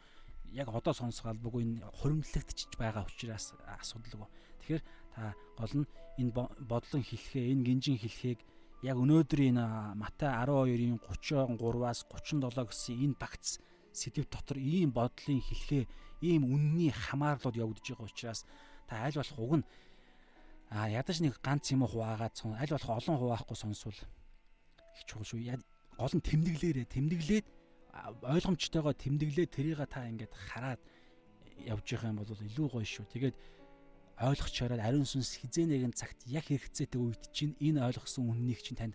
[0.57, 4.29] Яг одоо сонсох албагүй энэ хуримтлагдчих байгаа учраас асуудалгүй.
[4.65, 6.33] Тэгэхээр та гол нь энэ
[6.65, 8.41] бодлон хэлхээ, энэ гинжин хэлхийг
[8.81, 9.61] яг өнөөдрийн
[10.01, 13.61] Матай 12-ийн 33-аас 37 гэсэн энэ багц
[13.99, 15.85] сэдв дотор ийм бодлын хэлхээ
[16.23, 18.41] ийм үнний хамаарлууд явагдаж байгаа учраас
[18.87, 19.67] та аль болох уг нь
[20.71, 25.59] а ядаж нэг ганц юм хуваагаад аль болох олон хуваахгүй сонсвол их чухал шүү.
[25.99, 27.47] Гол нь тэмдэглээрээ тэмдэглээд
[28.23, 30.81] ойлгомжтойгоо тэмдэглээд тэрийг та ингээд хараад
[31.67, 33.07] явж байгаа юм бол илүү гоё шүү.
[33.11, 33.37] Тэгээд
[34.19, 38.79] ойлгох чараад ариун сүнс хизээ нэгэн цагт яг хэрэгцээтэй үед чинь энэ ойлгосон үннийг чинь
[38.79, 38.95] танд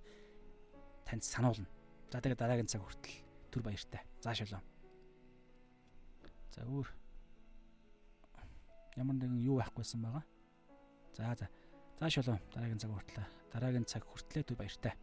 [1.08, 1.68] танд сануулна.
[2.12, 4.04] За тэгээд дараагийн цаг хүртэл түр баяртай.
[4.24, 4.73] За шалом.
[6.54, 6.88] За өөр
[9.02, 10.24] ямар нэгэн юу байхгүйсэн байгаа.
[11.18, 11.50] За за.
[11.98, 12.40] За шалом.
[12.54, 13.26] Дараагийн цаг хүртэл.
[13.54, 14.94] Дараагийн цаг хүртлээ түр баяртай.